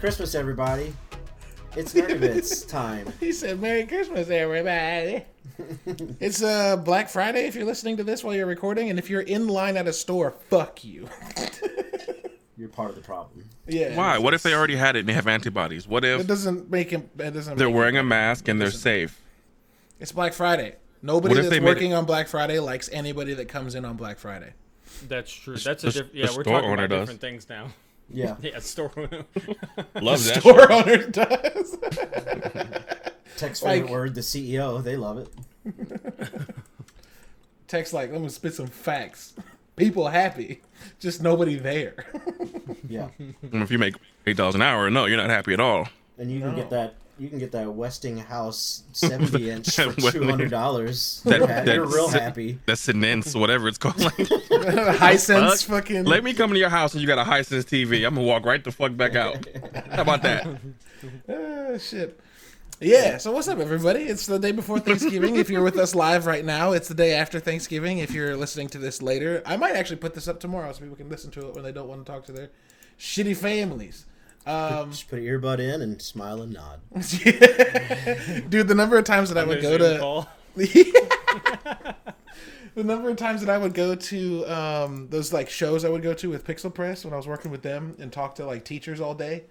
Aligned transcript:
Merry 0.00 0.12
Christmas, 0.12 0.34
everybody. 0.34 0.94
It's 1.76 1.92
Nerdy 1.94 2.18
Bits 2.18 2.62
time. 2.62 3.12
He 3.20 3.32
said, 3.32 3.60
"Merry 3.60 3.84
Christmas, 3.86 4.30
everybody." 4.30 5.26
it's 6.18 6.42
uh 6.42 6.78
Black 6.78 7.10
Friday. 7.10 7.46
If 7.46 7.54
you're 7.54 7.66
listening 7.66 7.98
to 7.98 8.04
this 8.04 8.24
while 8.24 8.34
you're 8.34 8.46
recording, 8.46 8.88
and 8.88 8.98
if 8.98 9.10
you're 9.10 9.20
in 9.20 9.46
line 9.46 9.76
at 9.76 9.86
a 9.86 9.92
store, 9.92 10.30
fuck 10.48 10.82
you. 10.84 11.06
You're 12.56 12.68
part 12.68 12.90
of 12.90 12.96
the 12.96 13.00
problem. 13.02 13.48
yeah. 13.66 13.96
Why? 13.96 14.18
What 14.18 14.34
if 14.34 14.42
they 14.42 14.52
already 14.54 14.76
had 14.76 14.94
it 14.94 15.00
and 15.00 15.08
they 15.08 15.14
have 15.14 15.26
antibodies? 15.26 15.88
What 15.88 16.04
if 16.04 16.18
It 16.18 16.20
if 16.22 16.26
doesn't 16.26 16.70
make 16.70 16.90
him. 16.90 17.08
It 17.18 17.30
doesn't. 17.32 17.56
they're 17.56 17.68
make 17.68 17.76
wearing 17.76 17.94
it- 17.96 18.00
a 18.00 18.04
mask 18.04 18.48
and 18.48 18.60
they're 18.60 18.70
safe? 18.70 19.18
It's 19.98 20.12
Black 20.12 20.34
Friday. 20.34 20.76
Nobody 21.00 21.34
that's 21.36 21.48
they 21.48 21.58
made 21.60 21.66
working 21.66 21.94
on 21.94 22.04
Black 22.04 22.28
Friday 22.28 22.58
likes 22.58 22.90
anybody 22.92 23.32
that 23.34 23.48
comes 23.48 23.74
in 23.74 23.86
on 23.86 23.96
Black 23.96 24.18
Friday. 24.18 24.52
That's 25.08 25.32
true. 25.32 25.56
That's 25.56 25.84
a 25.84 25.86
the- 25.86 25.92
diff- 25.92 26.12
the 26.12 26.18
yeah. 26.18 26.26
We're 26.36 26.42
talking 26.44 26.70
about 26.72 26.88
does. 26.90 27.00
different 27.00 27.20
things 27.22 27.48
now. 27.48 27.68
Yeah. 28.12 28.36
Yeah, 28.42 28.58
store. 28.60 28.90
Love 29.94 30.24
that. 30.24 30.40
Store 30.40 30.60
shit. 30.60 30.70
owner 30.70 31.06
does. 31.08 31.78
Text 33.36 33.62
Like- 33.62 33.88
word, 33.88 34.14
the 34.14 34.20
CEO. 34.20 34.82
They 34.82 34.96
love 34.96 35.18
it. 35.18 35.28
Text 37.68 37.92
like, 37.92 38.10
"Let 38.12 38.20
me 38.20 38.28
spit 38.28 38.54
some 38.54 38.66
facts." 38.66 39.34
People 39.76 40.08
happy, 40.08 40.60
just 40.98 41.22
nobody 41.22 41.54
there. 41.56 41.94
Yeah. 42.86 43.08
If 43.42 43.70
you 43.70 43.78
make 43.78 43.94
eight 44.26 44.36
dollars 44.36 44.54
an 44.56 44.62
hour, 44.62 44.90
no, 44.90 45.06
you're 45.06 45.16
not 45.16 45.30
happy 45.30 45.52
at 45.54 45.60
all. 45.60 45.88
And 46.18 46.30
you 46.30 46.40
can 46.40 46.50
No. 46.50 46.56
get 46.56 46.68
that. 46.70 46.94
You 47.20 47.28
can 47.28 47.38
get 47.38 47.52
that 47.52 47.70
Westinghouse 47.74 48.82
70 48.94 49.50
inch 49.50 49.76
for 49.76 49.92
two 50.10 50.24
hundred 50.24 50.50
dollars. 50.50 51.20
That- 51.26 51.66
You're, 51.66 51.84
real 51.84 52.08
that- 52.08 52.22
happy. 52.22 52.58
That's 52.64 52.86
Sinense, 52.86 53.38
whatever 53.38 53.68
it's 53.68 53.76
called. 53.78 54.00
Like, 54.60 54.96
Hisense 54.96 55.64
fuck? 55.66 55.84
fucking. 55.84 56.04
let 56.04 56.24
me 56.24 56.32
come 56.34 56.50
to 56.52 56.58
your 56.58 56.68
house 56.70 56.92
and 56.94 57.00
you 57.02 57.06
got 57.06 57.18
a 57.18 57.30
Hisense 57.30 57.64
TV. 57.64 58.06
I'm 58.06 58.14
gonna 58.14 58.26
walk 58.26 58.44
right 58.46 58.62
the 58.64 58.72
fuck 58.72 58.96
back 58.96 59.14
out. 59.16 59.46
How 59.90 60.02
about 60.02 60.22
that? 60.22 60.46
Ah, 61.28 61.78
shit. 61.78 62.18
Yeah, 62.80 63.18
so 63.18 63.32
what's 63.32 63.46
up, 63.48 63.58
everybody? 63.58 64.04
It's 64.04 64.24
the 64.24 64.38
day 64.38 64.52
before 64.52 64.80
Thanksgiving. 64.80 65.36
if 65.36 65.50
you're 65.50 65.62
with 65.62 65.76
us 65.78 65.94
live 65.94 66.24
right 66.24 66.44
now, 66.44 66.72
it's 66.72 66.88
the 66.88 66.94
day 66.94 67.12
after 67.12 67.38
Thanksgiving. 67.38 67.98
If 67.98 68.12
you're 68.12 68.34
listening 68.36 68.68
to 68.68 68.78
this 68.78 69.02
later, 69.02 69.42
I 69.44 69.58
might 69.58 69.76
actually 69.76 69.96
put 69.98 70.14
this 70.14 70.26
up 70.26 70.40
tomorrow 70.40 70.72
so 70.72 70.80
people 70.80 70.96
can 70.96 71.10
listen 71.10 71.30
to 71.32 71.48
it 71.48 71.54
when 71.54 71.62
they 71.64 71.72
don't 71.72 71.88
want 71.88 72.06
to 72.06 72.10
talk 72.10 72.24
to 72.26 72.32
their 72.32 72.48
shitty 72.98 73.36
families. 73.36 74.06
Um, 74.46 74.90
Just 74.90 75.08
put 75.08 75.18
an 75.18 75.24
earbud 75.26 75.58
in 75.58 75.82
and 75.82 76.00
smile 76.00 76.42
and 76.42 76.52
nod. 76.52 76.80
dude, 78.50 78.68
the 78.68 78.74
number 78.74 78.96
of 78.96 79.04
times 79.04 79.28
that 79.28 79.38
I 79.38 79.44
would 79.44 79.60
go 79.60 79.78
to 79.78 80.26
the 82.74 82.84
number 82.84 83.10
of 83.10 83.16
times 83.16 83.40
that 83.42 83.50
I 83.50 83.58
would 83.58 83.74
go 83.74 83.94
to 83.94 84.44
um, 84.46 85.08
those 85.10 85.32
like 85.32 85.48
shows 85.50 85.84
I 85.84 85.88
would 85.88 86.02
go 86.02 86.14
to 86.14 86.30
with 86.30 86.44
Pixel 86.46 86.72
Press 86.72 87.04
when 87.04 87.14
I 87.14 87.16
was 87.16 87.26
working 87.26 87.50
with 87.50 87.62
them 87.62 87.96
and 87.98 88.12
talk 88.12 88.34
to 88.36 88.46
like 88.46 88.64
teachers 88.64 89.00
all 89.00 89.14
day 89.14 89.44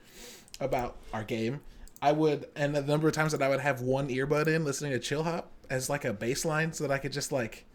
about 0.59 0.97
our 1.13 1.23
game. 1.23 1.61
I 2.01 2.11
would, 2.13 2.47
and 2.55 2.73
the 2.75 2.81
number 2.81 3.07
of 3.07 3.13
times 3.13 3.33
that 3.33 3.41
I 3.41 3.49
would 3.49 3.59
have 3.59 3.81
one 3.81 4.07
earbud 4.07 4.47
in 4.47 4.63
listening 4.63 4.91
to 4.93 4.99
Chill 4.99 5.23
Hop 5.23 5.51
as 5.69 5.89
like 5.89 6.05
a 6.05 6.13
baseline 6.13 6.73
so 6.73 6.85
that 6.85 6.93
I 6.93 6.97
could 6.97 7.11
just 7.11 7.31
like, 7.31 7.65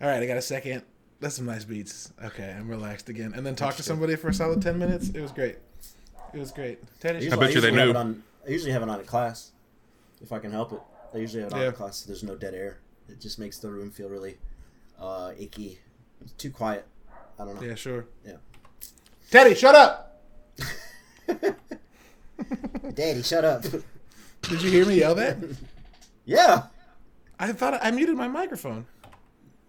all 0.00 0.08
right, 0.08 0.22
I 0.22 0.26
got 0.26 0.36
a 0.36 0.42
second. 0.42 0.82
That's 1.20 1.36
some 1.36 1.46
nice 1.46 1.64
beats. 1.64 2.12
Okay, 2.22 2.54
I'm 2.56 2.68
relaxed 2.68 3.08
again, 3.08 3.32
and 3.34 3.46
then 3.46 3.54
talk 3.54 3.76
to 3.76 3.82
somebody 3.82 4.16
for 4.16 4.28
a 4.28 4.34
solid 4.34 4.60
ten 4.60 4.78
minutes. 4.78 5.08
It 5.10 5.20
was 5.20 5.32
great. 5.32 5.56
It 6.34 6.38
was 6.38 6.50
great. 6.52 6.78
Teddy, 7.00 7.24
Usually, 7.24 7.40
bet 7.46 7.54
you 7.54 7.60
they 7.60 7.70
knew. 7.70 7.92
on, 7.94 8.22
I 8.46 8.50
usually 8.50 8.72
have 8.72 8.82
it 8.82 8.88
on 8.88 8.98
in 9.00 9.06
class, 9.06 9.52
if 10.22 10.32
I 10.32 10.38
can 10.38 10.50
help 10.50 10.72
it. 10.72 10.80
I 11.14 11.18
usually 11.18 11.42
have 11.44 11.52
it 11.52 11.54
on 11.54 11.60
Yeah. 11.60 11.68
in 11.68 11.72
class 11.74 11.98
so 11.98 12.06
there's 12.08 12.22
no 12.24 12.34
dead 12.34 12.54
air. 12.54 12.78
It 13.08 13.20
just 13.20 13.38
makes 13.38 13.58
the 13.58 13.70
room 13.70 13.90
feel 13.90 14.08
really 14.08 14.36
uh, 14.98 15.32
icky. 15.38 15.78
It's 16.22 16.32
too 16.32 16.50
quiet. 16.50 16.86
I 17.38 17.44
don't 17.44 17.60
know. 17.60 17.66
yeah, 17.66 17.74
sure. 17.74 18.06
Yeah. 18.26 18.36
Teddy, 19.30 19.54
shut 19.54 19.74
up. 19.74 20.22
Daddy, 22.94 23.22
shut 23.22 23.44
up. 23.44 23.62
Did 24.42 24.62
you 24.62 24.70
hear 24.70 24.86
me 24.86 24.96
yell 24.98 25.14
that? 25.14 25.36
yeah. 26.24 26.64
I 27.38 27.52
thought 27.52 27.78
I 27.82 27.90
muted 27.90 28.16
my 28.16 28.28
microphone. 28.28 28.86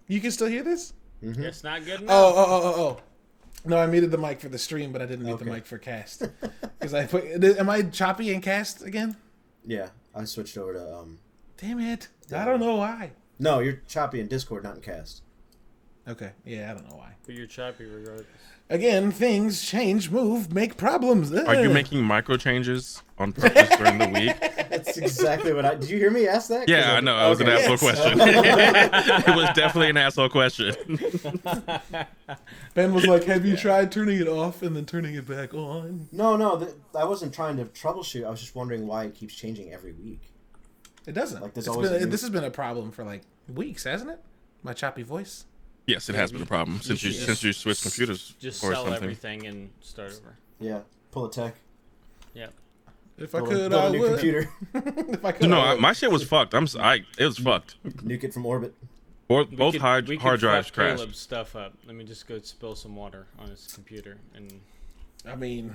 You 0.07 0.21
can 0.21 0.31
still 0.31 0.47
hear 0.47 0.63
this? 0.63 0.93
It's 1.21 1.63
not 1.63 1.83
good 1.85 2.01
enough. 2.01 2.11
Oh, 2.15 2.33
oh, 2.35 2.45
oh, 2.47 2.61
oh, 2.63 2.81
oh. 2.81 3.01
No, 3.65 3.77
I 3.77 3.87
muted 3.87 4.11
the 4.11 4.17
mic 4.17 4.39
for 4.39 4.49
the 4.49 4.57
stream, 4.57 4.91
but 4.91 5.01
I 5.01 5.05
didn't 5.05 5.25
mute 5.25 5.39
the 5.39 5.45
mic 5.45 5.65
for 5.65 5.77
cast. 5.77 6.23
Because 6.79 6.93
I 6.93 7.07
put. 7.07 7.23
Am 7.43 7.69
I 7.69 7.81
choppy 7.81 8.31
in 8.31 8.41
cast 8.41 8.83
again? 8.83 9.15
Yeah. 9.65 9.89
I 10.13 10.25
switched 10.25 10.55
over 10.57 10.73
to 10.73 10.95
um. 10.97 11.19
Damn 11.57 11.79
it! 11.79 12.09
I 12.35 12.45
don't 12.45 12.59
know 12.59 12.75
why. 12.75 13.11
No, 13.39 13.59
you're 13.59 13.81
choppy 13.87 14.19
in 14.19 14.27
Discord, 14.27 14.63
not 14.63 14.75
in 14.75 14.81
Cast. 14.81 15.21
Okay, 16.07 16.31
yeah, 16.45 16.71
I 16.71 16.73
don't 16.75 16.89
know 16.89 16.97
why. 16.97 17.13
But 17.25 17.35
you're 17.35 17.47
choppy 17.47 17.85
regardless. 17.85 18.27
Again, 18.69 19.11
things 19.11 19.61
change, 19.63 20.09
move, 20.09 20.51
make 20.51 20.75
problems. 20.75 21.31
Are 21.31 21.53
you 21.55 21.69
eh. 21.69 21.73
making 21.73 22.03
micro 22.03 22.35
changes 22.35 23.03
on 23.19 23.31
purpose 23.31 23.69
during 23.77 23.99
the 23.99 24.07
week? 24.09 24.35
That's 24.69 24.97
exactly 24.97 25.53
what 25.53 25.65
I. 25.65 25.75
Did 25.75 25.89
you 25.89 25.97
hear 25.99 26.09
me 26.09 26.27
ask 26.27 26.49
that? 26.49 26.67
Yeah, 26.67 26.91
I 26.91 26.95
I'm- 26.95 27.05
know. 27.05 27.15
I 27.15 27.29
was 27.29 27.39
an 27.41 27.47
okay. 27.49 27.61
asshole 27.61 27.77
question. 27.77 28.19
it 28.21 29.35
was 29.35 29.49
definitely 29.55 29.89
an 29.91 29.97
asshole 29.97 30.29
question. 30.29 30.75
Ben 32.73 32.93
was 32.93 33.05
like, 33.05 33.23
"Have 33.25 33.45
you 33.45 33.55
tried 33.55 33.91
turning 33.91 34.19
it 34.19 34.27
off 34.27 34.63
and 34.63 34.75
then 34.75 34.85
turning 34.85 35.13
it 35.13 35.27
back 35.27 35.53
on?" 35.53 36.07
No, 36.11 36.35
no, 36.35 36.57
th- 36.59 36.71
I 36.97 37.05
wasn't 37.05 37.33
trying 37.35 37.57
to 37.57 37.65
troubleshoot. 37.65 38.25
I 38.25 38.29
was 38.31 38.39
just 38.41 38.55
wondering 38.55 38.87
why 38.87 39.03
it 39.05 39.13
keeps 39.15 39.35
changing 39.35 39.71
every 39.73 39.93
week. 39.93 40.21
It 41.05 41.13
doesn't. 41.13 41.41
Like, 41.41 41.53
there's 41.53 41.67
It's 41.67 41.75
always 41.75 41.91
been- 41.91 42.01
new- 42.01 42.07
this 42.07 42.21
has 42.21 42.31
been 42.31 42.43
a 42.43 42.51
problem 42.51 42.91
for 42.91 43.03
like 43.03 43.21
weeks, 43.47 43.83
hasn't 43.83 44.09
it? 44.09 44.19
My 44.63 44.73
choppy 44.73 45.03
voice. 45.03 45.45
Yes, 45.87 46.09
it 46.09 46.15
has 46.15 46.31
been 46.31 46.41
a 46.41 46.45
problem 46.47 46.81
since 46.81 47.03
you 47.03 47.11
should 47.11 47.25
since 47.25 47.43
you 47.43 47.53
switched 47.53 47.83
computers 47.83 48.33
Just 48.39 48.63
or 48.63 48.73
sell 48.73 48.85
something. 48.85 49.03
everything 49.03 49.45
and 49.45 49.69
start 49.81 50.11
over. 50.13 50.35
Yeah, 50.59 50.79
pull 51.11 51.25
a 51.25 51.31
tech. 51.31 51.55
Yeah. 52.33 52.47
If 53.17 53.33
I 53.35 53.39
could, 53.39 53.69
build 53.69 53.73
I 53.75 53.85
a 53.85 53.89
new 53.91 53.99
would. 53.99 54.09
computer. 54.11 54.49
if 54.73 55.23
I 55.23 55.31
could, 55.31 55.49
No, 55.49 55.59
I 55.59 55.73
I, 55.73 55.75
my 55.75 55.93
shit 55.93 56.11
was 56.11 56.23
fucked. 56.23 56.53
I'm 56.53 56.63
s- 56.63 56.75
I 56.75 57.05
it 57.17 57.25
was 57.25 57.37
fucked. 57.37 57.75
Nuke 57.85 58.23
it 58.25 58.33
from 58.33 58.45
orbit. 58.45 58.73
Both, 59.27 59.49
We 59.51 59.55
both 59.55 59.71
could- 59.73 59.81
hard 59.81 60.07
we 60.07 60.15
could 60.17 60.21
hard 60.23 60.39
drives 60.39 60.67
fuck 60.67 60.75
crashed. 60.75 60.97
Caleb's 60.97 61.19
stuff 61.19 61.55
up. 61.55 61.73
Let 61.85 61.95
me 61.95 62.03
just 62.03 62.27
go 62.27 62.39
spill 62.39 62.75
some 62.75 62.95
water 62.95 63.27
on 63.39 63.49
his 63.49 63.67
computer 63.73 64.17
and 64.35 64.59
I 65.27 65.35
mean, 65.35 65.73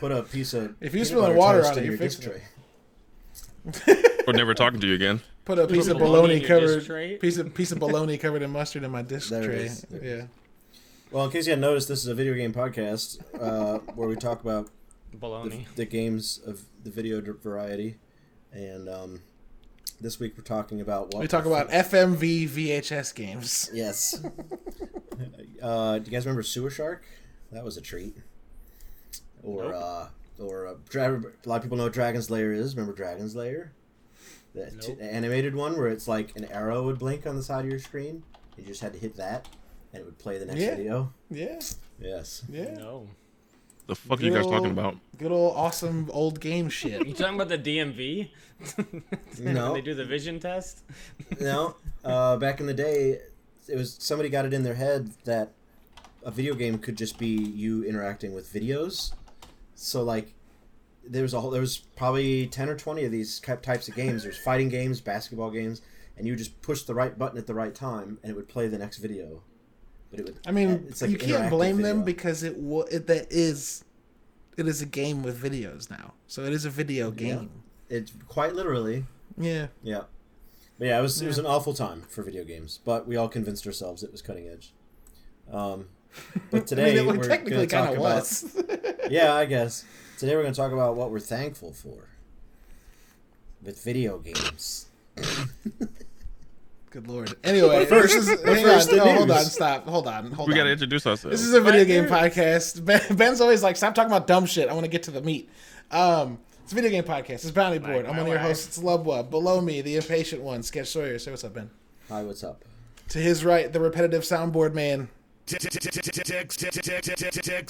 Put 0.00 0.10
a 0.10 0.22
piece 0.24 0.52
of. 0.54 0.74
If 0.80 0.92
you 0.94 0.98
peanut 0.98 1.06
spill 1.06 1.20
butter 1.22 1.34
water 1.34 1.64
on 1.64 1.72
it, 1.78 1.84
you're 1.84 1.94
your 1.94 1.96
disk 1.96 2.22
fixing 2.22 2.42
it. 2.42 3.82
tray. 3.84 4.22
We're 4.26 4.32
never 4.32 4.52
talking 4.54 4.80
to 4.80 4.86
you 4.86 4.94
again. 4.94 5.20
put 5.44 5.58
a 5.58 5.66
piece 5.66 5.88
of 5.88 5.98
bologna 5.98 6.40
bologna 6.40 6.86
covered 6.86 7.20
piece 7.20 7.38
of 7.38 7.54
piece 7.54 7.72
of 7.72 7.78
bologna 7.78 8.16
covered 8.18 8.42
in 8.42 8.50
mustard 8.50 8.82
in 8.82 8.90
my 8.90 9.02
dish 9.02 9.28
There 9.28 9.44
tray. 9.44 9.56
is. 9.64 9.82
There 9.82 10.02
it 10.02 10.18
Yeah. 10.18 10.26
Well, 11.10 11.24
in 11.26 11.30
case 11.30 11.46
you 11.46 11.50
hadn't 11.52 11.60
noticed, 11.60 11.86
this 11.86 12.00
is 12.00 12.08
a 12.08 12.14
video 12.14 12.34
game 12.34 12.52
podcast 12.52 13.20
uh, 13.40 13.78
where 13.94 14.08
we 14.08 14.16
talk 14.16 14.40
about 14.40 14.68
the, 15.12 15.16
bologna. 15.16 15.66
the 15.76 15.84
games 15.84 16.40
of 16.44 16.62
the 16.82 16.90
video 16.90 17.20
variety, 17.20 17.98
and 18.52 18.88
um, 18.88 19.20
this 20.00 20.18
week 20.18 20.34
we're 20.36 20.42
talking 20.42 20.80
about 20.80 21.12
what 21.14 21.20
We 21.20 21.28
talk 21.28 21.44
about 21.46 21.70
FMV 21.70 22.48
VHS 22.48 23.14
games. 23.14 23.70
Yes. 23.72 24.20
uh, 25.62 25.98
do 25.98 26.04
you 26.04 26.10
guys 26.10 26.26
remember 26.26 26.42
Sewer 26.42 26.70
Shark? 26.70 27.04
That 27.52 27.64
was 27.64 27.76
a 27.76 27.80
treat. 27.80 28.16
Or 29.44 29.64
Nope. 29.70 29.74
uh, 29.76 30.42
or 30.42 30.66
uh, 30.66 30.74
a 30.94 31.48
lot 31.48 31.56
of 31.56 31.62
people 31.62 31.76
know 31.76 31.84
what 31.84 31.92
Dragon's 31.92 32.28
Lair 32.28 32.52
is. 32.52 32.74
Remember 32.74 32.92
Dragon's 32.96 33.36
Lair? 33.36 33.72
The 34.54 34.70
t- 34.70 34.88
Nope. 34.92 34.98
animated 35.00 35.54
one 35.54 35.76
where 35.76 35.88
it's 35.88 36.06
like 36.06 36.36
an 36.36 36.44
arrow 36.46 36.82
would 36.84 36.98
blink 36.98 37.26
on 37.26 37.36
the 37.36 37.42
side 37.42 37.64
of 37.64 37.70
your 37.70 37.80
screen. 37.80 38.22
You 38.56 38.64
just 38.64 38.80
had 38.80 38.92
to 38.92 38.98
hit 38.98 39.16
that, 39.16 39.48
and 39.92 40.00
it 40.00 40.04
would 40.04 40.18
play 40.18 40.38
the 40.38 40.46
next 40.46 40.60
Yeah. 40.60 40.76
video. 40.76 41.12
Yeah, 41.30 41.60
Yes. 42.00 42.44
yeah. 42.48 42.74
No. 42.74 43.08
The 43.86 43.94
fuck 43.96 44.20
are 44.20 44.24
you 44.24 44.30
guys 44.32 44.44
Good 44.44 44.50
talking 44.52 44.70
about? 44.70 44.96
Good 45.18 45.30
old 45.32 45.56
awesome 45.56 46.08
old 46.12 46.40
game 46.40 46.68
shit. 46.70 47.06
You 47.06 47.12
talking 47.12 47.34
about 47.34 47.48
the 47.48 47.58
DMV? 47.58 48.30
No. 49.40 49.72
When 49.72 49.74
they 49.74 49.80
do 49.82 49.94
the 49.94 50.04
vision 50.04 50.38
test. 50.40 50.84
no, 51.40 51.76
uh, 52.04 52.36
back 52.36 52.60
in 52.60 52.66
the 52.66 52.72
day, 52.74 53.18
it 53.68 53.76
was 53.76 53.96
somebody 53.98 54.28
got 54.28 54.44
it 54.46 54.54
in 54.54 54.62
their 54.62 54.74
head 54.74 55.10
that 55.24 55.52
a 56.24 56.30
video 56.30 56.54
game 56.54 56.78
could 56.78 56.96
just 56.96 57.18
be 57.18 57.26
you 57.26 57.82
interacting 57.84 58.32
with 58.32 58.50
videos. 58.52 59.12
So 59.74 60.02
like, 60.04 60.32
there 61.06 61.22
was 61.22 61.34
a 61.34 61.40
whole, 61.40 61.50
there 61.50 61.60
was 61.60 61.78
probably 61.78 62.46
ten 62.46 62.68
or 62.68 62.76
twenty 62.76 63.04
of 63.04 63.12
these 63.12 63.40
types 63.40 63.88
of 63.88 63.94
games. 63.94 64.22
There's 64.22 64.38
fighting 64.38 64.68
games, 64.68 65.00
basketball 65.00 65.50
games, 65.50 65.82
and 66.16 66.26
you 66.26 66.36
just 66.36 66.60
push 66.62 66.82
the 66.82 66.94
right 66.94 67.18
button 67.18 67.38
at 67.38 67.46
the 67.46 67.54
right 67.54 67.74
time, 67.74 68.18
and 68.22 68.30
it 68.30 68.34
would 68.34 68.48
play 68.48 68.68
the 68.68 68.78
next 68.78 68.98
video. 68.98 69.42
But 70.10 70.20
it 70.20 70.26
would. 70.26 70.38
I 70.46 70.50
mean, 70.50 70.86
it's 70.88 71.02
like 71.02 71.10
you 71.10 71.18
can't 71.18 71.50
blame 71.50 71.82
them 71.82 72.04
because 72.04 72.42
it, 72.42 72.56
wa- 72.56 72.86
it 72.90 73.06
that 73.06 73.30
is 73.30 73.84
it 74.56 74.66
is 74.68 74.80
a 74.80 74.86
game 74.86 75.22
with 75.22 75.42
videos 75.42 75.90
now. 75.90 76.14
So 76.26 76.42
it 76.44 76.52
is 76.52 76.64
a 76.64 76.70
video 76.70 77.10
game. 77.10 77.50
It's 77.88 78.12
quite 78.28 78.54
literally. 78.54 79.04
Yeah. 79.36 79.68
Yeah. 79.82 80.02
But 80.78 80.88
yeah, 80.88 80.98
it 80.98 81.02
was 81.02 81.20
it 81.22 81.26
was 81.26 81.38
an 81.38 81.46
awful 81.46 81.72
time 81.74 82.02
for 82.08 82.22
video 82.22 82.44
games, 82.44 82.80
but 82.84 83.06
we 83.06 83.16
all 83.16 83.28
convinced 83.28 83.66
ourselves 83.66 84.02
it 84.02 84.10
was 84.10 84.22
cutting 84.22 84.48
edge. 84.48 84.72
Um, 85.50 85.86
but 86.50 86.62
I 86.62 86.64
today 86.64 86.94
mean, 86.96 87.08
it 87.08 87.18
we're 87.18 87.28
technically 87.28 87.66
going 87.66 87.68
to 87.68 87.74
talk 87.74 87.84
kind 87.86 87.96
of 87.96 88.02
was. 88.02 88.56
yeah, 89.10 89.34
I 89.34 89.44
guess. 89.44 89.84
Today 90.18 90.36
we're 90.36 90.42
going 90.42 90.54
to 90.54 90.60
talk 90.60 90.72
about 90.72 90.96
what 90.96 91.10
we're 91.10 91.20
thankful 91.20 91.72
for 91.72 92.08
with 93.62 93.82
video 93.82 94.18
games. 94.18 94.86
Good 96.90 97.08
lord. 97.08 97.34
Anyway, 97.42 97.84
first- 97.86 98.14
this 98.14 98.28
is, 98.28 98.40
hang 98.44 98.64
first 98.64 98.90
on, 98.90 98.98
the 98.98 99.04
no, 99.04 99.14
hold 99.16 99.30
on, 99.32 99.44
stop, 99.44 99.84
hold 99.86 100.06
on, 100.06 100.30
hold 100.30 100.48
We 100.48 100.54
on. 100.54 100.58
gotta 100.58 100.70
introduce 100.70 101.06
ourselves. 101.06 101.36
This 101.40 101.46
is 101.46 101.52
a 101.54 101.60
video 101.60 101.80
What 101.80 101.86
game 101.88 102.02
news? 102.04 102.12
podcast. 102.12 102.84
Ben, 102.84 103.16
Ben's 103.16 103.40
always 103.40 103.62
like, 103.64 103.76
stop 103.76 103.94
talking 103.94 104.12
about 104.12 104.26
dumb 104.28 104.46
shit. 104.46 104.68
I 104.68 104.72
want 104.74 104.84
to 104.84 104.90
get 104.90 105.02
to 105.04 105.10
the 105.10 105.20
meat. 105.22 105.50
Um, 105.90 106.38
it's 106.62 106.70
a 106.72 106.74
video 106.76 106.90
game 106.90 107.02
podcast. 107.02 107.30
It's 107.30 107.50
Bounty 107.50 107.78
Board. 107.78 108.06
I'm 108.06 108.12
my 108.16 108.18
one 108.18 108.20
of 108.20 108.26
your 108.28 108.36
wife. 108.36 108.46
hosts. 108.46 108.66
It's 108.68 108.78
Lubwa. 108.78 109.28
Below 109.28 109.60
me, 109.60 109.80
the 109.82 109.96
impatient 109.96 110.40
one, 110.42 110.62
Sketch 110.62 110.86
Sawyer. 110.88 111.18
Say 111.18 111.30
what's 111.32 111.42
up, 111.44 111.54
Ben. 111.54 111.68
Hi, 112.08 112.22
what's 112.22 112.44
up? 112.44 112.64
To 113.08 113.18
his 113.18 113.44
right, 113.44 113.70
the 113.72 113.80
repetitive 113.80 114.22
soundboard 114.22 114.72
man. 114.72 115.08
Tech 115.46 115.62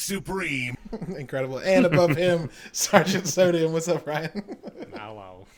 Supreme. 0.01 0.77
Incredible. 1.17 1.59
And 1.59 1.87
above 1.87 2.17
him, 2.17 2.51
Sergeant 2.73 3.27
Sodium. 3.27 3.73
What's 3.73 3.89
up, 3.89 4.07
Ryan? 4.07 4.57
Ow, 4.97 5.19
ow. 5.19 5.47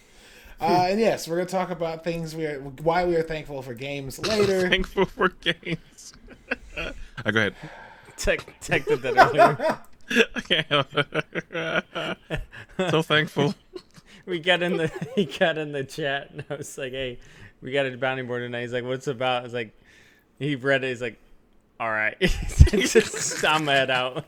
Uh, 0.59 0.87
and 0.89 0.99
yes, 0.99 1.29
we're 1.29 1.37
going 1.37 1.47
to 1.47 1.53
talk 1.53 1.69
about 1.69 2.03
things 2.03 2.35
we 2.35 2.47
are, 2.47 2.59
why 2.83 3.05
we 3.05 3.15
are 3.15 3.23
thankful 3.23 3.61
for 3.61 3.75
games 3.75 4.19
later. 4.19 4.67
Thankful 4.71 5.05
for 5.05 5.29
games. 5.29 6.15
uh, 6.79 6.93
go 7.31 7.41
ahead. 7.41 7.55
Tech, 8.17 8.59
tech 8.63 8.87
did 8.87 9.03
that 9.03 9.19
earlier. 9.19 9.79
Okay. 10.39 10.65
so 12.91 13.03
thankful. 13.03 13.55
we 14.25 14.39
got 14.39 14.63
in 14.63 14.79
the 14.79 14.91
he 15.15 15.27
got 15.27 15.59
in 15.59 15.73
the 15.73 15.85
chat 15.85 16.31
and 16.31 16.43
I 16.49 16.55
was 16.55 16.79
like, 16.79 16.93
hey, 16.93 17.19
we 17.61 17.71
got 17.71 17.85
a 17.85 17.95
bounty 17.99 18.23
board 18.23 18.41
tonight. 18.41 18.63
He's 18.63 18.73
like, 18.73 18.85
what's 18.85 19.09
about? 19.09 19.41
I 19.41 19.45
was 19.45 19.53
like, 19.53 19.79
he 20.39 20.57
read 20.57 20.85
it. 20.85 20.89
He's 20.89 21.03
like, 21.03 21.19
all 21.81 21.91
right, 21.91 22.17
just 22.71 23.45
I'm 23.45 23.67
head 23.67 23.91
out. 23.91 24.25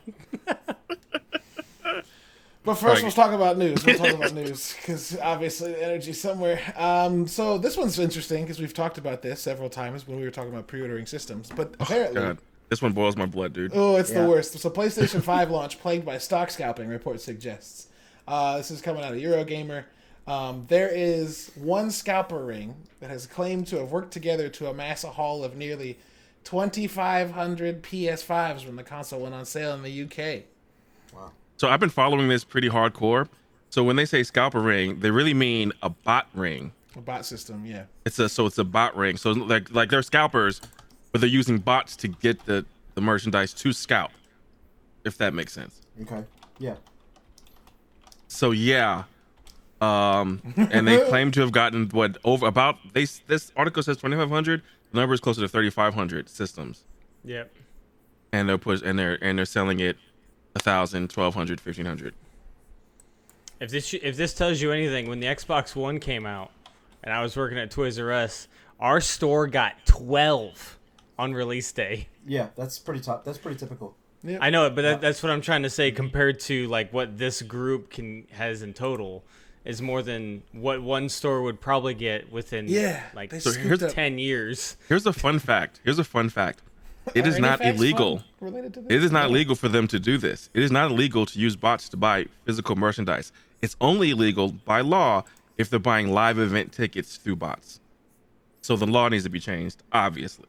But 2.65 2.75
first, 2.75 2.95
Right. 2.95 3.03
let's 3.03 3.15
talk 3.15 3.31
about 3.31 3.57
news. 3.57 3.83
We'll 3.85 3.97
talk 3.97 4.13
about 4.13 4.33
news 4.33 4.75
because 4.75 5.17
obviously 5.19 5.71
the 5.71 5.83
energy's 5.83 6.19
somewhere. 6.19 6.59
Um, 6.75 7.25
so 7.25 7.57
this 7.57 7.77
one's 7.77 7.97
interesting 7.97 8.43
because 8.43 8.59
we've 8.59 8.73
talked 8.73 8.97
about 8.97 9.21
this 9.21 9.39
several 9.41 9.69
times 9.69 10.05
when 10.07 10.17
we 10.17 10.23
were 10.23 10.29
talking 10.29 10.51
about 10.51 10.67
pre-ordering 10.67 11.05
systems. 11.05 11.49
But 11.55 11.75
apparently, 11.79 12.19
God, 12.21 12.37
this 12.67 12.81
one 12.81 12.91
boils 12.91 13.15
my 13.15 13.25
blood, 13.25 13.53
dude. 13.53 13.71
oh, 13.73 13.95
it's 13.95 14.11
Yeah. 14.11 14.23
the 14.23 14.29
worst. 14.29 14.59
So 14.59 14.69
PlayStation 14.69 15.23
5 15.23 15.49
launch 15.49 15.79
plagued 15.79 16.05
by 16.05 16.17
stock 16.17 16.51
scalping. 16.51 16.89
Report 16.89 17.21
suggests. 17.21 17.87
Uh, 18.27 18.57
this 18.57 18.69
is 18.71 18.81
coming 18.81 19.03
out 19.03 19.13
of 19.13 19.19
Eurogamer. 19.19 19.85
Um, 20.27 20.65
there 20.67 20.89
is 20.93 21.49
one 21.55 21.89
scalper 21.89 22.43
ring 22.43 22.75
that 22.99 23.09
has 23.09 23.25
claimed 23.25 23.67
to 23.67 23.77
have 23.79 23.89
worked 23.91 24.11
together 24.11 24.49
to 24.49 24.67
amass 24.69 25.03
a 25.05 25.09
haul 25.11 25.43
of 25.45 25.55
nearly 25.55 25.97
2,500 26.43 27.83
PS5s 27.83 28.65
when 28.65 28.75
the 28.75 28.83
console 28.83 29.21
went 29.21 29.35
on 29.35 29.45
sale 29.45 29.73
in 29.73 29.83
the 29.83 30.03
UK. 30.03 30.43
Wow. 31.13 31.31
So 31.57 31.67
I've 31.67 31.79
been 31.79 31.89
following 31.89 32.27
this 32.27 32.43
pretty 32.43 32.69
hardcore. 32.69 33.27
So 33.69 33.83
when 33.83 33.95
they 33.95 34.05
say 34.05 34.23
scalper 34.23 34.61
ring, 34.61 34.99
they 34.99 35.11
really 35.11 35.33
mean 35.33 35.73
a 35.83 35.89
bot 35.89 36.27
ring. 36.33 36.71
A 36.95 37.01
bot 37.01 37.25
system, 37.25 37.65
yeah. 37.65 37.83
It's 38.05 38.17
a 38.17 38.27
so 38.27 38.45
it's 38.45 38.57
a 38.57 38.63
bot 38.63 38.95
ring. 38.95 39.17
So 39.17 39.31
like 39.31 39.71
like 39.71 39.89
they're 39.89 40.01
scalpers, 40.01 40.59
but 41.11 41.21
they're 41.21 41.29
using 41.29 41.59
bots 41.59 41.95
to 41.97 42.07
get 42.07 42.45
the 42.45 42.65
the 42.95 43.01
merchandise 43.01 43.53
to 43.53 43.71
scalp. 43.71 44.11
If 45.05 45.17
that 45.19 45.33
makes 45.33 45.53
sense. 45.53 45.81
Okay. 46.01 46.23
Yeah. 46.57 46.75
So 48.27 48.51
yeah. 48.51 49.03
Um, 49.81 50.41
and 50.71 50.87
they 50.87 50.99
claim 51.09 51.31
to 51.31 51.41
have 51.41 51.51
gotten 51.51 51.89
what 51.89 52.17
over 52.23 52.47
about 52.47 52.77
they 52.93 53.05
this 53.27 53.51
article 53.55 53.83
says 53.83 53.97
2500 53.97 54.61
the 54.61 54.65
number 54.93 55.13
is 55.13 55.19
closer 55.19 55.41
to 55.41 55.47
3500 55.47 56.29
systems 56.29 56.83
Yep. 57.25 57.53
and 58.31 58.47
they're 58.49 58.57
push 58.57 58.81
and 58.83 58.97
they're 58.97 59.17
and 59.23 59.37
they're 59.37 59.45
selling 59.45 59.79
it 59.79 59.97
a 60.55 60.59
thousand, 60.59 61.09
twelve 61.09 61.35
hundred, 61.35 61.61
fifteen 61.61 61.85
hundred. 61.85 62.15
If 63.59 63.69
this 63.71 63.85
sh- 63.87 63.95
if 64.01 64.15
this 64.17 64.33
tells 64.33 64.61
you 64.61 64.71
anything, 64.71 65.07
when 65.09 65.19
the 65.19 65.27
Xbox 65.27 65.75
One 65.75 65.99
came 65.99 66.25
out, 66.25 66.51
and 67.03 67.13
I 67.13 67.21
was 67.21 67.35
working 67.37 67.57
at 67.59 67.69
Toys 67.71 67.99
R 67.99 68.11
Us, 68.11 68.47
our 68.79 68.99
store 69.01 69.47
got 69.47 69.73
twelve 69.85 70.79
on 71.19 71.33
release 71.33 71.71
day. 71.71 72.07
Yeah, 72.25 72.47
that's 72.55 72.79
pretty 72.79 73.01
top. 73.01 73.25
That's 73.25 73.37
pretty 73.37 73.59
typical. 73.59 73.95
I 74.41 74.49
know 74.49 74.65
it, 74.65 74.75
but 74.75 74.81
that, 74.81 75.01
that's 75.01 75.23
what 75.23 75.31
I'm 75.31 75.39
trying 75.41 75.63
to 75.63 75.69
say. 75.69 75.91
Compared 75.91 76.39
to 76.41 76.67
like 76.67 76.91
what 76.91 77.17
this 77.17 77.41
group 77.41 77.89
can 77.91 78.25
has 78.31 78.63
in 78.63 78.73
total, 78.73 79.23
is 79.69 79.81
more 79.81 80.01
than 80.01 80.41
what 80.51 80.81
one 80.81 81.07
store 81.09 81.41
would 81.43 81.61
probably 81.61 81.93
get 81.93 82.31
within 82.31 82.67
Yeah, 82.67 83.03
like 83.13 83.31
So 83.39 83.51
here's- 83.51 83.93
ten 83.93 84.17
years. 84.19 84.75
Here's 84.87 85.05
a 85.05 85.13
fun 85.13 85.39
fact. 85.39 85.79
Here's 85.83 85.99
a 85.99 86.03
fun 86.03 86.29
fact. 86.29 86.61
It 87.15 87.25
is 87.25 87.39
not 87.39 87.63
illegal. 87.63 88.23
related 88.39 88.73
to 88.75 88.81
this? 88.81 88.91
It 88.95 89.03
is 89.03 89.11
not 89.11 89.29
illegal 89.31 89.55
for 89.55 89.67
them 89.69 89.87
to 89.87 89.99
do 89.99 90.17
this. 90.17 90.49
It 90.53 90.61
is 90.61 90.71
not 90.71 90.91
illegal 90.91 91.25
to 91.27 91.39
use 91.39 91.55
bots 91.55 91.89
to 91.89 91.97
buy 91.97 92.25
physical 92.45 92.75
merchandise. 92.75 93.31
It's 93.61 93.75
only 93.81 94.11
illegal 94.11 94.51
by 94.51 94.81
law 94.81 95.23
if 95.57 95.69
they're 95.69 95.79
buying 95.79 96.11
live 96.11 96.37
event 96.37 96.71
tickets 96.71 97.17
through 97.17 97.37
bots. 97.37 97.79
So 98.61 98.75
the 98.75 98.85
law 98.85 99.07
needs 99.09 99.23
to 99.23 99.29
be 99.29 99.39
changed, 99.39 99.81
obviously. 99.91 100.47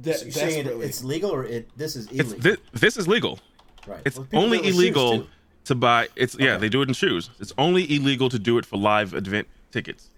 De- 0.00 0.14
So 0.14 0.24
you're 0.24 0.32
saying 0.32 0.66
it, 0.66 0.72
it's 0.80 1.04
legal 1.04 1.30
or 1.30 1.44
it 1.44 1.68
this 1.76 1.94
is 1.96 2.06
It's 2.06 2.32
illegal? 2.32 2.40
thi- 2.56 2.62
this 2.72 2.96
is 2.96 3.06
legal. 3.08 3.38
right. 3.86 4.00
It's 4.06 4.16
Well, 4.18 4.28
only 4.32 4.58
do 4.58 4.64
it 4.64 4.66
with 4.66 4.74
shoes, 4.74 4.82
illegal 4.82 5.18
too. 5.18 5.26
To 5.68 5.74
buy. 5.74 6.08
It's 6.16 6.36
yeah, 6.38 6.50
Okay. 6.52 6.60
they 6.62 6.68
do 6.68 6.82
it 6.82 6.88
in 6.88 6.94
shoes. 6.94 7.30
It's 7.40 7.52
only 7.56 7.84
illegal 7.94 8.28
to 8.28 8.38
do 8.38 8.58
it 8.58 8.66
for 8.66 8.76
live 8.76 9.14
event 9.14 9.46
tickets. 9.70 10.08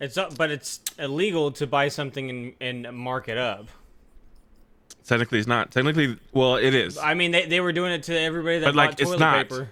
It's 0.00 0.16
up, 0.18 0.36
but 0.36 0.50
it's 0.50 0.80
illegal 0.98 1.52
to 1.52 1.66
buy 1.66 1.88
something 1.88 2.28
and, 2.60 2.86
and 2.86 2.96
mark 2.98 3.28
it 3.28 3.38
up. 3.38 3.68
Technically, 5.06 5.38
it's 5.38 5.46
not. 5.48 5.70
Technically, 5.70 6.16
well, 6.32 6.56
it 6.56 6.74
is. 6.74 6.98
I 6.98 7.14
mean, 7.14 7.30
they, 7.30 7.46
they 7.46 7.60
were 7.60 7.72
doing 7.72 7.92
it 7.92 8.02
to 8.04 8.18
everybody 8.18 8.58
that 8.58 8.66
But, 8.66 8.74
bought 8.74 8.86
like, 8.88 9.00
it's 9.00 9.02
toilet 9.02 9.20
not. 9.20 9.48
paper. 9.48 9.68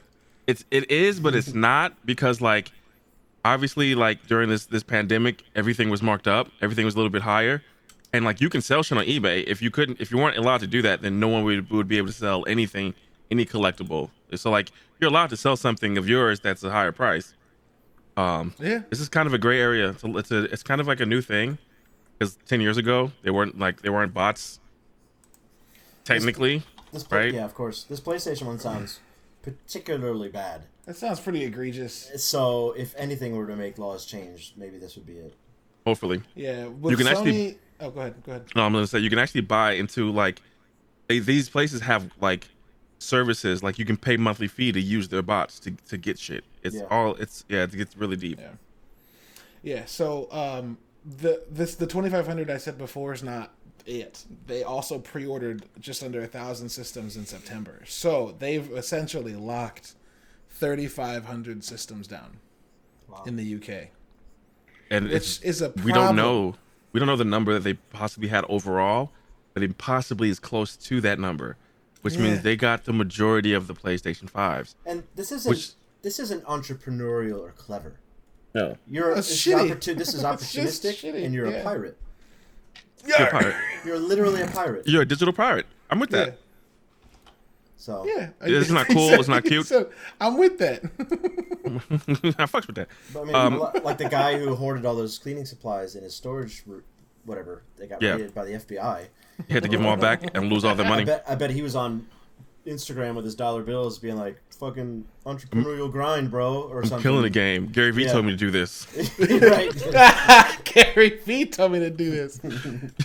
It's 0.46 0.64
it 0.70 0.90
is, 0.90 1.20
but 1.20 1.34
it's 1.34 1.55
not 1.55 1.94
because 2.05 2.40
like 2.40 2.70
obviously 3.44 3.94
like 3.94 4.26
during 4.26 4.48
this 4.48 4.66
this 4.66 4.82
pandemic, 4.82 5.43
everything 5.55 5.88
was 5.88 6.02
marked 6.02 6.26
up, 6.28 6.48
everything 6.60 6.84
was 6.84 6.94
a 6.94 6.98
little 6.98 7.10
bit 7.10 7.22
higher, 7.22 7.62
and 8.12 8.25
like 8.25 8.40
you 8.40 8.48
can 8.50 8.60
sell 8.60 8.82
shit 8.82 8.98
on 8.98 9.05
eBay. 9.05 9.44
If 9.46 9.62
you 9.62 9.70
couldn't, 9.70 10.00
if 10.00 10.10
you 10.10 10.19
weren't 10.19 10.37
allowed 10.37 10.60
to 10.60 10.66
do 10.66 10.82
that, 10.82 11.00
then 11.00 11.20
no 11.20 11.28
one 11.28 11.44
would 11.44 11.70
would 11.70 11.87
be 11.88 11.96
able 11.96 12.08
to 12.08 12.12
sell 12.12 12.44
anything, 12.48 12.94
any 13.32 13.44
collectible. 13.44 14.11
So 14.37 14.50
like 14.50 14.70
you're 15.00 15.11
allowed 15.11 15.31
to 15.31 15.37
sell 15.37 15.56
something 15.56 15.99
of 15.99 16.08
yours 16.08 16.38
that's 16.38 16.62
a 16.62 16.70
higher 16.70 16.93
price. 16.93 17.34
Um, 18.17 18.55
yeah. 18.60 18.82
this 18.91 19.01
is 19.01 19.08
kind 19.08 19.27
of 19.27 19.32
a 19.34 19.39
gray 19.39 19.58
area. 19.60 19.89
It's 19.91 20.05
a, 20.05 20.17
it's, 20.19 20.31
a, 20.31 20.44
it's 20.44 20.62
kind 20.62 20.81
of 20.81 20.86
like 20.86 21.01
a 21.01 21.06
new 21.06 21.20
thing 21.22 21.58
because 22.19 22.36
ten 22.46 22.60
years 22.60 22.77
ago 22.77 23.10
they 23.22 23.31
weren't 23.31 23.58
like 23.58 23.82
they 23.82 23.91
weren't 23.91 24.15
bots. 24.15 24.60
Technically, 26.05 26.62
This 26.93 27.05
play, 27.05 27.19
right? 27.27 27.34
Yeah, 27.34 27.44
of 27.44 27.55
course. 27.55 27.84
This 27.84 28.01
PlayStation 28.01 28.43
one 28.46 28.58
sounds 28.58 29.01
particularly 29.43 30.29
bad. 30.29 30.62
That 30.86 30.96
sounds 30.96 31.20
pretty 31.20 31.44
egregious. 31.44 32.10
So 32.17 32.72
if 32.77 32.94
anything 32.96 33.36
were 33.36 33.46
to 33.46 33.55
make 33.56 33.79
laws 33.79 34.05
change, 34.05 34.53
maybe 34.56 34.79
this 34.79 34.96
would 34.96 35.06
be 35.06 35.15
it. 35.19 35.34
hopefully. 35.86 36.22
Yeah. 36.34 36.67
With 36.67 36.91
You 36.91 36.96
can 36.96 37.06
Sony, 37.06 37.10
actually- 37.19 37.58
Oh, 37.81 37.91
go 37.91 38.01
ahead. 38.01 38.15
Go 38.24 38.32
ahead. 38.32 38.44
No, 38.55 38.62
I'm 38.65 38.72
gonna 38.72 38.86
say 38.86 38.98
you 39.01 39.10
can 39.10 39.19
actually 39.19 39.41
buy 39.43 39.72
into 39.72 40.10
like 40.10 40.41
they, 41.08 41.19
these 41.20 41.48
places 41.48 41.81
have 41.82 42.10
like 42.20 42.48
services 43.03 43.63
like 43.63 43.79
you 43.79 43.85
can 43.85 43.97
pay 43.97 44.17
monthly 44.17 44.49
fee 44.49 44.73
to 44.73 44.81
use 44.81 45.09
their 45.09 45.23
bots 45.23 45.59
to, 45.61 45.73
to 45.89 45.97
get 45.97 46.19
shit. 46.19 46.44
It's 46.63 46.77
Yeah. 46.77 46.82
all 46.91 47.15
it's 47.17 47.44
yeah, 47.49 47.65
it 47.65 47.73
gets 47.73 47.97
really 47.97 48.17
deep. 48.17 48.39
Yeah. 48.41 48.51
Yeah. 49.63 49.85
So 49.87 50.29
um, 50.32 50.79
the 51.05 51.43
this 51.51 51.75
the 51.75 51.87
2500 51.87 52.51
I 52.51 52.56
said 52.59 52.79
before 52.79 53.13
is 53.13 53.23
not 53.23 53.53
it. 53.87 54.25
They 54.47 54.63
also 54.63 54.99
pre-ordered 54.99 55.65
just 55.81 56.03
under 56.05 56.23
a 56.23 56.27
thousand 56.27 56.69
systems 56.69 57.17
in 57.17 57.27
September. 57.27 57.82
So 57.87 58.35
they've 58.39 58.71
essentially 58.73 59.35
locked 59.35 59.94
3,500 60.51 61.65
systems 61.65 62.06
down 62.06 62.39
Wow. 63.09 63.25
in 63.27 63.37
the 63.37 63.55
UK. 63.56 63.89
And 64.91 65.05
Which 65.06 65.15
it's 65.15 65.41
is 65.41 65.61
a 65.63 65.71
we 65.85 65.93
don't 65.93 66.17
know 66.17 66.55
we 66.93 67.01
don't 67.01 67.06
know 67.06 67.17
the 67.17 67.25
number 67.25 67.53
that 67.55 67.65
they 67.65 67.75
possibly 67.75 68.29
had 68.29 68.44
overall, 68.49 69.11
but 69.55 69.63
it 69.63 69.77
possibly 69.79 70.29
is 70.31 70.39
close 70.39 70.77
to 70.77 71.01
that 71.01 71.19
number, 71.19 71.56
which 72.03 72.15
Yeah. 72.15 72.23
means 72.23 72.43
they 72.43 72.56
got 72.56 72.85
the 72.85 72.93
majority 72.93 73.53
of 73.53 73.67
the 73.67 73.75
PlayStation 73.75 74.29
fives. 74.29 74.75
And 74.87 75.05
this 75.17 75.32
isn't 75.32 75.49
Which- 75.51 75.71
this 76.03 76.19
isn't 76.21 76.44
entrepreneurial 76.44 77.39
or 77.41 77.53
clever. 77.53 77.94
No, 78.55 78.77
You're 78.87 79.15
That's 79.15 79.29
this, 79.29 79.41
shitty. 79.47 79.65
is 79.65 79.71
opportun- 79.77 79.97
this 79.99 80.15
is 80.15 80.23
opportunistic, 80.32 81.25
and 81.25 81.32
you're 81.35 81.47
yeah. 81.51 81.59
a 81.59 81.63
pirate. 81.65 81.97
you're 83.06 83.27
a 83.27 83.31
pirate. 83.31 83.55
You're 83.85 83.99
literally 83.99 84.43
a 84.43 84.47
pirate. 84.49 84.87
You're 84.87 85.03
a 85.03 85.06
digital 85.06 85.32
pirate. 85.32 85.67
I'm 85.91 85.99
with 86.01 86.11
Yeah. 86.13 86.25
that. 86.27 86.39
So 87.79 88.05
Yeah. 88.06 88.31
It's 88.43 88.71
not 88.71 88.87
cool, 88.89 89.09
it's 89.15 89.29
not 89.29 89.44
cute. 89.51 89.67
So, 89.67 89.91
I'm 90.21 90.37
with 90.39 90.59
that. 90.59 90.82
I 92.39 92.47
fucks 92.47 92.67
with 92.67 92.77
that. 92.77 92.89
But 93.13 93.21
I 93.23 93.25
mean, 93.25 93.35
Um, 93.35 93.59
like 93.82 93.99
the 93.99 94.09
guy 94.09 94.39
who 94.39 94.55
hoarded 94.55 94.85
all 94.85 94.94
those 94.94 95.19
cleaning 95.19 95.47
supplies 95.47 95.97
in 95.97 96.03
his 96.05 96.15
storage, 96.15 96.63
ro- 96.67 96.82
whatever, 97.24 97.62
they 97.76 97.86
got 97.86 98.02
Yeah. 98.02 98.12
raided 98.12 98.34
by 98.34 98.44
the 98.44 98.52
FBI. 98.55 99.06
You 99.48 99.55
had 99.55 99.62
to 99.62 99.69
give 99.69 99.81
them 99.81 99.88
all 99.88 99.96
back 99.96 100.22
and 100.34 100.50
lose 100.50 100.64
all 100.64 100.74
their 100.74 100.86
I 100.86 100.88
money. 100.91 101.05
bet, 101.05 101.24
I 101.29 101.34
bet 101.34 101.50
he 101.50 101.62
was 101.62 101.74
on 101.76 102.06
Instagram 102.67 103.14
with 103.17 103.24
his 103.24 103.34
dollar 103.34 103.62
bills, 103.64 103.98
being 103.98 104.17
like, 104.17 104.41
"Fucking 104.60 105.05
entrepreneurial 105.26 105.91
grind, 105.91 106.31
bro," 106.31 106.62
or 106.62 106.82
I'm 106.82 106.86
something. 106.86 107.02
killing 107.02 107.22
the 107.22 107.31
game. 107.31 107.67
Gary 107.67 107.91
Vee 107.91 108.05
Yeah. 108.05 108.12
told 108.12 108.26
me 108.26 108.31
to 108.32 108.36
do 108.36 108.50
this. 108.52 108.86
Gary 110.64 111.19
Vee 111.24 111.46
told 111.46 111.72
me 111.72 111.81
to 111.81 111.91
do 111.91 112.10
this. 112.10 112.38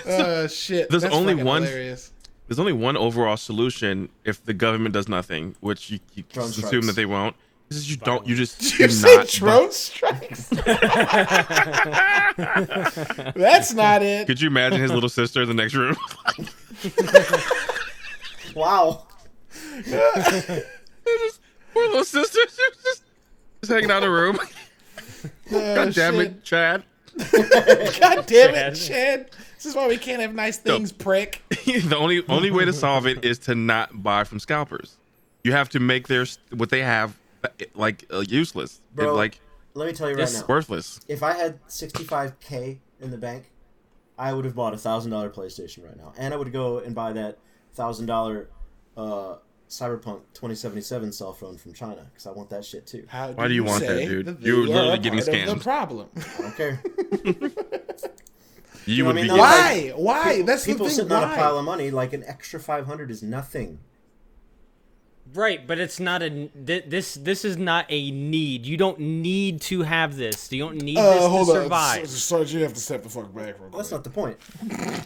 Uh, 0.06 0.48
shit. 0.48 0.90
There's 0.90 1.04
That's 1.04 1.14
only 1.16 1.34
one- 1.36 1.64
Hilarious. 1.64 2.12
There's 2.48 2.60
only 2.60 2.72
one 2.74 2.96
overall 2.96 3.36
solution 3.36 4.08
if 4.24 4.44
the 4.46 4.54
government 4.54 4.94
does 4.94 5.10
nothing, 5.10 5.56
which 5.60 5.90
you, 5.92 6.00
you 6.14 6.24
assume 6.38 6.52
strikes. 6.70 6.86
that 6.88 6.96
they 6.96 7.06
won't, 7.06 7.36
This 7.70 7.80
is 7.80 7.92
you 7.92 7.98
don't. 7.98 8.26
You 8.26 8.36
just 8.36 8.60
Did 8.60 8.72
you 8.80 8.88
do 8.88 8.94
say 8.94 9.16
not 9.18 9.28
drone 9.28 9.72
strikes? 9.72 10.48
That's 13.36 13.74
not 13.74 14.02
it. 14.04 14.28
Could 14.28 14.40
you 14.40 14.48
imagine 14.48 14.80
his 14.82 14.92
little 14.92 15.10
sister 15.10 15.42
in 15.42 15.48
the 15.48 15.54
next 15.54 15.74
room? 15.74 15.96
Wow. 18.56 19.04
Poor 21.74 21.86
little 21.86 22.04
sister. 22.04 22.40
She 22.50 22.64
just, 22.84 23.04
just 23.62 23.72
hanging 23.72 23.92
out 23.92 23.98
in 23.98 24.10
the 24.10 24.10
room. 24.10 24.40
Oh, 25.52 25.76
God 25.76 25.94
damn 25.94 26.16
shit. 26.16 26.22
it, 26.28 26.44
Chad. 26.44 26.84
God 27.20 28.26
damn 28.26 28.56
it, 28.56 28.74
Chad. 28.74 28.76
Chad. 28.76 29.30
This 29.56 29.66
is 29.68 29.76
why 29.76 29.88
we 29.88 29.98
can't 29.98 30.22
have 30.22 30.34
nice 30.34 30.58
things, 30.58 30.92
prick. 30.92 31.44
the 31.50 31.96
only 31.96 32.24
only 32.30 32.50
way 32.50 32.66
to 32.66 32.74
solve 32.74 33.06
it 33.06 33.24
is 33.24 33.38
to 33.40 33.54
not 33.54 34.02
buy 34.02 34.24
from 34.24 34.40
scalpers. 34.40 34.98
You 35.44 35.52
have 35.52 35.70
to 35.70 35.80
make 35.80 36.08
their 36.08 36.26
what 36.56 36.70
they 36.70 36.82
have 36.82 37.16
like 37.76 38.06
uh, 38.12 38.24
useless, 38.28 38.82
Bro. 38.94 39.14
like 39.16 39.40
Let 39.74 39.88
me 39.88 39.94
tell 39.94 40.10
you 40.10 40.16
right 40.16 40.22
This- 40.22 40.40
now. 40.42 40.46
worthless. 40.48 41.00
If 41.08 41.24
I 41.24 41.34
had 41.34 41.66
65k 41.68 42.80
in 43.00 43.12
the 43.12 43.18
bank, 43.18 43.52
I 44.18 44.34
would 44.34 44.46
have 44.46 44.56
bought 44.56 44.74
a 44.74 44.78
thousand 44.78 45.12
dollar 45.12 45.30
PlayStation 45.30 45.86
right 45.86 45.96
now, 45.98 46.14
and 46.18 46.34
I 46.34 46.38
would 46.38 46.52
go 46.52 46.80
and 46.80 46.96
buy 46.96 47.14
that 47.14 47.38
thousand 47.74 48.08
dollar 48.08 48.50
uh, 48.96 49.36
Cyberpunk 49.70 50.22
2077 50.34 51.12
cell 51.12 51.34
phone 51.34 51.58
from 51.58 51.74
China 51.74 52.08
because 52.12 52.26
I 52.26 52.32
want 52.32 52.50
that 52.50 52.66
shit 52.66 52.88
too. 52.88 53.06
How 53.08 53.32
Why 53.32 53.48
do 53.48 53.54
you 53.54 53.64
want 53.64 53.82
that, 53.86 54.00
dude? 54.00 54.38
You're 54.42 54.66
they 54.66 54.74
literally 54.74 54.98
getting 55.00 55.20
scammed. 55.20 55.54
The 55.58 55.64
problem. 55.64 56.10
I 56.16 56.42
don't 56.42 56.56
care. 56.56 56.82
You 58.86 59.04
know 59.04 59.08
would 59.10 59.16
what 59.18 59.20
I 59.20 59.24
be 59.24 59.28
mean? 59.28 59.38
getting, 59.92 59.98
Why? 59.98 60.24
Why? 60.24 60.42
That's 60.44 60.66
People 60.66 60.86
the 60.86 60.90
thing. 60.92 60.96
sitting 60.96 61.10
Why? 61.12 61.24
on 61.26 61.32
a 61.32 61.36
pile 61.36 61.58
of 61.60 61.66
money, 61.66 61.92
like 61.92 62.14
an 62.14 62.24
extra 62.26 62.58
500 62.58 63.12
is 63.12 63.22
nothing. 63.22 63.80
Right, 65.34 65.66
but 65.68 65.78
it's 65.80 66.00
not 66.00 66.22
a 66.24 66.50
this. 66.56 67.16
This 67.16 67.44
is 67.44 67.58
not 67.58 67.86
a 67.90 68.12
need. 68.12 68.66
You 68.66 68.78
don't 68.78 69.00
need 69.00 69.62
to 69.64 69.82
have 69.82 70.16
this. 70.16 70.52
You 70.52 70.60
don't 70.60 70.82
need 70.82 70.98
this 70.98 71.04
uh, 71.24 71.28
to 71.28 71.36
on, 71.36 71.46
survive. 71.46 72.08
Sarge. 72.10 72.54
You 72.54 72.62
have 72.64 72.74
to 72.74 72.80
step 72.80 73.04
the 73.04 73.10
fuck 73.10 73.34
back. 73.36 73.60
Real 73.60 73.70
Well, 73.70 73.78
that's 73.78 73.92
not 73.92 74.04
the 74.04 74.10
point. 74.10 74.38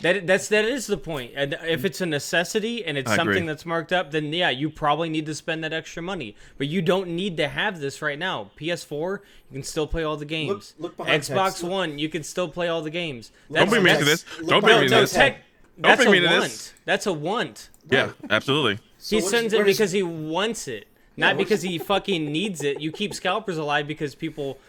That 0.02 0.28
that's 0.28 0.48
that 0.50 0.66
is 0.66 0.88
the 0.88 0.98
point. 0.98 1.32
And 1.36 1.58
if 1.64 1.86
it's 1.86 2.02
a 2.02 2.06
necessity 2.06 2.86
and 2.86 2.98
it's 2.98 3.10
I 3.12 3.16
something 3.16 3.38
agree. 3.38 3.48
that's 3.48 3.66
marked 3.66 3.92
up, 3.92 4.12
then 4.12 4.32
yeah, 4.32 4.50
you 4.50 4.70
probably 4.70 5.10
need 5.10 5.26
to 5.26 5.36
spend 5.36 5.64
that 5.64 5.74
extra 5.74 6.02
money. 6.04 6.36
But 6.58 6.68
you 6.68 6.82
don't 6.82 7.10
need 7.10 7.38
to 7.38 7.48
have 7.48 7.80
this 7.80 8.02
right 8.02 8.20
now. 8.20 8.52
PS4, 8.58 9.20
you 9.50 9.54
can 9.54 9.64
still 9.64 9.88
play 9.88 10.04
all 10.04 10.18
the 10.18 10.26
games. 10.26 10.76
look 10.78 10.96
behind 10.98 11.24
Xbox 11.24 11.46
text. 11.46 11.64
Look- 11.64 11.72
One, 11.72 12.00
you 12.00 12.10
can 12.10 12.24
still 12.24 12.48
play 12.48 12.68
all 12.68 12.82
the 12.82 12.90
games. 12.90 13.32
Don't 13.52 13.70
bring 13.70 13.84
me 13.84 13.92
into 13.92 14.06
That's- 14.06 14.24
this. 14.24 14.38
Don't 14.48 14.62
behind 14.62 14.64
bring 14.64 14.78
me 14.78 14.84
into 14.86 14.96
no, 14.96 15.02
this. 15.02 15.14
text. 15.14 15.38
tech, 15.38 15.44
that's 15.78 15.98
bring 16.02 16.12
me 16.12 16.18
a 16.20 16.22
into 16.24 16.34
want. 16.34 16.44
this. 16.44 16.74
That's 16.86 17.06
a 17.08 17.14
want. 17.14 17.70
Yeah, 17.90 18.12
absolutely. 18.30 18.80
So 19.04 19.16
he 19.18 19.22
sends 19.22 19.54
where 19.54 19.64
it 19.64 19.66
does- 19.68 19.78
because 19.78 19.92
he 19.92 20.04
wants 20.04 20.68
it, 20.68 20.88
not 21.18 21.36
what 21.36 21.44
because 21.44 21.62
he 21.64 21.78
fucking 21.78 22.32
needs 22.32 22.64
it. 22.64 22.80
You 22.80 22.92
keep 22.92 23.14
scalpers 23.14 23.58
alive 23.58 23.88
because 23.88 24.14
people, 24.16 24.60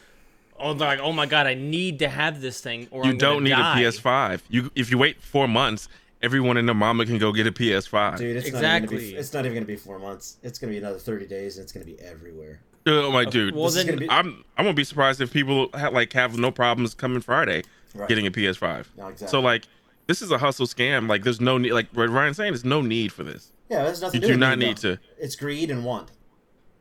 oh, 0.59 0.75
they're 0.75 0.89
like, 0.89 1.01
oh 1.01 1.13
my 1.13 1.27
god, 1.27 1.47
I 1.47 1.55
need 1.55 1.99
to 2.01 2.09
have 2.09 2.41
this 2.41 2.61
thing, 2.61 2.89
or 2.91 3.05
You 3.05 3.11
I'm 3.13 3.19
don't 3.19 3.45
need 3.45 3.51
die. 3.51 3.81
a 3.81 3.85
PS5. 3.91 4.41
You 4.49 4.71
if 4.75 4.91
you 4.91 4.99
wait 4.99 5.21
four 5.21 5.47
months, 5.47 5.89
everyone 6.23 6.57
and 6.57 6.67
their 6.67 6.75
mama 6.75 7.05
can 7.05 7.19
go 7.19 7.33
get 7.33 7.47
a 7.47 7.53
PS5. 7.53 8.19
Dude, 8.19 8.37
it's 8.37 8.51
not 8.53 8.59
even 8.59 8.61
gonna 8.61 8.77
Exactly. 8.79 8.97
be. 8.99 9.17
It's 9.17 9.33
not 9.35 9.45
even 9.45 9.55
gonna 9.55 9.67
be 9.67 9.77
four 9.77 9.99
months. 9.99 10.37
It's 10.43 10.59
gonna 10.59 10.73
be 10.73 10.79
another 10.79 10.99
30 10.99 11.27
days, 11.27 11.57
and 11.59 11.65
it's 11.65 11.73
gonna 11.73 11.85
be 11.87 11.99
everywhere. 12.01 12.61
Oh 12.87 13.13
my 13.13 13.25
dude. 13.25 13.55
well, 13.55 13.67
This 13.67 13.75
then- 13.75 13.87
gonna 13.87 13.99
be- 13.99 14.11
I'm 14.11 14.45
I'm 14.59 14.65
gonna 14.65 14.73
be 14.75 14.83
surprised 14.85 15.21
if 15.21 15.33
people 15.33 15.69
ha- 15.75 15.91
like 15.91 16.13
have 16.15 16.37
no 16.37 16.51
problems 16.51 16.95
coming 16.95 17.21
Friday 17.21 17.63
Right. 17.95 18.09
getting 18.09 18.27
a 18.27 18.31
PS5. 18.31 18.87
No, 18.97 19.07
exactly. 19.09 19.29
So 19.29 19.41
like 19.41 19.65
this 20.09 20.21
is 20.23 20.31
a 20.33 20.39
hustle 20.39 20.67
scam. 20.67 21.09
Like 21.09 21.23
there's 21.23 21.41
no 21.41 21.59
need. 21.59 21.73
Like 21.73 21.87
what 21.93 22.09
Ryan's 22.09 22.39
saying, 22.39 22.53
there's 22.53 22.65
no 22.65 22.81
need 22.81 23.13
for 23.13 23.23
this. 23.23 23.52
Yeah, 23.73 23.85
that's 23.85 24.01
nothing. 24.03 24.21
You 24.21 24.29
do 24.29 24.37
not 24.37 24.59
need, 24.59 24.67
need 24.67 24.79
though. 24.79 24.95
to. 24.97 25.01
It's 25.19 25.35
greed 25.35 25.71
and 25.71 25.85
want. 25.85 26.11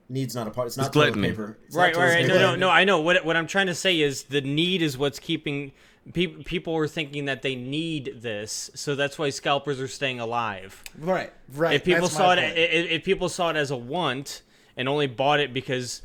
Needs 0.09 0.35
not 0.35 0.45
a 0.47 0.51
part. 0.51 0.67
It's 0.67 0.75
not 0.77 0.87
It's 0.87 0.93
toilet 0.93 1.13
gluttony. 1.13 1.29
paper. 1.29 1.57
It's 1.65 1.75
right, 1.75 1.93
not 1.93 2.01
right, 2.01 2.13
right. 2.15 2.27
No, 2.27 2.33
paper. 2.33 2.39
no, 2.39 2.55
no. 2.55 2.69
I 2.69 2.83
know 2.83 2.99
what 2.99 3.23
what 3.23 3.37
I'm 3.37 3.47
trying 3.47 3.67
to 3.67 3.75
say 3.75 4.01
is 4.01 4.23
the 4.23 4.41
need 4.41 4.81
is 4.81 4.97
what's 4.97 5.19
keeping 5.19 5.71
people. 6.11 6.43
People 6.43 6.75
are 6.75 6.87
thinking 6.87 7.25
that 7.25 7.43
they 7.43 7.55
need 7.55 8.15
this, 8.17 8.69
so 8.75 8.95
that's 8.95 9.17
why 9.17 9.29
scalpers 9.29 9.79
are 9.79 9.87
staying 9.87 10.19
alive. 10.19 10.83
Right, 10.99 11.31
right. 11.53 11.75
If 11.75 11.85
people 11.85 12.01
that's 12.01 12.15
saw 12.17 12.33
it, 12.33 12.39
if, 12.39 12.91
if 12.91 13.03
people 13.05 13.29
saw 13.29 13.51
it 13.51 13.55
as 13.55 13.71
a 13.71 13.77
want 13.77 14.41
and 14.75 14.89
only 14.89 15.07
bought 15.07 15.39
it 15.39 15.53
because, 15.53 16.01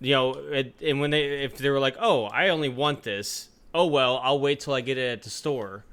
you 0.00 0.14
know, 0.14 0.32
it, 0.32 0.74
and 0.82 0.98
when 1.00 1.10
they 1.10 1.44
if 1.44 1.56
they 1.56 1.70
were 1.70 1.78
like, 1.78 1.96
oh, 2.00 2.24
I 2.24 2.48
only 2.48 2.68
want 2.68 3.04
this. 3.04 3.50
Oh 3.72 3.86
well, 3.86 4.18
I'll 4.20 4.40
wait 4.40 4.58
till 4.58 4.74
I 4.74 4.80
get 4.80 4.98
it 4.98 5.08
at 5.12 5.22
the 5.22 5.30
store, 5.30 5.84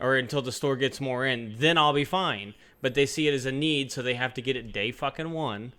or 0.00 0.16
until 0.16 0.42
the 0.42 0.52
store 0.52 0.76
gets 0.76 1.00
more 1.00 1.26
in. 1.26 1.54
Then 1.58 1.76
I'll 1.78 1.92
be 1.92 2.04
fine. 2.04 2.54
But 2.82 2.94
they 2.94 3.04
see 3.06 3.28
it 3.28 3.34
as 3.34 3.44
a 3.44 3.52
need, 3.52 3.92
so 3.92 4.00
they 4.02 4.14
have 4.14 4.32
to 4.34 4.42
get 4.42 4.56
it 4.56 4.72
day 4.72 4.90
fucking 4.90 5.32
one 5.32 5.74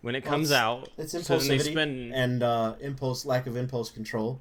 when 0.00 0.14
it 0.14 0.24
Well, 0.24 0.32
comes 0.32 0.50
it's- 0.50 0.62
out. 0.62 0.88
It's 0.96 1.12
so 1.12 1.18
they 1.18 1.58
impulsivity 1.58 1.72
spend 1.72 2.14
and 2.14 2.42
uh, 2.42 2.74
impulse, 2.80 3.26
lack 3.26 3.46
of 3.46 3.56
impulse 3.56 3.90
control. 3.90 4.40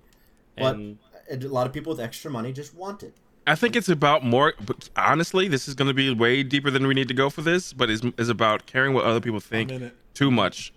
But 0.58 0.76
and 0.76 0.98
a 1.30 1.48
lot 1.48 1.68
of 1.68 1.74
people 1.74 1.92
with 1.92 2.00
extra 2.02 2.32
money 2.32 2.52
just 2.54 2.74
want 2.74 3.04
it. 3.04 3.14
I 3.46 3.56
think 3.56 3.76
it's 3.76 3.90
about 3.90 4.24
more. 4.24 4.54
But 4.66 4.90
honestly, 4.96 5.48
this 5.48 5.68
is 5.68 5.74
going 5.76 5.88
to 5.90 5.94
be 5.94 6.14
way 6.14 6.44
deeper 6.44 6.70
than 6.72 6.86
we 6.88 6.94
need 6.94 7.08
to 7.10 7.14
go 7.14 7.30
for 7.30 7.42
this. 7.42 7.74
But 7.74 7.90
is 7.90 8.02
is 8.18 8.30
about 8.30 8.66
caring 8.66 8.94
what 8.94 9.04
other 9.06 9.20
people 9.22 9.40
think 9.40 9.72
too 10.14 10.32
much. 10.32 10.72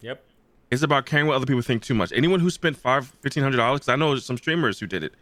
yep. 0.00 0.22
It's 0.70 0.82
about 0.82 1.06
caring 1.06 1.26
what 1.26 1.36
other 1.36 1.46
people 1.46 1.62
think 1.62 1.82
too 1.82 1.94
much. 1.94 2.12
Anyone 2.12 2.40
who 2.40 2.50
spent 2.50 2.76
five, 2.76 3.06
fifteen 3.20 3.42
hundred 3.42 3.58
dollars, 3.58 3.80
because 3.80 3.88
I 3.90 3.96
know 3.96 4.16
some 4.16 4.36
streamers 4.36 4.80
who 4.80 4.86
did 4.86 5.04
it. 5.04 5.12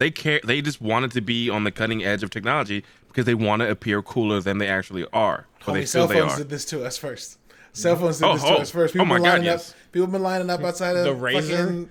They 0.00 0.10
care. 0.10 0.40
They 0.42 0.60
just 0.62 0.80
wanted 0.80 1.12
to 1.12 1.20
be 1.20 1.48
on 1.48 1.62
the 1.64 1.70
cutting 1.70 2.02
edge 2.02 2.22
of 2.24 2.30
technology 2.30 2.84
because 3.08 3.26
they 3.26 3.34
want 3.34 3.60
to 3.60 3.70
appear 3.70 4.02
cooler 4.02 4.40
than 4.40 4.58
they 4.58 4.66
actually 4.66 5.06
are, 5.12 5.46
or 5.68 5.74
they 5.74 5.82
Homie, 5.82 5.86
cell 5.88 6.08
feel 6.08 6.14
they 6.16 6.20
phones 6.22 6.32
are. 6.32 6.38
did 6.38 6.48
this 6.48 6.64
to 6.66 6.84
us 6.84 6.96
first. 6.96 7.38
Cell 7.74 7.94
phones 7.96 8.18
did 8.18 8.24
Oh, 8.26 8.32
this 8.32 8.42
oh. 8.44 8.54
to 8.56 8.60
us 8.62 8.70
first. 8.70 8.92
Oh 8.92 8.94
People 8.94 9.06
my 9.06 9.16
been 9.16 9.22
God, 9.24 9.30
lining 9.30 9.44
yes. 9.44 9.70
up. 9.70 9.76
People 9.92 10.08
been 10.08 10.22
lining 10.22 10.50
up 10.50 10.60
outside 10.64 10.96
of 10.96 11.04
The 11.04 11.14
Razor? 11.14 11.56
fucking- 11.56 11.90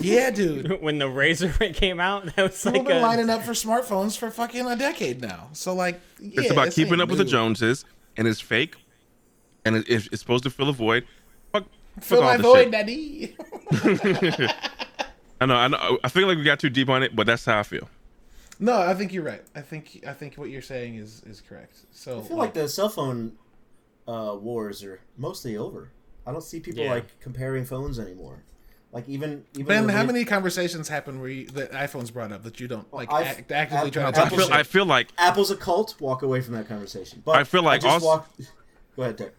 Yeah, 0.00 0.30
dude. 0.30 0.80
when 0.82 0.98
the 0.98 1.08
razor 1.08 1.48
came 1.72 1.98
out, 2.00 2.26
that 2.36 2.42
was 2.50 2.62
People 2.62 2.80
like 2.80 2.86
been 2.88 2.96
a, 2.98 3.00
lining 3.00 3.30
up 3.30 3.42
for 3.42 3.52
smartphones 3.52 4.16
for 4.18 4.30
fucking 4.30 4.66
a 4.66 4.76
decade 4.76 5.20
now. 5.22 5.48
So 5.54 5.74
like, 5.74 6.00
yeah, 6.20 6.42
it's 6.42 6.50
about 6.50 6.66
this 6.66 6.74
keeping 6.74 6.92
ain't 6.94 7.02
up 7.02 7.08
with 7.08 7.18
the. 7.18 7.24
Joneses, 7.24 7.84
and 8.18 8.28
it's 8.28 8.40
fake, 8.42 8.76
and 9.64 9.74
it, 9.76 9.88
it's, 9.88 10.06
it's 10.12 10.20
supposed 10.20 10.44
to 10.44 10.50
fill 10.50 10.68
a 10.68 10.72
void. 10.74 11.06
Fuck, 11.52 11.64
Fill 12.00 12.20
fuck 12.20 12.24
my 12.26 12.36
this 12.36 12.46
void, 12.46 12.62
shit. 12.64 12.70
daddy. 12.72 13.36
I 15.40 15.46
know, 15.46 15.54
I 15.56 15.68
know. 15.68 15.98
I 16.02 16.08
feel 16.08 16.26
like 16.26 16.36
we 16.38 16.44
got 16.44 16.58
too 16.58 16.70
deep 16.70 16.88
on 16.88 17.02
it, 17.02 17.14
but 17.14 17.26
that's 17.26 17.44
how 17.44 17.58
I 17.58 17.62
feel. 17.62 17.88
no, 18.58 18.76
I 18.80 18.94
think 18.94 19.12
you're 19.12 19.22
right. 19.24 19.42
I 19.54 19.60
think 19.60 20.02
I 20.06 20.12
think 20.12 20.34
what 20.36 20.50
you're 20.50 20.62
saying 20.62 20.96
is 20.96 21.22
is 21.26 21.40
correct. 21.40 21.76
So 21.92 22.20
I 22.20 22.22
feel 22.22 22.36
like 22.36 22.54
the 22.54 22.68
cell 22.68 22.88
phone 22.88 23.32
uh, 24.06 24.36
wars 24.40 24.82
are 24.82 25.00
mostly 25.16 25.56
over. 25.56 25.90
I 26.26 26.32
don't 26.32 26.42
see 26.42 26.60
people 26.60 26.82
Yeah. 26.84 26.90
like 26.94 27.20
comparing 27.20 27.64
phones 27.64 27.98
anymore. 27.98 28.42
Like 28.90 29.08
even 29.08 29.44
even 29.54 29.66
Ben, 29.66 29.88
how 29.90 30.02
many 30.02 30.24
conversations 30.24 30.88
happen 30.88 31.20
where 31.20 31.28
you, 31.28 31.46
the 31.46 31.66
iPhone's 31.66 32.10
brought 32.10 32.32
up 32.32 32.42
that 32.44 32.58
you 32.58 32.66
don't 32.68 32.92
like 32.92 33.12
I've- 33.12 33.28
act, 33.28 33.52
actively 33.52 33.82
I've- 33.82 33.90
trying 33.90 34.12
to 34.12 34.18
I 34.18 34.22
talk 34.24 34.32
Apple's- 34.32 34.46
feel, 34.48 34.54
I 34.56 34.62
feel 34.62 34.86
like 34.86 35.08
Apple's 35.18 35.50
a 35.50 35.56
cult. 35.56 36.00
Walk 36.00 36.22
away 36.22 36.40
from 36.40 36.54
that 36.54 36.66
conversation. 36.68 37.22
But 37.24 37.36
I 37.36 37.44
feel 37.44 37.62
like 37.62 37.82
just 37.82 37.92
also- 37.92 38.06
walk. 38.06 38.30
Go 38.96 39.02
ahead, 39.02 39.16
Dick. 39.16 39.34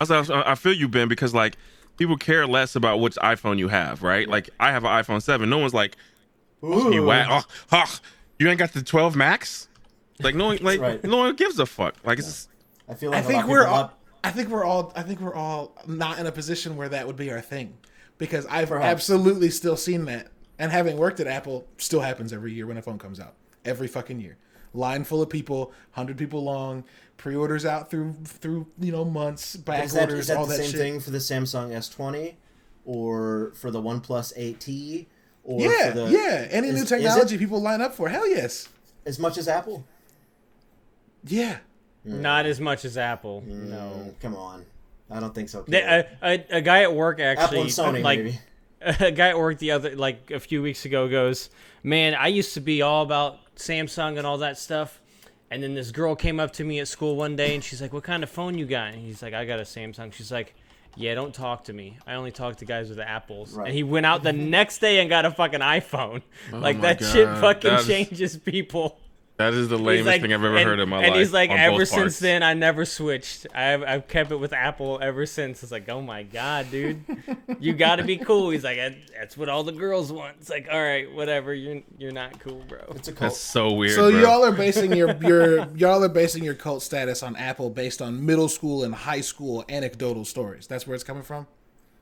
I 0.00 0.54
feel 0.56 0.72
you, 0.72 0.88
Ben, 0.88 1.06
because 1.08 1.32
like 1.34 1.56
people 1.96 2.16
care 2.16 2.46
less 2.46 2.76
about 2.76 3.00
which 3.00 3.16
iPhone 3.16 3.58
you 3.58 3.68
have, 3.68 4.02
right? 4.02 4.28
Like 4.28 4.50
I 4.60 4.72
have 4.72 4.84
an 4.84 4.90
iPhone 4.90 5.22
Seven. 5.22 5.48
No 5.50 5.58
one's 5.58 5.74
like, 5.74 5.96
you 6.62 6.68
Ooh. 6.72 7.06
whack, 7.06 7.28
oh, 7.30 7.42
oh, 7.72 7.98
you 8.38 8.48
ain't 8.48 8.58
got 8.58 8.72
the 8.72 8.82
12 8.82 9.16
Max. 9.16 9.68
Like 10.20 10.34
no 10.34 10.46
one, 10.46 10.58
like 10.62 10.80
right. 10.80 11.02
no 11.04 11.16
one 11.18 11.34
gives 11.34 11.58
a 11.58 11.66
fuck. 11.66 11.96
Like 12.04 12.18
it's 12.18 12.48
I 12.88 12.94
feel 12.94 13.10
like 13.10 13.20
a 13.20 13.22
lot 13.22 13.30
think 13.30 13.44
of 13.44 13.50
we're 13.50 13.66
all. 13.66 13.80
up- 13.84 14.00
I 14.22 14.30
think 14.30 14.48
we're 14.48 14.64
all. 14.64 14.92
I 14.96 15.02
think 15.02 15.20
we're 15.20 15.34
all 15.34 15.76
not 15.86 16.18
in 16.18 16.26
a 16.26 16.32
position 16.32 16.76
where 16.76 16.88
that 16.88 17.06
would 17.06 17.16
be 17.16 17.30
our 17.30 17.42
thing, 17.42 17.76
because 18.16 18.46
I've 18.46 18.68
Perhaps. 18.70 18.90
absolutely 18.90 19.50
still 19.50 19.76
seen 19.76 20.06
that, 20.06 20.28
and 20.58 20.72
having 20.72 20.96
worked 20.96 21.20
at 21.20 21.26
Apple, 21.26 21.66
still 21.76 22.00
happens 22.00 22.32
every 22.32 22.54
year 22.54 22.66
when 22.66 22.78
a 22.78 22.82
phone 22.82 22.98
comes 22.98 23.20
out. 23.20 23.34
Every 23.66 23.86
fucking 23.86 24.20
year, 24.20 24.38
line 24.72 25.04
full 25.04 25.20
of 25.20 25.28
people, 25.28 25.72
hundred 25.90 26.16
people 26.16 26.42
long, 26.42 26.84
pre-orders 27.16 27.64
out 27.64 27.90
through 27.90 28.12
through 28.24 28.66
you 28.78 28.92
know 28.92 29.04
months, 29.04 29.56
back 29.56 29.84
Is 29.84 29.92
that, 29.92 30.02
orders, 30.02 30.20
is 30.20 30.26
that 30.28 30.36
all 30.36 30.46
the 30.46 30.56
that 30.56 30.62
same 30.62 30.70
shit. 30.72 30.80
thing 30.80 31.00
for 31.00 31.10
the 31.10 31.18
Samsung 31.18 31.70
S20 31.70 32.34
or 32.84 33.52
for 33.54 33.70
the 33.70 33.80
OnePlus 33.80 34.36
8T? 34.36 35.06
Or 35.44 35.60
Yeah, 35.60 35.90
for 35.90 35.98
the, 35.98 36.10
yeah. 36.10 36.48
Any 36.50 36.68
is- 36.68 36.74
new 36.80 36.84
technology, 36.84 37.36
people 37.38 37.60
line 37.60 37.80
up 37.82 37.94
for. 37.94 38.08
Hell 38.08 38.28
yes. 38.28 38.68
as 39.06 39.18
much 39.18 39.36
as 39.38 39.46
Apple? 39.48 39.84
Yeah. 41.26 41.58
not 42.04 42.46
as 42.46 42.60
much 42.60 42.84
as 42.84 42.96
Apple. 42.98 43.42
No. 43.46 43.92
Mm, 43.96 44.20
come 44.20 44.36
on. 44.36 44.64
I 45.10 45.20
don't 45.20 45.34
think 45.34 45.48
so. 45.48 45.64
They, 45.66 45.82
a, 45.82 46.06
a, 46.22 46.44
a 46.56 46.60
guy 46.60 46.82
at 46.82 46.94
work 46.94 47.20
actually 47.20 47.44
Apple 47.44 47.60
and 47.62 47.70
Sony, 47.96 48.02
like 48.02 48.18
maybe. 48.20 48.38
a 48.80 49.10
guy 49.10 49.28
at 49.30 49.38
work 49.38 49.58
the 49.58 49.70
other 49.70 49.94
like 49.94 50.30
a 50.30 50.40
few 50.40 50.62
weeks 50.62 50.84
ago 50.86 51.08
goes, 51.08 51.50
"Man, 51.82 52.14
I 52.14 52.28
used 52.28 52.54
to 52.54 52.60
be 52.60 52.82
all 52.82 53.02
about 53.02 53.54
Samsung 53.56 54.16
and 54.18 54.26
all 54.26 54.38
that 54.38 54.58
stuff." 54.58 55.00
And 55.54 55.62
then 55.62 55.74
this 55.74 55.92
girl 55.92 56.16
came 56.16 56.40
up 56.40 56.52
to 56.54 56.64
me 56.64 56.80
at 56.80 56.88
school 56.88 57.14
one 57.14 57.36
day 57.36 57.54
and 57.54 57.62
she's 57.62 57.80
like, 57.80 57.92
"What 57.92 58.02
kind 58.02 58.24
of 58.24 58.28
phone 58.30 58.58
you 58.58 58.66
got?" 58.66 58.92
And 58.92 59.00
he's 59.00 59.22
like, 59.22 59.34
"I 59.34 59.44
got 59.44 59.60
a 59.60 59.62
Samsung." 59.62 60.12
She's 60.12 60.32
like, 60.32 60.54
"Yeah, 60.96 61.14
don't 61.14 61.32
talk 61.32 61.62
to 61.64 61.72
me. 61.72 61.96
I 62.08 62.14
only 62.14 62.32
talk 62.32 62.56
to 62.56 62.64
guys 62.64 62.88
with 62.88 62.98
apples." 62.98 63.52
Right. 63.54 63.68
And 63.68 63.74
he 63.74 63.84
went 63.84 64.04
out 64.04 64.24
the 64.24 64.32
next 64.32 64.78
day 64.78 64.98
and 64.98 65.08
got 65.08 65.24
a 65.24 65.30
fucking 65.30 65.60
iPhone. 65.60 66.22
Oh 66.52 66.58
like 66.58 66.76
Oh 66.76 66.80
my 66.80 66.94
that 66.94 67.04
shit 67.04 67.28
fucking 67.38 67.70
that 67.70 67.80
is- 67.82 67.86
changes 67.86 68.36
people. 68.36 68.98
That 69.36 69.52
is 69.52 69.68
the 69.68 69.76
lamest 69.78 70.06
like- 70.06 70.22
thing 70.22 70.32
I've 70.32 70.44
ever 70.44 70.56
and- 70.56 70.64
heard 70.64 70.78
in 70.78 70.88
my 70.88 70.98
and 70.98 71.06
life. 71.06 71.12
And 71.12 71.18
he's 71.18 71.32
like, 71.32 71.50
ever 71.50 71.84
since 71.84 72.00
parts. 72.00 72.18
then, 72.20 72.44
I 72.44 72.54
never 72.54 72.84
switched. 72.84 73.48
I've, 73.52 73.82
I've 73.82 74.06
kept 74.06 74.30
it 74.30 74.36
with 74.36 74.52
Apple 74.52 75.00
ever 75.02 75.26
since. 75.26 75.62
It's 75.64 75.72
like, 75.72 75.88
oh 75.88 76.00
my 76.00 76.22
god, 76.22 76.70
dude, 76.70 77.02
you 77.58 77.72
got 77.72 77.96
to 77.96 78.04
be 78.04 78.16
cool. 78.16 78.50
He's 78.50 78.62
like, 78.62 78.78
that's 79.18 79.36
what 79.36 79.48
all 79.48 79.64
the 79.64 79.72
girls 79.72 80.12
want. 80.12 80.36
It's 80.40 80.50
like, 80.50 80.68
all 80.70 80.80
right, 80.80 81.12
whatever. 81.12 81.52
You're 81.52 81.82
you're 81.98 82.12
not 82.12 82.38
cool, 82.38 82.62
bro. 82.68 82.78
It's 82.90 83.08
a 83.08 83.12
cult. 83.12 83.32
That's 83.32 83.40
so 83.40 83.72
weird. 83.72 83.96
So 83.96 84.10
bro. 84.12 84.20
y'all 84.20 84.44
are 84.44 84.52
basing 84.52 84.94
your 84.94 85.16
your 85.16 85.66
y'all 85.74 86.04
are 86.04 86.08
basing 86.08 86.44
your 86.44 86.54
cult 86.54 86.82
status 86.84 87.22
on 87.24 87.34
Apple 87.34 87.70
based 87.70 88.00
on 88.00 88.24
middle 88.24 88.48
school 88.48 88.84
and 88.84 88.94
high 88.94 89.20
school 89.20 89.64
anecdotal 89.68 90.24
stories. 90.24 90.68
That's 90.68 90.86
where 90.86 90.94
it's 90.94 91.02
coming 91.04 91.24
from. 91.24 91.48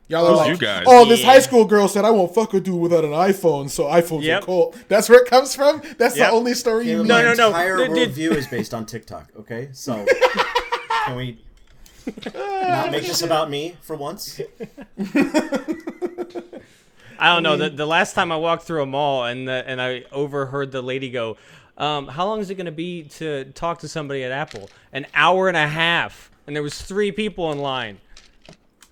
Y'all 0.09 0.27
are 0.27 0.31
Who's 0.31 0.39
like, 0.39 0.49
you 0.51 0.57
guys? 0.59 0.85
oh, 0.87 1.05
this 1.07 1.21
Yeah. 1.21 1.27
high 1.27 1.39
school 1.39 1.65
girl 1.65 1.89
said 1.89 2.05
I 2.05 2.11
won't 2.11 2.35
fuck 2.35 2.53
a 2.55 2.61
dude 2.61 2.79
without 2.81 3.05
an 3.05 3.13
iPhone, 3.13 3.71
so 3.71 3.85
iPhones 3.85 4.23
Yep. 4.25 4.43
are 4.43 4.47
cult. 4.47 4.77
That's 4.89 5.09
where 5.09 5.21
it 5.23 5.27
comes 5.29 5.55
from. 5.55 5.81
That's 5.97 6.17
Yep. 6.17 6.29
the 6.29 6.33
only 6.35 6.55
story 6.55 6.87
you 6.89 7.05
Caleb, 7.05 7.07
need. 7.07 7.09
No, 7.09 7.23
no, 7.23 7.35
no. 7.35 7.47
entire 7.49 7.89
No, 7.89 7.95
worldview 7.95 8.35
is 8.37 8.47
based 8.47 8.75
on 8.75 8.85
TikTok. 8.85 9.29
Okay, 9.41 9.69
so 9.73 10.05
can 11.07 11.17
we 11.17 11.39
not 12.35 12.91
make 12.91 13.05
this 13.07 13.23
about 13.23 13.49
me 13.49 13.77
for 13.81 13.97
once? 13.97 14.39
I 17.19 17.33
don't 17.35 17.43
know. 17.43 17.57
The, 17.57 17.71
the 17.71 17.87
last 17.87 18.15
time 18.15 18.33
I 18.33 18.37
walked 18.37 18.65
through 18.65 18.83
a 18.83 18.87
mall 18.87 19.25
and 19.25 19.47
the, 19.47 19.65
and 19.67 19.81
I 19.81 20.05
overheard 20.11 20.73
the 20.73 20.83
lady 20.83 21.09
go, 21.11 21.37
um, 21.79 22.09
"How 22.09 22.27
long 22.27 22.41
is 22.41 22.51
it 22.51 22.57
going 22.57 22.67
to 22.67 22.73
be 22.73 23.05
to 23.05 23.45
talk 23.53 23.79
to 23.81 23.89
somebody 23.89 24.25
at 24.25 24.33
Apple? 24.33 24.69
An 24.93 25.07
hour 25.15 25.49
and 25.49 25.57
a 25.57 25.69
half." 25.69 26.31
And 26.47 26.57
there 26.57 26.63
was 26.63 26.83
three 26.83 27.13
people 27.13 27.53
in 27.53 27.59
line. 27.59 27.99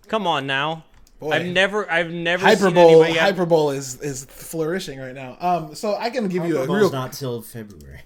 Come 0.06 0.26
on 0.26 0.46
now. 0.46 0.84
Boy. 1.20 1.32
I've 1.32 1.46
never 1.46 1.90
I've 1.90 2.10
never 2.10 2.48
seen 2.48 2.56
Hyperbole, 2.58 2.92
anybody 2.92 3.12
get- 3.12 3.22
hyperbole 3.22 3.76
is 3.76 4.00
is 4.00 4.24
flourishing 4.24 4.98
right 4.98 5.14
now. 5.14 5.36
Um, 5.38 5.74
so 5.74 5.94
I 5.94 6.08
can 6.10 6.28
give 6.28 6.44
you 6.46 6.56
a 6.56 6.60
Hyperbole 6.60 6.78
real. 6.78 6.86
is 6.86 6.92
not 6.92 7.12
till 7.12 7.42
February. 7.42 8.00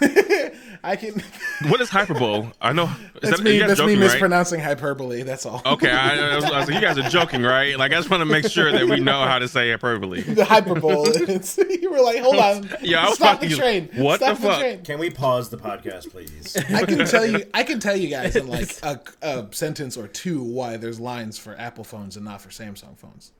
I 0.84 0.96
can. 0.96 1.22
what 1.68 1.80
is 1.80 1.88
hyperbole? 1.90 2.48
I 2.60 2.72
know. 2.72 2.84
Is 2.84 2.90
That's 3.22 3.36
that, 3.38 3.42
me. 3.42 3.54
you 3.54 3.60
guys 3.60 3.68
That's 3.68 3.80
me 3.80 3.86
joking, 3.86 4.00
right? 4.00 4.06
mispronouncing 4.12 4.60
hyperbole. 4.60 5.22
That's 5.22 5.44
all. 5.46 5.60
Okay, 5.66 5.90
I, 5.90 6.32
I, 6.32 6.36
was, 6.36 6.44
I 6.44 6.58
was 6.60 6.68
like, 6.68 6.74
you 6.74 6.80
guys 6.80 6.98
are 6.98 7.08
joking, 7.08 7.42
right? 7.42 7.78
Like, 7.78 7.92
I 7.92 7.96
just 7.96 8.10
want 8.10 8.20
to 8.20 8.24
make 8.26 8.46
sure 8.48 8.70
that 8.72 8.86
we 8.86 9.00
know 9.00 9.24
how 9.24 9.38
to 9.38 9.48
say 9.48 9.70
hyperbole. 9.70 10.22
the 10.22 10.44
hyperbole. 10.44 11.10
It's- 11.28 11.58
you 11.58 11.90
were 11.90 12.00
like, 12.00 12.20
hold 12.20 12.36
on. 12.36 12.68
Yeah, 12.80 13.04
I 13.04 13.08
was 13.08 13.16
Stop 13.16 13.40
the 13.40 13.48
fucking- 13.48 13.58
train. 13.58 13.90
what 13.96 14.20
Stop 14.20 14.36
the 14.38 14.42
fuck? 14.42 14.60
train. 14.60 14.82
Can 14.84 14.98
we 14.98 15.10
pause 15.10 15.48
the 15.50 15.58
podcast, 15.58 16.10
please? 16.10 16.56
I 16.72 16.84
can 16.84 17.04
tell 17.06 17.26
you. 17.26 17.44
I 17.54 17.62
can 17.64 17.80
tell 17.80 17.96
you 17.96 18.08
guys 18.08 18.36
in 18.36 18.46
like 18.46 18.76
a, 18.82 19.00
a 19.22 19.46
sentence 19.50 19.96
or 19.96 20.06
two 20.08 20.42
why 20.42 20.76
there's 20.76 21.00
lines 21.00 21.38
for 21.38 21.56
Apple 21.58 21.84
phones 21.84 22.16
and 22.16 22.24
not 22.24 22.40
for 22.40 22.50
Samsung 22.50 22.96
phones. 22.98 23.32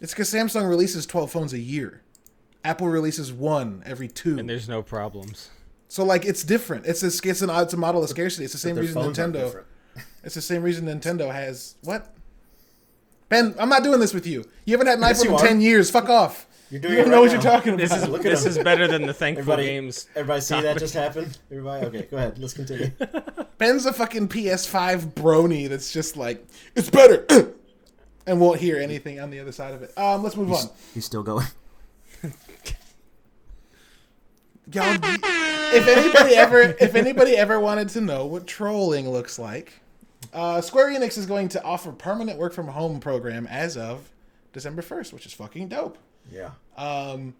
It's 0.00 0.12
because 0.12 0.32
Samsung 0.32 0.68
releases 0.68 1.06
12 1.06 1.30
phones 1.30 1.52
a 1.52 1.58
year. 1.60 2.02
Apple 2.64 2.88
releases 2.88 3.32
one 3.32 3.82
every 3.86 4.08
two. 4.08 4.38
and 4.38 4.48
there's 4.48 4.68
no 4.68 4.82
problems. 4.82 5.50
So 5.92 6.06
like 6.06 6.24
it's 6.24 6.42
different. 6.42 6.86
It's 6.86 7.02
a 7.02 7.08
it's 7.28 7.42
an 7.42 7.50
it's 7.50 7.74
a 7.74 7.76
model 7.76 8.02
of 8.02 8.08
scarcity. 8.08 8.44
It's 8.44 8.54
the 8.54 8.58
same 8.58 8.76
reason 8.76 9.02
Nintendo. 9.02 9.62
It's 10.24 10.34
the 10.34 10.40
same 10.40 10.62
reason 10.62 10.86
Nintendo 10.86 11.30
has 11.30 11.74
what? 11.82 12.14
Ben, 13.28 13.54
I'm 13.58 13.68
not 13.68 13.82
doing 13.82 14.00
this 14.00 14.14
with 14.14 14.26
you. 14.26 14.46
You 14.64 14.72
haven't 14.72 14.86
had 14.86 14.96
an 14.96 15.02
Yes, 15.04 15.22
iPhone 15.22 15.38
in 15.40 15.46
ten 15.46 15.60
years. 15.60 15.90
Fuck 15.90 16.08
off. 16.08 16.46
You're 16.70 16.80
You 16.80 16.88
doing 16.88 16.96
don't 16.96 17.06
it 17.06 17.10
know 17.10 17.20
what 17.20 17.26
now. 17.26 17.32
you're 17.34 17.42
talking 17.42 17.74
about. 17.74 17.82
This 17.88 17.92
is 17.94 18.08
Look 18.08 18.20
at 18.24 18.30
this 18.30 18.44
him. 18.46 18.52
is 18.52 18.58
better 18.60 18.88
than 18.88 19.02
the 19.06 19.12
thankful 19.12 19.42
Everybody, 19.52 19.66
games. 19.66 20.06
everybody 20.16 20.40
see 20.40 20.60
that 20.62 20.78
just 20.78 20.94
happened? 20.94 21.36
Everybody, 21.50 21.86
okay, 21.88 22.08
go 22.10 22.16
ahead. 22.16 22.38
Let's 22.38 22.54
continue. 22.54 22.90
Ben's 23.58 23.84
a 23.84 23.92
fucking 23.92 24.28
PS5 24.28 25.12
brony 25.12 25.68
that's 25.68 25.92
just 25.92 26.16
like 26.16 26.42
it's 26.74 26.88
better, 26.88 27.26
and 28.26 28.40
won't 28.40 28.60
hear 28.60 28.78
anything 28.78 29.20
on 29.20 29.28
the 29.28 29.40
other 29.40 29.52
side 29.52 29.74
of 29.74 29.82
it. 29.82 29.92
Um, 29.98 30.22
let's 30.22 30.36
move 30.36 30.52
on. 30.52 30.70
He's 30.94 31.04
still 31.04 31.22
going. 31.22 31.44
Y'all, 34.72 34.96
if 35.02 35.86
anybody 35.86 36.34
ever, 36.34 36.60
if 36.80 36.94
anybody 36.94 37.36
ever 37.36 37.60
wanted 37.60 37.88
to 37.90 38.00
know 38.00 38.26
what 38.26 38.46
trolling 38.46 39.10
looks 39.10 39.38
like, 39.38 39.80
uh, 40.32 40.60
Square 40.60 40.98
Enix 40.98 41.18
is 41.18 41.26
going 41.26 41.48
to 41.50 41.62
offer 41.62 41.92
permanent 41.92 42.38
work 42.38 42.52
from 42.52 42.68
home 42.68 43.00
program 43.00 43.46
as 43.48 43.76
of 43.76 44.10
December 44.52 44.82
first, 44.82 45.12
which 45.12 45.26
is 45.26 45.32
fucking 45.32 45.68
dope. 45.68 45.98
Yeah. 46.30 46.50
Um, 46.76 47.34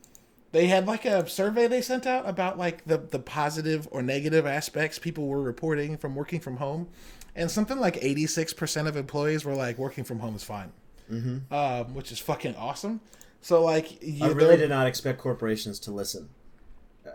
they 0.51 0.67
had 0.67 0.87
like 0.87 1.05
a 1.05 1.27
survey 1.29 1.67
they 1.67 1.81
sent 1.81 2.07
out 2.07 2.29
about 2.29 2.59
like 2.59 2.85
the 2.85 2.99
the 2.99 3.19
positive 3.19 3.89
or 3.91 4.03
negative 4.03 4.47
aspects 4.47 4.99
people 4.99 5.27
were 5.27 5.43
reporting 5.43 5.97
from 5.97 6.15
working 6.15 6.41
from 6.41 6.59
home, 6.59 6.89
and 7.35 7.51
something 7.51 7.79
like 7.79 7.99
eighty 8.03 8.27
six 8.27 8.53
percent 8.53 8.89
of 8.89 8.97
employees 8.97 9.45
were 9.45 9.55
like 9.55 9.79
working 9.79 10.05
from 10.05 10.19
home 10.19 10.35
is 10.37 10.45
fine, 10.45 10.73
mm-hmm. 11.11 11.55
um, 11.55 11.95
which 11.95 12.13
is 12.13 12.19
fucking 12.19 12.55
awesome. 12.57 13.01
So 13.41 13.63
like, 13.63 14.03
you, 14.03 14.27
I 14.27 14.29
really 14.29 14.57
did 14.57 14.71
not 14.71 14.87
expect 14.87 15.19
corporations 15.19 15.79
to 15.81 15.91
listen, 15.91 16.29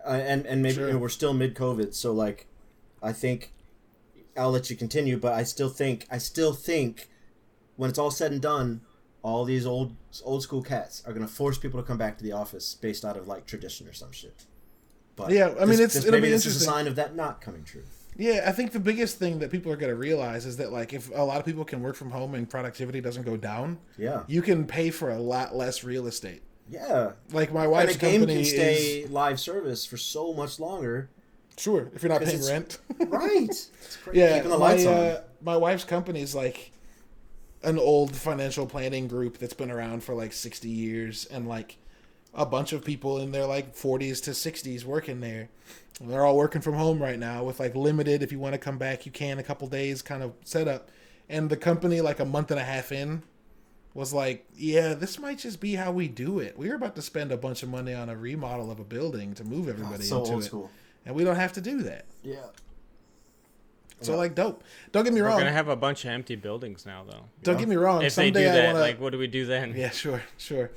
uh, 0.07 0.11
and 0.11 0.45
and 0.45 0.61
maybe 0.61 0.75
Sure. 0.75 0.87
you 0.87 0.93
know, 0.93 0.99
we're 0.99 1.09
still 1.09 1.33
mid 1.33 1.55
COVID, 1.55 1.93
so 1.93 2.11
like, 2.13 2.47
I 3.03 3.11
think 3.13 3.53
I'll 4.37 4.51
let 4.51 4.69
you 4.69 4.75
continue, 4.75 5.17
but 5.17 5.33
I 5.33 5.43
still 5.43 5.69
think 5.69 6.05
I 6.09 6.17
still 6.17 6.53
think 6.53 7.09
when 7.75 7.89
it's 7.89 7.99
all 7.99 8.11
said 8.11 8.31
and 8.31 8.41
done, 8.41 8.81
all 9.23 9.43
these 9.45 9.65
old 9.65 9.95
old 10.23 10.43
school 10.43 10.61
cats 10.63 11.03
are 11.05 11.13
gonna 11.13 11.27
force 11.27 11.57
people 11.57 11.79
to 11.81 11.85
come 11.85 11.97
back 11.97 12.17
to 12.17 12.23
the 12.23 12.31
office 12.31 12.75
based 12.75 13.03
out 13.05 13.17
of 13.17 13.27
like 13.27 13.45
tradition 13.45 13.87
or 13.87 13.93
some 13.93 14.11
shit. 14.11 14.45
But 15.15 15.31
Yeah, 15.31 15.47
I 15.59 15.65
mean, 15.65 15.69
this- 15.69 15.79
it's- 15.79 15.93
this- 15.95 16.05
it'll 16.05 16.13
maybe 16.13 16.27
be 16.27 16.31
this 16.31 16.45
is 16.45 16.57
a 16.61 16.65
sign 16.65 16.87
of 16.87 16.95
that 16.95 17.15
not 17.15 17.41
coming 17.41 17.63
true. 17.63 17.83
Yeah, 18.19 18.45
I 18.47 18.51
think 18.51 18.71
the 18.71 18.79
biggest 18.79 19.17
thing 19.19 19.37
that 19.39 19.51
people 19.51 19.71
are 19.71 19.75
going 19.75 19.91
to 19.91 19.95
realize 19.95 20.45
is 20.47 20.57
that 20.57 20.71
like 20.71 20.91
if 20.93 21.11
a 21.13 21.21
lot 21.23 21.37
of 21.39 21.45
people 21.45 21.63
can 21.65 21.81
work 21.83 21.95
from 21.95 22.09
home 22.11 22.33
and 22.33 22.49
productivity 22.49 22.99
doesn't 23.01 23.23
go 23.23 23.37
down, 23.37 23.77
Yeah, 23.97 24.23
you 24.27 24.41
can 24.41 24.65
pay 24.65 24.89
for 24.89 25.09
a 25.11 25.19
lot 25.19 25.55
less 25.55 25.83
real 25.83 26.07
estate. 26.07 26.41
Yeah. 26.69 27.13
Like 27.31 27.53
my 27.53 27.67
And 27.71 27.71
wife's 27.71 27.95
a 27.95 27.97
game 27.97 28.21
company 28.21 28.35
can 28.35 28.45
stay 28.45 29.01
is 29.03 29.09
live 29.09 29.39
service 29.39 29.85
for 29.85 29.97
so 29.97 30.33
much 30.33 30.59
longer. 30.59 31.09
sure 31.57 31.91
if 31.95 32.03
you're 32.03 32.11
not 32.11 32.23
paying 32.23 32.43
rent. 32.45 32.79
Right. 32.99 33.49
It's 33.49 33.97
crazy. 34.03 34.19
yeah, 34.19 34.33
Keeping 34.33 34.49
the 34.49 34.57
my 34.57 34.73
on. 34.85 34.87
uh, 34.87 35.21
my 35.41 35.57
wife's 35.57 35.83
company 35.83 36.21
is 36.21 36.35
like 36.35 36.71
an 37.63 37.79
old 37.79 38.15
financial 38.15 38.65
planning 38.67 39.07
group 39.07 39.37
that's 39.37 39.53
been 39.53 39.71
around 39.71 40.03
for 40.03 40.13
like 40.13 40.33
60 40.33 40.69
years 40.69 41.25
and 41.25 41.47
like 41.47 41.77
a 42.33 42.45
bunch 42.45 42.73
of 42.73 42.83
people 42.85 43.19
in 43.19 43.31
their 43.31 43.45
like 43.45 43.75
40s 43.75 44.23
to 44.23 44.31
60s 44.31 44.83
working 44.85 45.21
there. 45.21 45.49
And 45.99 46.09
they're 46.11 46.25
all 46.25 46.37
working 46.37 46.61
from 46.61 46.75
home 46.75 47.01
right 47.01 47.17
now 47.19 47.43
with 47.43 47.59
like 47.59 47.75
limited 47.75 48.21
if 48.21 48.31
you 48.31 48.39
want 48.39 48.53
to 48.53 48.59
come 48.59 48.77
back 48.77 49.05
you 49.05 49.11
can 49.11 49.39
a 49.39 49.43
couple 49.43 49.67
days 49.67 50.01
kind 50.01 50.21
of 50.23 50.33
setup. 50.43 50.89
And 51.29 51.49
the 51.49 51.57
company 51.57 52.01
like 52.01 52.19
a 52.19 52.25
month 52.25 52.51
and 52.51 52.59
a 52.59 52.63
half 52.63 52.91
in 52.91 53.23
was 53.97 54.13
like, 54.13 54.45
yeah, 54.55 54.93
this 54.93 55.17
might 55.19 55.39
just 55.39 55.59
be 55.59 55.73
how 55.73 55.91
we 55.91 56.07
do 56.07 56.37
it. 56.39 56.57
We 56.57 56.69
were 56.69 56.75
about 56.75 56.95
to 56.97 57.01
spend 57.01 57.31
a 57.31 57.37
bunch 57.37 57.63
of 57.63 57.69
money 57.69 57.93
on 57.95 58.09
a 58.09 58.15
remodel 58.15 58.69
of 58.71 58.79
a 58.79 58.83
building 58.83 59.33
to 59.33 59.43
move 59.43 59.67
everybody 59.67 60.03
so 60.03 60.19
into 60.19 60.31
old 60.33 60.43
it. 60.43 60.45
school. 60.45 60.69
And 61.05 61.15
we 61.15 61.23
don't 61.23 61.35
have 61.37 61.53
to 61.53 61.61
do 61.61 61.81
that. 61.83 62.05
Yeah. 62.23 62.45
So 64.01 64.15
like 64.15 64.35
dope. 64.35 64.63
Don't 64.91 65.03
get 65.03 65.13
me 65.13 65.21
wrong. 65.21 65.33
We're 65.35 65.41
gonna 65.41 65.51
have 65.53 65.69
a 65.69 65.75
bunch 65.75 66.05
of 66.05 66.11
empty 66.11 66.35
buildings 66.35 66.85
now, 66.85 67.03
though. 67.09 67.23
Don't 67.41 67.57
get 67.57 67.67
me 67.67 67.75
wrong. 67.75 68.03
If 68.03 68.13
they 68.13 68.29
do 68.29 68.35
someday 68.39 68.49
I 68.49 68.53
that, 68.53 68.65
want 68.65 68.75
to. 68.75 68.81
like, 68.81 69.01
what 69.01 69.11
do 69.11 69.17
we 69.17 69.25
do 69.25 69.47
then? 69.47 69.73
Yeah, 69.75 69.89
sure, 69.89 70.21
sure. 70.37 70.69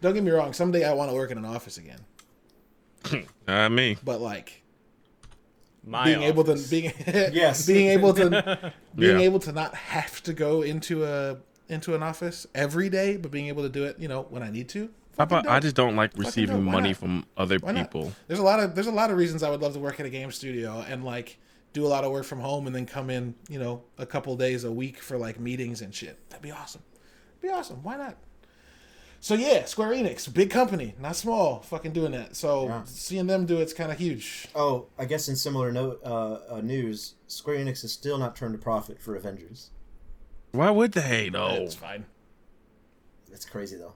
Don't 0.00 0.12
get 0.14 0.24
me 0.24 0.32
wrong. 0.32 0.52
Someday 0.52 0.84
I 0.84 0.92
want 0.94 1.10
to 1.10 1.14
work 1.14 1.30
in 1.30 1.38
an 1.38 1.44
office 1.44 1.78
again. 1.78 2.00
Uh, 3.46 3.68
me. 3.68 3.96
But 4.02 4.20
like 4.22 4.62
My 5.86 6.06
being 6.06 6.22
able 6.22 6.42
to 6.44 6.56
being 6.70 6.92
Yes. 7.06 7.66
being 7.72 7.88
able 7.90 8.14
to 8.14 8.72
being 8.96 9.18
Yeah. 9.20 9.24
able 9.26 9.38
to 9.40 9.52
not 9.52 9.74
have 9.74 10.22
to 10.24 10.32
go 10.32 10.62
into 10.62 11.04
a 11.04 11.36
into 11.68 11.94
an 11.94 12.02
office 12.02 12.46
every 12.54 12.88
day, 12.88 13.16
but 13.16 13.30
being 13.30 13.48
able 13.48 13.62
to 13.62 13.68
do 13.68 13.84
it, 13.84 13.98
you 13.98 14.08
know, 14.08 14.22
when 14.30 14.42
I 14.42 14.50
need 14.50 14.68
to. 14.70 14.90
How 15.16 15.24
about 15.24 15.46
I 15.46 15.60
just 15.60 15.76
don't 15.76 15.94
like 15.96 16.12
dope. 16.14 16.24
receiving 16.24 16.66
Why 16.66 16.72
money 16.72 16.88
not? 16.90 16.96
from 16.98 17.24
other 17.36 17.58
Why 17.58 17.72
not? 17.72 17.84
people. 17.90 18.12
There's 18.26 18.40
a 18.40 18.42
lot 18.42 18.58
of 18.60 18.74
there's 18.74 18.88
a 18.88 18.92
lot 18.92 19.10
of 19.10 19.16
reasons 19.16 19.42
I 19.42 19.50
would 19.50 19.62
love 19.62 19.74
to 19.74 19.78
work 19.78 20.00
at 20.00 20.06
a 20.06 20.10
game 20.10 20.30
studio 20.32 20.84
and 20.88 21.04
like 21.04 21.38
do 21.72 21.86
a 21.86 21.88
lot 21.88 22.04
of 22.04 22.10
work 22.12 22.24
from 22.24 22.40
home 22.40 22.66
and 22.66 22.74
then 22.74 22.84
come 22.86 23.10
in, 23.10 23.34
you 23.48 23.58
know, 23.58 23.82
a 23.98 24.06
couple 24.06 24.36
days 24.36 24.64
a 24.64 24.72
week 24.72 24.98
for 24.98 25.16
like 25.18 25.38
meetings 25.40 25.80
and 25.82 25.94
shit. 25.94 26.18
That'd 26.30 26.42
be 26.42 26.50
awesome. 26.50 26.82
Be 27.40 27.48
awesome. 27.48 27.82
Why 27.82 27.96
not? 27.96 28.16
So 29.20 29.34
yeah, 29.34 29.64
Square 29.64 29.92
Enix, 29.92 30.30
big 30.32 30.50
company, 30.50 30.94
not 31.00 31.16
small, 31.16 31.60
fucking 31.60 31.92
doing 31.92 32.12
that. 32.12 32.36
So 32.36 32.66
Yeah. 32.66 32.82
seeing 32.84 33.26
them 33.26 33.46
do 33.46 33.58
it's 33.58 33.72
kind 33.72 33.90
of 33.90 33.98
huge. 33.98 34.48
Oh, 34.54 34.86
I 34.98 35.04
guess 35.06 35.28
in 35.28 35.36
similar 35.36 35.72
note, 35.72 36.00
uh, 36.04 36.38
uh, 36.56 36.60
news, 36.60 37.14
Square 37.26 37.58
Enix 37.58 37.82
has 37.82 37.92
still 37.92 38.18
not 38.18 38.36
turned 38.36 38.54
a 38.54 38.58
profit 38.58 39.00
for 39.00 39.16
Avengers. 39.16 39.70
Why 40.54 40.70
would 40.70 40.92
they 40.92 41.28
though? 41.30 41.54
It's 41.54 41.74
fine. 41.74 42.06
It's 43.32 43.44
crazy 43.44 43.76
though. 43.76 43.94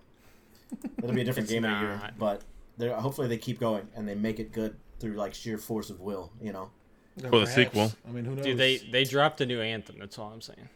It'll 0.98 1.12
be 1.12 1.20
a 1.20 1.24
different 1.24 1.48
game 1.54 1.64
in 1.64 1.72
a 1.72 1.80
year, 1.80 2.00
but 2.18 2.42
they're, 2.76 2.94
hopefully 2.94 3.28
they 3.28 3.38
keep 3.38 3.60
going 3.60 3.88
and 3.94 4.08
they 4.08 4.14
make 4.14 4.40
it 4.40 4.52
good 4.52 4.76
through 4.98 5.12
like 5.14 5.34
sheer 5.34 5.56
force 5.58 5.88
of 5.90 6.00
will. 6.00 6.32
You 6.40 6.52
know. 6.52 6.70
Then 7.16 7.30
For 7.30 7.40
the 7.40 7.46
sequel. 7.46 7.92
I 8.06 8.10
mean, 8.10 8.24
who 8.24 8.34
knows? 8.34 8.44
Dude, 8.44 8.58
they 8.58 8.78
they 8.78 9.04
dropped 9.04 9.40
a 9.40 9.46
new 9.46 9.60
anthem. 9.60 9.96
That's 9.98 10.18
all 10.18 10.30
I'm 10.32 10.40
saying. 10.40 10.68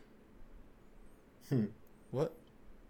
Hmm. 1.49 1.64
what? 2.11 2.33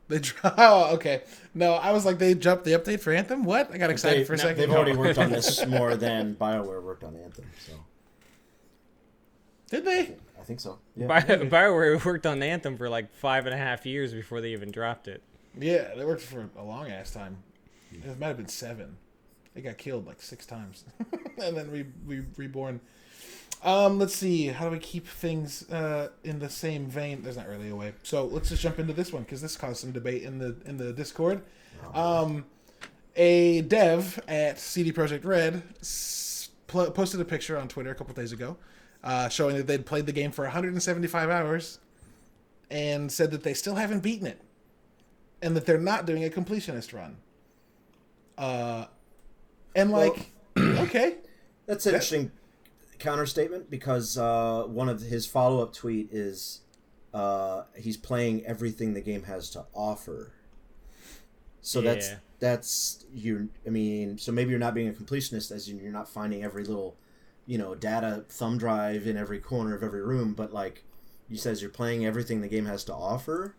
They 0.09 0.19
dro- 0.19 0.53
oh, 0.59 0.95
okay. 0.95 1.23
No, 1.55 1.73
I 1.75 1.93
was 1.93 2.05
like, 2.05 2.19
they 2.19 2.35
jumped 2.35 2.65
the 2.65 2.73
update 2.73 3.01
for 3.01 3.13
Anthem. 3.13 3.45
What? 3.45 3.73
I 3.73 3.79
got 3.79 3.89
excited 3.91 4.21
They, 4.21 4.25
for 4.25 4.35
a 4.35 4.37
no, 4.37 4.43
second. 4.43 4.59
they've 4.59 4.71
already 4.71 4.93
worked 4.97 5.19
on 5.19 5.31
this 5.31 5.65
more 5.67 5.97
than 5.97 6.35
Bioware 6.35 6.83
worked 6.83 7.03
on 7.05 7.17
Anthem. 7.17 7.47
So 7.67 7.73
Did 9.73 9.87
they? 9.87 10.01
I 10.39 10.45
think 10.45 10.61
so. 10.61 10.79
Yeah. 10.97 11.07
Bi- 11.07 11.21
Bioware 11.23 12.05
worked 12.05 12.27
on 12.27 12.43
Anthem 12.43 12.77
for 12.77 12.89
like 12.91 13.11
five 13.15 13.47
and 13.47 13.55
a 13.55 13.59
half 13.59 13.87
years 13.87 14.13
before 14.13 14.43
they 14.43 14.53
even 14.53 14.71
dropped 14.71 15.09
it. 15.09 15.23
Yeah, 15.59 15.95
they 15.97 16.05
worked 16.05 16.21
for 16.21 16.51
a 16.59 16.63
long 16.63 16.91
ass 16.91 17.11
time. 17.11 17.39
It 17.91 18.19
might 18.21 18.27
have 18.29 18.37
been 18.37 18.49
seven. 18.49 18.99
They 19.55 19.63
got 19.63 19.79
killed 19.79 20.07
like 20.07 20.21
six 20.21 20.45
times, 20.45 20.85
and 21.43 21.57
then 21.57 21.71
re, 21.71 21.87
re, 22.07 22.23
reborn. 22.37 22.81
Um, 23.65 23.99
let's 23.99 24.15
see. 24.15 24.47
How 24.49 24.67
do 24.67 24.73
we 24.73 24.79
keep 24.79 25.07
things 25.07 25.71
uh, 25.71 26.09
in 26.25 26.39
the 26.39 26.51
same 26.51 26.87
vein? 26.87 27.23
There's 27.23 27.37
not 27.39 27.49
really 27.49 27.71
a 27.71 27.77
way. 27.77 27.93
So 28.03 28.25
let's 28.27 28.51
just 28.51 28.61
jump 28.63 28.79
into 28.79 28.93
this 28.93 29.11
one 29.13 29.23
because 29.23 29.41
this 29.41 29.57
caused 29.57 29.79
some 29.81 29.93
debate 29.93 30.23
in 30.23 30.39
the 30.39 30.55
in 30.67 30.77
the 30.77 30.93
Discord. 30.93 31.43
Um, 31.95 32.45
a 33.17 33.63
dev 33.63 34.21
at 34.29 34.59
CD 34.59 34.93
Projekt 34.93 35.25
Red 35.25 35.63
s- 35.81 36.51
pl- 36.67 36.91
posted 36.91 37.21
a 37.21 37.25
picture 37.25 37.57
on 37.59 37.69
Twitter 37.69 37.91
a 37.91 37.95
couple 37.95 38.15
days 38.15 38.33
ago, 38.33 38.57
uh, 39.05 39.29
showing 39.29 39.57
that 39.57 39.67
they'd 39.67 39.87
played 39.87 40.07
the 40.07 40.13
game 40.13 40.31
for 40.31 40.45
175 40.45 41.31
hours, 41.31 41.79
and 42.71 43.11
said 43.11 43.31
that 43.31 43.43
they 43.43 43.55
still 43.55 43.75
haven't 43.77 44.01
beaten 44.01 44.27
it, 44.27 44.41
and 45.41 45.57
that 45.57 45.67
they're 45.67 45.79
not 45.79 46.07
doing 46.07 46.25
a 46.25 46.29
completionist 46.29 46.93
run. 46.95 47.17
Uh, 48.39 48.87
and 49.75 49.91
like, 49.91 50.31
okay, 50.59 51.17
That's 51.67 51.87
an 51.87 51.95
interesting 51.95 52.33
counter 52.99 53.27
statement 53.27 53.71
because 53.71 54.19
uh, 54.19 54.65
one 54.67 54.89
of 54.89 55.01
his 55.01 55.27
follow 55.27 55.63
up 55.63 55.73
tweet 55.73 56.09
is 56.13 56.61
uh, 57.15 57.65
he's 57.77 57.97
playing 57.97 58.45
everything 58.47 58.95
the 58.95 59.01
game 59.01 59.25
has 59.25 59.51
to 59.51 59.65
offer. 59.75 60.33
So 61.61 61.81
that's 61.81 62.09
Yeah. 62.11 62.17
that's 62.41 63.05
you. 63.13 63.49
I 63.67 63.71
mean, 63.71 64.19
so 64.19 64.33
maybe 64.33 64.51
you're 64.51 64.59
not 64.59 64.75
being 64.75 64.89
a 64.89 64.93
completionist, 64.93 65.53
as 65.53 65.69
in 65.69 65.79
you're 65.79 65.93
not 65.93 66.09
finding 66.09 66.43
every 66.43 66.65
little, 66.65 66.97
you 67.47 67.59
know, 67.59 67.75
data 67.75 68.25
thumb 68.29 68.59
drive 68.59 69.07
in 69.07 69.17
every 69.17 69.39
corner 69.41 69.75
of 69.75 69.83
every 69.83 70.03
room. 70.03 70.33
But 70.35 70.53
like, 70.53 70.85
you 71.29 71.37
says 71.37 71.61
you're 71.61 71.71
playing 71.71 72.05
everything 72.07 72.41
the 72.41 72.49
game 72.49 72.67
has 72.67 72.85
to 72.85 72.95
offer. 72.95 73.55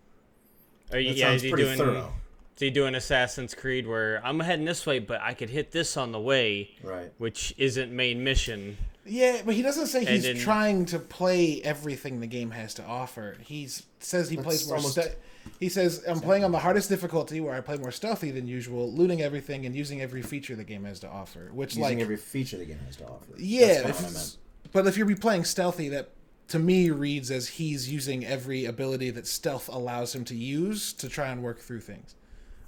Are 0.91 0.99
you, 0.99 1.09
That 1.09 1.17
yeah, 1.17 1.25
sounds 1.29 1.43
is 1.43 1.49
pretty 1.51 1.63
doing? 1.65 1.77
thorough. 1.77 2.13
Is 2.55 2.59
he 2.59 2.69
doing 2.69 2.93
Assassin's 2.93 3.55
Creed 3.55 3.87
where 3.87 4.21
I'm 4.23 4.39
heading 4.39 4.65
this 4.65 4.85
way, 4.85 4.99
but 4.99 5.19
I 5.21 5.33
could 5.33 5.49
hit 5.49 5.71
this 5.71 5.97
on 5.97 6.11
the 6.11 6.19
way, 6.19 6.69
Right. 6.83 7.11
which 7.17 7.53
isn't 7.57 7.91
main 7.91 8.23
mission. 8.23 8.77
Yeah, 9.05 9.41
but 9.43 9.55
he 9.55 9.63
doesn't 9.63 9.87
say 9.87 10.01
And 10.01 10.09
he's 10.09 10.23
then- 10.23 10.37
trying 10.37 10.85
to 10.85 10.99
play 10.99 11.61
everything 11.63 12.19
the 12.19 12.27
game 12.27 12.51
has 12.51 12.75
to 12.75 12.83
offer. 12.83 13.37
He 13.41 13.67
says 13.99 14.29
he 14.29 14.37
plays 14.37 14.67
more. 14.67 14.77
almost- 14.77 15.01
Ste- 15.01 15.15
he 15.59 15.69
says 15.69 16.03
I'm 16.07 16.19
playing 16.19 16.43
on 16.43 16.51
the 16.51 16.59
hardest 16.59 16.89
difficulty, 16.89 17.39
where 17.41 17.53
I 17.53 17.61
play 17.61 17.77
more 17.77 17.91
stealthy 17.91 18.31
than 18.31 18.47
usual, 18.47 18.91
looting 18.91 19.21
everything 19.21 19.65
and 19.65 19.75
using 19.75 20.01
every 20.01 20.21
feature 20.21 20.55
the 20.55 20.63
game 20.63 20.83
has 20.85 20.99
to 21.01 21.09
offer. 21.09 21.49
Which, 21.53 21.75
Using 21.75 21.83
like, 21.83 21.99
every 21.99 22.17
feature 22.17 22.57
the 22.57 22.65
game 22.65 22.79
has 22.85 22.95
to 22.97 23.05
offer. 23.05 23.33
yeah, 23.37 23.67
That's 23.67 23.77
if 23.77 23.83
kinda 23.83 23.93
what 23.93 23.95
I 24.03 24.09
it's- 24.09 24.37
meant. 24.63 24.71
but 24.73 24.87
if 24.87 24.97
you're 24.97 25.05
be 25.05 25.15
playing 25.15 25.43
stealthy, 25.45 25.89
that 25.89 26.09
to 26.49 26.59
me 26.59 26.89
reads 26.89 27.31
as 27.31 27.47
he's 27.47 27.91
using 27.91 28.25
every 28.25 28.65
ability 28.65 29.09
that 29.11 29.25
stealth 29.27 29.69
allows 29.69 30.13
him 30.13 30.25
to 30.25 30.35
use 30.35 30.91
to 30.93 31.07
try 31.07 31.27
and 31.29 31.41
work 31.41 31.59
through 31.59 31.79
things, 31.81 32.15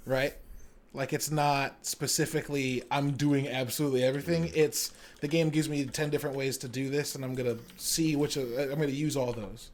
right? 0.06 0.34
Like 0.94 1.12
it's 1.12 1.30
not 1.30 1.84
specifically 1.86 2.82
I'm 2.90 3.12
doing 3.12 3.46
absolutely 3.48 4.02
everything. 4.02 4.44
Mm-hmm. 4.44 4.58
It's 4.58 4.92
the 5.20 5.28
game 5.28 5.50
gives 5.50 5.68
me 5.68 5.84
ten 5.84 6.08
different 6.08 6.36
ways 6.36 6.56
to 6.58 6.68
do 6.68 6.88
this, 6.88 7.14
and 7.14 7.22
I'm 7.24 7.34
gonna 7.34 7.58
see 7.76 8.16
which 8.16 8.36
of, 8.38 8.50
I'm 8.58 8.70
gonna 8.80 8.86
use 8.88 9.14
all 9.16 9.32
those. 9.34 9.70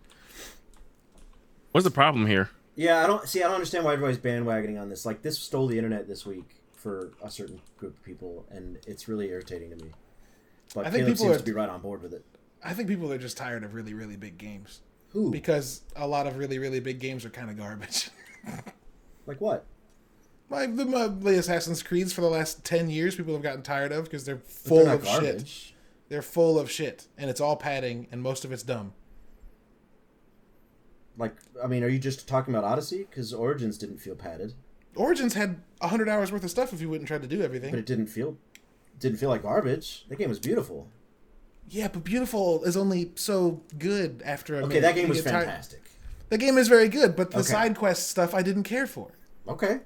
What's 1.71 1.85
the 1.85 1.91
problem 1.93 2.27
here? 2.27 2.51
Yeah, 2.83 3.05
I 3.05 3.07
don't 3.07 3.29
see. 3.29 3.41
I 3.43 3.47
don't 3.47 3.55
understand 3.55 3.85
why 3.85 3.93
everybody's 3.93 4.19
bandwagoning 4.19 4.81
on 4.81 4.89
this. 4.89 5.07
Like 5.07 5.23
this 5.23 5.39
stole 5.39 5.69
the 5.69 5.77
internet 5.77 6.09
this 6.09 6.27
week 6.27 6.57
for 6.75 7.13
a 7.23 7.31
certain 7.31 7.61
group 7.77 7.97
of 7.97 8.03
people, 8.03 8.45
and 8.51 8.79
it's 8.89 9.07
really 9.07 9.29
irritating 9.29 9.71
to 9.71 9.77
me. 9.77 9.93
But 10.75 10.87
I 10.87 10.91
think 10.91 11.05
Caleb 11.05 11.13
people 11.15 11.27
seems 11.27 11.37
are- 11.37 11.39
to 11.39 11.45
be 11.45 11.53
right 11.53 11.69
on 11.69 11.81
board 11.81 12.03
with 12.03 12.13
it. 12.13 12.25
I 12.65 12.75
think 12.75 12.89
people 12.89 13.13
are 13.13 13.19
just 13.19 13.37
tired 13.37 13.63
of 13.65 13.75
really 13.75 13.95
really 13.95 14.17
big 14.17 14.39
games 14.39 14.81
Who? 15.11 15.31
because 15.31 15.83
a 15.97 16.07
lot 16.07 16.27
of 16.27 16.39
really 16.39 16.59
really 16.59 16.81
big 16.81 16.99
games 16.99 17.25
are 17.25 17.31
kind 17.31 17.51
of 17.51 17.57
garbage. 17.57 18.11
like 19.27 19.41
what? 19.41 19.65
Like 20.51 20.77
the, 20.77 20.85
uh, 20.85 21.09
the 21.09 21.39
Assassin's 21.39 21.83
Creeds 21.83 22.13
for 22.13 22.21
the 22.21 22.29
last 22.29 22.65
ten 22.65 22.91
years, 22.91 23.15
people 23.15 23.33
have 23.33 23.43
gotten 23.43 23.63
tired 23.63 23.93
of 23.93 24.05
because 24.05 24.25
they're 24.25 24.39
full 24.39 24.85
they're 24.85 24.95
of 24.95 25.07
shit. 25.07 25.73
They're 26.09 26.21
full 26.21 26.59
of 26.59 26.71
shit, 26.71 27.07
and 27.17 27.31
it's 27.31 27.41
all 27.41 27.57
padding, 27.57 28.07
and 28.11 28.21
most 28.23 28.45
of 28.45 28.53
it's 28.53 28.63
dumb. 28.63 28.93
Like, 31.19 31.35
I 31.63 31.67
mean, 31.67 31.83
are 31.85 31.89
you 31.89 31.99
just 31.99 32.27
talking 32.27 32.55
about 32.55 32.65
Odyssey? 32.65 33.07
Because 33.09 33.33
Origins 33.33 33.77
didn't 33.79 33.99
feel 33.99 34.15
padded, 34.15 34.55
Origins 34.95 35.35
had 35.35 35.61
hundred 35.81 36.09
hours 36.09 36.31
worth 36.33 36.45
of 36.45 36.51
stuff 36.51 36.73
if 36.73 36.81
you 36.81 36.89
wouldn't 36.89 37.09
try 37.09 37.19
to 37.19 37.27
do 37.27 37.43
everything. 37.43 37.71
but 37.71 37.79
it 37.79 37.87
didn't 37.87 38.07
feel 38.09 38.37
didn't 38.99 39.19
feel 39.19 39.29
like 39.31 39.43
garbage. 39.43 40.05
That 40.09 40.17
game 40.17 40.29
was 40.29 40.39
beautiful. 40.39 40.89
Yeah, 41.69 41.89
but 41.89 42.05
beautiful 42.05 42.63
is 42.65 42.77
only 42.77 43.13
so 43.15 43.63
good 43.79 44.23
after 44.25 44.55
a 44.55 44.59
Okay, 44.59 44.67
minute. 44.69 44.81
that 44.83 44.95
game 44.95 45.05
You 45.07 45.09
was 45.11 45.23
get 45.23 45.31
tired- 45.31 45.47
fantastic. 45.47 45.83
The 46.29 46.39
game 46.39 46.57
is 46.59 46.69
very 46.69 46.89
good, 46.89 47.15
but 47.17 47.31
the 47.31 47.39
Okay. 47.39 47.47
side 47.49 47.77
quest 47.77 48.09
stuff 48.11 48.35
I 48.35 48.43
didn't 48.43 48.63
care 48.65 48.87
for. 48.87 49.13
Okay. 49.49 49.81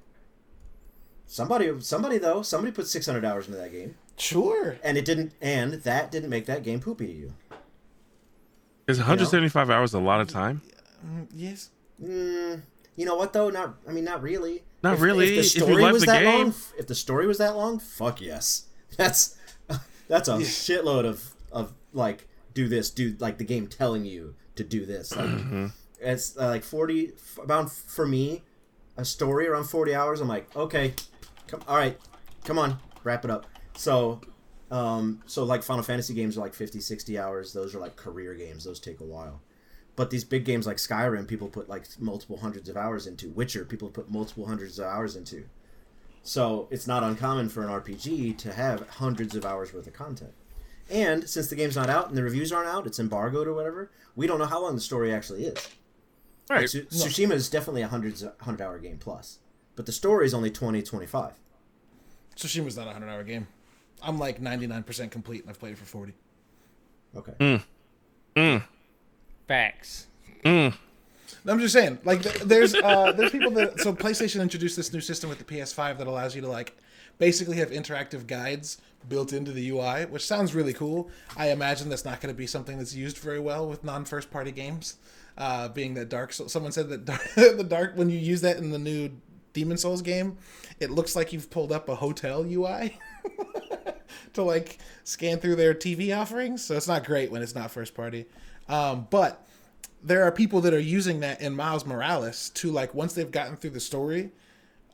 Somebody, 1.26 1.72
somebody 1.80 2.18
though, 2.18 2.42
somebody 2.42 2.72
put 2.72 2.86
six 2.86 3.06
hundred 3.06 3.24
hours 3.24 3.46
into 3.46 3.58
that 3.58 3.72
game, 3.72 3.96
Sure. 4.16 4.76
and 4.82 4.96
it 4.96 5.04
didn't, 5.04 5.32
and 5.40 5.74
that 5.74 6.10
didn't 6.12 6.30
make 6.30 6.46
that 6.46 6.62
game 6.62 6.80
poopy 6.80 7.06
to 7.06 7.12
you. 7.12 7.32
Is 8.86 8.98
175 8.98 9.68
hours 9.70 9.92
a 9.94 9.98
lot 9.98 10.20
of 10.20 10.28
time? 10.28 10.62
Mm, 11.06 11.26
Yes. 11.34 11.70
Mm, 12.02 12.62
you 12.96 13.04
know 13.06 13.14
what 13.16 13.32
though? 13.32 13.50
Not. 13.50 13.76
I 13.88 13.92
mean, 13.92 14.04
not 14.04 14.22
really. 14.22 14.64
Not 14.82 14.94
If- 14.94 15.00
really. 15.00 15.38
If 15.38 15.46
If 15.46 15.52
the 15.54 15.58
you 15.60 15.64
story 15.66 15.82
love 15.82 15.92
was 15.92 16.02
the 16.02 16.06
that 16.06 16.22
game. 16.22 16.38
long, 16.44 16.54
if 16.78 16.86
the 16.86 16.94
story 16.94 17.26
was 17.26 17.38
that 17.38 17.56
long, 17.56 17.78
fuck 17.78 18.20
yes. 18.20 18.66
That's 18.96 19.36
that's 20.08 20.28
a 20.28 20.32
shitload 20.38 21.04
of 21.06 21.34
of 21.52 21.72
like 21.92 22.28
do 22.54 22.68
this, 22.68 22.90
do 22.90 23.16
like 23.18 23.38
the 23.38 23.44
game 23.44 23.66
telling 23.66 24.04
you 24.04 24.34
to 24.56 24.64
do 24.64 24.84
this. 24.86 25.14
Like 25.14 25.26
Mm-hmm. 25.28 25.66
it's 26.00 26.36
uh, 26.38 26.48
like 26.48 26.64
forty 26.64 27.12
f- 27.14 27.38
about 27.42 27.70
for 27.72 28.06
me, 28.06 28.42
a 28.96 29.04
story 29.04 29.46
around 29.48 29.64
forty 29.64 29.94
hours. 29.94 30.20
I'm 30.20 30.28
like, 30.28 30.54
okay, 30.56 30.94
come, 31.48 31.60
all 31.66 31.76
right, 31.76 31.98
come 32.44 32.58
on, 32.58 32.78
wrap 33.04 33.24
it 33.24 33.30
up. 33.30 33.46
So. 33.76 34.20
Um, 34.68 35.22
so 35.26 35.44
like 35.44 35.62
Final 35.62 35.84
Fantasy 35.84 36.12
games 36.12 36.36
are 36.36 36.40
like 36.40 36.52
50, 36.52 36.80
60 36.80 37.16
hours. 37.20 37.52
Those 37.52 37.72
are 37.76 37.78
like 37.78 37.94
career 37.94 38.34
games. 38.34 38.64
Those 38.64 38.80
take 38.80 38.98
a 38.98 39.04
while. 39.04 39.40
But 39.96 40.10
these 40.10 40.24
big 40.24 40.44
games 40.44 40.66
like 40.66 40.76
Skyrim, 40.76 41.26
people 41.26 41.48
put 41.48 41.68
like 41.68 41.86
multiple 41.98 42.36
hundreds 42.38 42.68
of 42.68 42.76
hours 42.76 43.06
into. 43.06 43.30
Witcher, 43.30 43.64
people 43.64 43.88
put 43.88 44.10
multiple 44.10 44.46
hundreds 44.46 44.78
of 44.78 44.84
hours 44.86 45.16
into. 45.16 45.46
So 46.22 46.68
it's 46.70 46.86
not 46.86 47.02
uncommon 47.02 47.48
for 47.48 47.62
an 47.62 47.68
RPG 47.68 48.36
to 48.38 48.52
have 48.52 48.88
hundreds 48.88 49.34
of 49.34 49.46
hours 49.46 49.72
worth 49.72 49.86
of 49.86 49.92
content. 49.94 50.32
And 50.90 51.28
since 51.28 51.48
the 51.48 51.56
game's 51.56 51.76
not 51.76 51.88
out 51.88 52.08
and 52.08 52.16
the 52.16 52.22
reviews 52.22 52.52
aren't 52.52 52.68
out, 52.68 52.86
it's 52.86 52.98
embargoed 52.98 53.46
or 53.46 53.54
whatever. 53.54 53.90
We 54.14 54.26
don't 54.26 54.38
know 54.38 54.46
how 54.46 54.62
long 54.62 54.74
the 54.74 54.80
story 54.80 55.12
actually 55.12 55.44
is. 55.44 55.68
Right. 56.48 56.60
Like, 56.60 56.68
Tsu- 56.68 56.84
Tsushima 56.86 57.32
is 57.32 57.48
definitely 57.50 57.82
a 57.82 57.88
hundreds 57.88 58.24
hundred 58.40 58.62
hour 58.62 58.78
game 58.78 58.98
plus, 58.98 59.38
but 59.74 59.86
the 59.86 59.92
story 59.92 60.26
is 60.26 60.34
only 60.34 60.50
20, 60.50 60.82
25. 60.82 61.32
Tsushima's 62.36 62.76
not 62.76 62.86
a 62.86 62.92
hundred 62.92 63.08
hour 63.08 63.24
game. 63.24 63.48
I'm 64.02 64.18
like 64.18 64.40
99% 64.40 65.10
complete, 65.10 65.40
and 65.42 65.50
I've 65.50 65.58
played 65.58 65.72
it 65.72 65.78
for 65.78 65.86
40. 65.86 66.12
Okay. 67.16 67.32
Hmm. 67.40 67.56
Hmm. 68.40 68.56
Facts. 69.46 70.06
No, 71.44 71.52
I'm 71.52 71.60
just 71.60 71.74
saying, 71.74 71.98
like, 72.04 72.22
there's 72.22 72.74
uh, 72.74 73.12
there's 73.12 73.30
people 73.30 73.52
that 73.52 73.80
so 73.80 73.94
PlayStation 73.94 74.40
introduced 74.40 74.76
this 74.76 74.92
new 74.92 75.00
system 75.00 75.30
with 75.30 75.38
the 75.38 75.44
PS5 75.44 75.98
that 75.98 76.06
allows 76.06 76.34
you 76.34 76.42
to 76.42 76.48
like 76.48 76.76
basically 77.18 77.56
have 77.58 77.70
interactive 77.70 78.26
guides 78.26 78.78
built 79.08 79.32
into 79.32 79.52
the 79.52 79.70
UI, 79.70 80.06
which 80.06 80.26
sounds 80.26 80.54
really 80.54 80.72
cool. 80.72 81.08
I 81.36 81.50
imagine 81.50 81.88
that's 81.88 82.04
not 82.04 82.20
going 82.20 82.34
to 82.34 82.36
be 82.36 82.46
something 82.46 82.78
that's 82.78 82.94
used 82.94 83.18
very 83.18 83.38
well 83.38 83.68
with 83.68 83.84
non-first 83.84 84.30
party 84.30 84.50
games. 84.50 84.96
Uh, 85.38 85.68
being 85.68 85.94
that 85.94 86.08
Dark, 86.08 86.32
Souls, 86.32 86.50
someone 86.50 86.72
said 86.72 86.88
that 86.88 87.04
Dark, 87.04 87.22
the 87.34 87.66
Dark 87.66 87.92
when 87.94 88.08
you 88.08 88.18
use 88.18 88.40
that 88.40 88.56
in 88.56 88.70
the 88.70 88.78
new 88.78 89.10
Demon 89.52 89.76
Souls 89.76 90.02
game, 90.02 90.38
it 90.80 90.90
looks 90.90 91.14
like 91.14 91.32
you've 91.32 91.50
pulled 91.50 91.72
up 91.72 91.88
a 91.88 91.94
hotel 91.94 92.44
UI. 92.44 92.98
to 94.32 94.42
like 94.42 94.78
scan 95.04 95.38
through 95.38 95.56
their 95.56 95.74
TV 95.74 96.16
offerings. 96.16 96.64
So 96.64 96.76
it's 96.76 96.88
not 96.88 97.04
great 97.04 97.30
when 97.30 97.42
it's 97.42 97.54
not 97.54 97.70
first 97.70 97.94
party. 97.94 98.26
Um, 98.68 99.06
but 99.10 99.46
there 100.02 100.22
are 100.24 100.32
people 100.32 100.60
that 100.62 100.74
are 100.74 100.78
using 100.78 101.20
that 101.20 101.40
in 101.40 101.54
Miles 101.54 101.84
Morales 101.84 102.50
to 102.50 102.70
like 102.70 102.94
once 102.94 103.12
they've 103.14 103.30
gotten 103.30 103.56
through 103.56 103.70
the 103.70 103.80
story, 103.80 104.30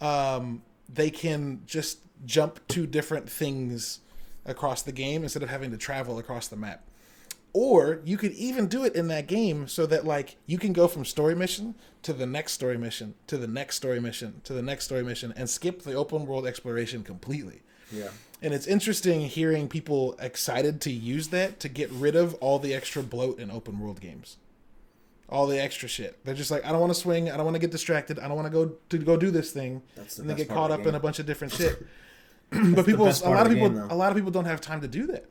um, 0.01 0.63
they 0.89 1.11
can 1.11 1.63
just 1.67 1.99
jump 2.25 2.67
to 2.69 2.87
different 2.87 3.29
things 3.29 4.01
across 4.45 4.83
the 4.83 4.93
game 4.93 5.23
instead 5.23 5.43
of 5.43 5.49
having 5.49 5.71
to 5.71 5.77
travel 5.77 6.19
across 6.19 6.49
the 6.49 6.57
map. 6.57 6.85
Or 7.55 8.01
you 8.05 8.17
could 8.17 8.33
even 8.33 8.67
do 8.67 8.85
it 8.85 8.95
in 8.95 9.09
that 9.09 9.27
game 9.27 9.69
so 9.69 9.85
that 9.87 10.07
like 10.07 10.37
you 10.47 10.57
can 10.59 10.73
go 10.73 10.89
from 10.89 11.05
story 11.05 11.35
mission 11.35 11.75
to 12.03 12.15
the 12.15 12.25
next 12.25 12.53
story 12.53 12.79
mission 12.79 13.15
to 13.27 13.37
the 13.37 13.47
next 13.47 13.77
story 13.77 14.01
mission 14.01 14.41
to 14.45 14.55
the 14.55 14.63
next 14.63 14.87
story 14.87 15.03
mission 15.03 15.35
and 15.37 15.49
skip 15.51 15.83
the 15.83 15.93
open 15.93 16.25
world 16.25 16.47
exploration 16.47 17.03
completely. 17.03 17.61
Yeah. 17.93 18.09
And 18.43 18.53
it's 18.53 18.67
interesting 18.67 19.21
hearing 19.23 19.69
people 19.69 20.17
excited 20.21 20.81
to 20.83 20.91
use 20.91 21.29
that 21.29 21.61
to 21.61 21.69
get 21.69 21.91
rid 21.93 22.17
of 22.17 22.35
all 22.35 22.59
the 22.59 22.75
extra 22.75 23.03
bloat 23.03 23.39
in 23.39 23.51
open 23.51 23.79
world 23.79 24.01
games. 24.01 24.37
All 25.29 25.47
the 25.47 25.63
extra 25.63 25.89
shit. 25.89 26.23
They're 26.25 26.35
just 26.35 26.51
like, 26.51 26.65
I 26.67 26.73
don't 26.73 26.81
want 26.81 26.93
to 26.93 26.99
swing. 26.99 27.31
I 27.31 27.37
don't 27.37 27.45
want 27.47 27.55
to 27.55 27.61
get 27.61 27.71
distracted. 27.71 28.19
I 28.19 28.27
don't 28.29 28.37
want 28.37 28.47
to 28.47 28.53
go 28.53 28.73
to 28.91 28.99
go 28.99 29.17
do 29.17 29.31
this 29.31 29.53
thing, 29.53 29.81
That's 29.97 30.17
the 30.17 30.23
and 30.23 30.31
then 30.31 30.37
get 30.37 30.49
caught 30.49 30.69
the 30.69 30.75
up 30.75 30.87
in 30.87 30.95
a 30.95 31.01
bunch 31.01 31.21
of 31.21 31.27
different 31.27 31.53
shit. 31.59 31.87
but 32.51 32.85
people, 32.85 33.07
a 33.07 33.31
lot 33.31 33.47
of 33.47 33.53
people, 33.53 33.71
game, 33.71 33.79
a 33.91 33.95
lot 33.95 34.11
of 34.11 34.17
people 34.17 34.31
don't 34.33 34.45
have 34.45 34.61
time 34.61 34.83
to 34.83 34.89
do 34.89 35.07
that, 35.07 35.25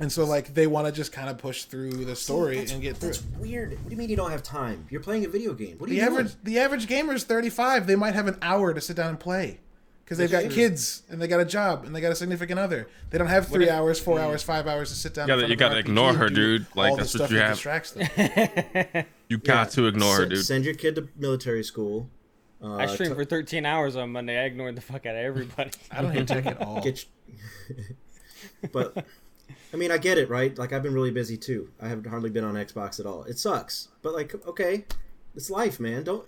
and 0.00 0.10
so 0.10 0.24
like 0.24 0.52
they 0.54 0.66
want 0.66 0.86
to 0.86 0.92
just 0.92 1.12
kind 1.12 1.28
of 1.30 1.38
push 1.38 1.62
through 1.64 1.92
the 2.06 2.16
story 2.16 2.56
That's- 2.56 2.72
and 2.72 2.82
get 2.82 2.96
through 2.96 3.10
That's 3.10 3.20
it. 3.20 3.36
weird. 3.38 3.70
What 3.74 3.84
do 3.84 3.90
you 3.90 3.96
mean 3.96 4.08
you 4.08 4.16
don't 4.16 4.32
have 4.32 4.42
time? 4.42 4.84
You're 4.90 5.00
playing 5.00 5.24
a 5.24 5.28
video 5.28 5.54
game. 5.54 5.76
What 5.78 5.88
are 5.88 5.92
The 5.92 5.98
you 6.00 6.02
average, 6.02 6.32
the 6.42 6.58
average 6.58 6.88
gamer 6.88 7.12
is 7.12 7.22
thirty 7.22 7.50
five. 7.50 7.86
They 7.86 7.94
might 7.94 8.14
have 8.14 8.26
an 8.26 8.36
hour 8.42 8.74
to 8.74 8.80
sit 8.80 8.96
down 8.96 9.10
and 9.10 9.20
play, 9.20 9.60
because 10.08 10.16
they've 10.16 10.30
got 10.30 10.44
true. 10.44 10.50
kids 10.50 11.02
and 11.10 11.20
they 11.20 11.28
got 11.28 11.38
a 11.38 11.44
job 11.44 11.84
and 11.84 11.94
they 11.94 12.00
got 12.00 12.10
a 12.12 12.14
significant 12.14 12.58
other. 12.58 12.88
They 13.10 13.18
don't 13.18 13.26
have 13.26 13.46
three 13.48 13.66
if- 13.66 13.70
hours, 13.70 14.00
four 14.00 14.18
hours, 14.18 14.42
five 14.42 14.66
hours 14.66 14.88
to 14.88 14.94
sit 14.94 15.12
down. 15.12 15.28
You 15.28 15.34
gotta- 15.36 15.48
you 15.50 15.56
gotta 15.56 15.74
RPG 15.74 15.78
ignore 15.80 16.14
her, 16.14 16.30
dude. 16.30 16.66
Like, 16.74 16.96
that's 16.96 17.18
what 17.18 17.30
you 17.30 17.36
that 17.36 17.42
have. 17.48 17.54
distracts 17.56 17.90
them. 17.92 19.04
You 19.28 19.36
got 19.36 19.70
to 19.72 19.84
ignore 19.86 20.16
her, 20.16 20.24
dude. 20.26 20.42
send 20.46 20.64
your 20.64 20.72
kid 20.72 20.94
to 20.94 21.06
military 21.14 21.62
school. 21.62 22.08
Uh, 22.62 22.76
I 22.76 22.86
streamed 22.86 23.12
t- 23.12 23.16
for 23.18 23.26
13 23.26 23.66
hours 23.66 23.94
on 23.96 24.10
Monday. 24.10 24.38
I 24.42 24.44
ignored 24.46 24.74
the 24.74 24.80
fuck 24.80 25.04
out 25.04 25.14
of 25.14 25.20
everybody. 25.22 25.70
I 25.90 26.00
don't 26.00 26.12
hate 26.12 26.26
tech 26.26 26.46
at 26.46 26.62
all. 26.62 26.80
get 26.80 27.04
you- 27.68 27.84
but 28.72 29.04
I 29.74 29.76
mean, 29.76 29.90
I 29.90 29.98
get 29.98 30.16
it, 30.16 30.30
right? 30.30 30.56
Like 30.56 30.72
I've 30.72 30.82
been 30.82 30.94
really 30.94 31.10
busy 31.10 31.36
too. 31.36 31.68
I 31.82 31.88
haven't 31.88 32.06
hardly 32.06 32.30
been 32.30 32.44
on 32.44 32.54
Xbox 32.54 32.98
at 32.98 33.04
all. 33.04 33.24
It 33.24 33.38
sucks, 33.38 33.88
but 34.00 34.14
like, 34.14 34.34
okay, 34.46 34.86
it's 35.34 35.50
life, 35.50 35.78
man. 35.78 36.04
Don't 36.04 36.26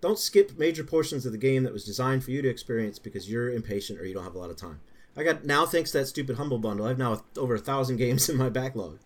don't 0.00 0.18
skip 0.18 0.58
major 0.58 0.82
portions 0.84 1.26
of 1.26 1.32
the 1.32 1.38
game 1.38 1.62
that 1.64 1.72
was 1.72 1.84
designed 1.84 2.24
for 2.24 2.30
you 2.30 2.40
to 2.42 2.48
experience 2.48 2.98
because 2.98 3.30
you're 3.30 3.50
impatient 3.50 4.00
or 4.00 4.04
you 4.06 4.14
don't 4.14 4.24
have 4.24 4.34
a 4.34 4.38
lot 4.38 4.50
of 4.50 4.56
time. 4.56 4.80
I 5.16 5.24
got 5.24 5.44
now 5.44 5.66
thanks 5.66 5.90
to 5.92 5.98
that 5.98 6.06
stupid 6.06 6.36
humble 6.36 6.58
bundle. 6.58 6.86
I've 6.86 6.98
now 6.98 7.22
over 7.36 7.54
a 7.54 7.58
thousand 7.58 7.96
games 8.04 8.28
in 8.28 8.36
my 8.36 8.48
backlog, 8.48 8.98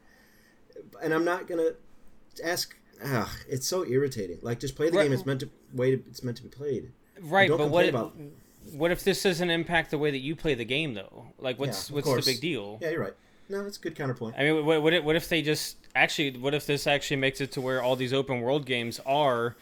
and 1.02 1.12
I'm 1.14 1.24
not 1.24 1.46
gonna 1.46 1.70
ask. 2.42 2.76
Ah, 3.04 3.34
it's 3.48 3.66
so 3.66 3.84
irritating. 3.84 4.38
Like, 4.42 4.60
just 4.60 4.76
play 4.76 4.88
the 4.88 4.96
Right. 4.96 5.04
game. 5.04 5.12
It's 5.12 5.26
meant 5.26 5.40
to 5.40 5.50
way. 5.72 5.94
It's 5.94 6.22
meant 6.22 6.36
to 6.38 6.42
be 6.44 6.48
played. 6.48 6.92
Right, 7.20 7.48
but 7.50 7.68
what 7.70 7.88
about- 7.88 8.14
what 8.72 8.90
if 8.90 9.04
this 9.04 9.22
doesn't 9.22 9.50
impact 9.50 9.90
the 9.90 9.98
way 9.98 10.10
that 10.10 10.18
you 10.20 10.34
play 10.34 10.54
the 10.54 10.64
game 10.64 10.94
though? 10.94 11.26
Like, 11.38 11.58
what's 11.58 11.90
Yeah, 11.90 11.96
what's 11.96 12.08
the 12.26 12.32
big 12.32 12.40
deal? 12.40 12.78
Yeah, 12.80 12.90
you're 12.90 13.00
right. 13.00 13.12
No, 13.48 13.62
that's 13.62 13.76
a 13.76 13.80
good 13.80 13.94
counterpoint. 13.94 14.36
I 14.38 14.44
mean, 14.44 14.64
what, 14.64 14.82
what, 14.82 14.94
if, 14.94 15.04
what 15.04 15.16
if 15.16 15.28
they 15.28 15.42
just 15.42 15.76
actually? 15.94 16.38
What 16.38 16.54
if 16.54 16.64
this 16.66 16.86
actually 16.86 17.18
makes 17.18 17.40
it 17.40 17.52
to 17.52 17.60
where 17.60 17.82
all 17.82 17.94
these 17.96 18.12
open 18.12 18.40
world 18.40 18.64
games 18.66 19.00
are? 19.04 19.56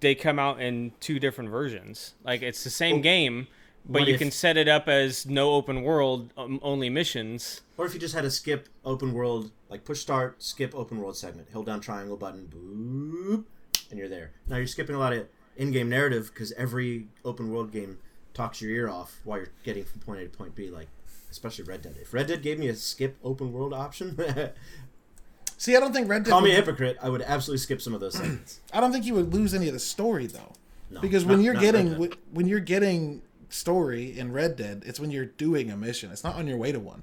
They 0.00 0.14
come 0.14 0.38
out 0.38 0.60
in 0.60 0.92
two 1.00 1.18
different 1.18 1.50
versions. 1.50 2.14
Like 2.24 2.42
it's 2.42 2.64
the 2.64 2.70
same 2.70 2.96
Well, 2.96 3.02
game, 3.02 3.46
but 3.88 4.06
you 4.06 4.14
if- 4.14 4.18
can 4.20 4.30
set 4.30 4.56
it 4.56 4.68
up 4.68 4.88
as 4.88 5.26
no 5.26 5.52
open 5.52 5.82
world, 5.82 6.32
um, 6.36 6.58
only 6.62 6.88
missions. 6.90 7.62
Or 7.78 7.86
if 7.86 7.94
you 7.94 8.00
just 8.00 8.14
had 8.14 8.24
a 8.24 8.30
skip 8.30 8.68
open 8.84 9.12
world, 9.12 9.50
like 9.68 9.84
push 9.84 10.00
start, 10.00 10.42
skip 10.42 10.74
open 10.74 10.98
world 10.98 11.16
segment, 11.16 11.48
hold 11.52 11.66
down 11.66 11.80
triangle 11.80 12.16
button, 12.16 12.46
boop, 12.48 13.44
and 13.90 13.98
you're 13.98 14.08
there. 14.08 14.32
Now 14.48 14.56
you're 14.56 14.66
skipping 14.66 14.94
a 14.96 14.98
lot 14.98 15.12
of 15.12 15.26
in-game 15.56 15.88
narrative 15.88 16.30
because 16.32 16.52
every 16.52 17.08
open 17.24 17.50
world 17.50 17.72
game 17.72 17.98
talks 18.34 18.60
your 18.60 18.70
ear 18.70 18.88
off 18.88 19.20
while 19.24 19.38
you're 19.38 19.48
getting 19.64 19.84
from 19.84 20.00
point 20.00 20.20
A 20.20 20.24
to 20.24 20.30
point 20.30 20.54
B. 20.54 20.68
Like, 20.70 20.88
especially 21.30 21.64
Red 21.64 21.82
Dead. 21.82 21.96
If 22.00 22.12
Red 22.14 22.26
Dead 22.28 22.42
gave 22.42 22.58
me 22.58 22.68
a 22.68 22.74
skip 22.74 23.16
open 23.22 23.52
world 23.52 23.72
option, 23.74 24.18
See, 25.58 25.74
I 25.76 25.80
don't 25.80 25.92
think 25.92 26.08
Red 26.08 26.24
Dead. 26.24 26.30
call 26.30 26.40
me 26.42 26.52
a 26.52 26.54
hypocrite. 26.54 26.98
I 27.02 27.08
would 27.08 27.22
absolutely 27.22 27.58
skip 27.60 27.80
some 27.80 27.94
of 27.94 28.00
those 28.00 28.14
segments. 28.14 28.60
I 28.72 28.80
don't 28.80 28.92
think 28.92 29.04
you 29.06 29.14
would 29.14 29.32
lose 29.32 29.54
any 29.54 29.68
of 29.68 29.74
the 29.74 29.80
story 29.80 30.26
though, 30.26 30.52
No, 30.90 31.00
because 31.00 31.24
not- 31.24 31.30
when 31.32 31.40
you're 31.42 31.54
not 31.54 31.62
getting 31.62 31.98
when- 31.98 32.12
when 32.32 32.46
you're 32.48 32.60
getting 32.60 33.22
story 33.48 34.18
in 34.18 34.32
Red 34.32 34.56
Dead, 34.56 34.82
it's 34.86 35.00
when 35.00 35.10
you're 35.10 35.24
doing 35.24 35.70
a 35.70 35.76
mission. 35.76 36.10
It's 36.12 36.24
not 36.24 36.34
on 36.36 36.46
your 36.46 36.58
way 36.58 36.72
to 36.72 36.80
one. 36.80 37.02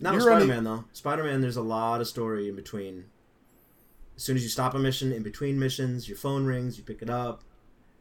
Not 0.00 0.14
You're 0.14 0.26
running- 0.26 0.48
Spider-Man 0.48 0.64
though. 0.64 0.84
Spider-Man, 0.92 1.40
there's 1.40 1.56
a 1.56 1.62
lot 1.62 2.00
of 2.00 2.08
story 2.08 2.48
in 2.48 2.56
between. 2.56 3.04
As 4.16 4.22
soon 4.24 4.36
as 4.36 4.42
you 4.42 4.48
stop 4.48 4.74
a 4.74 4.78
mission, 4.78 5.12
in 5.12 5.22
between 5.22 5.58
missions, 5.58 6.08
your 6.08 6.18
phone 6.18 6.44
rings, 6.44 6.76
you 6.76 6.84
pick 6.84 7.02
it 7.02 7.08
up. 7.08 7.42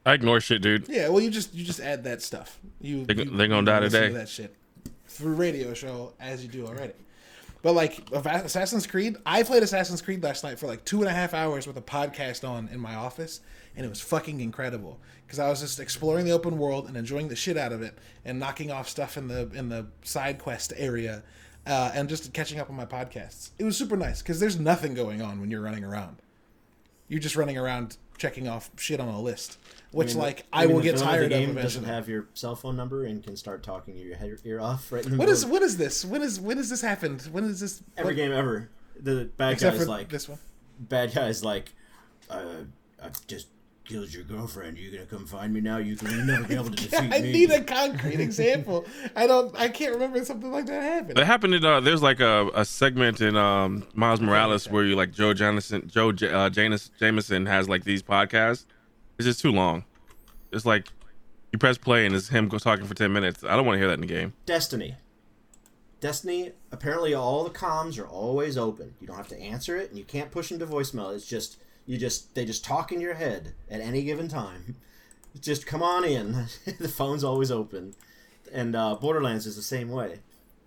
I 0.05 0.13
ignore 0.13 0.41
shit, 0.41 0.61
dude. 0.63 0.89
Yeah, 0.89 1.09
well, 1.09 1.21
you 1.21 1.29
just 1.29 1.53
you 1.53 1.63
just 1.63 1.79
add 1.79 2.03
that 2.05 2.21
stuff. 2.23 2.59
You 2.81 3.05
they, 3.05 3.13
are 3.13 3.15
they 3.25 3.47
gonna 3.47 3.57
you 3.59 3.65
die 3.65 3.79
today. 3.81 4.09
That 4.09 4.27
shit 4.27 4.55
through 5.07 5.35
radio 5.35 5.73
show 5.75 6.13
as 6.19 6.43
you 6.43 6.49
do 6.49 6.65
already. 6.65 6.93
But 7.61 7.73
like 7.73 8.09
Assassin's 8.11 8.87
Creed, 8.87 9.17
I 9.25 9.43
played 9.43 9.61
Assassin's 9.63 10.01
Creed 10.01 10.23
last 10.23 10.43
night 10.43 10.57
for 10.57 10.67
like 10.67 10.83
two 10.83 11.01
and 11.01 11.07
a 11.07 11.13
half 11.13 11.33
hours 11.33 11.67
with 11.67 11.77
a 11.77 11.81
podcast 11.81 12.47
on 12.47 12.67
in 12.69 12.79
my 12.79 12.95
office, 12.95 13.41
and 13.75 13.85
it 13.85 13.89
was 13.89 14.01
fucking 14.01 14.41
incredible 14.41 14.99
because 15.25 15.37
I 15.39 15.47
was 15.49 15.61
just 15.61 15.79
exploring 15.79 16.25
the 16.25 16.31
open 16.31 16.57
world 16.57 16.87
and 16.87 16.97
enjoying 16.97 17.27
the 17.27 17.35
shit 17.35 17.57
out 17.57 17.71
of 17.71 17.81
it, 17.81 17.97
and 18.25 18.39
knocking 18.39 18.71
off 18.71 18.89
stuff 18.89 19.15
in 19.15 19.27
the 19.27 19.49
in 19.53 19.69
the 19.69 19.85
side 20.03 20.39
quest 20.39 20.73
area, 20.75 21.23
uh, 21.67 21.91
and 21.93 22.09
just 22.09 22.33
catching 22.33 22.59
up 22.59 22.69
on 22.69 22.75
my 22.75 22.85
podcasts. 22.85 23.51
It 23.59 23.63
was 23.63 23.77
super 23.77 23.97
nice 23.97 24.21
because 24.21 24.39
there's 24.39 24.59
nothing 24.59 24.95
going 24.95 25.21
on 25.21 25.39
when 25.39 25.51
you're 25.51 25.61
running 25.61 25.83
around. 25.83 26.17
You're 27.07 27.19
just 27.19 27.35
running 27.35 27.57
around 27.57 27.97
checking 28.17 28.47
off 28.47 28.71
shit 28.77 28.99
on 28.99 29.07
a 29.07 29.21
list, 29.21 29.57
which 29.91 30.11
I 30.11 30.13
mean, 30.13 30.17
like 30.23 30.45
I 30.53 30.63
I 30.63 30.65
mean, 30.65 30.75
will 30.75 30.81
get 30.83 30.95
villain 30.95 31.07
tired 31.07 31.21
the 31.21 31.25
of 31.25 31.29
game 31.31 31.41
eventually. 31.51 31.63
doesn't 31.63 31.83
have 31.85 32.09
your 32.09 32.27
cell 32.33 32.55
phone 32.55 32.75
number 32.77 33.05
and 33.05 33.23
can 33.23 33.35
start 33.35 33.63
talking 33.63 33.97
your 33.97 34.15
head, 34.15 34.37
ear 34.45 34.59
off 34.59 34.91
right 34.91 35.03
in 35.05 35.11
the 35.11 35.17
What 35.17 35.25
middle. 35.25 35.33
is 35.33 35.43
of- 35.43 35.49
what 35.49 35.61
is 35.61 35.77
this? 35.77 36.03
When 36.05 36.21
is 36.21 36.39
when 36.39 36.57
has 36.57 36.69
this 36.69 36.81
happened? 36.81 37.21
When 37.31 37.43
is 37.45 37.59
this? 37.59 37.81
every 37.97 38.11
what- 38.11 38.15
game 38.15 38.31
ever? 38.31 38.69
The 38.99 39.29
bad 39.37 39.53
except 39.53 39.77
guy's 39.79 39.87
like 39.87 40.09
this 40.09 40.29
one. 40.29 40.37
bad 40.79 41.13
guy's 41.13 41.43
like, 41.43 41.73
uh, 42.29 42.43
I 43.01 43.09
just 43.27 43.47
killed 43.83 44.13
your 44.13 44.23
girlfriend. 44.23 44.77
You 44.77 44.91
gonna 44.91 45.05
come 45.05 45.25
find 45.25 45.51
me 45.53 45.59
now? 45.59 45.77
You 45.77 45.95
can 45.95 46.11
you'll 46.11 46.25
never 46.25 46.43
be 46.43 46.53
able 46.53 46.65
to 46.65 46.71
defeat 46.75 46.93
I 46.93 47.07
me. 47.07 47.15
I 47.17 47.21
need 47.21 47.51
a 47.51 47.63
concrete 47.63 48.19
example. 48.19 48.85
I 49.15 49.25
don't. 49.27 49.57
I 49.57 49.69
can't 49.69 49.93
remember 49.93 50.23
something 50.23 50.51
like 50.51 50.67
that 50.67 50.83
happened. 50.83 51.17
That 51.17 51.25
happened 51.25 51.55
in 51.55 51.65
uh, 51.65 51.79
there's 51.79 52.03
like 52.03 52.19
a, 52.19 52.49
a 52.53 52.63
segment 52.63 53.21
in 53.21 53.35
um, 53.35 53.87
Miles 53.95 54.21
Morales 54.21 54.69
where 54.69 54.85
you 54.85 54.95
like 54.95 55.11
Joe 55.11 55.33
Janison, 55.33 55.87
Joe 55.87 56.11
J- 56.11 56.31
uh, 56.31 56.49
Janus, 56.51 56.91
Jameson 56.99 57.47
has 57.47 57.67
like 57.67 57.83
these 57.83 58.03
podcasts. 58.03 58.65
It's 59.21 59.27
just 59.27 59.41
too 59.41 59.51
long. 59.51 59.85
It's 60.51 60.65
like 60.65 60.87
you 61.51 61.59
press 61.59 61.77
play 61.77 62.07
and 62.07 62.15
it's 62.15 62.29
him 62.29 62.49
talking 62.49 62.87
for 62.87 62.95
ten 62.95 63.13
minutes. 63.13 63.43
I 63.43 63.55
don't 63.55 63.67
want 63.67 63.75
to 63.75 63.79
hear 63.79 63.87
that 63.87 63.93
in 63.93 64.01
the 64.01 64.07
game. 64.07 64.33
Destiny. 64.47 64.95
Destiny. 65.99 66.53
Apparently, 66.71 67.13
all 67.13 67.43
the 67.43 67.51
comms 67.51 67.99
are 67.99 68.07
always 68.07 68.57
open. 68.57 68.95
You 68.99 69.05
don't 69.05 69.17
have 69.17 69.27
to 69.27 69.39
answer 69.39 69.77
it, 69.77 69.89
and 69.89 69.99
you 69.99 70.05
can't 70.05 70.31
push 70.31 70.51
into 70.51 70.65
voicemail. 70.65 71.13
It's 71.13 71.27
just 71.27 71.57
you 71.85 71.99
just 71.99 72.33
they 72.33 72.45
just 72.45 72.65
talk 72.65 72.91
in 72.91 72.99
your 72.99 73.13
head 73.13 73.53
at 73.69 73.79
any 73.79 74.01
given 74.01 74.27
time. 74.27 74.77
Just 75.39 75.65
come 75.65 75.81
on 75.81 76.03
in. 76.03 76.47
the 76.79 76.89
phone's 76.89 77.23
always 77.23 77.51
open, 77.51 77.93
and 78.51 78.75
uh, 78.75 78.95
Borderlands 78.95 79.45
is 79.45 79.55
the 79.55 79.61
same 79.61 79.89
way, 79.89 80.19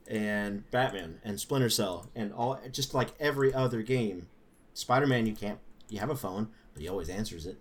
and 0.09 0.71
Batman 0.71 1.21
and 1.23 1.39
Splinter 1.39 1.69
Cell 1.69 2.09
and 2.15 2.33
all 2.33 2.59
just 2.73 2.95
like 2.95 3.11
every 3.21 3.53
other 3.53 3.83
game. 3.83 4.27
Spider 4.73 5.07
Man, 5.07 5.27
you 5.27 5.35
can't. 5.35 5.59
You 5.91 5.99
have 5.99 6.09
a 6.09 6.17
phone, 6.17 6.49
but 6.73 6.81
he 6.81 6.89
always 6.89 7.11
answers 7.11 7.45
it. 7.45 7.59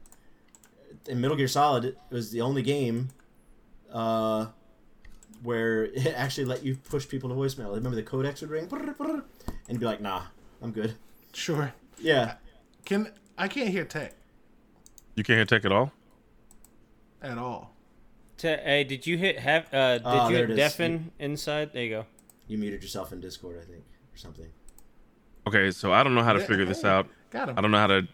In 1.07 1.19
Metal 1.21 1.35
Gear 1.37 1.47
Solid, 1.47 1.85
it 1.85 1.97
was 2.09 2.31
the 2.31 2.41
only 2.41 2.61
game. 2.61 3.09
Uh, 3.91 4.47
where 5.43 5.83
it 5.93 6.07
actually 6.15 6.45
let 6.45 6.63
you 6.63 6.75
push 6.75 7.07
people 7.07 7.29
to 7.29 7.35
voicemail. 7.35 7.73
Remember 7.75 7.95
the 7.95 8.03
codec 8.03 8.39
would 8.41 8.49
ring 8.49 8.69
and 9.69 9.79
be 9.79 9.85
like, 9.85 10.01
"Nah, 10.01 10.23
I'm 10.61 10.71
good." 10.71 10.95
Sure. 11.33 11.73
Yeah, 11.99 12.35
Can 12.85 13.11
I 13.37 13.47
can't 13.47 13.69
hear 13.69 13.85
tech 13.85 14.13
You 15.15 15.23
can't 15.23 15.37
hear 15.37 15.45
tech 15.45 15.65
at 15.65 15.71
all. 15.71 15.91
at 17.21 17.37
all. 17.37 17.71
To, 18.37 18.57
hey, 18.57 18.83
did 18.83 19.05
you 19.07 19.17
hit 19.17 19.39
have? 19.39 19.71
Uh, 19.73 19.97
did 19.99 20.01
Ah, 20.05 20.27
you 20.27 20.35
there 20.35 20.47
hit 20.47 20.51
it 20.51 20.53
is. 20.53 20.57
deafen 20.57 21.11
inside? 21.19 21.71
There 21.73 21.83
you 21.83 21.89
go. 21.89 22.05
you 22.47 22.57
muted 22.57 22.81
yourself 22.83 23.11
in 23.13 23.19
Discord, 23.21 23.57
I 23.61 23.65
think, 23.65 23.83
or 24.13 24.17
something. 24.17 24.47
Okay, 25.47 25.71
so 25.71 25.91
I 25.93 26.03
don't 26.03 26.15
know 26.15 26.23
how 26.23 26.33
to 26.33 26.39
Yeah, 26.39 26.45
figure 26.47 26.65
this 26.65 26.83
out. 26.83 27.07
Got 27.31 27.49
him. 27.49 27.57
I 27.57 27.61
don't 27.61 27.71
know 27.71 27.77
how 27.79 27.87
to 27.87 28.07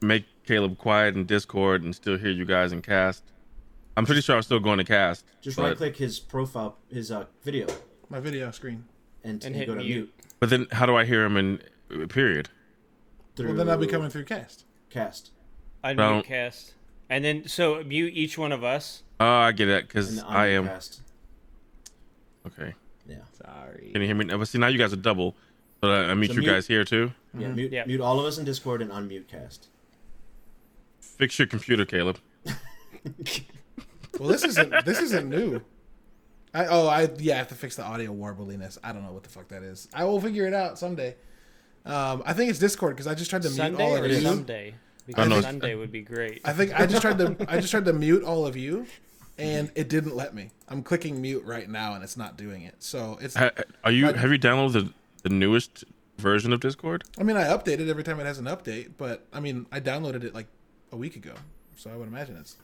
make 0.00 0.24
Caleb 0.46 0.78
quiet 0.78 1.14
in 1.14 1.24
Discord 1.26 1.82
and 1.82 1.94
still 1.94 2.18
hear 2.18 2.30
you 2.30 2.44
guys 2.44 2.72
in 2.72 2.82
cast. 2.82 3.24
I'm 3.96 4.06
pretty 4.06 4.22
sure 4.22 4.36
I'm 4.36 4.42
still 4.42 4.60
going 4.60 4.78
to 4.78 4.84
cast. 4.84 5.24
Just 5.40 5.56
but, 5.56 5.62
right 5.64 5.76
click 5.76 5.96
his 5.96 6.18
profile, 6.18 6.76
his 6.90 7.10
uh, 7.12 7.26
video, 7.42 7.66
My 8.08 8.20
video 8.20 8.50
screen. 8.50 8.84
and, 9.22 9.34
And 9.34 9.44
and 9.44 9.54
hit 9.56 9.66
go 9.66 9.74
to 9.74 9.80
mute. 9.80 9.88
mute. 9.94 10.14
But 10.40 10.50
then 10.50 10.66
how 10.72 10.86
do 10.86 10.96
I 10.96 11.04
hear 11.04 11.24
him 11.24 11.36
in 11.36 11.60
uh, 11.94 12.06
period? 12.06 12.48
Through 13.36 13.48
Well, 13.48 13.56
then 13.56 13.70
I'll 13.70 13.78
be 13.78 13.86
coming 13.86 14.10
through 14.10 14.24
cast. 14.24 14.64
cast 14.90 15.30
Unmute 15.84 15.96
Don't- 15.96 16.24
cast, 16.24 16.74
and 17.10 17.24
then 17.24 17.48
so 17.48 17.82
mute 17.84 18.12
each 18.14 18.38
one 18.38 18.52
of 18.52 18.62
us. 18.62 19.02
Oh, 19.20 19.26
I 19.26 19.52
get 19.52 19.68
it 19.68 19.86
because 19.88 20.22
I 20.22 20.46
am 20.48 20.66
Cast. 20.66 21.02
okay. 22.46 22.74
Yeah, 23.08 23.16
Sorry. 23.44 23.90
Can 23.92 24.00
you 24.00 24.06
hear 24.06 24.14
me? 24.16 24.24
now? 24.26 24.38
But 24.38 24.46
see, 24.48 24.58
now 24.58 24.68
you 24.68 24.78
guys 24.78 24.92
are 24.92 24.96
double. 24.96 25.34
But 25.80 25.90
I, 25.90 26.10
I 26.10 26.14
meet 26.14 26.28
So 26.28 26.34
you 26.34 26.40
mute- 26.42 26.50
guys 26.50 26.66
here 26.68 26.84
too. 26.84 27.10
yeah. 27.36 27.48
Mute, 27.48 27.72
Yeah. 27.72 27.84
mute 27.84 28.00
all 28.00 28.20
of 28.20 28.26
us 28.26 28.38
in 28.38 28.44
Discord 28.44 28.80
and 28.80 28.90
unmute 28.92 29.26
cast. 29.28 29.68
Fix 31.16 31.38
your 31.38 31.46
computer, 31.46 31.84
Caleb. 31.84 32.18
Well, 34.18 34.28
this 34.28 34.44
isn't 34.44 34.84
this 34.84 35.00
isn't 35.00 35.28
new. 35.28 35.62
I 36.54 36.66
oh 36.66 36.86
I 36.86 37.08
yeah 37.18 37.34
I 37.34 37.38
have 37.38 37.48
to 37.48 37.54
fix 37.54 37.76
the 37.76 37.82
audio 37.82 38.12
warbliness. 38.12 38.78
I 38.84 38.92
don't 38.92 39.02
know 39.04 39.12
what 39.12 39.22
the 39.22 39.30
fuck 39.30 39.48
that 39.48 39.62
is. 39.62 39.88
I 39.94 40.04
will 40.04 40.20
figure 40.20 40.46
it 40.46 40.54
out 40.54 40.78
someday. 40.78 41.16
Um, 41.84 42.22
I 42.24 42.32
think 42.32 42.50
it's 42.50 42.58
Discord 42.58 42.94
because 42.94 43.06
I 43.06 43.14
just 43.14 43.30
tried 43.30 43.42
to 43.42 43.50
mute 43.50 43.80
all 43.80 43.96
of 43.96 44.06
you. 44.06 44.20
Sunday? 44.20 44.74
Because 45.06 45.28
know. 45.28 45.40
Sunday 45.40 45.74
would 45.74 45.90
be 45.90 46.02
great. 46.02 46.40
I 46.44 46.52
think 46.52 46.78
I 46.78 46.86
just 46.86 47.02
tried 47.02 47.18
to 47.18 47.36
I 47.48 47.58
just 47.58 47.70
tried 47.70 47.86
to 47.86 47.92
mute 47.92 48.22
all 48.22 48.46
of 48.46 48.56
you, 48.56 48.86
and 49.38 49.72
it 49.74 49.88
didn't 49.88 50.14
let 50.14 50.34
me. 50.34 50.50
I'm 50.68 50.82
clicking 50.82 51.20
mute 51.20 51.44
right 51.44 51.68
now 51.68 51.94
and 51.94 52.04
it's 52.04 52.16
not 52.16 52.36
doing 52.36 52.62
it. 52.62 52.76
So 52.80 53.18
it's 53.20 53.36
are 53.36 53.90
you 53.90 54.06
But- 54.06 54.16
have 54.16 54.30
you 54.30 54.38
downloaded 54.38 54.72
the, 54.72 54.92
the 55.22 55.30
newest 55.30 55.84
version 56.18 56.52
of 56.52 56.60
Discord? 56.60 57.04
I 57.18 57.22
mean 57.22 57.36
I 57.36 57.44
update 57.44 57.80
it 57.80 57.88
every 57.88 58.04
time 58.04 58.20
it 58.20 58.26
has 58.26 58.38
an 58.38 58.44
update, 58.44 58.92
but 58.98 59.26
I 59.32 59.40
mean 59.40 59.66
I 59.72 59.80
downloaded 59.80 60.22
it 60.22 60.34
like 60.34 60.46
a 60.92 60.96
week 60.96 61.16
ago, 61.16 61.34
so 61.76 61.90
I 61.90 61.96
would 61.96 62.08
imagine 62.08 62.36
it's 62.36 62.56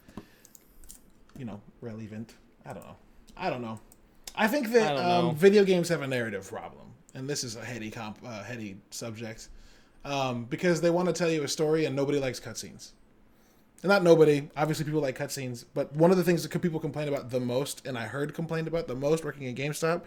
you 1.36 1.44
know 1.44 1.60
relevant. 1.80 2.34
I 2.64 2.72
don't 2.72 2.84
know. 2.84 2.96
I 3.36 3.50
don't 3.50 3.62
know. 3.62 3.80
I 4.34 4.46
think 4.46 4.70
that 4.72 4.96
I 4.96 5.16
um, 5.16 5.34
video 5.34 5.64
games 5.64 5.88
have 5.88 6.02
a 6.02 6.06
narrative 6.06 6.48
problem, 6.48 6.92
and 7.14 7.28
this 7.28 7.42
is 7.42 7.56
a 7.56 7.64
heady 7.64 7.90
comp, 7.90 8.18
uh, 8.24 8.44
heady 8.44 8.76
subject, 8.90 9.48
um, 10.04 10.44
because 10.44 10.80
they 10.80 10.90
want 10.90 11.08
to 11.08 11.12
tell 11.12 11.30
you 11.30 11.42
a 11.42 11.48
story 11.48 11.86
and 11.86 11.96
nobody 11.96 12.20
likes 12.20 12.38
cutscenes. 12.38 12.92
And 13.82 13.90
not 13.90 14.02
nobody. 14.02 14.48
Obviously, 14.56 14.84
people 14.84 15.00
like 15.00 15.16
cutscenes. 15.16 15.64
But 15.72 15.94
one 15.94 16.10
of 16.10 16.16
the 16.16 16.24
things 16.24 16.42
that 16.42 16.60
people 16.60 16.80
complain 16.80 17.08
about 17.08 17.30
the 17.30 17.38
most, 17.40 17.86
and 17.86 17.96
I 17.96 18.06
heard 18.06 18.34
complained 18.34 18.66
about 18.66 18.88
the 18.88 18.96
most 18.96 19.24
working 19.24 19.46
at 19.46 19.54
GameStop, 19.54 20.02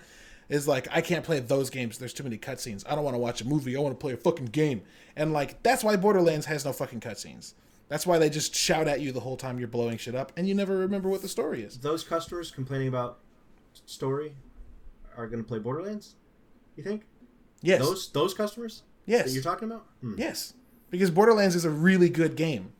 is 0.49 0.67
like 0.67 0.87
I 0.91 0.99
can't 0.99 1.23
play 1.23 1.39
those 1.39 1.69
games. 1.69 1.97
There's 1.97 2.13
too 2.13 2.23
many 2.23 2.37
cutscenes. 2.37 2.83
I 2.87 2.95
don't 2.95 3.05
want 3.05 3.15
to 3.15 3.19
watch 3.19 3.41
a 3.41 3.47
movie. 3.47 3.75
I 3.77 3.79
want 3.79 3.97
to 3.97 4.01
play 4.01 4.11
a 4.11 4.17
fucking 4.17 4.47
game. 4.47 4.81
And 5.15 5.31
like 5.31 5.63
that's 5.63 5.83
why 5.83 5.95
Borderlands 5.95 6.45
has 6.47 6.65
no 6.65 6.73
fucking 6.73 6.99
cutscenes. 6.99 7.53
That's 7.91 8.07
why 8.07 8.19
they 8.19 8.29
just 8.29 8.55
shout 8.55 8.87
at 8.87 9.01
you 9.01 9.11
the 9.11 9.19
whole 9.19 9.35
time 9.35 9.59
you're 9.59 9.67
blowing 9.67 9.97
shit 9.97 10.15
up, 10.15 10.31
and 10.37 10.47
you 10.47 10.55
never 10.55 10.77
remember 10.77 11.09
what 11.09 11.21
the 11.21 11.27
story 11.27 11.61
is. 11.61 11.77
Those 11.77 12.05
customers 12.05 12.49
complaining 12.49 12.87
about 12.87 13.19
story 13.85 14.33
are 15.17 15.27
going 15.27 15.43
to 15.43 15.47
play 15.47 15.59
Borderlands. 15.59 16.15
You 16.77 16.83
think 16.85 17.01
Yes. 17.61 17.81
those 17.81 18.09
those 18.13 18.33
customers 18.33 18.83
yes. 19.05 19.25
that 19.25 19.31
you're 19.31 19.43
talking 19.43 19.69
about? 19.69 19.87
Hmm. 19.99 20.13
Yes, 20.17 20.53
because 20.89 21.11
Borderlands 21.11 21.53
is 21.53 21.65
a 21.65 21.69
really 21.69 22.07
good 22.07 22.37
game, 22.37 22.71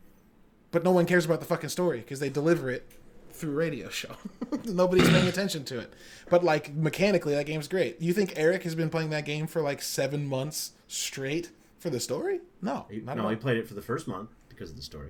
but 0.72 0.82
no 0.86 0.92
one 0.92 1.06
cares 1.06 1.26
about 1.26 1.42
the 1.42 1.46
fucking 1.46 1.72
story 1.72 2.00
because 2.00 2.22
they 2.22 2.30
deliver 2.30 2.70
it 2.70 2.90
through 3.34 3.52
radio 3.52 3.90
show. 3.90 4.16
Nobody's 4.64 5.10
paying 5.10 5.28
attention 5.28 5.66
to 5.66 5.80
it. 5.80 5.92
But 6.30 6.46
like 6.46 6.74
mechanically, 6.74 7.36
that 7.36 7.46
game's 7.48 7.68
great. 7.68 8.02
You 8.02 8.14
think 8.14 8.32
Eric 8.38 8.64
has 8.64 8.76
been 8.76 8.90
playing 8.90 9.10
that 9.10 9.26
game 9.26 9.46
for 9.46 9.62
like 9.62 9.82
seven 9.82 10.26
months 10.26 10.72
straight 10.88 11.52
for 11.80 11.90
the 11.90 12.00
story? 12.00 12.40
No, 12.62 12.86
He- 12.90 13.02
no, 13.02 13.28
he 13.28 13.36
played 13.36 13.58
it 13.58 13.68
for 13.68 13.74
the 13.74 13.82
first 13.82 14.08
month 14.08 14.30
because 14.62 14.70
of 14.70 14.78
the 14.78 14.84
story. 14.84 15.10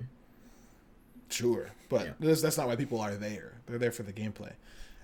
Sure, 1.28 1.70
but 1.90 2.06
Yeah. 2.06 2.12
that's, 2.20 2.40
that's 2.40 2.56
not 2.56 2.68
why 2.68 2.76
people 2.76 3.00
are 3.00 3.14
there. 3.14 3.52
They're 3.66 3.78
there 3.78 3.92
for 3.92 4.02
the 4.02 4.12
gameplay. 4.12 4.52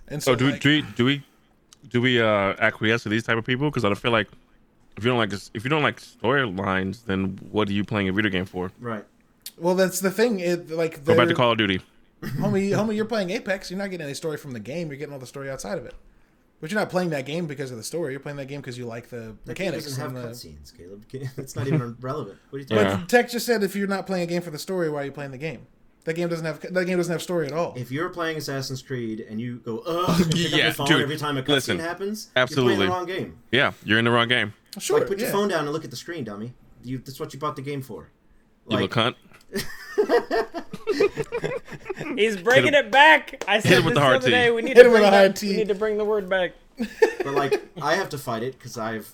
And 0.08 0.22
so, 0.22 0.32
So 0.32 0.36
do 0.36 0.50
like, 0.50 0.60
do 0.62 0.68
we, 0.70 0.82
do 0.96 1.04
we 1.04 1.22
do 1.90 2.00
we 2.00 2.20
uh 2.20 2.54
acquiesce 2.58 3.02
to 3.02 3.08
these 3.10 3.24
type 3.24 3.36
of 3.36 3.44
people? 3.44 3.68
Because 3.70 3.84
I 3.84 3.88
don't 3.88 3.98
feel 3.98 4.10
like 4.10 4.28
if 4.96 5.04
you 5.04 5.10
don't 5.10 5.18
like 5.18 5.32
if 5.54 5.64
you 5.64 5.70
don't 5.70 5.82
like 5.82 6.00
storylines, 6.00 7.04
then 7.04 7.38
what 7.50 7.68
are 7.68 7.72
you 7.72 7.84
playing 7.84 8.08
a 8.08 8.12
video 8.12 8.30
game 8.30 8.46
for? 8.46 8.72
Right. 8.80 9.04
well, 9.58 9.74
that's 9.74 10.00
the 10.00 10.10
thing. 10.10 10.40
It 10.40 10.70
like 10.70 11.04
Go 11.04 11.14
back 11.14 11.28
to 11.28 11.34
Call 11.34 11.52
of 11.52 11.58
Duty. 11.58 11.80
homie, 12.22 12.70
homie, 12.70 12.96
you're 12.96 13.04
playing 13.04 13.30
Apex. 13.30 13.70
You're 13.70 13.78
not 13.78 13.90
getting 13.90 14.04
any 14.06 14.14
story 14.14 14.38
from 14.38 14.52
the 14.52 14.60
game. 14.60 14.88
You're 14.88 14.96
getting 14.96 15.12
all 15.12 15.20
the 15.20 15.26
story 15.26 15.50
outside 15.50 15.76
of 15.78 15.84
it. 15.86 15.94
But 16.60 16.70
you're 16.72 16.80
not 16.80 16.90
playing 16.90 17.10
that 17.10 17.24
game 17.24 17.46
because 17.46 17.70
of 17.70 17.76
the 17.76 17.84
story. 17.84 18.12
You're 18.12 18.20
playing 18.20 18.38
that 18.38 18.46
game 18.46 18.60
because 18.60 18.76
you 18.76 18.84
like 18.84 19.10
the 19.10 19.36
That 19.44 19.54
game 19.54 19.66
mechanics. 19.66 19.84
doesn't 19.84 20.00
have 20.00 20.14
and 20.16 20.24
the- 20.24 20.28
cutscenes, 20.28 20.76
Caleb. 20.76 21.04
It's 21.38 21.54
not 21.54 21.68
even 21.68 21.96
relevant. 22.00 22.38
What 22.50 22.56
are 22.56 22.60
you 22.60 22.64
talking 22.64 22.82
But 22.84 22.88
Yeah. 22.90 22.94
about? 22.96 23.08
Tech 23.08 23.30
just 23.30 23.46
said 23.46 23.62
if 23.62 23.76
you're 23.76 23.86
not 23.86 24.06
playing 24.06 24.24
a 24.24 24.26
game 24.26 24.42
for 24.42 24.50
the 24.50 24.58
story, 24.58 24.90
why 24.90 25.02
are 25.02 25.04
you 25.04 25.12
playing 25.12 25.30
the 25.30 25.38
game? 25.38 25.66
That 26.04 26.14
game 26.14 26.28
doesn't 26.28 26.44
have 26.46 26.60
that 26.60 26.84
game 26.86 26.96
doesn't 26.96 27.12
have 27.12 27.22
story 27.22 27.46
at 27.46 27.52
all. 27.52 27.74
If 27.76 27.92
you're 27.92 28.08
playing 28.08 28.38
Assassin's 28.38 28.80
Creed 28.82 29.20
and 29.28 29.40
you 29.40 29.58
go, 29.58 29.78
ugh, 29.80 30.20
and 30.24 30.34
Yeah, 30.34 30.72
dude, 30.72 31.02
every 31.02 31.16
time 31.18 31.36
a 31.36 31.42
cutscene 31.42 31.78
happens, 31.80 32.30
absolutely. 32.34 32.72
you're 32.72 32.86
playing 32.86 33.06
the 33.06 33.14
wrong 33.14 33.20
game. 33.30 33.38
Yeah, 33.52 33.72
you're 33.84 33.98
in 33.98 34.04
the 34.06 34.10
wrong 34.10 34.26
game. 34.28 34.54
sure, 34.78 35.00
like, 35.00 35.08
put 35.08 35.18
your 35.20 35.30
phone 35.30 35.48
down 35.48 35.64
and 35.64 35.72
look 35.72 35.84
at 35.84 35.90
the 35.90 35.96
screen, 35.96 36.24
dummy. 36.24 36.54
You, 36.82 36.98
that's 36.98 37.20
what 37.20 37.34
you 37.34 37.38
bought 37.40 37.56
the 37.56 37.62
game 37.62 37.82
for. 37.82 38.08
You 38.68 38.76
Like, 38.78 38.96
little 38.96 39.12
cunt. 39.12 39.14
He's 42.16 42.36
bringing 42.36 42.74
it 42.74 42.90
back. 42.90 43.44
I 43.46 43.56
hit 43.56 43.64
said 43.64 43.78
him 43.78 43.84
with 43.84 43.94
this 43.94 43.94
the 43.94 44.00
hard 44.00 44.16
other 44.16 44.26
T. 44.26 44.32
day. 44.32 44.50
We 44.50 44.62
need 44.62 44.76
Hit 44.76 44.84
to 44.84 44.88
him 44.88 44.92
with 44.92 45.00
bring 45.00 45.12
a 45.12 45.16
hard 45.16 45.32
back, 45.32 45.40
T. 45.40 45.50
We 45.50 45.56
need 45.56 45.68
to 45.68 45.74
bring 45.74 45.98
the 45.98 46.04
word 46.04 46.28
back. 46.28 46.52
but 46.78 47.34
like, 47.34 47.60
I 47.80 47.94
have 47.94 48.08
to 48.10 48.18
fight 48.18 48.42
it 48.42 48.58
because 48.58 48.78
I've 48.78 49.12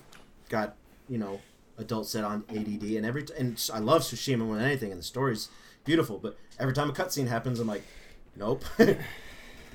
got 0.49 0.77
you 1.09 1.19
know 1.19 1.41
adult 1.79 2.07
set 2.07 2.25
on 2.25 2.45
ADD, 2.51 2.83
and 2.83 3.07
every 3.07 3.25
t- 3.25 3.35
and 3.39 3.63
I 3.73 3.79
love 3.79 4.03
Tsushima 4.03 4.39
more 4.39 4.57
than 4.57 4.65
anything, 4.65 4.91
and 4.91 4.99
the 4.99 5.05
story's 5.05 5.49
beautiful. 5.85 6.19
But 6.19 6.37
every 6.59 6.75
time 6.75 6.91
a 6.91 6.93
cutscene 6.93 7.29
happens, 7.29 7.61
I'm 7.61 7.67
like, 7.67 7.83
nope, 8.37 8.65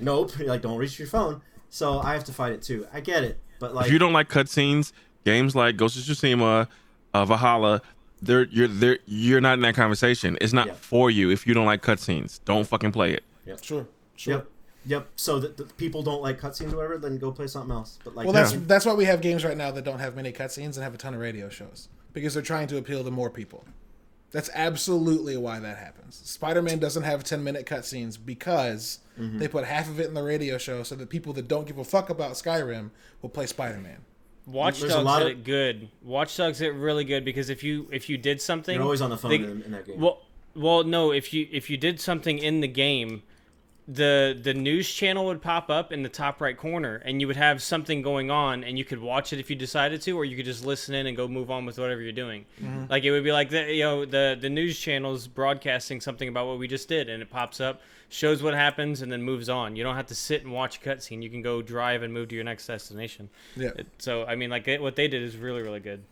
nope. 0.00 0.38
You're 0.38 0.48
like, 0.48 0.62
don't 0.62 0.78
reach 0.78 0.98
your 0.98 1.08
phone. 1.08 1.42
So 1.68 2.00
I 2.00 2.14
have 2.14 2.24
to 2.24 2.32
fight 2.32 2.52
it 2.52 2.62
too. 2.62 2.86
I 2.92 3.00
get 3.00 3.24
it, 3.24 3.38
but 3.58 3.74
like, 3.74 3.86
if 3.86 3.92
you 3.92 3.98
don't 3.98 4.12
like 4.12 4.28
cutscenes, 4.28 4.92
games 5.24 5.54
like 5.54 5.76
Ghost 5.76 5.96
of 5.96 6.02
Tsushima, 6.02 6.68
uh, 7.14 7.24
Valhalla, 7.24 7.82
they're 8.22 8.44
you're 8.44 8.68
they're 8.68 8.98
you're 9.06 9.40
not 9.40 9.54
in 9.54 9.60
that 9.62 9.74
conversation. 9.74 10.36
It's 10.40 10.52
not 10.52 10.66
Yeah. 10.68 10.74
for 10.74 11.10
you 11.10 11.30
if 11.30 11.46
you 11.46 11.54
don't 11.54 11.66
like 11.66 11.82
cutscenes. 11.82 12.40
Don't 12.44 12.66
fucking 12.66 12.92
play 12.92 13.12
it. 13.14 13.24
Yeah, 13.46 13.56
Sure, 13.60 13.86
sure. 14.16 14.34
Yep. 14.34 14.46
Yep. 14.86 15.08
So 15.16 15.38
that 15.40 15.56
the 15.56 15.64
people 15.64 16.02
don't 16.02 16.22
like 16.22 16.40
cutscenes 16.40 16.72
or 16.72 16.76
whatever, 16.76 16.98
then 16.98 17.18
go 17.18 17.30
play 17.32 17.46
something 17.46 17.70
else. 17.70 17.98
But 18.04 18.14
like, 18.16 18.24
Well, 18.26 18.32
that's 18.32 18.52
Yeah. 18.52 18.60
that's 18.66 18.86
why 18.86 18.94
we 18.94 19.04
have 19.04 19.20
games 19.20 19.44
right 19.44 19.56
now 19.56 19.70
that 19.72 19.84
don't 19.84 19.98
have 19.98 20.16
many 20.16 20.32
cutscenes 20.32 20.74
and 20.76 20.82
have 20.84 20.94
a 20.94 20.98
ton 20.98 21.14
of 21.14 21.20
radio 21.20 21.48
shows 21.48 21.88
because 22.12 22.34
they're 22.34 22.42
trying 22.42 22.66
to 22.68 22.76
appeal 22.78 23.04
to 23.04 23.10
more 23.10 23.30
people. 23.30 23.64
That's 24.32 24.48
absolutely 24.54 25.36
why 25.36 25.58
that 25.58 25.76
happens. 25.78 26.20
Spider-Man 26.24 26.78
doesn't 26.78 27.02
have 27.02 27.24
10-minute 27.24 27.66
cutscenes 27.66 28.16
because 28.24 29.00
Mm-hmm. 29.18 29.38
they 29.38 29.48
put 29.48 29.64
half 29.64 29.86
of 29.90 30.00
it 30.00 30.06
in 30.06 30.14
the 30.14 30.22
radio 30.22 30.56
show 30.56 30.82
so 30.82 30.94
that 30.94 31.10
people 31.10 31.34
that 31.34 31.46
don't 31.46 31.66
give 31.66 31.76
a 31.76 31.84
fuck 31.84 32.08
about 32.08 32.32
Skyrim 32.34 32.90
will 33.20 33.28
play 33.28 33.44
Spider-Man. 33.44 33.98
Watch 34.46 34.80
There's 34.80 34.92
Dogs 34.92 35.18
did 35.18 35.26
of- 35.26 35.38
it 35.38 35.44
good. 35.44 35.88
Watch 36.02 36.36
Dogs 36.36 36.58
did 36.58 36.68
it 36.68 36.72
really 36.72 37.04
good 37.04 37.24
because 37.24 37.50
if 37.50 37.62
you 37.62 37.88
if 37.92 38.08
you 38.08 38.18
did 38.18 38.40
something, 38.40 38.74
you're 38.74 38.82
always 38.84 39.00
on 39.00 39.10
the 39.10 39.16
phone 39.18 39.30
they- 39.30 39.36
in, 39.36 39.62
in 39.62 39.70
that 39.72 39.86
game. 39.86 40.00
Well, 40.00 40.22
well, 40.54 40.82
no. 40.82 41.12
If 41.12 41.32
you 41.32 41.46
if 41.52 41.70
you 41.70 41.76
did 41.76 42.00
something 42.00 42.38
in 42.38 42.60
the 42.60 42.68
game, 42.68 43.22
the 43.92 44.38
the 44.40 44.54
news 44.54 44.88
channel 44.88 45.26
would 45.26 45.42
pop 45.42 45.68
up 45.68 45.92
in 45.92 46.04
the 46.04 46.08
top 46.08 46.40
right 46.40 46.56
corner, 46.56 47.02
and 47.04 47.20
you 47.20 47.26
would 47.26 47.36
have 47.36 47.60
something 47.60 48.02
going 48.02 48.30
on, 48.30 48.62
and 48.62 48.78
you 48.78 48.84
could 48.84 49.00
watch 49.00 49.32
it 49.32 49.40
if 49.40 49.50
you 49.50 49.56
decided 49.56 50.00
to, 50.02 50.12
or 50.12 50.24
you 50.24 50.36
could 50.36 50.44
just 50.44 50.64
listen 50.64 50.94
in 50.94 51.08
and 51.08 51.16
go 51.16 51.26
move 51.26 51.50
on 51.50 51.66
with 51.66 51.78
whatever 51.78 52.00
you're 52.00 52.12
doing. 52.12 52.44
Mm-hmm. 52.62 52.84
Like 52.88 53.02
it 53.02 53.10
would 53.10 53.24
be 53.24 53.32
like 53.32 53.50
the 53.50 53.72
you 53.72 53.82
know 53.82 54.04
the 54.04 54.38
the 54.40 54.48
news 54.48 54.78
channel's 54.78 55.26
broadcasting 55.26 56.00
something 56.00 56.28
about 56.28 56.46
what 56.46 56.58
we 56.58 56.68
just 56.68 56.88
did, 56.88 57.08
and 57.08 57.20
it 57.20 57.30
pops 57.30 57.60
up, 57.60 57.80
shows 58.08 58.42
what 58.44 58.54
happens, 58.54 59.02
and 59.02 59.10
then 59.10 59.22
moves 59.22 59.48
on. 59.48 59.74
You 59.74 59.82
don't 59.82 59.96
have 59.96 60.06
to 60.06 60.14
sit 60.14 60.44
and 60.44 60.52
watch 60.52 60.76
a 60.76 60.80
cutscene. 60.80 61.20
You 61.22 61.30
can 61.30 61.42
go 61.42 61.60
drive 61.60 62.04
and 62.04 62.14
move 62.14 62.28
to 62.28 62.36
your 62.36 62.44
next 62.44 62.66
destination. 62.68 63.28
Yeah. 63.56 63.72
So 63.98 64.24
I 64.24 64.36
mean, 64.36 64.50
like 64.50 64.68
it, 64.68 64.80
what 64.80 64.94
they 64.94 65.08
did 65.08 65.22
is 65.22 65.36
really 65.36 65.62
really 65.62 65.80
good. 65.80 66.04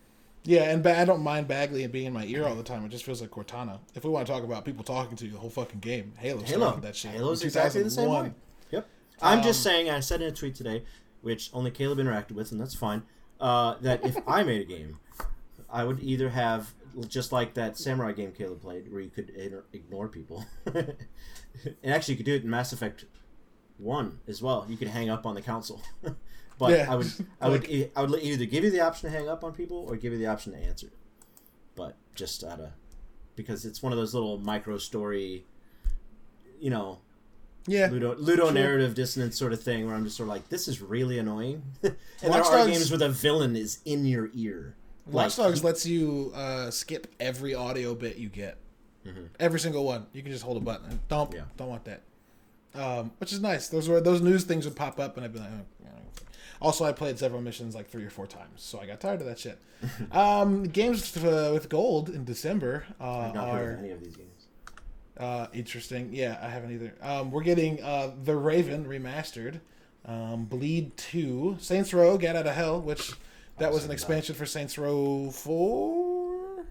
Yeah, 0.45 0.63
and 0.71 0.83
ba- 0.83 0.99
I 0.99 1.05
don't 1.05 1.23
mind 1.23 1.47
Bagley 1.49 1.83
and 1.85 1.93
being 1.93 2.07
in 2.07 2.13
my 2.13 2.25
ear 2.25 2.47
all 2.47 2.55
the 2.55 2.63
time. 2.63 2.85
It 2.85 2.89
just 2.89 3.05
feels 3.05 3.21
like 3.21 3.31
Cortana. 3.31 3.81
If 3.95 4.05
we 4.05 4.11
want 4.11 4.27
to 4.27 4.33
talk 4.33 4.45
about 4.45 4.65
people 4.65 4.83
talking 4.85 5.17
to 5.17 5.27
you 5.27 5.33
the 5.33 5.39
whole 5.39 5.51
fucking 5.51 5.81
game, 5.81 6.13
Halo, 6.17 6.43
Halo. 6.43 6.77
that 6.81 6.97
shit. 6.97 7.11
Halo's 7.13 7.43
exactly 7.45 7.83
the 7.83 7.91
same 7.91 8.05
2001. 8.07 8.25
way. 8.25 8.35
Yep. 8.71 8.89
I'm 9.21 9.39
Um, 9.39 9.45
just 9.45 9.63
saying. 9.63 9.91
I 9.91 10.01
said 10.01 10.23
in 10.23 10.29
a 10.29 10.33
tweet 10.33 10.55
today, 10.55 10.85
which 11.21 11.51
only 11.53 11.71
Caleb 11.71 11.99
interacted 11.99 12.33
with, 12.33 12.51
and 12.53 12.61
that's 12.61 12.75
fine. 12.75 13.03
Uh, 13.41 13.75
that 13.83 14.05
if 14.05 14.17
I 14.27 14.43
made 14.43 14.61
a 14.63 14.65
game, 14.65 14.99
I 15.71 15.85
would 15.85 16.01
either 16.03 16.31
have 16.31 16.73
just 17.09 17.31
like 17.31 17.55
that 17.55 17.77
samurai 17.77 18.13
game 18.13 18.33
Caleb 18.33 18.63
played, 18.63 18.91
where 18.91 19.01
you 19.03 19.11
could 19.11 19.31
ig- 19.37 19.55
ignore 19.73 20.09
people, 20.09 20.45
and 20.67 20.95
actually 21.85 22.15
you 22.15 22.19
could 22.19 22.27
do 22.27 22.35
it 22.35 22.43
in 22.45 22.51
Mass 22.51 22.73
Effect 22.73 23.05
One 23.77 24.19
as 24.27 24.41
well. 24.41 24.65
You 24.69 24.77
could 24.77 24.89
hang 24.89 25.11
up 25.11 25.27
on 25.27 25.35
the 25.35 25.43
council. 25.43 25.83
but 26.59 26.71
Yeah. 26.71 26.93
I 26.93 26.97
would, 26.97 27.07
I 27.41 27.49
would, 27.49 27.91
I 27.97 28.03
would 28.03 28.23
either 28.23 28.45
give 28.45 28.65
you 28.65 28.71
the 28.71 28.81
option 28.81 29.11
to 29.11 29.17
hang 29.17 29.29
up 29.29 29.45
on 29.45 29.53
people 29.53 29.85
or 29.89 29.97
give 29.97 30.13
you 30.13 30.19
the 30.19 30.27
option 30.27 30.53
to 30.53 30.59
answer. 30.59 30.89
But 31.77 31.97
just 32.15 32.43
out 32.45 32.61
of 32.61 32.71
because 33.37 33.65
it's 33.65 33.83
one 33.83 33.93
of 33.93 33.99
those 33.99 34.13
little 34.15 34.39
micro 34.39 34.79
story, 34.79 35.45
you 36.61 36.71
know, 36.71 36.99
Yeah, 37.69 37.89
ludo, 37.91 38.17
ludo 38.17 38.45
Sure. 38.47 38.53
narrative 38.53 38.95
dissonance 38.95 39.39
sort 39.39 39.53
of 39.53 39.63
thing 39.63 39.87
where 39.87 39.95
I'm 39.95 40.05
just 40.05 40.17
sort 40.17 40.29
of 40.29 40.35
like, 40.35 40.49
this 40.49 40.67
is 40.67 40.81
really 40.83 41.19
annoying. 41.19 41.63
and 41.83 41.95
there 42.21 42.31
Watch 42.31 42.47
are 42.47 42.59
Dogs- 42.59 42.71
games 42.73 42.91
where 42.91 42.99
the 42.99 43.11
villain 43.11 43.55
is 43.57 43.79
in 43.85 44.05
your 44.07 44.31
ear. 44.35 44.75
Watch 45.07 45.39
Like, 45.39 45.47
Dogs 45.49 45.63
lets 45.65 45.87
you 45.87 46.33
uh, 46.35 46.71
skip 46.73 47.07
every 47.21 47.55
audio 47.55 47.95
bit 47.95 48.17
you 48.17 48.29
get. 48.29 48.59
Every 49.41 49.59
single 49.59 49.85
one. 49.85 50.07
You 50.13 50.23
can 50.23 50.33
just 50.33 50.45
hold 50.45 50.59
a 50.59 50.61
button. 50.61 51.01
Don't 51.09 51.33
Yeah. 51.33 51.45
don't 51.57 51.69
want 51.69 51.85
that. 51.87 52.03
Um, 52.75 53.13
which 53.19 53.33
is 53.33 53.41
nice. 53.41 53.69
Those 53.69 53.89
were 53.89 54.03
those 54.03 54.21
news 54.21 54.45
things 54.45 54.67
would 54.67 54.77
pop 54.77 55.01
up, 55.01 55.17
and 55.17 55.25
I'd 55.25 55.33
be 55.33 55.39
like. 55.39 55.49
Oh. 55.87 55.91
Also, 56.61 56.85
I 56.85 56.93
played 56.93 57.19
several 57.19 57.41
missions 57.41 57.75
like 57.75 57.89
three 57.89 58.05
or 58.05 58.11
four 58.11 58.27
times, 58.27 58.63
so 58.63 58.81
I 58.81 58.87
got 58.87 59.01
tired 59.01 59.21
of 59.21 59.27
that 59.27 59.39
shit. 59.39 59.59
um, 60.13 60.65
games 60.65 61.17
uh, 61.17 61.51
with 61.53 61.69
gold 61.69 62.09
in 62.09 62.25
December 62.25 62.85
uh, 63.01 63.19
I've 63.19 63.35
not 63.35 63.49
heard 63.53 63.77
are 63.77 63.79
any 63.79 63.91
of 63.93 64.03
these 64.03 64.17
games. 64.17 64.47
uh, 65.19 65.47
interesting. 65.53 66.11
Yeah, 66.13 66.39
I 66.43 66.49
haven't 66.49 66.73
either. 66.73 66.95
Um, 67.01 67.31
we're 67.31 67.43
getting 67.43 67.83
uh, 67.83 68.13
The 68.25 68.35
Raven 68.37 68.87
remastered, 68.87 69.61
um, 70.05 70.47
Bleed 70.47 70.97
Two, 70.97 71.57
Saints 71.61 71.95
Row, 71.95 72.19
Get 72.19 72.35
Out 72.35 72.47
of 72.47 72.55
Hell, 72.55 72.81
which 72.81 73.13
that 73.59 73.73
was 73.73 73.85
an 73.85 73.91
expansion 73.91 74.35
for 74.35 74.47
Saints 74.47 74.77
Row 74.79 75.31
Four 75.31 76.65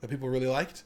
that 0.00 0.08
people 0.10 0.28
really 0.28 0.46
liked, 0.46 0.82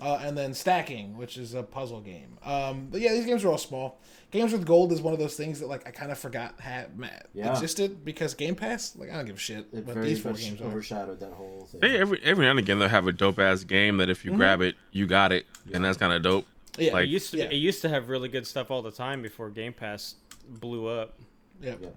uh, 0.00 0.18
and 0.22 0.36
then 0.36 0.54
Stacking, 0.54 1.16
which 1.16 1.36
is 1.36 1.54
a 1.54 1.62
puzzle 1.62 2.00
game. 2.00 2.38
Um, 2.44 2.88
but 2.90 3.00
yeah, 3.00 3.12
these 3.12 3.26
games 3.26 3.44
are 3.44 3.48
all 3.48 3.58
small. 3.58 4.00
Games 4.34 4.52
with 4.52 4.66
gold 4.66 4.90
is 4.90 5.00
one 5.00 5.12
of 5.14 5.20
those 5.20 5.36
things 5.36 5.60
that 5.60 5.68
like 5.68 5.86
I 5.86 5.92
kind 5.92 6.10
of 6.10 6.18
forgot 6.18 6.58
had 6.58 6.90
Yeah. 7.32 7.52
existed 7.52 8.04
because 8.04 8.34
Game 8.34 8.56
Pass. 8.56 8.96
Like 8.96 9.08
I 9.08 9.14
don't 9.14 9.26
give 9.26 9.36
a 9.36 9.38
shit. 9.38 9.68
It 9.72 9.86
But 9.86 9.94
very 9.94 10.08
these 10.08 10.20
four 10.20 10.32
much 10.32 10.40
games 10.40 10.60
are. 10.60 10.64
overshadowed 10.64 11.20
that 11.20 11.32
whole 11.32 11.68
thing. 11.70 11.80
Hey, 11.80 11.96
every 11.98 12.20
every 12.24 12.44
now 12.44 12.50
and 12.50 12.58
again 12.58 12.80
they'll 12.80 12.88
have 12.88 13.06
a 13.06 13.12
dope 13.12 13.38
ass 13.38 13.62
game 13.62 13.98
that 13.98 14.10
if 14.10 14.24
you 14.24 14.32
mm-hmm. 14.32 14.40
grab 14.40 14.60
it, 14.60 14.74
you 14.90 15.06
got 15.06 15.30
it, 15.30 15.46
and 15.72 15.84
that's 15.84 15.96
kind 15.98 16.12
of 16.12 16.20
dope. 16.22 16.46
Yeah, 16.76 16.94
like- 16.94 17.04
It 17.04 17.10
used 17.10 17.30
to 17.30 17.38
Yeah. 17.38 17.44
it 17.44 17.54
used 17.54 17.80
to 17.82 17.88
have 17.88 18.08
really 18.08 18.28
good 18.28 18.44
stuff 18.44 18.72
all 18.72 18.82
the 18.82 18.90
time 18.90 19.22
before 19.22 19.50
Game 19.50 19.72
Pass 19.72 20.16
blew 20.48 20.88
up. 20.88 21.16
yeah, 21.62 21.76
Yeah. 21.80 21.88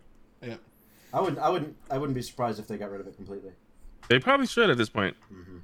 yeah. 0.43 0.55
I 1.11 1.19
wouldn't, 1.21 1.39
I 1.39 1.49
wouldn't, 1.49 1.75
I 1.89 1.97
wouldn't 1.97 2.15
be 2.15 2.21
surprised 2.21 2.59
if 2.59 2.67
they 2.67 2.77
got 2.77 2.91
rid 2.91 3.01
of 3.01 3.07
it 3.07 3.15
completely. 3.15 3.53
They 4.09 4.19
probably 4.19 4.45
should 4.45 4.69
at 4.69 4.77
this 4.77 4.89
point. 4.89 5.15
Mm-hmm. 5.33 5.57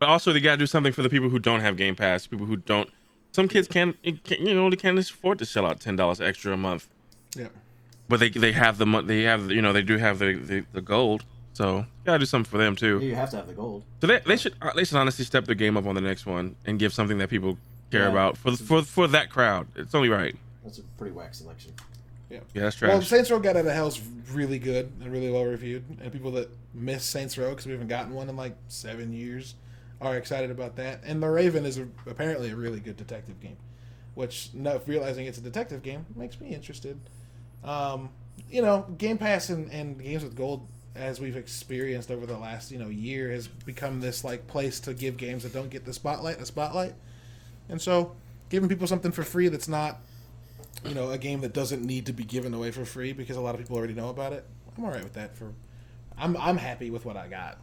But 0.00 0.08
also, 0.08 0.32
they 0.32 0.40
gotta 0.40 0.56
do 0.56 0.66
something 0.66 0.92
for 0.92 1.02
the 1.02 1.08
people 1.08 1.28
who 1.28 1.38
don't 1.38 1.60
have 1.60 1.76
Game 1.76 1.94
Pass. 1.94 2.26
People 2.26 2.46
who 2.46 2.56
don't. 2.56 2.90
Some 3.32 3.46
kids 3.48 3.68
can't, 3.68 3.96
can't 4.02 4.40
you 4.40 4.54
know, 4.54 4.68
they 4.70 4.76
can't 4.76 4.98
afford 4.98 5.38
to 5.38 5.44
shell 5.44 5.66
out 5.66 5.80
ten 5.80 5.96
dollars 5.96 6.20
extra 6.20 6.52
a 6.52 6.56
month. 6.56 6.88
yeah. 7.36 7.48
But 8.08 8.20
they 8.20 8.30
they 8.30 8.52
have 8.52 8.78
the 8.78 8.86
mon- 8.86 9.06
they 9.06 9.22
have 9.24 9.50
you 9.50 9.60
know 9.62 9.72
they 9.72 9.82
do 9.82 9.98
have 9.98 10.18
the 10.18 10.34
the, 10.34 10.64
the 10.72 10.80
gold. 10.80 11.24
So 11.52 11.78
you 11.78 11.86
gotta 12.06 12.20
do 12.20 12.24
something 12.26 12.50
for 12.50 12.56
them 12.58 12.74
too. 12.74 13.00
You 13.00 13.14
have 13.16 13.30
to 13.30 13.36
have 13.36 13.46
the 13.48 13.52
gold. 13.52 13.82
So 14.00 14.06
they, 14.06 14.20
they 14.20 14.36
should 14.36 14.54
uh, 14.62 14.72
they 14.74 14.84
should 14.84 14.96
honestly 14.96 15.24
step 15.24 15.44
their 15.44 15.54
game 15.54 15.76
up 15.76 15.86
on 15.86 15.94
the 15.94 16.00
next 16.00 16.24
one 16.24 16.56
and 16.64 16.78
give 16.78 16.92
something 16.94 17.18
that 17.18 17.28
people 17.28 17.58
care 17.90 18.02
Yeah. 18.04 18.08
about 18.10 18.36
for 18.38 18.52
for 18.56 18.82
for 18.82 19.06
that 19.08 19.28
crowd. 19.30 19.66
It's 19.76 19.94
only 19.94 20.08
right. 20.08 20.34
That's 20.64 20.78
a 20.78 20.82
pretty 20.96 21.12
whack 21.14 21.34
selection. 21.34 21.74
Yeah. 22.30 22.40
Yeah, 22.54 22.62
that's 22.62 22.80
Well. 22.80 23.00
Saints 23.02 23.30
Row 23.30 23.38
Get 23.40 23.56
Out 23.56 23.66
of 23.66 23.72
Hell's 23.72 24.00
really 24.32 24.58
good 24.58 24.90
and 25.02 25.10
really 25.10 25.30
well 25.30 25.44
reviewed, 25.46 25.82
and 26.02 26.12
people 26.12 26.30
that 26.32 26.50
miss 26.74 27.04
Saints 27.04 27.36
Row 27.38 27.50
because 27.50 27.66
we 27.66 27.72
haven't 27.72 27.88
gotten 27.88 28.12
one 28.14 28.28
in 28.28 28.36
like 28.36 28.54
seven 28.68 29.12
years 29.12 29.54
are 30.00 30.16
excited 30.16 30.50
about 30.50 30.76
that. 30.76 31.02
And 31.04 31.22
The 31.22 31.28
Raven 31.28 31.64
is 31.64 31.78
a, 31.78 31.88
apparently 32.06 32.50
a 32.50 32.56
really 32.56 32.80
good 32.80 32.96
detective 32.96 33.40
game, 33.40 33.56
which 34.14 34.50
realizing 34.86 35.26
it's 35.26 35.38
a 35.38 35.42
detective 35.42 35.82
game 35.82 36.06
makes 36.14 36.40
me 36.40 36.54
interested. 36.54 36.98
Um, 37.64 38.10
you 38.50 38.62
know, 38.62 38.86
Game 38.98 39.18
Pass 39.18 39.48
and, 39.48 39.70
and 39.72 40.00
games 40.02 40.22
with 40.22 40.36
gold, 40.36 40.66
as 40.94 41.20
we've 41.20 41.36
experienced 41.36 42.10
over 42.10 42.26
the 42.26 42.38
last 42.38 42.70
you 42.70 42.78
know 42.78 42.88
year, 42.88 43.30
has 43.30 43.48
become 43.48 44.00
this 44.00 44.24
like 44.24 44.46
place 44.46 44.80
to 44.80 44.94
give 44.94 45.16
games 45.16 45.42
that 45.42 45.52
don't 45.52 45.70
get 45.70 45.84
the 45.84 45.92
spotlight 45.92 46.40
a 46.40 46.46
spotlight, 46.46 46.94
and 47.68 47.82
so 47.82 48.14
giving 48.48 48.68
people 48.68 48.86
something 48.86 49.10
for 49.12 49.24
free 49.24 49.48
that's 49.48 49.68
not 49.68 50.00
you 50.84 50.94
know, 50.94 51.10
a 51.10 51.18
game 51.18 51.40
that 51.40 51.52
doesn't 51.52 51.84
need 51.84 52.06
to 52.06 52.12
be 52.12 52.24
given 52.24 52.54
away 52.54 52.70
for 52.70 52.84
free 52.84 53.12
because 53.12 53.36
a 53.36 53.40
lot 53.40 53.54
of 53.54 53.60
people 53.60 53.76
already 53.76 53.94
know 53.94 54.08
about 54.08 54.32
it. 54.32 54.44
I'm 54.76 54.84
all 54.84 54.90
right 54.90 55.02
with 55.02 55.14
that. 55.14 55.36
For, 55.36 55.52
I'm 56.16 56.36
I'm 56.36 56.56
happy 56.56 56.90
with 56.90 57.04
what 57.04 57.16
I 57.16 57.28
got. 57.28 57.58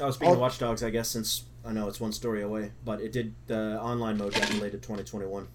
Oh, 0.00 0.10
speaking 0.10 0.28
of 0.28 0.34
I'll- 0.34 0.40
Watch 0.40 0.58
Dogs, 0.58 0.82
I 0.82 0.90
guess 0.90 1.08
since 1.08 1.44
I 1.64 1.72
know 1.72 1.88
it's 1.88 2.00
one 2.00 2.12
story 2.12 2.42
away, 2.42 2.72
but 2.84 3.00
it 3.00 3.12
did 3.12 3.34
the 3.46 3.80
online 3.80 4.16
mode 4.18 4.34
got 4.34 4.48
delayed 4.48 4.72
to 4.72 4.78
2021. 4.78 5.48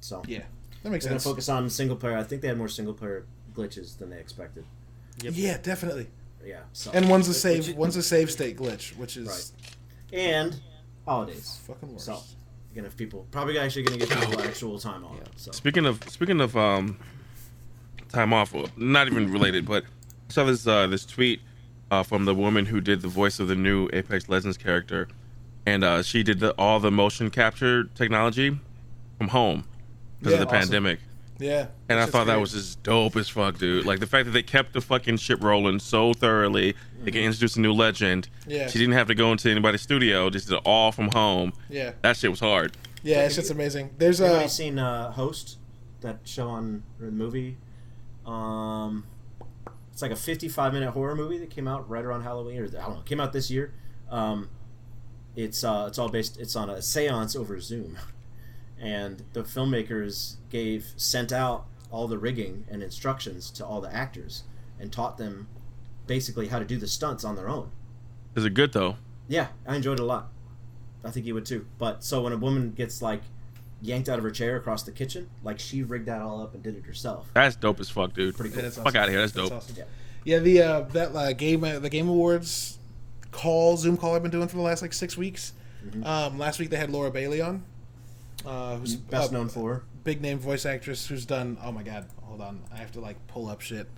So 0.00 0.22
Yeah, 0.26 0.42
that 0.82 0.90
makes 0.90 1.04
they're 1.04 1.10
gonna 1.10 1.20
sense. 1.20 1.24
focus 1.24 1.48
on 1.48 1.68
single 1.70 1.96
player. 1.96 2.16
I 2.16 2.22
think 2.22 2.42
they 2.42 2.48
had 2.48 2.58
more 2.58 2.68
single 2.68 2.94
player 2.94 3.24
glitches 3.54 3.98
than 3.98 4.10
they 4.10 4.18
expected. 4.18 4.64
Yep. 5.22 5.32
Yeah, 5.36 5.58
definitely. 5.58 6.08
Yeah. 6.44 6.60
So 6.72 6.90
And 6.92 7.08
one's 7.10 7.28
a 7.28 7.34
save 7.34 7.66
which- 7.68 7.76
one's 7.76 7.96
a 7.96 8.02
save 8.02 8.30
state 8.30 8.56
glitch, 8.56 8.96
which 8.96 9.16
is 9.16 9.28
Right. 9.28 9.50
and 10.12 10.60
holidays. 11.04 11.60
fucking 11.66 11.92
worse. 11.92 12.04
So 12.04 12.12
you're 12.14 12.76
gonna 12.76 12.88
have 12.88 12.96
people 12.96 13.26
probably 13.30 13.58
actually 13.58 13.82
gonna 13.82 13.98
get 13.98 14.08
people 14.08 14.40
actual 14.40 14.78
time 14.78 15.04
off. 15.04 15.20
it. 15.20 15.28
So 15.36 15.52
Speaking 15.52 15.84
of 15.84 16.02
speaking 16.08 16.40
of 16.40 16.56
um, 16.56 16.98
time 18.08 18.32
off, 18.32 18.54
well, 18.54 18.68
not 18.76 19.06
even 19.08 19.30
related, 19.30 19.66
but 19.66 19.84
I 19.84 20.32
saw 20.32 20.44
this 20.44 20.66
uh, 20.66 20.86
this 20.86 21.04
tweet 21.04 21.40
uh, 21.90 22.02
from 22.02 22.24
the 22.24 22.34
woman 22.34 22.66
who 22.66 22.80
did 22.80 23.02
the 23.02 23.08
voice 23.08 23.40
of 23.40 23.48
the 23.48 23.54
new 23.56 23.88
Apex 23.92 24.28
Legends 24.28 24.56
character, 24.56 25.08
and 25.66 25.82
uh, 25.84 26.02
she 26.02 26.22
did 26.22 26.40
the, 26.40 26.52
all 26.58 26.80
the 26.80 26.90
motion 26.90 27.30
capture 27.30 27.84
technology 27.84 28.58
from 29.18 29.28
home 29.28 29.64
because 30.18 30.32
Yeah, 30.34 30.42
of 30.42 30.48
the 30.48 30.54
awesome. 30.56 30.68
pandemic. 30.68 31.00
Yeah, 31.38 31.68
And 31.88 31.98
I 31.98 32.02
that's 32.02 32.12
thought 32.12 32.26
that 32.26 32.38
was 32.38 32.52
just 32.52 32.82
dope 32.82 33.16
as 33.16 33.30
fuck, 33.30 33.56
dude. 33.56 33.86
Like 33.86 33.98
the 33.98 34.06
fact 34.06 34.26
that 34.26 34.32
they 34.32 34.42
kept 34.42 34.74
the 34.74 34.82
fucking 34.82 35.16
ship 35.16 35.42
rolling 35.42 35.78
so 35.78 36.12
thoroughly. 36.12 36.74
They 37.02 37.10
can 37.12 37.22
introduce 37.22 37.56
a 37.56 37.60
new 37.62 37.72
legend. 37.72 38.28
Yeah. 38.46 38.66
She 38.68 38.78
didn't 38.78 38.92
have 38.92 39.06
to 39.06 39.14
go 39.14 39.32
into 39.32 39.48
anybody's 39.50 39.80
studio. 39.80 40.28
Just 40.28 40.48
did 40.48 40.56
it 40.56 40.62
all 40.66 40.92
from 40.92 41.08
home. 41.14 41.54
yeah, 41.70 41.92
That 42.02 42.18
shit 42.18 42.30
was 42.30 42.40
hard. 42.40 42.76
yeah. 43.02 43.24
It's 43.24 43.36
just 43.36 43.50
amazing. 43.50 43.88
There's 43.96 44.20
a 44.20 44.26
Anybody 44.26 44.48
seen 44.48 44.78
uh, 44.78 45.12
Host? 45.12 45.56
That 46.02 46.18
show 46.24 46.48
on 46.48 46.82
or 47.00 47.06
the 47.06 47.12
movie. 47.12 47.56
Um, 48.26 49.06
it's 50.00 50.02
like 50.02 50.12
a 50.12 50.16
55 50.16 50.72
minute 50.72 50.92
horror 50.92 51.14
movie 51.14 51.36
that 51.36 51.50
came 51.50 51.68
out 51.68 51.88
right 51.90 52.02
around 52.02 52.22
Halloween, 52.22 52.58
or 52.58 52.64
I 52.64 52.86
don't 52.86 52.94
know, 52.94 53.02
came 53.04 53.20
out 53.20 53.34
this 53.34 53.50
year. 53.50 53.74
Um, 54.10 54.48
it's 55.36 55.62
uh, 55.62 55.84
it's 55.88 55.98
all 55.98 56.08
based. 56.08 56.40
It's 56.40 56.56
on 56.56 56.70
a 56.70 56.76
séance 56.76 57.36
over 57.36 57.60
Zoom, 57.60 57.98
and 58.80 59.22
the 59.34 59.42
filmmakers 59.42 60.36
gave 60.48 60.94
sent 60.96 61.32
out 61.32 61.66
all 61.90 62.08
the 62.08 62.16
rigging 62.16 62.64
and 62.70 62.82
instructions 62.82 63.50
to 63.50 63.66
all 63.66 63.82
the 63.82 63.94
actors 63.94 64.44
and 64.78 64.90
taught 64.90 65.18
them 65.18 65.48
basically 66.06 66.48
how 66.48 66.58
to 66.58 66.64
do 66.64 66.78
the 66.78 66.88
stunts 66.88 67.22
on 67.22 67.36
their 67.36 67.48
own. 67.48 67.70
Is 68.34 68.46
it 68.46 68.54
good 68.54 68.72
though? 68.72 68.96
Yeah, 69.28 69.48
I 69.66 69.76
enjoyed 69.76 69.98
it 69.98 70.02
a 70.02 70.06
lot. 70.06 70.28
I 71.04 71.10
think 71.10 71.26
you 71.26 71.34
would 71.34 71.44
too. 71.44 71.66
But 71.78 72.02
so 72.04 72.22
when 72.22 72.32
a 72.32 72.38
woman 72.38 72.72
gets 72.72 73.02
like 73.02 73.20
yanked 73.82 74.08
out 74.08 74.18
of 74.18 74.24
her 74.24 74.30
chair 74.30 74.56
across 74.56 74.82
the 74.82 74.92
kitchen, 74.92 75.28
like 75.42 75.58
she 75.58 75.82
rigged 75.82 76.06
that 76.06 76.20
all 76.20 76.42
up 76.42 76.54
and 76.54 76.62
did 76.62 76.76
it 76.76 76.84
herself. 76.84 77.28
That's 77.34 77.56
dope 77.56 77.80
as 77.80 77.88
fuck, 77.90 78.12
dude. 78.14 78.36
Pretty 78.36 78.50
Yeah, 78.50 78.54
cool. 78.56 78.62
that's 78.62 78.76
Fuck 78.76 78.86
awesome. 78.88 79.00
outta 79.00 79.10
here, 79.12 79.20
that's 79.20 79.32
dope. 79.32 79.52
awesome. 79.52 79.76
Yeah. 79.78 79.84
Yeah, 80.24 80.38
the 80.40 80.62
uh, 80.62 80.80
that 80.92 81.14
uh, 81.16 81.32
game 81.32 81.64
uh, 81.64 81.78
the 81.78 81.88
Game 81.88 82.08
Awards 82.08 82.78
call 83.30 83.76
Zoom 83.78 83.96
call 83.96 84.14
I've 84.14 84.22
been 84.22 84.30
doing 84.30 84.48
for 84.48 84.56
the 84.56 84.62
last 84.62 84.82
like 84.82 84.92
six 84.92 85.16
weeks. 85.16 85.52
Um, 86.04 86.38
last 86.38 86.58
week 86.58 86.68
they 86.68 86.76
had 86.76 86.90
Laura 86.90 87.10
Bailey 87.10 87.40
on, 87.40 87.62
uh, 88.44 88.76
who's 88.76 88.96
Mm-hmm. 88.96 89.10
Best 89.10 89.30
a 89.30 89.34
known 89.34 89.48
for. 89.48 89.82
big 90.04 90.20
name 90.20 90.38
voice 90.38 90.66
actress 90.66 91.06
who's 91.06 91.24
done. 91.24 91.56
Oh 91.64 91.72
my 91.72 91.82
god, 91.82 92.06
hold 92.22 92.42
on, 92.42 92.60
I 92.70 92.76
have 92.76 92.92
to 92.92 93.00
like 93.00 93.16
pull 93.28 93.48
up 93.48 93.62
shit 93.62 93.88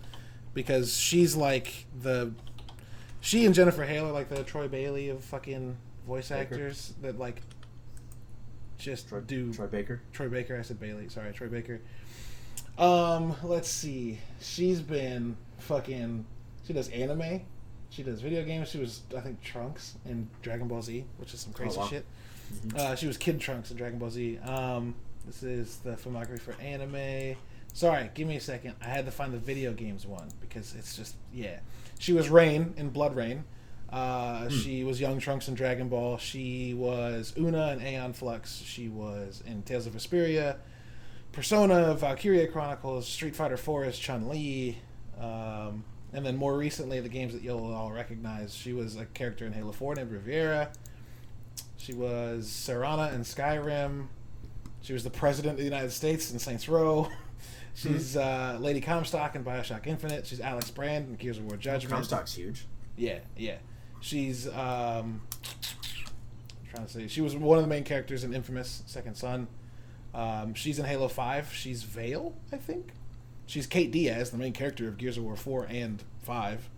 because 0.54 0.96
she's 0.96 1.34
like 1.34 1.86
the 2.00 2.32
she 3.20 3.44
and 3.44 3.52
Jennifer 3.54 3.82
Hale 3.84 4.06
are 4.06 4.12
like 4.12 4.28
the 4.28 4.44
Troy 4.44 4.68
Bailey 4.68 5.08
of 5.08 5.24
fucking 5.24 5.76
voice 6.06 6.28
Baker. 6.28 6.54
actors 6.54 6.94
that 7.02 7.18
like 7.18 7.42
just 8.82 9.08
Troy, 9.08 9.20
do 9.20 9.52
Troy 9.52 9.66
Baker. 9.66 10.00
Troy 10.12 10.28
Baker. 10.28 10.58
I 10.58 10.62
said 10.62 10.80
Bailey. 10.80 11.08
Sorry, 11.08 11.32
Troy 11.32 11.48
Baker. 11.48 11.80
Um, 12.78 13.36
let's 13.42 13.68
see. 13.68 14.18
She's 14.40 14.80
been 14.80 15.36
fucking. 15.58 16.24
She 16.66 16.72
does 16.72 16.88
anime. 16.88 17.42
She 17.90 18.02
does 18.02 18.20
video 18.20 18.44
games. 18.44 18.68
She 18.68 18.78
was, 18.78 19.02
I 19.16 19.20
think, 19.20 19.42
Trunks 19.42 19.96
in 20.06 20.28
Dragon 20.40 20.66
Ball 20.66 20.82
Z, 20.82 21.04
which 21.18 21.34
is 21.34 21.40
some 21.40 21.52
crazy 21.52 21.78
wow. 21.78 21.86
shit. 21.86 22.06
Uh, 22.76 22.94
she 22.94 23.06
was 23.06 23.16
Kid 23.16 23.40
Trunks 23.40 23.70
in 23.70 23.76
Dragon 23.76 23.98
Ball 23.98 24.10
Z. 24.10 24.38
Um, 24.38 24.94
this 25.26 25.42
is 25.42 25.76
the 25.78 25.92
filmography 25.92 26.40
for 26.40 26.54
anime. 26.60 27.36
Sorry, 27.74 28.10
give 28.14 28.28
me 28.28 28.36
a 28.36 28.40
second. 28.40 28.74
I 28.82 28.86
had 28.86 29.06
to 29.06 29.10
find 29.10 29.32
the 29.32 29.38
video 29.38 29.72
games 29.72 30.06
one 30.06 30.28
because 30.40 30.74
it's 30.74 30.96
just 30.96 31.16
yeah. 31.32 31.60
She 31.98 32.12
was 32.12 32.28
Rain 32.28 32.74
in 32.76 32.90
BloodRayne. 32.90 33.42
Uh, 33.92 34.48
She 34.48 34.84
was 34.84 35.00
Young 35.00 35.18
Trunks 35.20 35.48
in 35.48 35.54
Dragon 35.54 35.88
Ball. 35.88 36.16
She 36.18 36.72
was 36.74 37.34
Una 37.36 37.72
in 37.72 37.82
Aeon 37.86 38.12
Flux. 38.14 38.62
She 38.64 38.88
was 38.88 39.42
in 39.46 39.62
Tales 39.62 39.86
of 39.86 39.92
Vesperia, 39.92 40.56
Persona, 41.32 41.94
Valkyria 41.94 42.46
Chronicles, 42.46 43.06
Street 43.06 43.36
Fighter 43.36 43.56
4 43.56 43.84
as 43.84 43.98
Chun 43.98 44.28
Li, 44.28 44.78
um, 45.20 45.84
and 46.14 46.24
then 46.24 46.36
more 46.36 46.56
recently 46.56 47.00
the 47.00 47.08
games 47.08 47.32
that 47.34 47.42
you'll 47.42 47.72
all 47.72 47.92
recognize. 47.92 48.54
She 48.54 48.72
was 48.72 48.96
a 48.96 49.04
character 49.06 49.46
in 49.46 49.52
Halo 49.52 49.72
4 49.72 49.94
named 49.96 50.10
Riviera. 50.10 50.70
She 51.76 51.92
was 51.92 52.46
Serana 52.46 53.12
in 53.12 53.22
Skyrim. 53.22 54.06
She 54.82 54.92
was 54.94 55.04
the 55.04 55.10
president 55.10 55.52
of 55.52 55.58
the 55.58 55.64
United 55.64 55.92
States 55.92 56.30
in 56.32 56.38
Saints 56.38 56.68
Row. 56.68 57.08
She's 57.74 58.16
uh, 58.16 58.58
Lady 58.60 58.80
Comstock 58.80 59.34
in 59.34 59.44
Bioshock 59.44 59.86
Infinite. 59.86 60.26
She's 60.26 60.40
Alex 60.40 60.70
Brand 60.70 61.08
in 61.08 61.14
Gears 61.16 61.38
of 61.38 61.44
War 61.46 61.56
Judgment. 61.56 61.94
Comstock's 61.94 62.34
huge. 62.34 62.66
Yeah, 62.96 63.18
yeah. 63.36 63.56
She's 64.02 64.46
um 64.48 65.22
I'm 65.30 66.74
trying 66.74 66.86
to 66.86 66.92
say 66.92 67.06
she 67.08 67.20
was 67.22 67.34
one 67.36 67.56
of 67.56 67.64
the 67.64 67.68
main 67.68 67.84
characters 67.84 68.24
in 68.24 68.34
Infamous 68.34 68.82
Second 68.86 69.14
Son. 69.16 69.46
Um, 70.14 70.52
she's 70.54 70.78
in 70.78 70.84
Halo 70.84 71.08
Five. 71.08 71.52
She's 71.54 71.82
Vale, 71.84 72.34
I 72.52 72.56
think. 72.56 72.92
She's 73.46 73.66
Kate 73.66 73.90
Diaz, 73.90 74.30
the 74.30 74.38
main 74.38 74.52
character 74.52 74.88
of 74.88 74.98
Gears 74.98 75.16
of 75.16 75.24
War 75.24 75.36
Four 75.36 75.64
and 75.70 76.02
Five. 76.22 76.68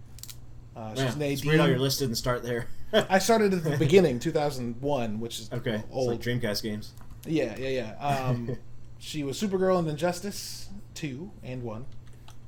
Uh, 0.77 0.93
Yeah, 0.97 1.07
she's 1.11 1.17
it's 1.21 1.45
weird 1.45 1.59
how 1.61 1.65
you're 1.67 1.75
Nadine. 1.75 1.83
listed 1.83 2.09
and 2.09 2.17
start 2.17 2.43
there. 2.43 2.67
I 2.93 3.19
started 3.19 3.53
at 3.55 3.65
the 3.65 3.77
beginning, 3.77 4.19
2001, 4.21 5.19
which 5.21 5.41
is 5.41 5.51
okay, 5.53 5.83
old. 5.91 6.11
like 6.11 6.21
Dreamcast 6.21 6.63
games. 6.63 6.93
Yeah, 7.27 7.57
yeah, 7.59 7.69
yeah. 7.69 8.07
Um, 8.29 8.57
she 8.99 9.25
was 9.25 9.41
Supergirl 9.41 9.79
in 9.81 9.89
Injustice 9.89 10.69
two 10.95 11.31
and 11.43 11.63
one. 11.63 11.87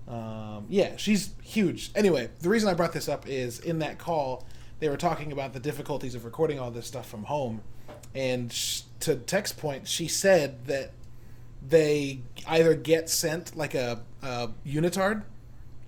Um, 0.06 0.66
yeah, 0.68 0.96
she's 0.96 1.30
huge. 1.42 1.90
Anyway, 1.96 2.28
the 2.40 2.48
reason 2.48 2.68
I 2.68 2.74
brought 2.74 2.92
this 2.92 3.08
up 3.08 3.26
is 3.28 3.58
in 3.58 3.80
that 3.80 3.98
call 3.98 4.46
they 4.78 4.88
were 4.88 4.96
talking 4.96 5.32
about 5.32 5.52
the 5.52 5.60
difficulties 5.60 6.14
of 6.14 6.24
recording 6.24 6.58
all 6.58 6.70
this 6.70 6.86
stuff 6.86 7.08
from 7.08 7.24
home, 7.24 7.62
and 8.14 8.52
sh- 8.52 8.82
to 9.00 9.16
text 9.16 9.56
point, 9.58 9.88
she 9.88 10.08
said 10.08 10.66
that 10.66 10.92
they 11.66 12.20
either 12.46 12.74
get 12.74 13.08
sent 13.08 13.56
like 13.56 13.74
a, 13.74 14.02
a 14.22 14.50
unitard 14.66 15.22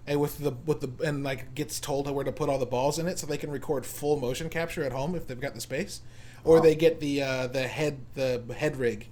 and 0.06 0.20
with 0.20 0.38
the 0.38 0.52
with 0.66 0.80
the 0.80 0.90
and 1.06 1.22
like 1.22 1.54
gets 1.54 1.78
told 1.78 2.10
where 2.10 2.24
to 2.24 2.32
put 2.32 2.48
all 2.48 2.58
the 2.58 2.66
balls 2.66 2.98
in 2.98 3.06
it 3.06 3.18
so 3.18 3.26
they 3.26 3.36
can 3.36 3.50
record 3.50 3.84
full 3.86 4.18
motion 4.18 4.48
capture 4.48 4.82
at 4.82 4.92
home 4.92 5.14
if 5.14 5.26
they've 5.26 5.40
got 5.40 5.54
the 5.54 5.60
space 5.60 6.00
or 6.44 6.56
Wow. 6.56 6.62
they 6.62 6.74
get 6.74 7.00
the 7.00 7.22
uh, 7.22 7.46
the 7.48 7.68
head 7.68 7.98
the 8.14 8.42
head 8.56 8.76
rig 8.76 9.08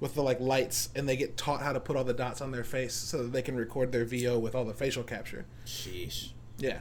with 0.00 0.14
the 0.14 0.22
like 0.22 0.40
lights 0.40 0.88
and 0.96 1.08
they 1.08 1.16
get 1.16 1.36
taught 1.36 1.60
how 1.60 1.72
to 1.72 1.80
put 1.80 1.96
all 1.96 2.04
the 2.04 2.14
dots 2.14 2.40
on 2.40 2.50
their 2.50 2.64
face 2.64 2.94
so 2.94 3.18
that 3.22 3.32
they 3.32 3.42
can 3.42 3.54
record 3.56 3.92
their 3.92 4.04
VO 4.04 4.38
with 4.38 4.54
all 4.54 4.64
the 4.64 4.72
facial 4.74 5.02
capture. 5.02 5.44
Sheesh. 5.66 6.30
Yeah. 6.56 6.78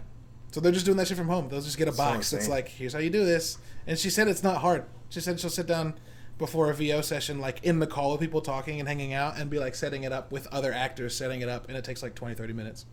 So 0.51 0.61
they're 0.61 0.71
just 0.71 0.85
doing 0.85 0.97
that 0.97 1.07
shit 1.07 1.17
from 1.17 1.27
home. 1.27 1.49
They'll 1.49 1.61
just 1.61 1.77
get 1.77 1.87
a 1.87 1.91
box 1.91 2.31
that's 2.31 2.45
insane. 2.45 2.51
like, 2.51 2.69
here's 2.69 2.93
how 2.93 2.99
you 2.99 3.09
do 3.09 3.25
this. 3.25 3.57
And 3.85 3.97
she 3.97 4.09
said 4.09 4.27
it's 4.27 4.43
not 4.43 4.61
hard. 4.61 4.85
She 5.09 5.19
said 5.19 5.39
she'll 5.39 5.49
sit 5.49 5.67
down 5.67 5.93
before 6.37 6.69
a 6.69 6.73
VO 6.73 7.01
session, 7.01 7.39
like 7.39 7.63
in 7.63 7.79
the 7.79 7.87
call 7.87 8.11
with 8.11 8.21
people 8.21 8.41
talking 8.41 8.79
and 8.79 8.87
hanging 8.87 9.13
out, 9.13 9.37
and 9.37 9.49
be 9.49 9.59
like 9.59 9.75
setting 9.75 10.03
it 10.03 10.11
up 10.11 10.31
with 10.31 10.47
other 10.47 10.71
actors 10.71 11.15
setting 11.15 11.41
it 11.41 11.49
up, 11.49 11.67
and 11.67 11.77
it 11.77 11.83
takes 11.83 12.03
like 12.03 12.15
20, 12.15 12.35
30 12.35 12.53
minutes. 12.53 12.85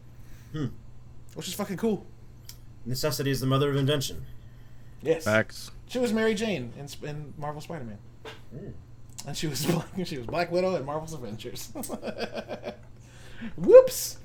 Hmm. 0.52 0.66
Which 1.34 1.48
is 1.48 1.54
fucking 1.54 1.76
cool. 1.76 2.06
Necessity 2.86 3.30
is 3.30 3.40
the 3.40 3.46
mother 3.46 3.70
of 3.70 3.76
invention. 3.76 4.24
Yes. 5.02 5.24
Facts. 5.24 5.70
She 5.86 5.98
was 5.98 6.12
Mary 6.12 6.34
Jane 6.34 6.72
in, 6.78 6.88
in 7.08 7.34
Marvel 7.36 7.60
Spider 7.60 7.84
Man. 7.84 7.98
Hmm. 8.50 8.68
And 9.26 9.36
she 9.36 9.46
was 9.46 9.66
she 10.04 10.18
was 10.18 10.26
Black 10.26 10.50
Widow 10.50 10.76
in 10.76 10.84
Marvel's 10.84 11.12
Avengers. 11.12 11.72
Whoops. 13.56 14.18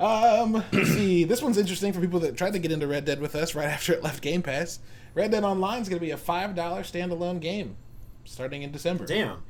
Um, 0.00 0.52
let's 0.72 0.90
see. 0.90 1.24
This 1.24 1.42
one's 1.42 1.58
interesting 1.58 1.92
for 1.92 2.00
people 2.00 2.20
that 2.20 2.36
tried 2.36 2.52
to 2.54 2.58
get 2.58 2.72
into 2.72 2.86
Red 2.86 3.04
Dead 3.04 3.20
with 3.20 3.34
us 3.34 3.54
right 3.56 3.68
after 3.68 3.92
it 3.92 4.02
left 4.02 4.22
Game 4.22 4.42
Pass. 4.42 4.78
Red 5.14 5.30
Dead 5.30 5.44
Online 5.44 5.82
is 5.82 5.88
going 5.88 5.98
to 6.00 6.04
be 6.04 6.10
a 6.10 6.16
five 6.16 6.54
dollar 6.54 6.82
standalone 6.82 7.40
game. 7.40 7.76
starting 8.24 8.62
in 8.62 8.72
December. 8.72 9.04
Damn, 9.06 9.42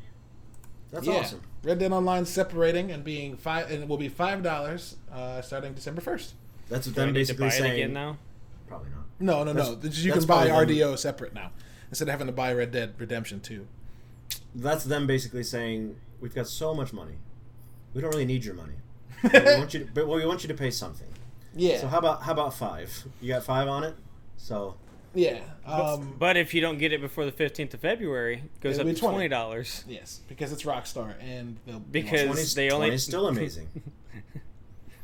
that's 0.90 1.06
yeah. 1.06 1.14
awesome. 1.14 1.42
Red 1.62 1.78
Dead 1.78 1.92
Online 1.92 2.26
separating 2.26 2.90
and 2.90 3.04
being 3.04 3.36
five, 3.36 3.70
and 3.70 3.82
it 3.82 3.88
will 3.88 3.96
be 3.98 4.08
five 4.08 4.42
dollars 4.42 4.96
uh, 5.12 5.40
starting 5.40 5.72
December 5.74 6.00
first. 6.00 6.34
That's 6.68 6.86
what 6.86 6.96
Do 6.96 7.02
I 7.02 7.04
them 7.06 7.14
to 7.14 7.20
basically 7.20 7.42
buy 7.48 7.54
it 7.54 7.58
saying. 7.58 7.72
again 7.72 7.92
now? 7.92 8.18
Probably 8.66 8.90
not. 8.90 9.04
No, 9.20 9.44
no, 9.44 9.52
no. 9.52 9.74
That's- 9.76 9.98
You 9.98 10.12
can 10.12 10.24
buy 10.24 10.48
probably 10.48 10.78
them- 10.80 10.90
RDO 10.90 10.98
separate 10.98 11.34
now 11.34 11.50
instead 11.90 12.08
of 12.08 12.12
having 12.12 12.26
to 12.26 12.32
buy 12.32 12.52
Red 12.52 12.72
Dead 12.72 12.94
Redemption 12.98 13.40
two. 13.40 13.66
That's 14.54 14.84
them 14.84 15.06
basically 15.06 15.44
saying 15.44 15.96
we've 16.20 16.34
got 16.34 16.46
so 16.48 16.74
much 16.74 16.92
money, 16.92 17.14
we 17.94 18.00
don't 18.00 18.10
really 18.10 18.24
need 18.24 18.44
your 18.44 18.54
money. 18.54 18.74
But 19.22 19.32
we 19.44 19.54
want 19.58 19.74
you, 19.74 19.80
to, 19.84 19.88
but 19.94 20.08
we 20.08 20.26
want 20.26 20.42
you 20.42 20.48
to 20.48 20.54
pay 20.54 20.70
something. 20.70 21.06
Yeah, 21.54 21.80
So 21.80 21.86
how 21.88 21.98
about 21.98 22.22
how 22.22 22.32
about 22.32 22.54
five? 22.54 23.04
You 23.20 23.28
got 23.34 23.44
five 23.44 23.68
on 23.68 23.84
it. 23.84 23.94
So 24.36 24.76
yeah. 25.14 25.40
Um, 25.66 26.14
But 26.18 26.36
if 26.38 26.54
you 26.54 26.60
don't 26.62 26.78
get 26.78 26.92
it 26.92 27.00
before 27.00 27.24
the 27.26 27.32
15th 27.32 27.74
of 27.74 27.80
February, 27.80 28.42
it 28.44 28.60
goes 28.60 28.78
up 28.78 28.86
to 28.86 28.94
20. 28.94 29.28
$20. 29.28 29.84
yes, 29.86 30.20
because 30.28 30.50
it's 30.52 30.62
Rockstar 30.62 31.14
and 31.20 31.58
they'll 31.66 31.78
Because- 31.80 32.22
20's, 32.22 32.54
they 32.54 32.70
only- 32.70 32.90
20's 32.90 33.04
still 33.04 33.28
amazing. 33.28 33.68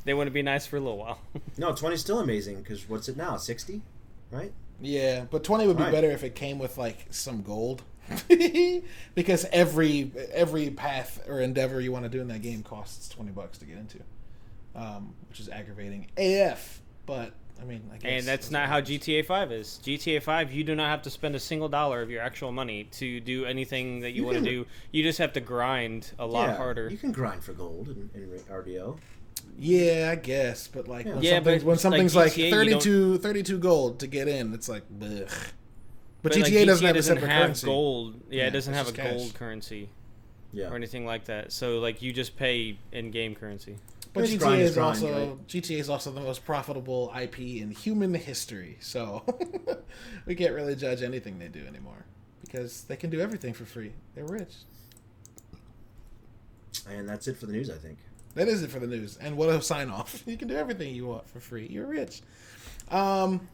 They 0.05 0.15
want 0.15 0.27
to 0.29 0.31
be 0.33 0.41
nice 0.43 0.65
for 0.67 0.79
a 0.79 0.81
little 0.81 0.97
while. 0.97 1.19
no, 1.59 1.73
20's 1.75 2.01
still 2.01 2.21
amazing 2.21 2.63
because 2.63 2.89
what's 2.89 3.11
it 3.11 3.17
now? 3.19 3.37
Sixty, 3.37 3.83
right? 4.31 4.53
Yeah, 4.81 5.25
but 5.31 5.45
twenty 5.45 5.67
would 5.67 5.77
be 5.77 5.83
Right. 5.83 5.93
better 5.93 6.11
if 6.11 6.25
it 6.25 6.35
came 6.35 6.59
with 6.59 6.79
like 6.79 7.07
some 7.11 7.43
gold, 7.43 7.83
because 9.15 9.47
every 9.53 10.11
every 10.33 10.71
path 10.71 11.21
or 11.29 11.41
endeavor 11.41 11.81
you 11.81 11.93
want 11.93 12.05
to 12.05 12.09
do 12.09 12.21
in 12.21 12.29
that 12.29 12.43
game 12.43 12.63
costs 12.63 13.09
twenty 13.09 13.33
bucks 13.33 13.59
to 13.59 13.65
get 13.65 13.79
into, 13.79 13.99
um, 14.75 15.15
which 15.29 15.41
is 15.41 15.49
aggravating 15.49 16.07
AF. 16.17 16.81
But 17.07 17.33
I 17.61 17.65
mean, 17.65 17.83
I 17.93 17.97
guess 17.97 18.11
And 18.11 18.27
that's 18.27 18.51
not 18.51 18.69
how 18.69 18.81
GTA 18.81 19.25
5 19.25 19.53
is. 19.53 19.81
GTA 19.83 20.23
5, 20.23 20.53
you 20.53 20.65
do 20.65 20.75
not 20.75 20.89
have 20.89 21.03
to 21.03 21.11
spend 21.11 21.35
a 21.35 21.41
single 21.41 21.69
dollar 21.69 22.03
of 22.03 22.11
your 22.11 22.23
actual 22.23 22.53
money 22.53 22.85
to 22.93 23.21
do 23.21 23.45
anything 23.45 24.01
that 24.01 24.11
you, 24.11 24.23
You 24.23 24.27
want 24.27 24.39
to 24.39 24.45
do. 24.45 24.67
You 24.93 25.03
just 25.03 25.19
have 25.19 25.33
to 25.33 25.41
grind 25.41 26.13
a 26.19 26.27
lot 26.27 26.51
yeah, 26.51 26.57
harder. 26.57 26.89
You 26.89 26.99
can 26.99 27.13
grind 27.13 27.43
for 27.43 27.53
gold 27.53 27.89
in, 27.89 28.11
in 28.15 28.29
RDO. 28.49 28.99
Yeah, 29.59 30.11
I 30.13 30.17
guess, 30.17 30.69
but 30.69 30.87
like 30.87 31.07
when 31.07 31.23
Yeah. 31.23 31.31
Yeah, 31.31 31.37
something's, 31.37 31.63
but 31.63 31.67
when 31.67 31.75
like 31.75 31.81
something's 31.81 32.17
like, 32.17 32.33
GTA, 32.33 32.45
you 32.45 32.51
32, 32.51 33.19
32 33.19 33.59
gold 33.59 34.01
to 34.01 34.07
get 34.07 34.29
in, 34.29 34.55
it's 34.55 34.69
like, 34.69 34.85
blech. 34.89 35.33
But, 36.23 36.35
like, 36.37 36.45
GTA 36.53 36.67
doesn't 36.67 36.87
have 36.87 36.97
a 36.97 36.99
doesn't 36.99 37.15
separate 37.17 37.31
have 37.31 37.43
currency. 37.45 37.67
gold. 37.67 38.15
Yeah, 38.31 38.43
Yeah, 38.43 38.47
it 38.49 38.51
doesn't 38.51 38.75
have 38.75 38.89
a 38.89 38.93
cash. 38.93 39.17
gold 39.17 39.35
currency 39.35 39.89
Yeah. 40.53 40.69
or 40.71 40.75
anything 40.77 41.07
like 41.07 41.27
that. 41.27 41.53
So 41.53 41.79
like 41.79 42.03
you 42.03 42.13
just 42.13 42.37
pay 42.37 42.77
in-game 42.93 43.35
currency. 43.37 43.77
But 44.15 44.25
It's 44.25 44.33
GTA 44.33 44.39
grind 44.39 44.63
is 44.63 44.71
is 44.71 44.75
grind, 44.77 44.89
also 45.05 45.29
right? 45.37 45.47
GTA 45.47 45.79
is 45.79 45.89
also 45.91 46.11
the 46.11 46.21
most 46.21 46.45
profitable 46.45 47.13
IP 47.17 47.59
in 47.61 47.71
human 47.71 48.15
history. 48.15 48.79
So 48.81 49.23
we 50.27 50.35
can't 50.35 50.55
really 50.55 50.75
judge 50.75 51.03
anything 51.03 51.39
they 51.39 51.49
do 51.49 51.65
anymore 51.67 52.05
because 52.41 52.85
they 52.85 52.97
can 52.97 53.11
do 53.11 53.21
everything 53.21 53.53
for 53.53 53.65
free. 53.67 53.93
They're 54.15 54.25
rich. 54.25 54.55
And 56.89 57.09
that's 57.09 57.29
it 57.29 57.37
for 57.37 57.47
the 57.47 57.53
news, 57.53 57.71
I 57.71 57.77
think. 57.77 57.99
That 58.35 58.49
is 58.49 58.63
it 58.63 58.71
for 58.71 58.79
the 58.79 58.87
news. 58.87 59.19
And 59.21 59.37
what 59.37 59.49
a 59.51 59.61
sign 59.63 59.91
off. 59.91 60.23
You 60.27 60.37
can 60.37 60.49
do 60.49 60.57
everything 60.57 60.95
you 60.95 61.07
want 61.07 61.29
for 61.29 61.41
free. 61.41 61.67
You're 61.69 61.87
rich. 61.87 62.23
Um, 62.91 63.47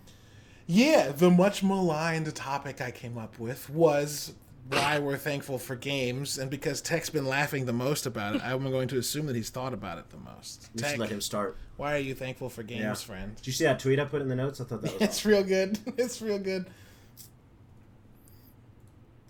yeah, 0.66 1.12
the 1.12 1.30
much 1.30 1.62
maligned 1.62 2.32
topic 2.34 2.80
I 2.80 2.90
came 2.90 3.18
up 3.18 3.38
with 3.38 3.68
was 3.70 4.32
why 4.68 4.98
we're 4.98 5.18
thankful 5.18 5.58
for 5.58 5.76
games. 5.76 6.38
And 6.38 6.50
because 6.50 6.80
Tech's 6.80 7.10
been 7.10 7.26
laughing 7.26 7.66
the 7.66 7.72
most 7.74 8.06
about 8.06 8.36
it, 8.36 8.42
I'm 8.42 8.62
going 8.70 8.88
to 8.88 8.98
assume 8.98 9.26
that 9.26 9.36
he's 9.36 9.50
thought 9.50 9.74
about 9.74 9.98
it 9.98 10.08
the 10.10 10.16
most. 10.16 10.70
We 10.74 10.80
Tech, 10.80 10.90
should 10.92 11.00
let 11.00 11.10
him 11.10 11.20
start. 11.20 11.56
why 11.76 11.94
are 11.94 11.98
you 11.98 12.14
thankful 12.14 12.48
for 12.48 12.62
games, 12.62 12.80
Yeah. 12.82 12.94
friend? 12.94 13.36
Did 13.36 13.46
you 13.46 13.52
see 13.52 13.64
that 13.64 13.78
tweet 13.78 13.98
I 14.00 14.04
put 14.06 14.22
in 14.22 14.28
the 14.28 14.34
notes? 14.36 14.60
I 14.60 14.64
thought 14.64 14.80
that 14.82 14.92
was 14.94 15.02
It's 15.02 15.18
awesome. 15.18 15.30
real 15.32 15.42
good. 15.44 15.78
It's 15.98 16.22
real 16.22 16.38
good. 16.38 16.66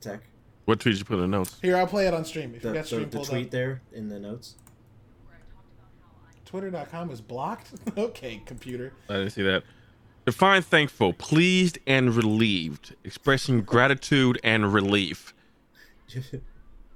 Tech. 0.01 0.21
What 0.67 0.81
tweet 0.81 0.95
did 0.95 0.99
you 1.01 1.05
put 1.05 1.15
in 1.15 1.21
the 1.31 1.37
notes? 1.37 1.59
Here, 1.61 1.77
I'll 1.77 1.87
play 1.87 2.07
it 2.07 2.15
on 2.15 2.25
stream. 2.25 2.55
If 2.55 2.63
The, 2.63 2.69
you 2.69 2.75
got 2.75 2.81
the, 2.83 2.87
stream 2.87 3.11
the 3.11 3.17
pulled 3.17 3.29
tweet 3.29 3.47
up. 3.47 3.51
there 3.51 3.83
in 3.93 4.09
the 4.09 4.19
notes. 4.21 4.55
Twitter.com 6.45 7.11
is 7.11 7.21
blocked? 7.21 7.71
okay, 7.99 8.41
computer. 8.47 8.93
I 9.09 9.15
didn't 9.15 9.31
see 9.31 9.43
that. 9.43 9.65
Define 10.25 10.63
thankful, 10.63 11.13
pleased 11.13 11.79
and 11.87 12.15
relieved, 12.15 12.95
expressing 13.05 13.63
gratitude 13.63 14.41
and 14.43 14.73
relief. 14.73 15.35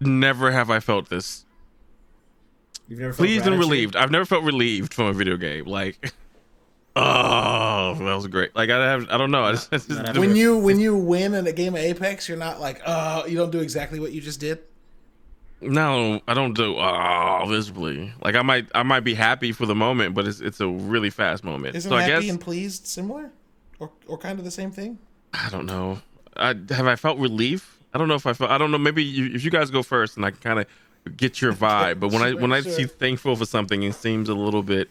Never 0.01 0.51
have 0.51 0.71
I 0.71 0.81
felt 0.81 1.11
this. 1.11 1.45
You've 2.89 3.01
never 3.01 3.13
felt 3.13 3.27
Pleased 3.27 3.47
and 3.47 3.59
relieved. 3.59 3.97
I've 3.97 4.11
never 4.11 4.25
felt 4.25 4.45
relieved 4.45 4.95
from 4.95 5.07
a 5.07 5.13
video 5.13 5.37
game. 5.37 5.67
Like, 5.67 6.15
oh, 6.97 7.95
that 7.99 8.15
was 8.15 8.27
great. 8.29 8.57
Like 8.57 8.71
I 8.71 8.91
have, 8.91 9.11
I 9.11 9.19
don't 9.19 9.31
know. 9.31 9.45
I 9.45 9.53
just, 9.53 9.69
it's 9.73 9.87
just 9.87 9.99
not 9.99 10.07
different. 10.07 10.29
When 10.29 10.37
you 10.37 10.57
when 10.57 10.81
you 10.81 10.97
win 10.97 11.35
in 11.35 11.47
a 11.47 11.53
game 11.53 11.75
of 11.75 11.81
Apex, 11.81 12.29
you're 12.29 12.39
not 12.39 12.61
like, 12.61 12.81
oh, 12.87 13.27
you 13.27 13.37
don't 13.37 13.51
do 13.51 13.61
exactly 13.61 14.01
what 14.01 14.13
you 14.13 14.23
just 14.23 14.41
did. 14.41 14.61
No, 15.61 16.21
I 16.29 16.35
don't 16.35 16.55
do 16.55 16.77
oh 16.79 17.45
visibly. 17.49 18.13
Like 18.23 18.35
I 18.35 18.43
might, 18.43 18.67
I 18.75 18.83
might 18.83 19.01
be 19.01 19.15
happy 19.15 19.53
for 19.53 19.67
the 19.67 19.75
moment, 19.75 20.15
but 20.15 20.27
it's 20.27 20.41
it's 20.41 20.61
a 20.61 20.69
really 20.69 21.11
fast 21.11 21.45
moment. 21.45 21.77
Isn't 21.77 21.91
so 21.91 21.97
I 21.97 22.03
happy 22.03 22.27
guess 22.27 22.31
and 22.31 22.41
pleased 22.41 22.87
similar, 22.87 23.31
or 23.79 23.91
or 24.07 24.19
kind 24.19 24.39
of 24.39 24.45
the 24.45 24.51
same 24.51 24.71
thing? 24.71 24.99
I 25.33 25.49
don't 25.51 25.67
know. 25.67 26.01
I 26.37 26.55
have 26.71 26.87
I 26.87 26.97
felt 26.97 27.19
relief. 27.19 27.79
I 27.93 27.99
don't 27.99 28.09
know 28.09 28.15
if 28.15 28.27
I 28.27 28.33
felt. 28.33 28.51
I 28.51 28.59
don't 28.59 28.71
know. 28.71 28.79
Maybe 28.79 29.03
you, 29.03 29.35
if 29.35 29.45
you 29.45 29.51
guys 29.51 29.71
go 29.71 29.83
first, 29.83 30.17
and 30.17 30.25
I 30.25 30.31
can 30.31 30.41
kind 30.41 30.61
of 30.61 31.17
get 31.17 31.41
your 31.41 31.53
vibe. 31.53 32.01
But 32.01 32.13
when 32.13 32.23
I 32.23 32.31
Sure, 32.31 32.41
when 32.41 32.53
I 32.53 32.61
see 32.61 32.85
thankful 32.85 33.35
for 33.37 33.47
something, 33.47 33.83
it 33.83 33.95
seems 33.95 34.29
a 34.29 34.35
little 34.35 34.63
bit. 34.63 34.89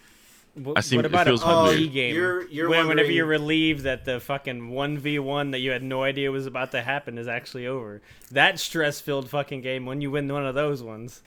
What, 0.64 0.78
I 0.78 0.82
seem- 0.82 0.98
what 0.98 1.06
it 1.06 1.12
about 1.12 1.28
feels 1.28 1.42
an 1.44 1.48
PUBG 1.50 1.78
weird. 1.78 1.94
game? 1.94 2.16
You're- 2.16 2.46
you're 2.50 2.70
when, 2.70 2.88
whenever 2.88 3.12
you're 3.12 3.26
relieved 3.26 3.84
that 3.84 4.06
the 4.06 4.20
fucking 4.20 4.70
one 4.70 4.98
v 4.98 5.20
one 5.20 5.52
that 5.52 5.60
you 5.60 5.72
had 5.72 5.84
no 5.84 6.04
idea 6.04 6.32
was 6.32 6.46
about 6.46 6.72
to 6.72 6.82
happen 6.82 7.18
is 7.18 7.28
actually 7.28 7.68
over. 7.68 8.02
That 8.32 8.60
stress 8.60 9.00
filled 9.02 9.30
fucking 9.30 9.62
game. 9.62 9.86
When 9.86 10.02
you 10.02 10.12
win 10.12 10.28
one 10.32 10.46
of 10.46 10.56
those 10.56 10.82
ones, 10.82 11.22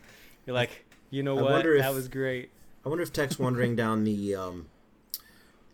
you're 0.47 0.55
like, 0.55 0.85
you 1.11 1.23
know 1.23 1.39
I 1.39 1.43
what? 1.43 1.51
wonder 1.53 1.75
if- 1.77 1.83
that 1.83 1.95
was 1.95 2.09
great. 2.09 2.51
I 2.85 2.89
wonder 2.89 3.03
if 3.03 3.13
Tech's 3.13 3.39
wandering 3.39 3.77
down 3.77 4.05
the 4.05 4.35
um, 4.35 4.67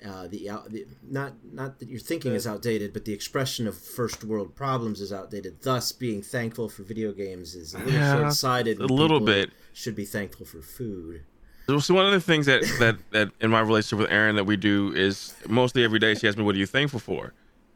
uh, 0.05 0.27
the, 0.29 0.51
out, 0.51 0.71
the 0.71 0.87
not 1.09 1.33
not 1.53 1.79
that 1.79 1.89
your 1.89 1.99
thinking 2.01 2.35
is 2.35 2.47
outdated, 2.47 2.93
but 2.93 3.05
the 3.05 3.13
expression 3.13 3.67
of 3.67 3.77
first 3.79 4.23
world 4.25 4.55
problems 4.55 5.01
is 5.01 5.13
outdated. 5.13 5.63
Thus, 5.63 5.93
being 5.93 6.21
thankful 6.21 6.69
for 6.69 6.83
video 6.83 7.13
games 7.13 7.55
is 7.55 7.75
a 7.75 7.79
little 7.79 7.93
Yeah, 7.95 8.17
short 8.21 8.33
sighted. 8.35 8.79
a 8.81 8.87
little 8.87 9.21
bit. 9.21 9.51
Should 9.73 9.95
be 9.97 10.05
thankful 10.05 10.45
for 10.47 10.61
food. 10.61 11.23
So 11.69 11.95
one 11.95 12.07
of 12.07 12.13
the 12.13 12.21
things 12.21 12.47
that 12.47 12.63
that 12.79 12.97
that 13.11 13.31
in 13.41 13.51
my 13.51 13.61
relationship 13.61 13.99
with 13.99 14.11
Erin 14.11 14.37
that 14.37 14.45
we 14.45 14.57
do 14.57 14.93
is 14.95 15.35
mostly 15.49 15.83
every 15.85 15.99
day 15.99 16.15
she 16.15 16.29
asks 16.29 16.39
me, 16.39 16.45
"What 16.45 16.55
are 16.55 16.59
you 16.59 16.67
thankful 16.67 17.01
for?" 17.01 17.33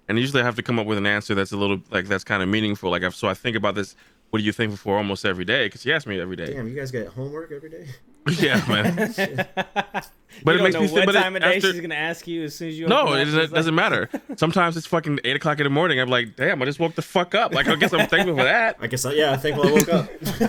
And 0.09 0.19
usually 0.19 0.43
I 0.43 0.45
have 0.45 0.57
to 0.57 0.63
come 0.63 0.79
up 0.79 0.87
with 0.87 0.99
an 0.99 1.07
answer 1.07 1.35
that's 1.35 1.53
a 1.53 1.57
little 1.57 1.81
like 1.91 2.07
that's 2.07 2.25
kind 2.25 2.43
of 2.43 2.49
meaningful. 2.49 2.91
Like 2.91 3.03
I've, 3.03 3.15
so 3.15 3.29
I 3.29 3.35
think 3.35 3.57
about 3.57 3.75
this. 3.75 3.97
What 4.31 4.41
are 4.41 4.45
you 4.45 4.53
thankful 4.53 4.77
for 4.77 4.97
almost 4.97 5.25
every 5.25 5.45
day? 5.45 5.67
Because 5.67 5.83
she 5.83 5.93
asks 5.93 6.07
me 6.07 6.21
every 6.21 6.37
day. 6.37 6.53
Damn, 6.55 6.69
you 6.69 6.77
guys 6.77 6.93
get 6.93 7.09
homework 7.09 7.51
every 7.51 7.71
day. 7.71 7.87
yeah, 8.39 8.65
man. 8.69 9.15
But 10.45 10.57
it 10.57 10.63
makes 10.63 10.75
don't 10.75 10.83
me 10.85 10.89
know 10.89 10.95
think- 10.95 11.07
what 11.07 11.07
but 11.07 11.17
it- 11.17 11.23
time 11.23 11.37
of 11.37 11.43
day 11.43 11.57
after- 11.57 11.73
she's 11.73 11.81
gonna 11.81 11.95
ask 11.97 12.27
you 12.29 12.45
as 12.45 12.55
soon 12.55 12.69
as 12.69 12.79
you. 12.79 12.87
No, 12.87 13.01
open 13.09 13.19
it 13.19 13.25
doesn't, 13.27 13.41
like- 13.41 13.51
doesn't 13.51 13.75
matter. 13.75 14.09
Sometimes 14.37 14.77
it's 14.77 14.87
fucking 14.87 15.19
eight 15.25 15.35
o'clock 15.37 15.59
in 15.59 15.65
the 15.65 15.71
morning. 15.71 16.01
I'm 16.01 16.09
like, 16.09 16.37
damn, 16.37 16.63
I 16.63 16.65
just 16.65 16.79
woke 16.79 16.95
the 16.95 17.03
fuck 17.03 17.35
up. 17.35 17.53
Like, 17.53 17.67
I 17.67 17.75
guess 17.75 17.93
I'm 17.93 18.07
thankful 18.07 18.37
for 18.37 18.45
that. 18.45 18.77
I 18.81 18.87
guess 18.87 19.05
I, 19.05 19.13
yeah, 19.15 19.37
thankful 19.37 19.67
I 19.69 19.73
woke 19.73 19.89
up. 19.93 20.09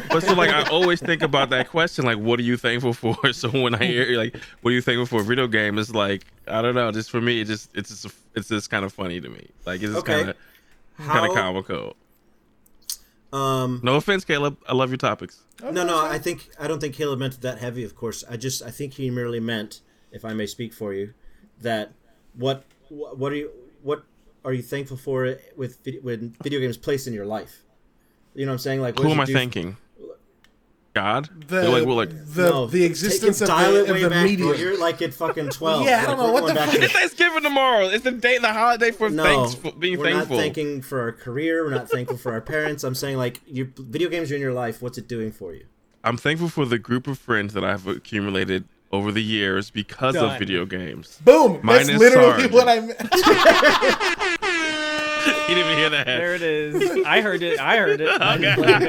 But 0.10 0.22
so, 0.22 0.34
like, 0.34 0.52
I 0.52 0.70
always 0.70 1.02
think 1.02 1.24
about 1.24 1.50
that 1.50 1.70
question, 1.70 2.06
like, 2.06 2.20
what 2.20 2.40
are 2.40 2.44
you 2.44 2.58
thankful 2.58 2.94
for? 2.94 3.16
So 3.34 3.50
when 3.50 3.74
I 3.76 3.84
hear 3.86 4.18
like, 4.18 4.38
what 4.62 4.70
are 4.72 4.74
you 4.76 4.82
thankful 4.82 5.08
for? 5.08 5.22
A 5.22 5.26
video 5.26 5.48
game 5.48 5.78
is 5.80 5.94
like, 5.94 6.26
I 6.48 6.62
don't 6.62 6.76
know. 6.76 6.92
Just 6.92 7.10
for 7.10 7.20
me, 7.20 7.42
it 7.42 7.46
just 7.46 7.76
it's 7.76 7.90
just 7.90 8.16
it's 8.36 8.48
just 8.50 8.70
kind 8.70 8.86
of 8.86 8.94
funny 8.94 9.20
to 9.20 9.30
me. 9.30 9.48
Like, 9.66 9.82
it's 9.82 9.92
just 9.94 9.98
Okay. 10.08 10.18
kind 10.20 10.30
of 10.30 10.36
kind 11.00 11.26
of 11.26 11.36
comical. 11.36 11.96
Um, 13.34 13.80
No 13.84 13.96
offense, 13.96 14.26
Caleb. 14.26 14.58
I 14.68 14.74
love 14.74 14.90
your 14.90 14.98
topics. 14.98 15.44
no, 15.64 15.72
no, 15.86 16.04
I 16.06 16.18
think 16.18 16.50
I 16.60 16.68
don't 16.68 16.80
think 16.80 16.96
Caleb 16.96 17.20
meant 17.20 17.36
it 17.36 17.42
that 17.42 17.60
heavy. 17.60 17.84
Of 17.84 17.96
course, 17.96 18.24
I 18.30 18.36
just 18.38 18.62
I 18.62 18.72
think 18.72 18.94
he 18.96 19.10
merely 19.10 19.40
meant, 19.40 19.82
if 20.12 20.26
I 20.26 20.34
may 20.34 20.46
speak 20.48 20.74
for 20.74 20.94
you, 20.94 21.14
that 21.62 21.94
what 22.36 22.64
what, 22.90 23.18
what 23.18 23.32
are 23.32 23.36
you 23.36 23.52
what 23.84 24.04
are 24.44 24.54
you 24.54 24.62
thankful 24.64 24.98
for 24.98 25.38
with 25.56 25.84
vid- 25.84 26.04
when 26.04 26.36
video 26.44 26.60
games 26.60 26.78
placed 26.78 27.08
in 27.08 27.14
your 27.14 27.26
life? 27.26 27.64
You 28.34 28.46
know 28.46 28.52
what 28.52 28.56
I'm 28.56 28.60
saying? 28.60 28.82
Like, 28.82 28.96
what 28.96 29.06
Who 29.06 29.12
am 29.12 29.20
I 29.20 29.26
do- 29.26 29.34
thanking? 29.34 29.78
God. 30.94 31.30
The 31.48 31.70
like, 31.70 31.86
well, 31.86 31.96
like, 31.96 32.10
the, 32.10 32.50
No, 32.50 32.68
the 32.68 32.84
existence 32.84 33.40
of 33.42 33.48
the, 33.48 33.82
of 33.94 34.00
the 34.02 34.10
back, 34.10 34.26
media. 34.26 34.56
You're 34.56 34.78
like 34.78 35.02
at 35.02 35.14
fucking 35.14 35.50
twelve. 35.52 35.86
Yeah, 35.86 36.02
I 36.04 36.06
don't 36.08 36.18
know, 36.18 36.32
what 36.34 36.48
the 36.48 36.56
fuck- 36.60 36.72
to- 36.72 36.82
it's 36.84 36.92
Thanksgiving 36.94 37.44
tomorrow. 37.44 37.86
It's 37.88 38.04
the 38.04 38.12
day, 38.12 38.38
the 38.40 38.52
holiday 38.52 38.92
for 38.92 39.10
No, 39.10 39.24
thanks, 39.52 39.56
being 39.78 39.98
we're 40.00 40.12
thankful. 40.12 40.36
not 40.36 40.42
thanking 40.42 40.82
for 40.82 41.00
our 41.02 41.12
career. 41.14 41.64
We're 41.64 41.72
not 41.72 41.90
thankful 41.90 42.18
for 42.18 42.34
our 42.34 42.42
parents. 42.42 42.84
I'm 42.84 42.96
saying 42.96 43.18
like, 43.18 43.40
your 43.46 43.68
video 43.78 44.10
games 44.10 44.32
are 44.32 44.36
in 44.36 44.42
your 44.42 44.54
life. 44.54 44.82
What's 44.82 44.98
it 44.98 45.08
doing 45.08 45.32
for 45.32 45.54
you? 45.54 45.66
I'm 46.04 46.18
thankful 46.18 46.50
for 46.50 46.66
the 46.66 46.80
group 46.80 47.08
of 47.08 47.18
friends 47.20 47.54
that 47.54 47.64
I've 47.64 47.88
accumulated 47.88 48.66
over 48.92 49.14
the 49.14 49.24
years 49.24 49.70
because 49.70 50.16
Done. 50.16 50.34
of 50.34 50.40
video 50.40 50.66
games. 50.66 51.20
Boom! 51.24 51.62
Mine 51.64 51.88
That's 51.88 52.00
literally 52.00 52.50
Sarge. 52.50 52.52
what 52.52 52.68
I 52.68 52.80
meant. 52.82 54.42
you 55.50 55.56
didn't 55.56 55.66
even 55.66 55.78
hear 55.78 55.90
that. 55.92 56.06
There 56.06 56.36
it 56.36 56.42
is. 56.42 57.06
I 57.06 57.22
heard 57.22 57.42
it. 57.44 57.60
I 57.60 57.78
heard 57.78 58.02
it. 58.02 58.10
I 58.22 58.38
just 58.38 58.58
let 58.60 58.82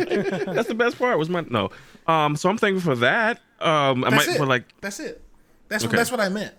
it 0.00 0.46
go. 0.46 0.52
That's 0.52 0.68
the 0.68 0.74
best 0.74 0.98
part. 0.98 1.18
Was 1.18 1.28
my 1.28 1.44
no. 1.48 1.70
Um, 2.06 2.36
so 2.36 2.48
I'm 2.48 2.58
thankful 2.58 2.92
for 2.94 3.00
that. 3.00 3.40
Um, 3.60 4.04
I 4.04 4.10
That's 4.10 4.26
might 4.26 4.36
it. 4.40 4.44
like 4.46 4.64
That's 4.80 5.00
it. 5.00 5.22
That's 5.68 5.84
Okay. 5.84 5.90
what 5.92 5.96
that's 5.98 6.10
what 6.10 6.20
I 6.20 6.28
meant. 6.28 6.54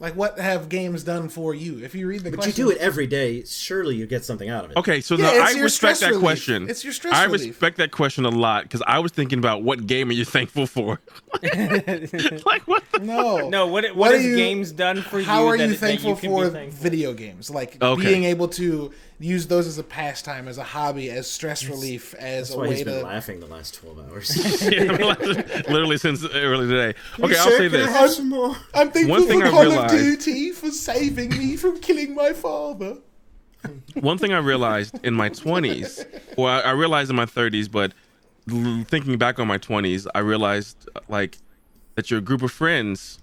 Like, 0.00 0.14
what 0.14 0.38
have 0.38 0.68
games 0.68 1.02
done 1.02 1.28
for 1.28 1.54
you? 1.56 1.82
If 1.84 1.92
you 1.96 2.06
read 2.06 2.20
the 2.22 2.30
But 2.30 2.40
question, 2.40 2.64
you 2.66 2.70
do 2.70 2.76
it 2.76 2.80
every 2.80 3.08
day. 3.08 3.42
Surely 3.44 3.96
you 3.96 4.06
get 4.06 4.24
something 4.24 4.48
out 4.48 4.64
of 4.64 4.70
it. 4.70 4.76
Okay, 4.76 5.00
so 5.00 5.16
Yeah, 5.16 5.24
now 5.24 5.44
I 5.44 5.52
respect 5.60 5.98
that 6.00 6.10
relief. 6.10 6.22
question. 6.22 6.70
It's 6.70 6.84
your 6.84 6.92
stress 6.92 7.14
I 7.14 7.24
relief. 7.24 7.48
respect 7.48 7.78
that 7.78 7.90
question 7.90 8.24
a 8.24 8.28
lot 8.28 8.62
because 8.62 8.80
I 8.86 9.00
was 9.00 9.10
thinking 9.10 9.40
about 9.40 9.64
what 9.64 9.88
game 9.88 10.08
are 10.10 10.12
you 10.12 10.24
thankful 10.24 10.68
for? 10.68 11.00
like 11.42 12.62
what? 12.66 12.84
The 12.92 13.00
No, 13.00 13.48
No, 13.50 13.66
what 13.66 13.84
what, 13.86 13.96
What 13.96 14.12
has 14.14 14.24
you- 14.24 14.36
games 14.36 14.70
done 14.70 15.02
for 15.02 15.10
How 15.10 15.18
you? 15.20 15.24
How 15.24 15.46
are 15.48 15.58
that, 15.58 15.64
you 15.64 15.70
that 15.72 15.78
thankful 15.78 16.14
can 16.16 16.30
for 16.30 16.48
thankful? 16.48 16.80
video 16.80 17.12
games? 17.12 17.50
Like 17.50 17.76
Okay. 17.82 18.04
being 18.04 18.22
able 18.24 18.46
to 18.48 18.92
use 19.20 19.46
those 19.48 19.66
as 19.66 19.78
a 19.78 19.82
pastime, 19.82 20.46
as 20.48 20.58
a 20.58 20.62
hobby, 20.64 21.10
as 21.10 21.28
stress 21.30 21.64
relief, 21.66 22.14
as 22.14 22.48
That's 22.48 22.54
a 22.54 22.58
why 22.58 22.68
way 22.68 22.74
he's 22.76 22.84
been 22.84 23.00
to. 23.00 23.06
laughing 23.06 23.40
the 23.40 23.46
last 23.46 23.74
twelve 23.74 23.98
hours. 23.98 24.28
Yeah, 24.70 24.80
I 24.82 24.96
mean, 24.96 25.00
like, 25.08 25.20
literally 25.68 25.98
since 25.98 26.24
early 26.24 26.66
today. 26.68 26.98
Okay, 27.20 27.36
I'll 27.36 27.50
say 27.50 27.68
this. 27.68 27.88
Have 27.90 28.10
some 28.10 28.28
more? 28.28 28.54
I'm 28.74 28.90
thankful 28.90 29.08
One 29.16 29.26
thing 29.26 29.40
for 29.40 29.46
I 29.46 29.50
Call 29.50 29.62
realized- 29.62 29.94
of 29.94 30.00
Duty 30.00 30.52
for 30.52 30.70
saving 30.70 31.30
me 31.30 31.56
from 31.56 31.80
killing 31.80 32.14
my 32.14 32.32
father. 32.32 32.98
One 33.94 34.18
thing 34.18 34.32
I 34.32 34.38
realized 34.38 34.98
in 35.04 35.14
my 35.14 35.30
20s, 35.30 36.04
well, 36.36 36.46
I 36.46 36.60
I 36.60 36.70
realized 36.70 37.10
in 37.10 37.16
my 37.16 37.26
30s, 37.26 37.68
but 37.70 37.92
thinking 38.88 39.18
back 39.18 39.38
on 39.40 39.46
my 39.48 39.58
20s, 39.58 40.06
I 40.14 40.20
realized 40.20 40.88
uh, 40.94 41.00
like 41.08 41.38
that 41.96 42.10
your 42.10 42.20
group 42.20 42.42
of 42.42 42.52
friends, 42.52 43.18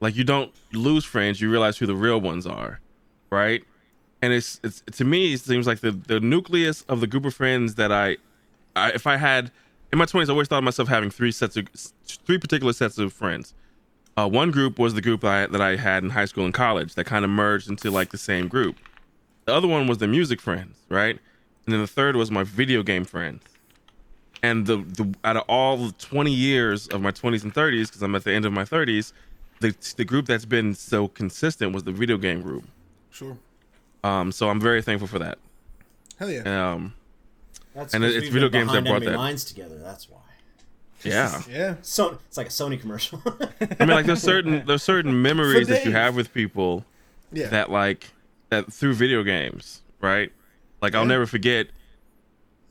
like 0.00 0.14
you 0.16 0.22
don't 0.22 0.52
lose 0.72 1.04
friends, 1.04 1.40
you 1.40 1.50
realize 1.50 1.76
who 1.78 1.86
the 1.86 1.94
real 1.96 2.20
ones 2.20 2.46
are, 2.46 2.80
right? 3.30 3.64
And 4.24 4.32
it's 4.32 4.58
it's 4.64 4.80
to 4.92 5.04
me 5.04 5.34
it 5.34 5.40
seems 5.40 5.66
like 5.66 5.80
the 5.80 5.90
the 5.90 6.18
nucleus 6.18 6.80
of 6.88 7.02
the 7.02 7.06
group 7.06 7.26
of 7.26 7.34
friends 7.34 7.74
that 7.74 7.92
I, 7.92 8.16
I 8.74 8.92
if 8.92 9.06
I 9.06 9.18
had 9.18 9.50
in 9.92 9.98
my 9.98 10.06
20s, 10.06 10.28
I 10.28 10.30
always 10.30 10.48
thought 10.48 10.56
of 10.56 10.64
myself 10.64 10.88
having 10.88 11.10
three 11.10 11.30
sets 11.30 11.58
of 11.58 11.68
three 12.06 12.38
particular 12.38 12.72
sets 12.72 12.96
of 12.96 13.12
friends. 13.12 13.52
Uh, 14.16 14.26
one 14.26 14.50
group 14.50 14.78
was 14.78 14.94
the 14.94 15.02
group 15.02 15.20
that 15.20 15.30
I, 15.30 15.46
that 15.48 15.60
I 15.60 15.76
had 15.76 16.02
in 16.02 16.08
high 16.08 16.24
school 16.24 16.46
and 16.46 16.54
college 16.54 16.94
that 16.94 17.04
kind 17.04 17.22
of 17.22 17.30
merged 17.30 17.68
into 17.68 17.90
like 17.90 18.12
the 18.12 18.16
same 18.16 18.48
group. 18.48 18.76
The 19.44 19.52
other 19.52 19.68
one 19.68 19.88
was 19.88 19.98
the 19.98 20.08
music 20.08 20.40
friends, 20.40 20.78
right? 20.88 21.18
And 21.66 21.74
then 21.74 21.82
the 21.82 21.86
third 21.86 22.16
was 22.16 22.30
my 22.30 22.44
video 22.44 22.82
game 22.82 23.04
friends. 23.04 23.42
And 24.42 24.64
the, 24.64 24.78
the 24.78 25.14
out 25.22 25.36
of 25.36 25.44
all 25.48 25.76
the 25.76 25.92
20 25.92 26.30
years 26.32 26.88
of 26.88 27.02
my 27.02 27.10
20s 27.10 27.42
and 27.42 27.52
30s, 27.52 27.88
because 27.88 28.00
I'm 28.00 28.14
at 28.14 28.24
the 28.24 28.32
end 28.32 28.46
of 28.46 28.54
my 28.54 28.64
30s, 28.64 29.12
the 29.60 29.76
the 29.98 30.04
group 30.06 30.24
that's 30.24 30.46
been 30.46 30.74
so 30.74 31.08
consistent 31.08 31.74
was 31.74 31.84
the 31.84 31.92
video 31.92 32.16
game 32.16 32.40
group. 32.40 32.64
Sure. 33.10 33.36
Um, 34.04 34.30
so 34.32 34.48
I'm 34.50 34.60
very 34.60 34.82
thankful 34.82 35.08
for 35.08 35.18
that. 35.18 35.38
Hell 36.18 36.30
yeah. 36.30 36.72
Um, 36.72 36.94
That's 37.74 37.94
And 37.94 38.04
'cause 38.04 38.14
it's 38.14 38.28
video 38.28 38.48
games 38.48 38.70
that 38.72 38.84
brought 38.84 39.02
that. 39.02 39.16
lines 39.16 39.44
together. 39.44 39.78
That's 39.78 40.08
why. 40.08 40.18
yeah. 41.02 41.42
yeah. 41.50 41.74
So 41.82 42.18
it's 42.28 42.36
like 42.36 42.46
a 42.46 42.50
Sony 42.50 42.80
commercial. 42.80 43.20
I 43.60 43.84
mean, 43.86 43.88
like 43.88 44.06
there's 44.06 44.22
certain 44.22 44.64
there's 44.66 44.82
certain 44.82 45.22
memories 45.22 45.66
that 45.68 45.84
you 45.84 45.92
have 45.92 46.14
with 46.14 46.32
people 46.32 46.84
Yeah. 47.32 47.48
that 47.48 47.70
like 47.70 48.10
that 48.50 48.72
through 48.72 48.94
video 48.94 49.22
games, 49.24 49.82
right? 50.00 50.30
Like 50.82 50.94
I'll 50.94 51.02
Yeah. 51.02 51.08
never 51.08 51.26
forget 51.26 51.68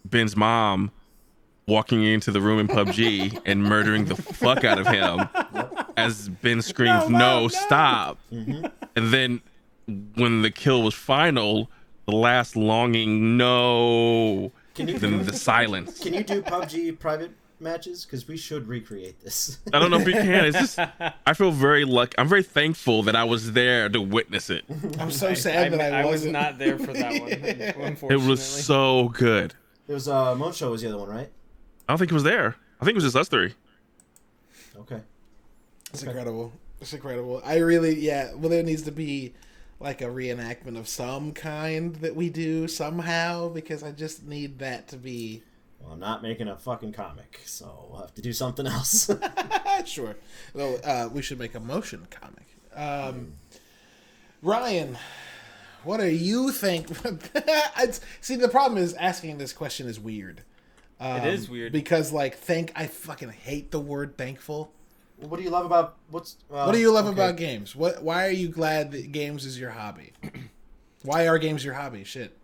Ben's 0.06 0.36
mom 0.38 0.92
walking 1.68 2.04
into 2.04 2.30
the 2.32 2.42
room 2.42 2.60
in 2.60 2.68
PUBG 2.68 3.42
and 3.46 3.64
murdering 3.64 4.06
the 4.06 4.16
fuck 4.16 4.64
out 4.66 4.78
of 4.80 4.88
him 4.88 5.28
as 5.98 6.28
Ben 6.30 6.62
screams, 6.62 7.10
No, 7.10 7.18
"No, 7.18 7.18
Mom, 7.18 7.42
no." 7.44 7.48
stop!" 7.48 8.18
And 8.32 8.72
then 9.14 9.42
when 9.88 10.42
the 10.42 10.52
kill 10.52 10.82
was 10.84 10.94
final, 10.94 11.70
the 12.08 12.16
last 12.16 12.56
longing, 12.56 13.38
"No!" 13.38 14.52
Can 14.76 14.88
you 14.88 14.98
Then 14.98 15.24
the 15.26 15.34
silence. 15.34 16.00
can 16.00 16.14
you 16.14 16.24
do 16.24 16.42
PUBG 16.42 16.98
private 17.00 17.32
matches? 17.60 18.06
Because 18.06 18.28
we 18.28 18.38
should 18.38 18.68
recreate 18.68 19.22
this. 19.22 19.60
I 19.72 19.80
don't 19.80 19.92
know 19.92 19.98
if 20.00 20.06
we 20.06 20.14
can. 20.14 20.46
It's 20.46 20.58
just 20.58 20.80
I 21.28 21.34
feel 21.34 21.52
very 21.52 21.86
lucky. 21.86 22.16
I'm 22.18 22.28
very 22.28 22.44
thankful 22.44 23.04
that 23.04 23.16
I 23.16 23.24
was 23.24 23.52
there 23.54 23.88
to 23.90 24.02
witness 24.02 24.50
it. 24.50 24.66
I'm 25.00 25.12
so 25.12 25.34
sad 25.34 25.72
that 25.74 25.94
I, 25.94 26.02
I 26.02 26.06
was 26.06 26.26
wasn't. 26.26 26.58
there 26.58 26.80
for 26.80 26.94
that 26.94 27.22
one. 27.22 27.98
It 28.12 28.20
was 28.20 28.44
so 28.44 29.10
good. 29.10 29.54
it 29.88 29.94
was 29.94 30.08
uh, 30.08 30.34
Moncho 30.36 30.72
was 30.72 30.82
the 30.82 30.88
other 30.90 30.98
one, 30.98 31.10
right? 31.10 31.30
I 31.88 31.92
don't 31.94 31.98
think 32.00 32.12
it 32.12 32.16
was 32.16 32.24
there. 32.24 32.56
I 32.82 32.86
think 32.86 32.96
it 32.96 33.04
was 33.04 33.04
just 33.04 33.16
us 33.16 33.30
three. 33.30 33.54
Okay. 34.78 35.02
It's 35.94 36.02
incredible. 36.04 36.52
It's 36.82 36.94
incredible. 36.94 37.42
I 37.46 37.58
really, 37.58 38.00
yeah. 38.00 38.34
Well, 38.34 38.50
there 38.50 38.64
needs 38.64 38.82
to 38.84 38.92
be 38.92 39.34
like 39.84 40.02
a 40.02 40.06
reenactment 40.06 40.78
of 40.80 40.88
some 40.88 41.34
kind 41.34 41.96
that 41.98 42.16
we 42.16 42.30
do 42.30 42.68
somehow 42.70 43.50
because 43.50 43.84
I 43.84 43.92
just 43.92 44.26
need 44.26 44.60
that 44.60 44.88
to 44.88 44.98
be. 44.98 45.44
Well, 45.82 45.92
I'm 45.92 46.00
not 46.00 46.24
making 46.24 46.48
a 46.48 46.56
fucking 46.56 46.94
comic, 46.94 47.42
so 47.46 47.88
we'll 47.92 48.00
have 48.00 48.14
to 48.16 48.22
do 48.22 48.32
something 48.32 48.66
else. 48.66 49.12
sure. 49.86 50.16
Well, 50.54 50.80
uh, 50.86 51.10
we 51.12 51.22
should 51.22 51.38
make 51.38 51.54
a 51.56 51.60
motion 51.60 52.08
comic. 52.10 52.48
Um, 52.74 53.34
Ryan, 54.42 54.98
what 55.84 56.00
do 56.00 56.08
you 56.08 56.52
think? 56.54 56.88
See, 58.22 58.38
the 58.38 58.48
problem 58.48 58.82
is 58.82 58.94
asking 58.94 59.38
this 59.38 59.52
question 59.52 59.88
is 59.88 60.00
weird. 60.00 60.44
Um, 61.02 61.18
It 61.18 61.34
is 61.34 61.50
weird. 61.50 61.74
because, 61.74 62.14
like, 62.14 62.38
thank. 62.38 62.72
I 62.76 62.88
fucking 62.88 63.32
hate 63.32 63.72
the 63.72 63.82
word 63.82 64.18
thankful. 64.18 64.72
What 65.30 65.38
do 65.38 65.43
you 65.43 65.49
love 65.49 65.65
about 65.65 65.95
what's? 66.09 66.38
Well, 66.49 66.65
What 66.65 66.74
do 66.74 66.80
you 66.80 66.91
love 66.91 67.05
okay. 67.05 67.13
about 67.13 67.36
games? 67.38 67.76
What? 67.76 68.03
Why 68.03 68.26
are 68.28 68.32
you 68.32 68.49
glad 68.49 68.91
that 68.91 69.11
games 69.11 69.45
is 69.45 69.59
your 69.59 69.71
hobby? 69.71 70.13
why 71.03 71.28
are 71.28 71.38
games 71.38 71.63
your 71.63 71.74
hobby? 71.74 72.03
Shit. 72.03 72.38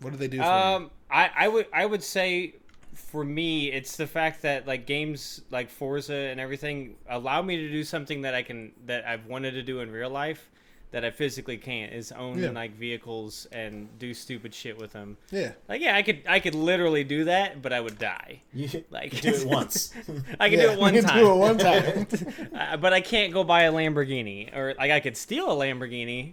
What 0.00 0.10
do 0.10 0.16
they 0.16 0.28
do 0.28 0.38
for 0.38 0.44
you? 0.44 0.48
Um, 0.48 0.90
I, 1.10 1.30
I 1.36 1.48
would 1.48 1.66
I 1.72 1.86
would 1.86 2.02
say 2.02 2.54
for 2.94 3.24
me 3.24 3.70
it's 3.72 3.96
the 3.96 4.06
fact 4.06 4.42
that 4.42 4.66
like 4.66 4.86
games 4.86 5.42
like 5.50 5.70
Forza 5.70 6.14
and 6.14 6.40
everything 6.40 6.96
allow 7.08 7.42
me 7.42 7.56
to 7.56 7.70
do 7.70 7.84
something 7.84 8.22
that 8.22 8.34
I 8.34 8.42
can 8.42 8.72
that 8.86 9.06
I've 9.06 9.26
wanted 9.26 9.52
to 9.52 9.62
do 9.62 9.80
in 9.80 9.90
real 9.90 10.10
life 10.10 10.50
that 10.92 11.04
I 11.04 11.10
physically 11.10 11.56
can't 11.56 11.92
is 11.92 12.10
own 12.12 12.38
Yeah. 12.42 12.50
like 12.50 12.76
vehicles 12.76 13.46
and 13.52 13.88
do 13.98 14.12
stupid 14.12 14.52
shit 14.54 14.76
with 14.78 14.92
them. 14.92 15.16
Yeah. 15.30 15.52
Like 15.68 15.80
yeah, 15.80 15.94
I 15.96 16.02
could 16.02 16.22
I 16.28 16.40
could 16.40 16.54
literally 16.54 17.04
do 17.04 17.24
that, 17.24 17.62
but 17.62 17.72
I 17.72 17.80
would 17.80 17.98
die. 17.98 18.42
You 18.54 18.68
Like- 18.90 19.12
like 19.12 19.20
do 19.22 19.28
it 19.30 19.46
once. 19.58 19.92
I 20.40 20.48
can 20.48 20.58
Yeah, 20.58 20.66
do 20.66 20.72
it 20.72 20.78
one 20.80 20.94
you 20.94 21.00
can 21.02 21.08
time. 21.10 21.18
Do 21.24 21.30
it 21.32 21.36
one 21.36 21.58
time. 21.58 22.06
Uh, 22.54 22.76
but 22.76 22.92
I 22.92 23.00
can't 23.00 23.32
go 23.32 23.44
buy 23.44 23.62
a 23.62 23.72
Lamborghini 23.72 24.54
or 24.56 24.74
like 24.78 24.90
I 24.90 25.00
could 25.00 25.16
steal 25.16 25.50
a 25.50 25.54
Lamborghini 25.64 26.32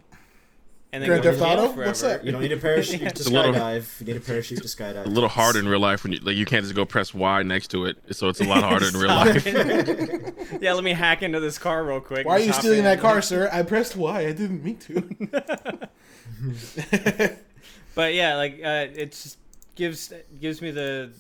and 0.94 1.04
then 1.04 1.10
Grand 1.10 1.24
go 1.24 1.32
to 1.32 1.38
Theft 1.38 1.50
jail 1.52 1.60
Auto? 1.66 1.74
forever. 1.74 1.90
What's 1.90 2.04
up? 2.04 2.24
You 2.24 2.32
don't 2.32 2.42
need 2.42 2.52
a 2.54 2.58
parachute 2.58 3.00
to 3.16 3.24
a 3.24 3.30
little- 3.30 3.54
skydive. 3.54 4.00
You 4.00 4.06
need 4.08 4.16
a 4.18 4.20
parachute 4.22 4.62
to 4.62 4.68
skydive. 4.68 5.06
A 5.06 5.10
little 5.10 5.30
hard 5.30 5.56
in 5.56 5.68
real 5.68 5.80
life 5.80 6.04
when 6.04 6.14
you 6.14 6.20
like 6.20 6.36
you 6.38 6.46
can't 6.46 6.64
just 6.64 6.76
go 6.76 6.86
press 6.86 7.14
Y 7.14 7.44
next 7.44 7.68
to 7.72 7.86
it, 7.86 7.98
so 8.12 8.30
it's 8.30 8.40
a 8.40 8.46
lot 8.46 8.64
harder 8.70 8.88
in 8.88 8.94
real 8.96 9.08
life. 9.10 9.46
yeah, 10.62 10.74
let 10.74 10.84
me 10.84 10.94
hack 10.94 11.22
into 11.24 11.40
this 11.40 11.58
car 11.58 11.84
real 11.84 12.00
quick. 12.00 12.26
Why 12.26 12.34
are 12.38 12.40
you 12.40 12.54
stealing 12.54 12.80
in. 12.80 12.84
that 12.86 13.00
car, 13.00 13.22
sir? 13.22 13.50
I 13.52 13.64
pressed 13.64 13.96
Y. 13.96 14.20
I 14.22 14.32
didn't 14.32 14.64
mean 14.64 14.78
to. 14.78 15.90
But 17.96 18.14
yeah, 18.14 18.36
like 18.36 18.62
uh, 18.64 18.88
it 18.96 19.12
just 19.12 19.38
gives 19.76 20.14
gives 20.40 20.62
me 20.62 20.72
the 20.72 21.12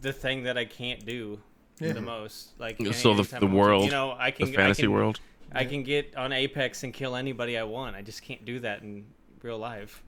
the 0.00 0.12
thing 0.12 0.44
that 0.44 0.56
I 0.58 0.64
can't 0.64 1.04
do 1.04 1.38
Yeah. 1.80 1.92
the 1.92 2.00
most. 2.00 2.58
Like 2.58 2.78
So 2.94 3.14
the- 3.14 3.22
the 3.24 3.36
I 3.36 3.40
want 3.40 3.40
to. 3.40 3.46
world, 3.58 3.84
you 3.84 3.90
know, 3.90 4.12
I 4.12 4.30
The 4.30 4.46
fantasy 4.52 4.82
I 4.82 4.86
can, 4.86 4.92
world. 4.92 5.20
I 5.52 5.64
can 5.64 5.82
get 5.82 6.16
on 6.16 6.32
Apex 6.32 6.82
and 6.84 6.92
kill 6.94 7.16
anybody 7.16 7.58
I 7.58 7.64
want. 7.64 7.96
I 7.96 8.02
just 8.02 8.22
can't 8.22 8.44
do 8.44 8.60
that 8.60 8.82
in 8.82 9.06
real 9.42 9.58
life. 9.58 10.02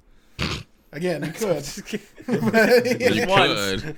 Again, 0.93 1.25
you 1.25 1.33
could. 1.33 1.67
You 2.29 3.27
could. 3.27 3.97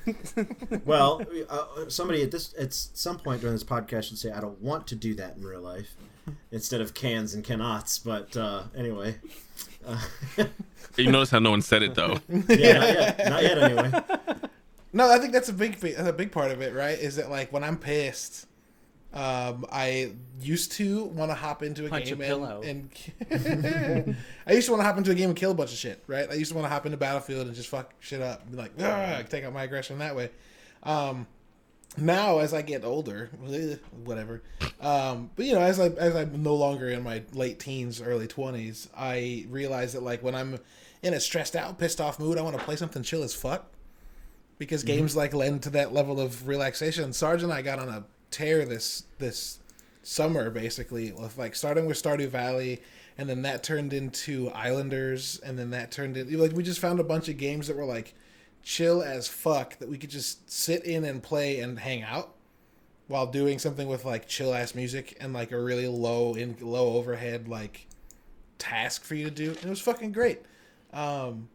Well, 0.86 1.22
uh, 1.48 1.88
somebody 1.88 2.22
at 2.22 2.30
this 2.30 2.54
at 2.58 2.72
some 2.72 3.18
point 3.18 3.40
during 3.40 3.54
this 3.54 3.64
podcast 3.64 4.04
should 4.04 4.18
say, 4.18 4.30
"I 4.30 4.40
don't 4.40 4.60
want 4.60 4.86
to 4.88 4.94
do 4.94 5.14
that 5.14 5.36
in 5.36 5.44
real 5.44 5.60
life," 5.60 5.94
instead 6.52 6.80
of 6.80 6.94
cans 6.94 7.34
and 7.34 7.42
cannots. 7.44 7.98
But 7.98 8.36
uh, 8.36 8.64
anyway, 8.76 9.16
uh, 9.86 10.00
You 10.96 11.10
notice 11.10 11.30
how 11.30 11.40
no 11.40 11.50
one 11.50 11.62
said 11.62 11.82
it 11.82 11.94
though. 11.94 12.18
yeah, 12.28 12.38
not 12.78 12.88
yet. 12.94 13.28
Not 13.28 13.42
yet. 13.42 13.58
Anyway, 13.58 14.02
No, 14.92 15.10
I 15.10 15.18
think 15.18 15.32
that's 15.32 15.48
a 15.48 15.52
big, 15.52 15.80
big- 15.80 15.98
a 15.98 16.12
big 16.12 16.30
part 16.30 16.52
of 16.52 16.60
it, 16.62 16.72
right? 16.74 16.96
Is 16.98 17.16
that 17.16 17.28
like 17.30 17.52
when 17.52 17.64
I'm 17.64 17.76
pissed, 17.76 18.46
um, 19.14 19.64
I 19.70 20.12
used 20.40 20.72
to 20.72 21.04
want 21.04 21.30
to 21.30 21.34
hop 21.36 21.62
into 21.62 21.86
a 21.86 21.88
Punch 21.88 22.06
game 22.06 22.18
pillow. 22.18 22.62
and, 22.64 22.90
and 23.30 24.16
I 24.46 24.52
used 24.52 24.66
to 24.66 24.72
want 24.72 24.80
to 24.80 24.86
hop 24.86 24.98
into 24.98 25.12
a 25.12 25.14
game 25.14 25.30
and 25.30 25.38
kill 25.38 25.52
a 25.52 25.54
bunch 25.54 25.72
of 25.72 25.78
shit, 25.78 26.02
right? 26.08 26.28
I 26.28 26.34
used 26.34 26.50
to 26.50 26.56
want 26.56 26.64
to 26.64 26.68
hop 26.68 26.84
into 26.84 26.98
Battlefield 26.98 27.46
and 27.46 27.54
just 27.54 27.68
fuck 27.68 27.94
shit 28.00 28.20
up, 28.20 28.42
and 28.42 28.50
be 28.50 28.56
like, 28.56 28.76
take 29.30 29.44
out 29.44 29.52
my 29.52 29.62
aggression 29.62 29.98
that 30.00 30.16
way. 30.16 30.30
Um, 30.82 31.28
now, 31.96 32.38
as 32.40 32.52
I 32.52 32.62
get 32.62 32.84
older, 32.84 33.30
whatever. 34.04 34.42
Um, 34.80 35.30
but 35.36 35.46
you 35.46 35.54
know, 35.54 35.60
as 35.60 35.78
I 35.78 35.86
as 35.90 36.16
I'm 36.16 36.42
no 36.42 36.56
longer 36.56 36.88
in 36.88 37.04
my 37.04 37.22
late 37.32 37.60
teens, 37.60 38.02
early 38.02 38.26
twenties, 38.26 38.88
I 38.96 39.46
realize 39.48 39.92
that 39.92 40.02
like 40.02 40.22
when 40.22 40.34
I'm 40.34 40.58
in 41.04 41.14
a 41.14 41.20
stressed 41.20 41.54
out, 41.54 41.78
pissed 41.78 42.00
off 42.00 42.18
mood, 42.18 42.36
I 42.36 42.42
want 42.42 42.58
to 42.58 42.64
play 42.64 42.74
something 42.74 43.04
chill 43.04 43.22
as 43.22 43.32
fuck 43.32 43.66
because 44.58 44.82
games 44.82 45.14
like 45.14 45.34
lend 45.34 45.62
to 45.64 45.70
that 45.70 45.92
level 45.92 46.20
of 46.20 46.48
relaxation. 46.48 47.12
Sarge 47.12 47.44
and 47.44 47.52
I 47.52 47.62
got 47.62 47.78
on 47.78 47.88
a 47.88 48.04
tear 48.34 48.64
this 48.64 49.04
this 49.18 49.60
summer 50.02 50.50
basically 50.50 51.12
with 51.12 51.38
like 51.38 51.54
starting 51.54 51.86
with 51.86 52.02
Stardew 52.02 52.28
Valley 52.28 52.82
and 53.16 53.28
then 53.28 53.42
that 53.42 53.62
turned 53.62 53.92
into 53.92 54.50
Islanders 54.50 55.40
and 55.44 55.56
then 55.58 55.70
that 55.70 55.90
turned 55.92 56.16
into 56.16 56.36
like 56.36 56.52
we 56.52 56.62
just 56.62 56.80
found 56.80 56.98
a 57.00 57.04
bunch 57.04 57.28
of 57.28 57.36
games 57.38 57.68
that 57.68 57.76
were 57.76 57.84
like 57.84 58.14
chill 58.62 59.02
as 59.02 59.28
fuck 59.28 59.78
that 59.78 59.88
we 59.88 59.96
could 59.96 60.10
just 60.10 60.50
sit 60.50 60.84
in 60.84 61.04
and 61.04 61.22
play 61.22 61.60
and 61.60 61.78
hang 61.78 62.02
out 62.02 62.34
while 63.06 63.26
doing 63.26 63.58
something 63.58 63.86
with 63.88 64.04
like 64.04 64.26
chill 64.26 64.52
ass 64.52 64.74
music 64.74 65.16
and 65.20 65.32
like 65.32 65.52
a 65.52 65.60
really 65.60 65.86
low 65.86 66.34
in 66.34 66.56
low 66.60 66.94
overhead 66.96 67.46
like 67.48 67.86
task 68.58 69.04
for 69.04 69.14
you 69.14 69.24
to 69.24 69.30
do. 69.30 69.50
And 69.50 69.64
it 69.64 69.68
was 69.70 69.80
fucking 69.80 70.12
great. 70.12 70.40
Um, 70.92 71.48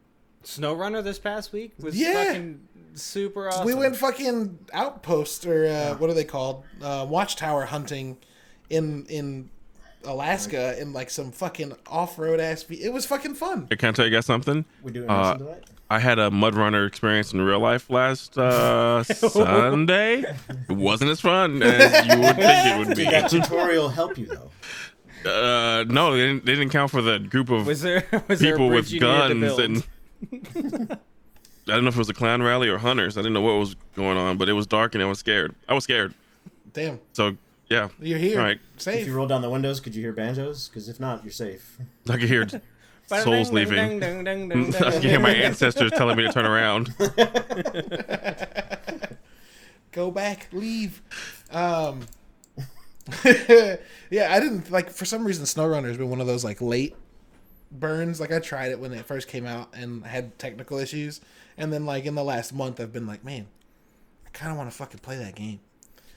Snow 0.44 0.74
Runner 0.74 1.02
this 1.02 1.20
past 1.20 1.52
week 1.52 1.74
was 1.80 1.98
Yeah. 2.00 2.14
fucking 2.26 2.68
super 3.02 3.47
awesome. 3.47 3.66
We 3.66 3.74
went 3.74 3.95
fucking 3.95 4.60
outpost 4.74 5.45
or 5.45 5.66
uh, 5.68 5.95
what 5.97 6.10
are 6.10 6.14
they 6.14 6.24
called? 6.24 6.64
Uh, 6.82 7.06
watchtower 7.10 7.66
hunting 7.66 8.18
in 8.70 9.06
in 9.08 9.50
Alaska 10.06 10.80
in 10.80 10.93
like 10.93 11.10
some 11.10 11.32
fucking 11.32 11.74
off 11.88 12.18
road 12.20 12.39
ass. 12.39 12.64
Be- 12.64 12.82
it 12.84 12.93
was 12.93 13.06
fucking 13.06 13.36
fun. 13.36 13.68
I 13.72 13.76
can't 13.76 13.95
tell 13.95 14.06
you 14.06 14.12
guys 14.12 14.26
something. 14.26 14.66
We 14.84 14.91
doing 14.91 15.10
Uh, 15.10 15.14
wrestling 15.32 15.39
tonight? 15.47 15.64
I 15.91 15.97
had 16.00 16.20
a 16.20 16.30
mud 16.30 16.54
runner 16.54 16.86
experience 16.86 17.34
in 17.34 17.41
real 17.41 17.60
life 17.60 17.89
last 17.89 18.38
uh, 18.38 19.04
Sunday. 19.04 20.24
It 20.70 20.74
wasn't 20.74 21.10
as 21.10 21.20
fun 21.20 21.64
as 21.64 22.06
you 22.08 22.20
would 22.22 22.36
think 22.36 22.38
it 22.68 22.78
would 22.88 22.88
Did 22.95 23.08
that 23.08 23.32
be. 23.32 23.39
tutorial 23.41 23.89
help 23.89 24.18
you 24.18 24.28
though? 24.28 24.52
Uh, 25.30 25.84
no, 25.89 26.14
they 26.14 26.28
didn't, 26.28 26.45
they 26.45 26.54
didn't 26.54 26.70
count 26.70 26.91
for 26.91 27.02
the 27.02 27.18
group 27.20 27.50
of 27.50 27.66
Was 27.66 27.82
there 27.82 28.06
was 28.30 28.39
people 28.39 28.70
bridge 28.70 28.84
with 28.86 28.91
you 28.93 29.00
needed 29.02 29.28
to 29.58 29.66
guns 29.68 29.84
and 30.32 31.00
I 31.72 31.76
don't 31.76 31.84
know 31.84 31.89
if 31.89 31.95
it 31.95 31.99
was 31.99 32.09
a 32.09 32.13
clan 32.13 32.41
rally 32.41 32.67
or 32.70 32.78
hunters. 32.78 33.17
I 33.17 33.22
didn't 33.22 33.34
know 33.34 33.41
what 33.41 33.53
was 33.59 33.76
going 33.95 34.17
on, 34.17 34.38
but 34.38 34.49
it 34.49 34.53
was 34.53 34.67
dark 34.67 34.93
and 34.95 35.03
I 35.03 35.07
was 35.07 35.20
scared. 35.20 35.53
I 35.67 35.74
was 35.74 35.84
scared. 35.84 36.13
Damn, 36.74 36.99
So 37.13 37.36
yeah, 37.70 37.89
you're 37.99 38.17
here. 38.20 38.39
All 38.39 38.45
right. 38.45 38.59
If 38.76 38.82
Safe. 38.82 39.07
you 39.07 39.13
roll 39.13 39.28
down 39.28 39.41
the 39.41 39.49
windows, 39.49 39.80
could 39.80 39.93
you 39.95 40.01
hear 40.01 40.13
banjos? 40.13 40.67
Because 40.70 40.88
if 40.89 40.99
not, 40.99 41.24
you're 41.24 41.32
safe. 41.32 41.78
I 42.09 42.13
could 42.17 42.30
hear 42.30 42.47
souls 43.07 43.51
leaving. 43.51 44.03
I 44.03 44.91
could 44.91 45.03
hear 45.03 45.20
my 45.20 45.34
ancestors 45.34 45.91
telling 45.91 46.15
me 46.17 46.24
to 46.28 46.32
turn 46.34 46.45
around. 46.45 46.93
Go 49.91 50.11
back, 50.11 50.47
leave. 50.51 51.01
Um, 51.51 52.01
yeah, 53.26 54.28
I 54.32 54.39
didn't 54.39 54.70
like 54.70 54.91
for 54.91 55.05
some 55.05 55.26
reason 55.26 55.45
SnowRunner 55.45 55.88
has 55.88 55.97
been 55.97 56.09
one 56.11 56.22
of 56.22 56.28
those 56.28 56.43
like 56.43 56.61
late 56.61 56.95
burns. 57.72 58.20
Like 58.20 58.32
I 58.32 58.39
tried 58.39 58.72
it 58.72 58.80
when 58.80 58.93
it 58.93 59.05
first 59.05 59.28
came 59.28 59.45
out 59.47 59.70
and 59.74 60.05
had 60.05 60.38
technical 60.38 60.78
issues, 60.78 61.22
and 61.60 61.72
then 61.72 61.86
like 61.86 62.05
in 62.05 62.16
the 62.16 62.24
last 62.24 62.53
month 62.53 62.80
I've 62.80 62.91
been 62.91 63.05
like, 63.05 63.24
man, 63.24 63.45
I 64.26 64.30
kind 64.30 64.51
of 64.51 64.57
want 64.57 64.70
to 64.72 64.76
fucking 64.76 64.99
play 65.01 65.18
that 65.18 65.36
game. 65.36 65.60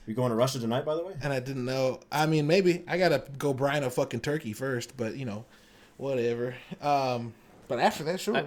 We 0.07 0.15
going 0.15 0.31
to 0.31 0.35
Russia 0.35 0.59
tonight, 0.59 0.85
by 0.85 0.95
the 0.97 1.05
way? 1.05 1.15
And 1.23 1.33
I 1.33 1.39
didn't 1.39 1.65
know. 1.65 2.01
I 2.11 2.27
mean, 2.27 2.47
maybe 2.47 2.83
I 2.89 2.99
gotta 2.99 3.23
go 3.39 3.53
brine 3.53 3.85
a 3.85 3.91
fucking 3.91 4.21
turkey 4.21 4.53
first, 4.53 4.97
but 4.97 5.17
you 5.17 5.25
know, 5.25 5.45
whatever. 5.97 6.55
Um, 6.81 7.35
but 7.69 7.79
after 7.79 8.03
that, 8.05 8.19
sure. 8.21 8.47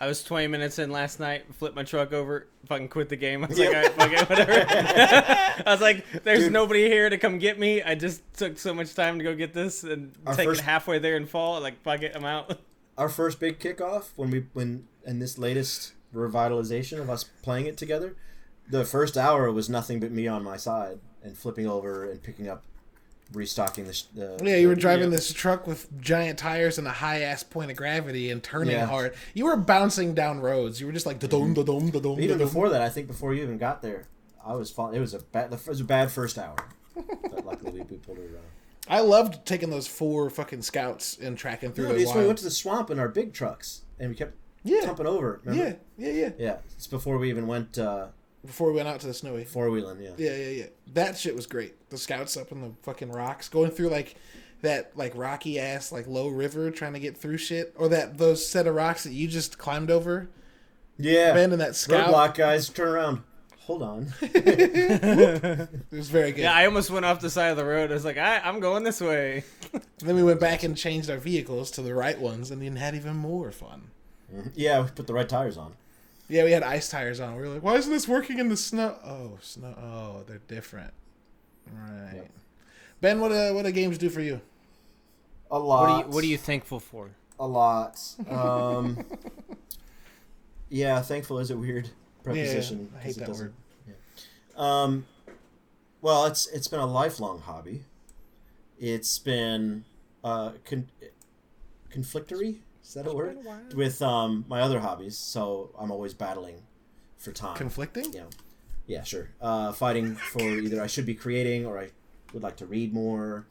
I 0.00 0.06
was 0.06 0.22
20 0.22 0.46
minutes 0.46 0.78
in 0.78 0.92
last 0.92 1.18
night, 1.18 1.52
flipped 1.54 1.74
my 1.74 1.82
truck 1.82 2.12
over, 2.12 2.46
fucking 2.66 2.88
quit 2.88 3.08
the 3.08 3.16
game. 3.16 3.42
I 3.42 3.48
was 3.48 3.58
like, 3.58 3.68
all 3.68 3.74
right, 3.82 3.92
fuck 3.92 4.12
it, 4.12 4.28
whatever. 4.28 4.52
I 5.66 5.72
was 5.72 5.80
like, 5.80 6.04
there's 6.22 6.44
Dude. 6.44 6.52
nobody 6.52 6.84
here 6.86 7.10
to 7.10 7.18
come 7.18 7.38
get 7.38 7.58
me. 7.58 7.82
I 7.82 7.96
just 7.96 8.22
took 8.34 8.58
so 8.58 8.72
much 8.72 8.94
time 8.94 9.18
to 9.18 9.24
go 9.24 9.34
get 9.34 9.54
this 9.54 9.82
and 9.82 10.12
Our 10.24 10.36
take 10.36 10.46
first- 10.46 10.60
it 10.60 10.64
halfway 10.64 11.00
there 11.00 11.16
and 11.16 11.28
fall. 11.28 11.60
Like, 11.60 11.82
fuck 11.82 12.02
it, 12.02 12.12
I'm 12.14 12.24
out. 12.24 12.60
Our 12.96 13.08
first 13.08 13.40
big 13.40 13.58
kickoff 13.58 14.10
when 14.14 14.30
we 14.30 14.46
when 14.52 14.86
in 15.08 15.18
this 15.18 15.38
latest 15.38 15.94
revitalization 16.14 17.00
of 17.00 17.08
us 17.08 17.24
playing 17.42 17.66
it 17.66 17.76
together, 17.78 18.14
the 18.70 18.84
first 18.84 19.16
hour 19.16 19.50
was 19.50 19.68
nothing 19.68 20.00
but 20.00 20.12
me 20.12 20.28
on 20.28 20.44
my 20.44 20.58
side 20.58 20.98
and 21.22 21.36
flipping 21.36 21.66
over 21.66 22.04
and 22.04 22.22
picking 22.22 22.46
up, 22.46 22.62
restocking 23.32 23.86
the. 23.86 24.02
the 24.14 24.38
Yeah, 24.44 24.56
you 24.56 24.68
were 24.68 24.74
the- 24.74 24.80
driving 24.80 25.10
yeah. 25.10 25.16
this 25.16 25.32
truck 25.32 25.66
with 25.66 26.00
giant 26.00 26.38
tires 26.38 26.76
and 26.76 26.86
a 26.86 26.92
high 26.92 27.22
ass 27.22 27.42
point 27.42 27.70
of 27.70 27.76
gravity 27.78 28.30
and 28.30 28.42
turning 28.42 28.74
Yeah. 28.74 28.86
hard. 28.86 29.14
You 29.32 29.46
were 29.46 29.56
bouncing 29.56 30.14
down 30.14 30.40
roads. 30.40 30.78
You 30.78 30.86
were 30.86 30.92
just 30.92 31.06
like 31.06 31.18
da 31.18 31.26
dum 31.26 31.54
mm-hmm. 31.54 31.54
da 31.54 31.62
dum 31.62 31.90
da 31.90 32.00
dum. 32.00 32.20
Even 32.20 32.36
before 32.36 32.68
that, 32.68 32.82
I 32.82 32.90
think 32.90 33.06
before 33.06 33.32
you 33.32 33.42
even 33.42 33.56
got 33.56 33.80
there, 33.80 34.06
I 34.44 34.54
was 34.54 34.70
falling. 34.70 34.94
It 34.94 35.00
was 35.00 35.14
a 35.14 35.20
bad. 35.20 35.52
It 35.52 35.66
was 35.66 35.80
a 35.80 35.84
bad 35.84 36.12
first 36.12 36.38
hour, 36.38 36.56
but 36.94 37.46
luckily 37.46 37.72
we, 37.72 37.80
we 37.82 37.96
pulled 37.96 38.18
it 38.18 38.30
around. 38.30 38.44
I 38.90 39.00
loved 39.00 39.46
taking 39.46 39.68
those 39.70 39.86
four 39.86 40.30
fucking 40.30 40.62
scouts 40.62 41.18
and 41.18 41.36
tracking 41.36 41.72
through 41.72 41.88
No, 41.88 41.94
it's 41.94 42.10
when 42.10 42.22
we 42.22 42.26
went 42.26 42.38
to 42.38 42.44
the 42.44 42.50
swamp 42.50 42.90
in 42.90 42.98
our 42.98 43.08
big 43.08 43.34
trucks 43.34 43.82
and 44.00 44.08
we 44.08 44.16
kept 44.16 44.34
Yeah, 44.68 44.80
tumping 44.82 45.06
over. 45.06 45.40
yeah, 45.44 45.50
Remember? 45.50 45.78
yeah, 45.96 46.10
yeah. 46.12 46.30
Yeah, 46.38 46.56
it's 46.74 46.86
before 46.86 47.18
we 47.18 47.28
even 47.30 47.46
went 47.46 47.78
uh, 47.78 48.08
Before 48.44 48.68
we 48.70 48.76
went 48.76 48.88
out 48.88 49.00
to 49.00 49.06
the 49.06 49.14
snowy. 49.14 49.44
four 49.44 49.70
wheeling. 49.70 50.00
Yeah. 50.00 50.10
Yeah, 50.16 50.36
yeah, 50.36 50.48
yeah. 50.50 50.66
That 50.94 51.16
shit 51.18 51.34
was 51.34 51.46
great. 51.46 51.90
The 51.90 51.98
scouts 51.98 52.36
up 52.36 52.52
in 52.52 52.60
the 52.60 52.72
fucking 52.82 53.10
rocks, 53.10 53.48
going 53.48 53.70
through 53.70 53.88
like 53.88 54.16
that 54.62 54.92
like 54.96 55.12
rocky 55.16 55.58
ass 55.58 55.92
like 55.92 56.06
low 56.06 56.28
river, 56.28 56.70
trying 56.70 56.92
to 56.94 57.00
get 57.00 57.16
through 57.16 57.38
shit, 57.38 57.72
or 57.76 57.88
that 57.88 58.18
those 58.18 58.46
set 58.46 58.66
of 58.66 58.74
rocks 58.74 59.04
that 59.04 59.12
you 59.12 59.28
just 59.28 59.58
climbed 59.58 59.90
over. 59.90 60.28
Yeah. 60.98 61.30
Abandon 61.30 61.58
that 61.60 61.76
scout. 61.76 62.08
Roadblock 62.12 62.34
guys, 62.34 62.68
turn 62.68 62.88
around. 62.88 63.22
Hold 63.66 63.82
on. 63.82 64.12
It 64.22 65.68
was 65.92 66.08
very 66.10 66.32
good. 66.32 66.42
Yeah, 66.42 66.54
I 66.54 66.64
almost 66.66 66.90
went 66.90 67.04
off 67.04 67.20
the 67.20 67.30
side 67.30 67.48
of 67.50 67.56
the 67.56 67.64
road. 67.64 67.90
I 67.90 67.94
was 67.94 68.04
like, 68.04 68.16
I, 68.16 68.38
I'm 68.38 68.60
going 68.60 68.82
this 68.82 69.00
way. 69.00 69.44
then 69.98 70.16
we 70.16 70.22
went 70.22 70.40
back 70.40 70.62
and 70.62 70.76
changed 70.76 71.10
our 71.10 71.18
vehicles 71.18 71.70
to 71.72 71.82
the 71.82 71.94
right 71.94 72.18
ones, 72.18 72.50
and 72.50 72.62
then 72.62 72.76
had 72.76 72.94
even 72.94 73.16
more 73.16 73.50
fun. 73.52 73.90
Yeah, 74.54 74.80
we 74.82 74.88
put 74.90 75.06
the 75.06 75.14
right 75.14 75.28
tires 75.28 75.56
on. 75.56 75.74
Yeah, 76.28 76.44
we 76.44 76.50
had 76.52 76.62
ice 76.62 76.88
tires 76.90 77.20
on. 77.20 77.36
We 77.36 77.42
were 77.42 77.48
like, 77.48 77.62
why 77.62 77.76
isn't 77.76 77.90
this 77.92 78.06
working 78.06 78.38
in 78.38 78.48
the 78.48 78.56
snow? 78.56 78.96
Oh, 79.04 79.38
snow. 79.40 79.74
Oh, 79.80 80.24
they're 80.26 80.42
different. 80.48 80.92
Right. 81.72 82.12
Yep. 82.16 82.30
Ben, 83.00 83.20
what 83.20 83.32
uh, 83.32 83.52
what 83.52 83.64
do 83.64 83.72
games 83.72 83.96
do 83.98 84.08
for 84.10 84.20
you? 84.20 84.40
A 85.50 85.58
What 85.58 85.64
lot. 85.66 85.88
are 85.88 85.98
you 86.04 86.10
What 86.10 86.22
are 86.24 86.26
you 86.26 86.36
thankful 86.38 86.80
for? 86.80 87.10
A 87.40 87.46
lot. 87.46 87.98
Um, 88.28 89.04
yeah, 90.68 91.00
thankful 91.00 91.38
is 91.38 91.50
a 91.50 91.56
weird 91.56 91.88
preposition. 92.22 92.90
Yeah, 92.92 92.98
I 92.98 93.02
hate 93.02 93.06
'cause 93.08 93.16
it 93.16 93.20
that 93.20 93.26
doesn't- 93.26 93.54
word. 94.56 94.62
Um, 94.62 95.06
well, 96.02 96.26
it's 96.26 96.46
it's 96.48 96.68
been 96.68 96.80
a 96.80 96.86
lifelong 96.86 97.40
hobby. 97.40 97.84
It's 98.78 99.18
been 99.18 99.84
uh, 100.24 100.52
con- 100.64 100.88
conflictory. 101.90 102.60
Is 102.88 102.94
that 102.94 103.06
a 103.06 103.12
word? 103.12 103.36
With 103.74 104.00
um, 104.00 104.46
my 104.48 104.62
other 104.62 104.80
hobbies, 104.80 105.18
so 105.18 105.70
I'm 105.78 105.90
always 105.90 106.14
battling 106.14 106.62
for 107.18 107.32
time. 107.32 107.54
Conflicting? 107.54 108.14
you 108.14 108.20
know, 108.20 108.30
yeah, 108.86 109.02
sure. 109.02 109.28
Uh, 109.42 109.72
fighting 109.72 110.14
for 110.14 110.40
either 110.40 110.80
I 110.82 110.86
should 110.86 111.04
be 111.04 111.14
creating 111.14 111.66
or 111.66 111.78
I 111.78 111.90
would 112.32 112.42
like 112.42 112.56
to 112.56 112.66
read 112.66 112.94
more, 112.94 113.46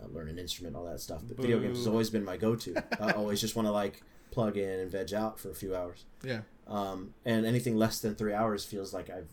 uh, 0.00 0.06
learn 0.14 0.28
an 0.28 0.38
instrument, 0.38 0.76
all 0.76 0.84
that 0.84 1.00
stuff. 1.00 1.22
But 1.26 1.38
video 1.38 1.58
games 1.58 1.78
has 1.78 1.88
always 1.88 2.08
been 2.08 2.24
my 2.24 2.36
go-to. 2.36 2.76
I 3.00 3.10
always 3.14 3.40
just 3.40 3.56
want 3.56 3.66
to 3.66 3.72
like 3.72 4.00
plug 4.30 4.56
in 4.56 4.78
and 4.78 4.88
veg 4.88 5.12
out 5.12 5.40
for 5.40 5.50
a 5.50 5.54
few 5.54 5.74
hours. 5.74 6.04
Yeah. 6.22 6.42
Um, 6.68 7.14
and 7.24 7.44
anything 7.44 7.76
less 7.76 7.98
than 7.98 8.14
three 8.14 8.32
hours 8.32 8.64
feels 8.64 8.94
like 8.94 9.10
I've 9.10 9.30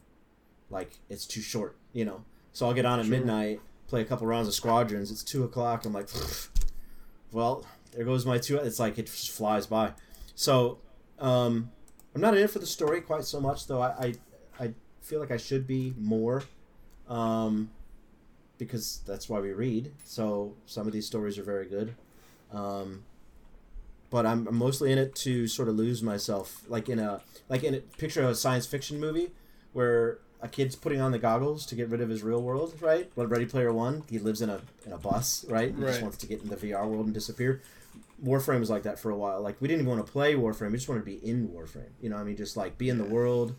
like 0.72 0.98
it's 1.08 1.28
too 1.28 1.42
short, 1.42 1.76
you 1.94 2.04
know. 2.04 2.24
So 2.52 2.66
I'll 2.66 2.74
get 2.74 2.86
on 2.88 3.00
at 3.00 3.06
Sure. 3.06 3.12
midnight, 3.12 3.62
play 3.88 4.02
a 4.02 4.06
couple 4.06 4.26
rounds 4.26 4.48
of 4.48 4.56
squadrons. 4.56 5.12
It's 5.12 5.24
two 5.24 5.44
o'clock. 5.44 5.86
I'm 5.86 5.94
like, 5.94 6.10
well, 7.32 7.64
there 7.96 8.06
goes 8.06 8.26
my 8.26 8.38
two. 8.38 8.58
It's 8.58 8.80
like 8.80 8.98
it 8.98 9.06
just 9.06 9.32
flies 9.32 9.68
by. 9.68 9.94
So 10.36 10.80
um, 11.20 11.72
I'm 12.14 12.22
not 12.22 12.36
in 12.36 12.44
it 12.44 12.50
for 12.50 12.60
the 12.60 12.66
story 12.66 13.02
quite 13.02 13.24
so 13.24 13.40
much, 13.40 13.68
though. 13.68 13.82
I 13.82 13.90
I, 14.60 14.64
I 14.66 14.74
feel 15.02 15.20
like 15.20 15.32
I 15.32 15.38
should 15.38 15.66
be 15.68 15.94
more, 15.98 16.44
um, 17.08 17.70
because 18.58 19.02
that's 19.06 19.30
why 19.30 19.40
we 19.40 19.52
read. 19.52 19.94
So 20.04 20.56
some 20.66 20.88
of 20.88 20.94
these 20.94 21.06
stories 21.06 21.38
are 21.38 21.44
very 21.44 21.68
good. 21.68 21.96
Um, 22.52 23.04
but 24.10 24.26
I'm 24.26 24.48
I'm 24.48 24.56
mostly 24.56 24.92
in 24.92 24.98
it 24.98 25.16
to 25.16 25.48
sort 25.48 25.68
of 25.68 25.76
lose 25.76 26.04
myself, 26.04 26.64
like 26.68 26.90
in 26.90 27.00
a 27.00 27.22
like 27.50 27.64
in 27.64 27.74
a 27.76 27.80
picture 27.80 28.24
of 28.24 28.30
a 28.30 28.36
science 28.36 28.66
fiction 28.66 29.00
movie 29.00 29.32
where 29.74 30.20
a 30.42 30.48
kid's 30.48 30.76
putting 30.76 31.02
on 31.02 31.12
the 31.12 31.20
goggles 31.20 31.66
to 31.68 31.76
get 31.76 31.90
rid 31.90 32.02
of 32.02 32.10
his 32.10 32.22
real 32.24 32.42
world, 32.42 32.76
right? 32.82 33.10
Like 33.16 33.30
Ready 33.30 33.46
Player 33.46 33.72
One, 33.74 34.04
he 34.10 34.20
lives 34.20 34.42
in 34.42 34.50
a 34.50 34.62
in 34.86 34.92
a 34.92 34.98
bus, 34.98 35.46
right? 35.50 35.74
He 35.74 35.82
Right. 35.82 35.90
just 35.92 36.02
wants 36.02 36.18
to 36.18 36.28
get 36.28 36.42
in 36.42 36.50
the 36.50 36.56
VR 36.58 36.88
world 36.88 37.06
and 37.06 37.14
disappear. 37.14 37.62
Warframe 38.24 38.60
was 38.60 38.70
like 38.70 38.84
that 38.84 39.00
for 39.00 39.10
a 39.12 39.16
while. 39.18 39.42
Like 39.42 39.60
we 39.62 39.68
didn't 39.68 39.82
even 39.82 39.96
want 39.96 40.06
to 40.06 40.12
play 40.12 40.36
Warframe; 40.36 40.72
we 40.72 40.78
just 40.78 40.88
wanted 40.90 41.02
to 41.02 41.06
be 41.06 41.18
in 41.28 41.50
Warframe. 41.50 41.90
You 42.02 42.10
know, 42.10 42.16
what 42.16 42.22
I 42.22 42.26
mean, 42.26 42.38
just 42.38 42.56
like 42.56 42.78
be 42.78 42.90
in 42.90 42.98
the 42.98 43.06
world, 43.06 43.56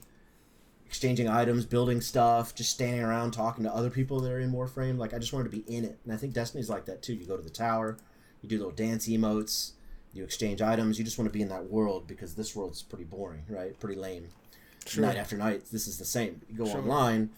exchanging 0.86 1.28
items, 1.28 1.64
building 1.66 2.00
stuff, 2.00 2.54
just 2.54 2.70
standing 2.70 3.02
around 3.02 3.32
talking 3.32 3.64
to 3.64 3.74
other 3.74 3.90
people 3.90 4.20
that 4.20 4.30
are 4.32 4.40
in 4.40 4.52
Warframe. 4.52 4.98
Like 4.98 5.12
I 5.14 5.18
just 5.18 5.32
wanted 5.32 5.50
to 5.50 5.56
be 5.56 5.64
in 5.74 5.84
it, 5.84 5.98
and 6.04 6.12
I 6.12 6.16
think 6.16 6.32
Destiny's 6.34 6.70
like 6.70 6.84
that 6.86 7.02
too. 7.02 7.14
You 7.14 7.26
go 7.26 7.36
to 7.36 7.42
the 7.42 7.50
tower, 7.50 7.96
you 8.42 8.48
do 8.48 8.56
little 8.58 8.72
dance 8.72 9.08
emotes, 9.08 9.72
you 10.12 10.24
exchange 10.24 10.62
items. 10.62 10.98
You 10.98 11.04
just 11.04 11.18
want 11.18 11.28
to 11.28 11.32
be 11.32 11.42
in 11.42 11.48
that 11.48 11.70
world 11.70 12.06
because 12.06 12.34
this 12.34 12.54
world's 12.56 12.82
pretty 12.82 13.04
boring, 13.04 13.42
right? 13.48 13.78
Pretty 13.78 14.00
lame. 14.00 14.28
Sure. 14.88 15.04
Night 15.04 15.16
after 15.16 15.36
night, 15.36 15.64
this 15.72 15.86
is 15.86 15.98
the 15.98 16.04
same. 16.04 16.40
You 16.48 16.56
go 16.56 16.66
Sure. 16.66 16.78
online, 16.78 17.30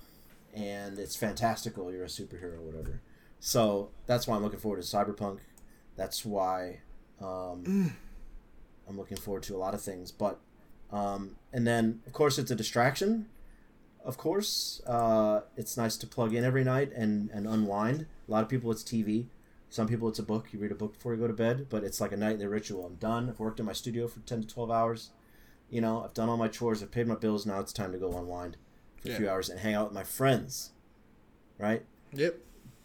and 0.55 0.99
it's 0.99 1.17
fantastical. 1.17 1.91
You're 1.93 2.05
a 2.05 2.09
superhero, 2.09 2.59
or 2.59 2.63
whatever. 2.63 3.01
So 3.41 3.91
that's 4.07 4.27
why 4.27 4.37
I'm 4.37 4.43
looking 4.43 4.59
forward 4.59 4.83
to 4.83 4.87
Cyberpunk. 4.87 5.39
That's 5.97 6.25
why 6.25 6.81
um, 7.21 7.95
I'm 8.89 8.97
looking 8.97 9.17
forward 9.17 9.43
to 9.45 9.57
a 9.57 9.59
lot 9.59 9.75
of 9.75 9.81
things. 9.81 10.11
But 10.13 10.39
um, 10.93 11.37
and 11.53 11.67
then 11.67 12.01
of 12.07 12.13
course 12.13 12.39
it's 12.39 12.51
a 12.51 12.55
distraction. 12.57 13.27
Of 14.05 14.17
course, 14.17 14.81
uh, 14.87 15.41
it's 15.57 15.77
nice 15.77 15.97
to 15.99 16.07
plug 16.07 16.35
in 16.35 16.45
every 16.45 16.65
night 16.65 16.93
and 16.95 17.31
and 17.31 17.47
unwind. 17.47 18.07
A 18.29 18.31
lot 18.31 18.43
of 18.43 18.49
people 18.49 18.71
it's 18.71 18.83
TV. 18.83 19.27
Some 19.71 19.87
people 19.87 20.09
it's 20.09 20.19
a 20.19 20.23
book. 20.23 20.47
You 20.53 20.59
read 20.59 20.73
a 20.73 20.77
book 20.77 20.95
before 20.95 21.13
you 21.15 21.21
go 21.21 21.27
to 21.27 21.33
bed, 21.35 21.67
but 21.69 21.85
it's 21.85 22.01
like 22.01 22.13
a 22.13 22.17
nightly 22.17 22.47
ritual. 22.47 22.87
I'm 22.87 22.95
done. 22.95 23.29
I've 23.29 23.39
worked 23.41 23.61
in 23.61 23.67
my 23.67 23.73
studio 23.75 24.09
for 24.09 24.21
ten 24.21 24.41
to 24.41 24.49
twelve 24.49 24.71
hours. 24.71 25.11
You 25.71 25.81
know, 25.81 26.03
I've 26.05 26.15
done 26.15 26.29
all 26.29 26.37
my 26.37 26.49
chores. 26.49 26.83
I've 26.83 26.91
paid 26.91 27.07
my 27.07 27.15
bills. 27.15 27.45
Now 27.47 27.61
it's 27.61 27.73
time 27.73 27.93
to 27.93 27.99
go 27.99 28.17
unwind 28.17 28.57
for 29.03 29.11
a 29.11 29.15
few 29.17 29.29
hours 29.29 29.49
and 29.49 29.61
hang 29.61 29.75
out 29.75 29.87
with 29.87 29.95
my 29.95 30.05
friends. 30.05 30.71
right? 31.59 31.85
Yep. 32.13 32.37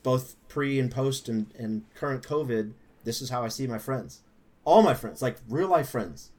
Both 0.04 0.36
pre 0.50 0.80
and 0.80 0.92
post 0.92 1.30
and, 1.30 1.48
and 1.58 1.84
current 1.96 2.24
COVID, 2.28 2.74
this 3.06 3.22
is 3.22 3.30
how 3.30 3.44
I 3.44 3.48
see 3.48 3.68
my 3.68 3.78
friends. 3.78 4.22
All 4.66 4.82
my 4.84 4.94
friends, 4.94 5.22
like 5.22 5.38
real 5.50 5.68
life 5.70 5.90
friends, 5.90 6.32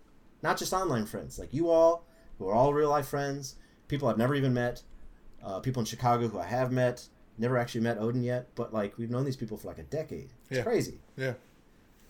not 0.43 0.59
just 0.59 0.73
online 0.73 1.07
friends, 1.07 1.39
like 1.39 1.53
you 1.55 1.71
all, 1.71 2.05
who 2.39 2.49
are 2.49 2.55
all 2.55 2.75
real 2.75 2.91
life 2.91 3.07
friends, 3.09 3.57
people 3.89 4.09
I've 4.09 4.19
never 4.19 4.35
even 4.35 4.53
met, 4.53 4.83
uh, 5.43 5.61
people 5.61 5.81
in 5.81 5.87
Chicago 5.87 6.29
who 6.29 6.39
I 6.39 6.45
have 6.47 6.73
met, 6.73 7.09
never 7.39 7.57
actually 7.57 7.81
met 7.83 7.99
Odin 7.99 8.23
yet, 8.23 8.49
but 8.55 8.73
like 8.75 8.99
we've 8.99 9.11
known 9.11 9.25
these 9.25 9.37
people 9.37 9.57
for 9.57 9.69
like 9.69 9.79
a 9.79 9.83
decade. 9.85 10.31
It's 10.51 10.59
Yeah. 10.59 10.63
crazy. 10.63 10.99
Yeah. 11.17 11.35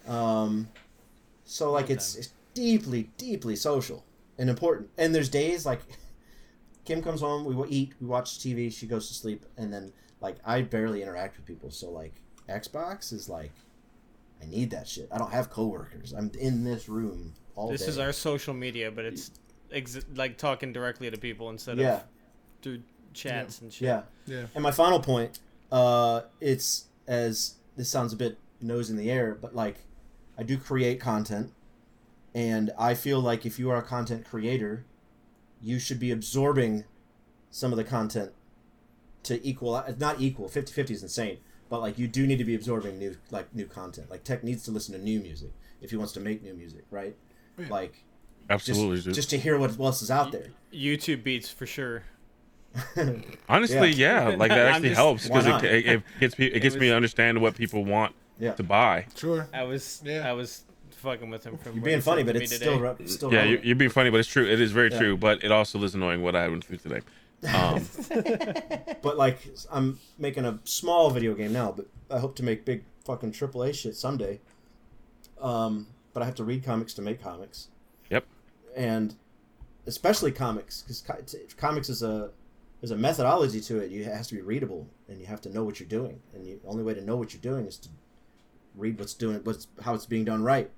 Um, 0.06 0.68
so 1.44 1.70
like 1.72 1.90
it's, 1.90 2.16
it's 2.16 2.30
deeply, 2.54 3.10
deeply 3.16 3.54
social 3.56 4.04
and 4.38 4.50
important. 4.50 4.90
And 4.98 5.14
there's 5.14 5.28
days 5.28 5.64
like 5.66 5.80
Kim 6.84 7.02
comes 7.02 7.20
home, 7.20 7.44
we 7.44 7.54
wa- 7.54 7.66
eat, 7.68 7.92
we 8.00 8.06
watch 8.06 8.38
TV, 8.38 8.72
she 8.72 8.86
goes 8.86 9.08
to 9.08 9.14
sleep, 9.14 9.44
and 9.56 9.72
then 9.72 9.92
like 10.20 10.36
I 10.44 10.62
barely 10.62 11.02
interact 11.02 11.36
with 11.36 11.46
people. 11.46 11.70
So 11.70 11.90
like 11.90 12.14
Xbox 12.48 13.12
is 13.12 13.28
like 13.28 13.52
I 14.42 14.46
need 14.46 14.70
that 14.70 14.86
shit. 14.88 15.08
I 15.10 15.18
don't 15.18 15.32
have 15.32 15.48
coworkers. 15.50 16.12
I'm 16.12 16.30
in 16.38 16.64
this 16.64 16.88
room 16.88 17.34
all 17.54 17.70
This 17.70 17.82
day. 17.82 17.88
is 17.88 17.98
our 17.98 18.12
social 18.12 18.52
media, 18.54 18.90
but 18.90 19.04
it's 19.06 19.30
ex- 19.72 20.04
like 20.14 20.36
talking 20.36 20.72
directly 20.72 21.10
to 21.10 21.16
people 21.16 21.48
instead 21.50 21.78
yeah, 21.78 21.94
of 21.96 22.02
through 22.62 22.82
chats 23.14 23.60
and 23.60 23.72
shit. 23.72 23.86
yeah. 23.86 24.02
Yeah. 24.26 24.46
And 24.54 24.62
my 24.62 24.70
final 24.72 25.00
point, 25.00 25.38
uh, 25.72 26.22
it's 26.40 26.86
as 27.06 27.54
this 27.76 27.88
sounds 27.88 28.12
a 28.12 28.16
bit 28.16 28.38
nose 28.60 28.90
in 28.90 28.96
the 28.96 29.10
air, 29.10 29.38
but 29.40 29.54
like 29.54 29.76
I 30.36 30.42
do 30.42 30.58
create 30.58 31.00
content, 31.00 31.52
and 32.34 32.70
I 32.78 32.94
feel 32.94 33.20
like 33.20 33.46
if 33.46 33.58
you 33.58 33.70
are 33.70 33.76
a 33.76 33.82
content 33.82 34.24
creator, 34.26 34.84
you 35.62 35.78
should 35.78 36.00
be 36.00 36.10
absorbing 36.10 36.84
some 37.50 37.72
of 37.72 37.76
the 37.76 37.84
content 37.84 38.32
to 39.22 39.44
equal 39.46 39.76
it's 39.78 40.00
not 40.00 40.20
equal 40.20 40.48
50-50 40.48 40.90
is 40.90 41.02
insane 41.02 41.38
but 41.70 41.80
like 41.80 41.98
you 41.98 42.06
do 42.06 42.26
need 42.26 42.36
to 42.36 42.44
be 42.44 42.54
absorbing 42.54 42.98
new 42.98 43.16
like 43.30 43.54
new 43.54 43.64
content 43.64 44.10
like 44.10 44.22
tech 44.24 44.44
needs 44.44 44.64
to 44.64 44.70
listen 44.70 44.92
to 44.92 45.00
new 45.00 45.18
music 45.20 45.50
if 45.80 45.90
he 45.90 45.96
wants 45.96 46.12
to 46.12 46.20
make 46.20 46.42
new 46.42 46.52
music 46.52 46.84
right 46.90 47.16
Yeah. 47.56 47.66
like 47.70 48.04
Absolutely, 48.50 48.96
just, 49.00 49.14
just 49.14 49.30
to 49.30 49.38
hear 49.38 49.56
what 49.56 49.78
else 49.80 50.02
is 50.02 50.10
out 50.10 50.30
there 50.32 50.48
YouTube 50.74 51.22
beats 51.24 51.48
for 51.48 51.64
sure. 51.64 52.02
Honestly, 53.48 53.90
yeah, 53.92 54.28
like 54.36 54.50
that 54.50 54.58
actually 54.74 54.88
just- 54.90 54.98
helps 54.98 55.26
because 55.28 55.46
it, 55.46 55.64
it, 55.64 55.86
it 55.86 56.02
gets 56.20 56.38
me 56.38 56.46
it 56.46 56.60
gets 56.60 56.74
me 56.74 56.80
was- 56.80 56.88
to 56.90 56.96
understand 56.96 57.40
what 57.40 57.54
people 57.56 57.84
want 57.84 58.14
yeah 58.38 58.52
to 58.54 58.62
buy. 58.62 59.06
Sure. 59.16 59.48
I 59.54 59.62
was 59.62 60.02
Yeah. 60.04 60.28
I 60.28 60.32
was 60.32 60.64
fucking 61.04 61.30
with 61.30 61.44
him 61.44 61.56
from 61.58 61.74
you're 61.76 61.84
being 61.84 62.00
funny 62.00 62.22
but 62.24 62.34
it's 62.36 62.50
today. 62.50 62.64
still 62.66 62.80
re- 62.80 63.06
still 63.06 63.32
Yeah, 63.32 63.40
you, 63.40 63.44
relevant. 63.44 63.64
you're 63.66 63.76
being 63.76 63.90
funny, 63.90 64.10
but 64.10 64.18
it's 64.20 64.28
true. 64.28 64.44
It 64.46 64.60
is 64.60 64.72
very 64.72 64.90
Yeah. 64.90 64.98
true, 64.98 65.16
but 65.16 65.44
it 65.44 65.52
also 65.52 65.80
is 65.84 65.94
annoying 65.94 66.22
what 66.22 66.34
I 66.34 66.48
went 66.48 66.64
through 66.64 66.78
today. 66.78 67.00
Um, 67.52 67.86
But 69.02 69.16
like, 69.18 69.38
I'm 69.70 69.98
making 70.18 70.44
a 70.46 70.58
small 70.64 71.10
video 71.10 71.34
game 71.34 71.52
now, 71.52 71.72
but 71.72 71.86
I 72.10 72.18
hope 72.18 72.34
to 72.36 72.42
make 72.42 72.64
big 72.64 72.84
fucking 73.04 73.32
AAA 73.32 73.74
shit 73.74 73.94
someday. 73.96 74.40
Um, 75.40 75.86
but 76.14 76.22
I 76.22 76.26
have 76.26 76.34
to 76.36 76.44
read 76.44 76.64
comics 76.64 76.94
to 76.94 77.02
make 77.02 77.22
comics, 77.22 77.68
yep. 78.08 78.24
and 78.76 79.14
especially 79.86 80.32
comics, 80.32 80.80
because 80.82 81.00
co- 81.02 81.20
t- 81.26 81.38
comics 81.58 81.88
is 81.90 82.02
a 82.02 82.30
there's 82.80 82.92
a 82.92 82.96
methodology 82.96 83.60
to 83.62 83.78
it. 83.80 83.90
You 83.90 84.02
it 84.02 84.06
has 84.06 84.28
to 84.28 84.34
be 84.36 84.40
readable, 84.40 84.86
and 85.08 85.20
you 85.20 85.26
have 85.26 85.40
to 85.42 85.50
know 85.50 85.64
what 85.64 85.80
you're 85.80 85.88
doing. 85.88 86.20
And 86.32 86.46
the 86.46 86.56
only 86.66 86.82
way 86.82 86.94
to 86.94 87.00
know 87.04 87.16
what 87.16 87.34
you're 87.34 87.42
doing 87.42 87.66
is 87.66 87.76
to 87.78 87.88
read 88.76 88.98
what's 88.98 89.12
doing, 89.14 89.40
what's 89.44 89.66
how 89.82 89.92
it's 89.94 90.06
being 90.06 90.24
done 90.24 90.42
right. 90.42 90.70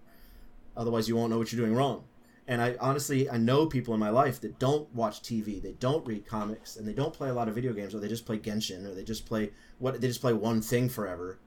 Otherwise, 0.76 1.08
you 1.08 1.16
won't 1.16 1.30
know 1.30 1.38
what 1.38 1.52
you're 1.52 1.64
doing 1.64 1.74
wrong. 1.76 2.04
And 2.48 2.62
I 2.62 2.76
honestly, 2.80 3.28
I 3.28 3.38
know 3.38 3.66
people 3.66 3.92
in 3.94 3.98
my 4.00 4.10
life 4.10 4.40
that 4.42 4.58
don't 4.60 4.92
watch 4.94 5.20
TV, 5.20 5.60
they 5.60 5.72
don't 5.72 6.06
read 6.06 6.26
comics, 6.26 6.76
and 6.76 6.86
they 6.86 6.92
don't 6.92 7.12
play 7.12 7.28
a 7.28 7.34
lot 7.34 7.48
of 7.48 7.54
video 7.54 7.72
games, 7.72 7.92
or 7.94 7.98
they 7.98 8.08
just 8.08 8.24
play 8.24 8.38
Genshin, 8.38 8.86
or 8.86 8.94
they 8.94 9.02
just 9.02 9.26
play 9.26 9.50
what 9.78 10.00
they 10.00 10.06
just 10.06 10.20
play 10.20 10.32
one 10.32 10.60
thing 10.62 10.88
forever, 10.88 11.38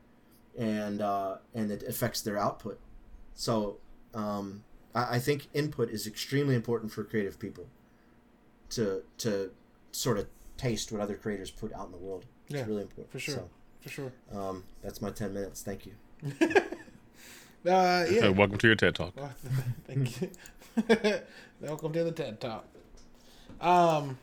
and 0.58 1.02
uh, 1.02 1.38
and 1.56 1.72
it 1.72 1.84
affects 1.84 2.22
their 2.22 2.38
output. 2.38 2.80
So 3.34 3.78
um, 4.14 4.64
I, 4.94 5.16
I 5.16 5.20
think 5.20 5.48
input 5.54 5.90
is 5.90 6.06
extremely 6.06 6.54
important 6.56 6.92
for 6.92 7.06
creative 7.06 7.40
people 7.40 7.68
to 8.72 9.04
to 9.20 9.52
sort 9.94 10.18
of 10.18 10.28
taste 10.58 10.92
what 10.92 11.00
other 11.00 11.16
creators 11.16 11.50
put 11.50 11.72
out 11.74 11.86
in 11.86 11.92
the 11.94 11.98
world. 11.98 12.26
It's 12.48 12.56
Yeah, 12.56 12.66
really 12.66 12.82
important 12.82 13.12
for 13.12 13.20
sure. 13.20 13.44
For 13.80 13.88
sure. 13.90 14.12
Um, 14.34 14.66
that's 14.84 15.02
my 15.02 15.12
ten 15.12 15.34
minutes. 15.34 15.62
Thank 15.64 15.86
you. 15.86 15.94
Uh, 17.66 18.06
yeah. 18.10 18.22
So 18.22 18.32
welcome 18.38 18.58
to 18.58 18.68
your 18.68 18.76
TED 18.76 18.96
talk. 18.96 19.14
Thank 19.88 20.22
you. 20.22 20.30
Welcome 21.62 21.92
to 21.92 22.06
the 22.06 22.12
TED 22.14 22.40
Talk. 22.40 22.64
Um, 23.60 24.18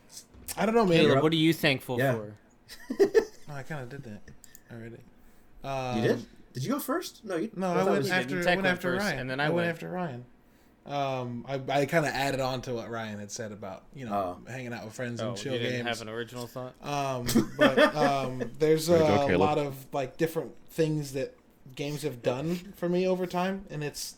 I 0.56 0.64
don't 0.64 0.74
know, 0.74 0.86
man. 0.86 1.04
Caleb, 1.04 1.22
what 1.22 1.32
are 1.34 1.36
you 1.36 1.52
thankful 1.52 1.98
Yeah. 1.98 2.14
for? 2.14 2.34
Oh, 2.98 3.52
I 3.52 3.62
kind 3.62 3.82
of 3.82 3.90
did 3.90 4.04
that 4.04 4.22
already. 4.72 4.96
Um, 5.62 5.96
You 6.02 6.08
did? 6.08 6.26
Did 6.54 6.64
you 6.64 6.72
go 6.72 6.78
first? 6.78 7.22
No, 7.26 7.36
you. 7.36 7.50
No, 7.54 7.66
I 7.66 7.80
I, 7.80 7.84
went 7.84 7.98
was- 7.98 8.08
you 8.08 8.14
did. 8.14 8.20
after. 8.22 8.36
I 8.36 8.38
went 8.38 8.56
went 8.56 8.66
after 8.68 8.92
first, 8.94 9.04
Ryan, 9.04 9.18
and 9.18 9.28
then 9.30 9.40
I 9.40 9.44
went 9.50 9.56
went. 9.56 9.68
after 9.68 9.90
Ryan. 9.90 10.24
Um, 10.86 11.44
I, 11.46 11.60
I 11.80 11.84
kind 11.84 12.06
of 12.06 12.12
added 12.14 12.40
on 12.40 12.62
to 12.62 12.72
what 12.72 12.88
Ryan 12.88 13.18
had 13.18 13.30
said 13.30 13.52
about 13.52 13.82
you 13.94 14.06
know 14.06 14.38
hanging 14.48 14.72
out 14.72 14.84
with 14.86 14.94
friends 14.94 15.20
Oh, 15.20 15.30
and 15.30 15.36
chill 15.36 15.52
you 15.52 15.58
didn't 15.58 15.84
games. 15.84 15.98
have 15.98 16.08
an 16.08 16.14
original 16.14 16.46
thought. 16.46 16.72
Um, 16.82 17.26
but 17.58 17.94
um, 17.94 18.50
there's 18.58 18.88
Way 18.88 18.98
to 19.00 19.04
go, 19.04 19.34
a 19.34 19.36
lot 19.36 19.58
of 19.58 19.74
like 19.92 20.16
different 20.16 20.52
things 20.70 21.12
that 21.12 21.36
games 21.74 22.02
have 22.02 22.22
done 22.22 22.72
for 22.76 22.88
me 22.88 23.06
over 23.06 23.26
time, 23.26 23.64
and 23.70 23.82
it's 23.82 24.16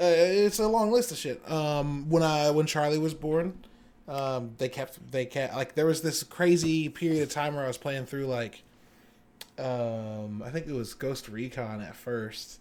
uh, 0.00 0.04
it's 0.04 0.58
a 0.58 0.68
long 0.68 0.90
list 0.90 1.12
of 1.12 1.18
shit. 1.18 1.48
Um, 1.50 2.08
when 2.08 2.22
I 2.22 2.50
when 2.50 2.66
Charlie 2.66 2.98
was 2.98 3.14
born, 3.14 3.64
um, 4.08 4.52
they 4.58 4.68
kept 4.68 5.10
they 5.10 5.26
kept 5.26 5.54
like 5.54 5.74
there 5.74 5.86
was 5.86 6.02
this 6.02 6.22
crazy 6.22 6.88
period 6.88 7.22
of 7.22 7.30
time 7.30 7.54
where 7.54 7.64
I 7.64 7.68
was 7.68 7.78
playing 7.78 8.06
through 8.06 8.26
like 8.26 8.62
um, 9.58 10.42
I 10.44 10.50
think 10.50 10.66
it 10.66 10.72
was 10.72 10.94
Ghost 10.94 11.28
Recon 11.28 11.80
at 11.80 11.96
first. 11.96 12.60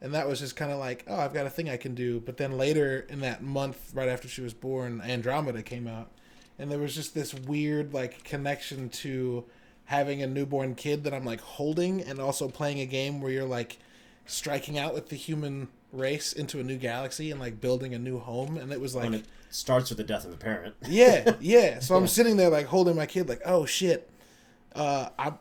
And 0.00 0.12
that 0.12 0.28
was 0.28 0.38
just 0.40 0.54
kind 0.54 0.70
of 0.70 0.78
like, 0.78 1.04
oh, 1.06 1.16
I've 1.16 1.32
got 1.32 1.46
a 1.46 1.50
thing 1.50 1.70
I 1.70 1.78
can 1.78 1.94
do. 1.94 2.20
But 2.20 2.36
then 2.36 2.58
later 2.58 3.06
in 3.08 3.20
that 3.20 3.42
month, 3.42 3.92
right 3.94 4.08
after 4.08 4.28
she 4.28 4.42
was 4.42 4.52
born, 4.52 5.00
Andromeda 5.00 5.62
came 5.62 5.86
out 5.86 6.10
and 6.58 6.70
there 6.70 6.78
was 6.78 6.94
just 6.94 7.14
this 7.14 7.34
weird 7.34 7.92
like 7.92 8.24
connection 8.24 8.88
to 8.88 9.44
having 9.86 10.22
a 10.22 10.26
newborn 10.26 10.74
kid 10.74 11.04
that 11.04 11.12
I'm 11.12 11.24
like 11.24 11.40
holding 11.40 12.00
and 12.00 12.18
also 12.18 12.48
playing 12.48 12.80
a 12.80 12.86
game 12.86 13.20
where 13.20 13.30
you're 13.30 13.44
like 13.44 13.78
striking 14.26 14.78
out 14.78 14.94
with 14.94 15.10
the 15.10 15.16
human 15.16 15.68
race 15.92 16.32
into 16.32 16.58
a 16.58 16.62
new 16.62 16.76
galaxy 16.76 17.30
and 17.30 17.38
like 17.38 17.60
building 17.60 17.94
a 17.94 17.98
new 17.98 18.18
home. 18.18 18.56
And 18.56 18.72
it 18.72 18.80
was 18.80 18.94
like 18.94 19.04
when 19.04 19.14
it 19.14 19.26
starts 19.50 19.90
with 19.90 19.98
the 19.98 20.04
death 20.04 20.24
of 20.24 20.32
a 20.32 20.36
parent. 20.36 20.74
yeah 20.88 21.34
yeah. 21.40 21.80
So 21.80 21.96
I'm 21.96 22.06
sitting 22.08 22.36
there 22.36 22.50
like 22.50 22.66
holding 22.66 22.96
my 22.96 23.06
kid 23.06 23.28
like 23.28 23.42
oh 23.44 23.66
shit. 23.66 24.10
Uh 24.74 25.10
I 25.18 25.34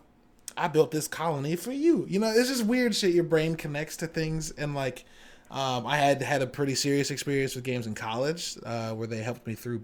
I 0.56 0.68
built 0.68 0.91
this 0.91 1.08
colony 1.08 1.56
for 1.56 1.72
you. 1.72 2.06
You 2.10 2.20
know 2.20 2.32
it's 2.32 2.50
just 2.50 2.66
weird 2.66 2.96
shit. 2.96 3.14
Your 3.14 3.24
brain 3.24 3.56
connects 3.56 3.98
to 3.98 4.08
things 4.08 4.52
and 4.52 4.76
like 4.76 5.06
um, 5.54 5.86
I 5.86 5.98
had 5.98 6.20
had 6.24 6.41
a 6.41 6.48
pretty 6.48 6.74
serious 6.74 7.12
experience 7.12 7.54
with 7.54 7.64
games 7.64 7.86
in 7.86 7.94
college 7.94 8.58
uh, 8.66 8.91
where 8.94 9.08
they 9.08 9.22
helped 9.22 9.46
me 9.46 9.54
through 9.54 9.84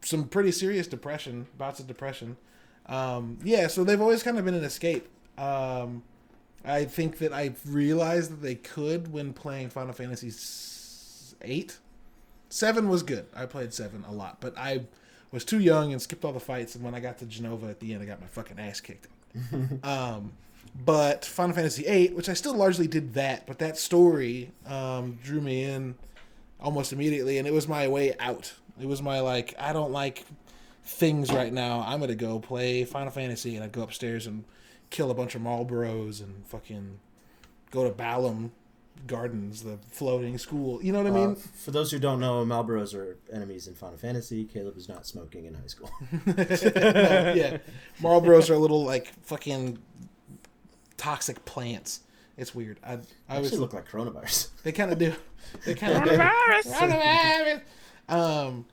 some 0.00 0.24
pretty 0.28 0.50
serious 0.50 0.86
depression, 0.86 1.46
bouts 1.58 1.78
of 1.78 1.86
depression. 1.86 2.38
Um, 2.86 3.38
yeah, 3.44 3.68
so 3.68 3.84
they've 3.84 4.00
always 4.00 4.22
kind 4.22 4.38
of 4.38 4.44
been 4.44 4.54
an 4.54 4.64
escape. 4.64 5.08
Um, 5.38 6.02
I 6.64 6.84
think 6.84 7.18
that 7.18 7.32
I 7.32 7.54
realized 7.66 8.30
that 8.30 8.42
they 8.42 8.54
could 8.54 9.12
when 9.12 9.32
playing 9.32 9.70
Final 9.70 9.92
Fantasy 9.92 10.30
eight. 11.42 11.78
Seven 12.48 12.88
was 12.88 13.02
good. 13.02 13.26
I 13.34 13.46
played 13.46 13.72
seven 13.72 14.04
a 14.06 14.12
lot, 14.12 14.38
but 14.40 14.56
I 14.56 14.82
was 15.30 15.44
too 15.44 15.58
young 15.58 15.92
and 15.92 16.00
skipped 16.00 16.24
all 16.24 16.32
the 16.32 16.40
fights. 16.40 16.74
And 16.74 16.84
when 16.84 16.94
I 16.94 17.00
got 17.00 17.18
to 17.18 17.24
Jenova 17.24 17.70
at 17.70 17.80
the 17.80 17.94
end, 17.94 18.02
I 18.02 18.06
got 18.06 18.20
my 18.20 18.26
fucking 18.26 18.58
ass 18.58 18.80
kicked. 18.80 19.08
um, 19.82 20.32
but 20.84 21.24
Final 21.24 21.54
Fantasy 21.54 21.84
VIII, 21.84 22.14
which 22.14 22.28
I 22.28 22.34
still 22.34 22.54
largely 22.54 22.86
did 22.86 23.14
that, 23.14 23.46
but 23.46 23.58
that 23.58 23.78
story 23.78 24.52
um, 24.66 25.18
drew 25.22 25.40
me 25.40 25.64
in 25.64 25.94
almost 26.60 26.92
immediately, 26.92 27.38
and 27.38 27.46
it 27.46 27.52
was 27.52 27.66
my 27.66 27.88
way 27.88 28.14
out. 28.18 28.52
It 28.80 28.86
was 28.86 29.02
my 29.02 29.20
like, 29.20 29.54
I 29.58 29.72
don't 29.72 29.92
like 29.92 30.24
things 30.84 31.32
right 31.32 31.52
now. 31.52 31.84
I'm 31.86 32.00
gonna 32.00 32.14
go 32.14 32.38
play 32.38 32.84
Final 32.84 33.10
Fantasy, 33.10 33.54
and 33.56 33.64
I'd 33.64 33.72
go 33.72 33.82
upstairs 33.82 34.26
and 34.26 34.44
kill 34.90 35.10
a 35.10 35.14
bunch 35.14 35.34
of 35.34 35.42
Marlboros 35.42 36.20
and 36.20 36.44
fucking 36.46 36.98
go 37.70 37.84
to 37.84 37.90
Balamb 37.90 38.50
Gardens, 39.06 39.62
the 39.62 39.78
floating 39.90 40.36
school. 40.38 40.82
You 40.82 40.92
know 40.92 41.02
what 41.02 41.12
I 41.12 41.14
Uh, 41.22 41.26
mean? 41.28 41.36
for 41.36 41.70
those 41.70 41.90
who 41.90 41.98
don't 41.98 42.20
know, 42.20 42.44
Marlboros 42.44 42.94
are 42.94 43.16
enemies 43.32 43.66
in 43.66 43.74
Final 43.74 43.96
Fantasy. 43.96 44.44
Caleb 44.44 44.76
is 44.76 44.88
not 44.88 45.06
smoking 45.06 45.46
in 45.46 45.54
high 45.54 45.66
school. 45.66 45.90
No, 46.26 47.32
yeah, 47.34 47.58
Marlboros 48.00 48.50
are 48.50 48.54
a 48.54 48.58
little 48.58 48.84
like 48.84 49.12
fucking 49.22 49.78
toxic 50.96 51.44
plants. 51.44 52.00
It's 52.36 52.54
weird. 52.54 52.78
I 52.84 52.98
I 53.28 53.38
was 53.38 53.48
Actually, 53.48 53.58
look 53.60 53.72
like 53.74 53.88
coronavirus. 53.88 54.48
They 54.62 54.72
kind 54.72 54.92
of 54.92 54.98
do. 54.98 55.12
They 55.66 55.74
kind 55.74 55.94
of 55.96 56.04
do. 56.08 56.10
Coronavirus. 56.16 57.60
Um, 58.08 58.64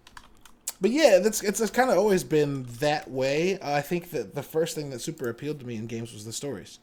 but 0.81 0.91
yeah, 0.91 1.19
that's 1.19 1.41
it's, 1.43 1.59
it's 1.59 1.71
kind 1.71 1.89
of 1.89 1.97
always 1.97 2.23
been 2.23 2.63
that 2.79 3.09
way. 3.09 3.59
Uh, 3.59 3.73
I 3.73 3.81
think 3.81 4.11
that 4.11 4.35
the 4.35 4.43
first 4.43 4.75
thing 4.75 4.89
that 4.91 4.99
super 4.99 5.29
appealed 5.29 5.59
to 5.59 5.65
me 5.65 5.75
in 5.75 5.87
games 5.87 6.13
was 6.13 6.25
the 6.25 6.33
stories, 6.33 6.79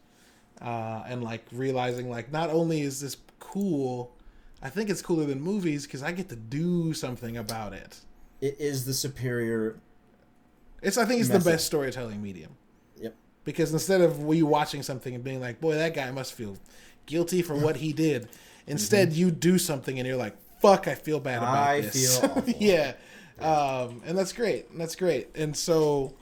uh, 0.61 1.03
and 1.07 1.23
like 1.23 1.45
realizing 1.51 2.09
like 2.09 2.31
not 2.31 2.49
only 2.49 2.81
is 2.81 3.01
this 3.01 3.17
cool, 3.39 4.15
I 4.61 4.69
think 4.69 4.89
it's 4.89 5.01
cooler 5.01 5.25
than 5.25 5.41
movies 5.41 5.85
because 5.85 6.03
I 6.03 6.11
get 6.11 6.29
to 6.29 6.35
do 6.35 6.93
something 6.93 7.37
about 7.37 7.73
it. 7.73 7.99
It 8.41 8.57
is 8.59 8.85
the 8.85 8.93
superior. 8.93 9.79
It's 10.81 10.97
I 10.97 11.05
think 11.05 11.21
it's 11.21 11.29
Message. 11.29 11.43
the 11.43 11.49
best 11.51 11.65
storytelling 11.65 12.21
medium. 12.21 12.51
Yep. 12.99 13.15
because 13.45 13.73
instead 13.73 14.01
of 14.01 14.19
you 14.33 14.45
watching 14.45 14.83
something 14.83 15.13
and 15.15 15.23
being 15.23 15.39
like, 15.41 15.59
"Boy, 15.59 15.73
that 15.75 15.93
guy 15.95 16.11
must 16.11 16.33
feel 16.33 16.57
guilty 17.07 17.41
for 17.41 17.55
what 17.55 17.77
he 17.77 17.93
did," 17.93 18.29
instead 18.67 19.13
you 19.13 19.31
do 19.31 19.57
something 19.57 19.97
and 19.97 20.07
you're 20.07 20.17
like, 20.17 20.35
"Fuck, 20.61 20.87
I 20.87 20.93
feel 20.93 21.19
bad 21.19 21.37
about 21.39 21.57
I 21.57 21.81
this." 21.81 22.23
yeah, 22.59 22.93
um, 23.39 24.01
and 24.05 24.17
that's 24.17 24.33
great. 24.33 24.75
That's 24.77 24.95
great. 24.95 25.29
And 25.35 25.55
so 25.55 26.13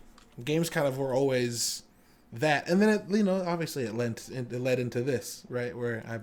games 0.44 0.70
kind 0.70 0.88
of 0.88 0.98
were 0.98 1.14
always 1.14 1.84
that, 2.34 2.68
and 2.68 2.82
then 2.82 2.90
it, 2.90 3.04
you 3.10 3.24
know, 3.24 3.44
obviously 3.46 3.84
it 3.84 3.96
lent 3.96 4.30
it 4.30 4.52
led 4.52 4.80
into 4.80 5.02
this 5.02 5.46
right? 5.50 5.76
Where 5.76 6.04
I 6.08 6.20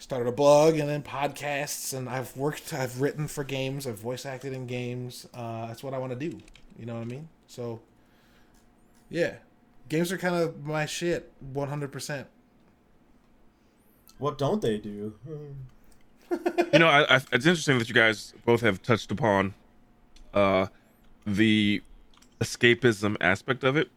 started 0.00 0.26
a 0.26 0.32
blog 0.32 0.78
and 0.78 0.88
then 0.88 1.02
podcasts. 1.02 1.96
And 1.96 2.08
I've 2.08 2.36
worked 2.36 2.72
I've 2.72 3.00
written 3.00 3.28
for 3.28 3.44
games. 3.44 3.86
I've 3.86 3.98
voice 3.98 4.26
acted 4.26 4.52
in 4.52 4.66
games. 4.66 5.26
Uh, 5.32 5.66
that's 5.66 5.82
what 5.82 5.94
I 5.94 5.98
want 5.98 6.18
to 6.18 6.30
do. 6.30 6.40
You 6.78 6.86
know 6.86 6.94
what 6.94 7.02
I 7.02 7.04
mean? 7.04 7.28
So 7.46 7.80
yeah. 9.08 9.34
Games 9.88 10.12
are 10.12 10.18
kind 10.18 10.36
of 10.36 10.64
my 10.64 10.86
shit 10.86 11.32
100% 11.52 12.26
What 14.18 14.38
don't 14.38 14.62
they 14.62 14.78
do? 14.78 15.14
you 16.72 16.78
know, 16.78 16.86
I, 16.86 17.16
I, 17.16 17.20
it's 17.32 17.44
interesting 17.44 17.78
that 17.78 17.88
you 17.88 17.94
guys 17.94 18.32
both 18.44 18.60
have 18.60 18.82
touched 18.82 19.10
upon 19.10 19.54
uh, 20.34 20.66
the 21.26 21.82
escapism 22.40 23.16
aspect 23.20 23.64
of 23.64 23.76
it. 23.76 23.88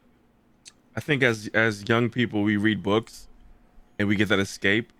I 0.95 0.99
think 0.99 1.23
as 1.23 1.49
as 1.53 1.87
young 1.87 2.09
people, 2.09 2.43
we 2.43 2.57
read 2.57 2.83
books 2.83 3.27
and 3.97 4.07
we 4.07 4.15
get 4.15 4.29
that 4.29 4.39
escape, 4.39 4.93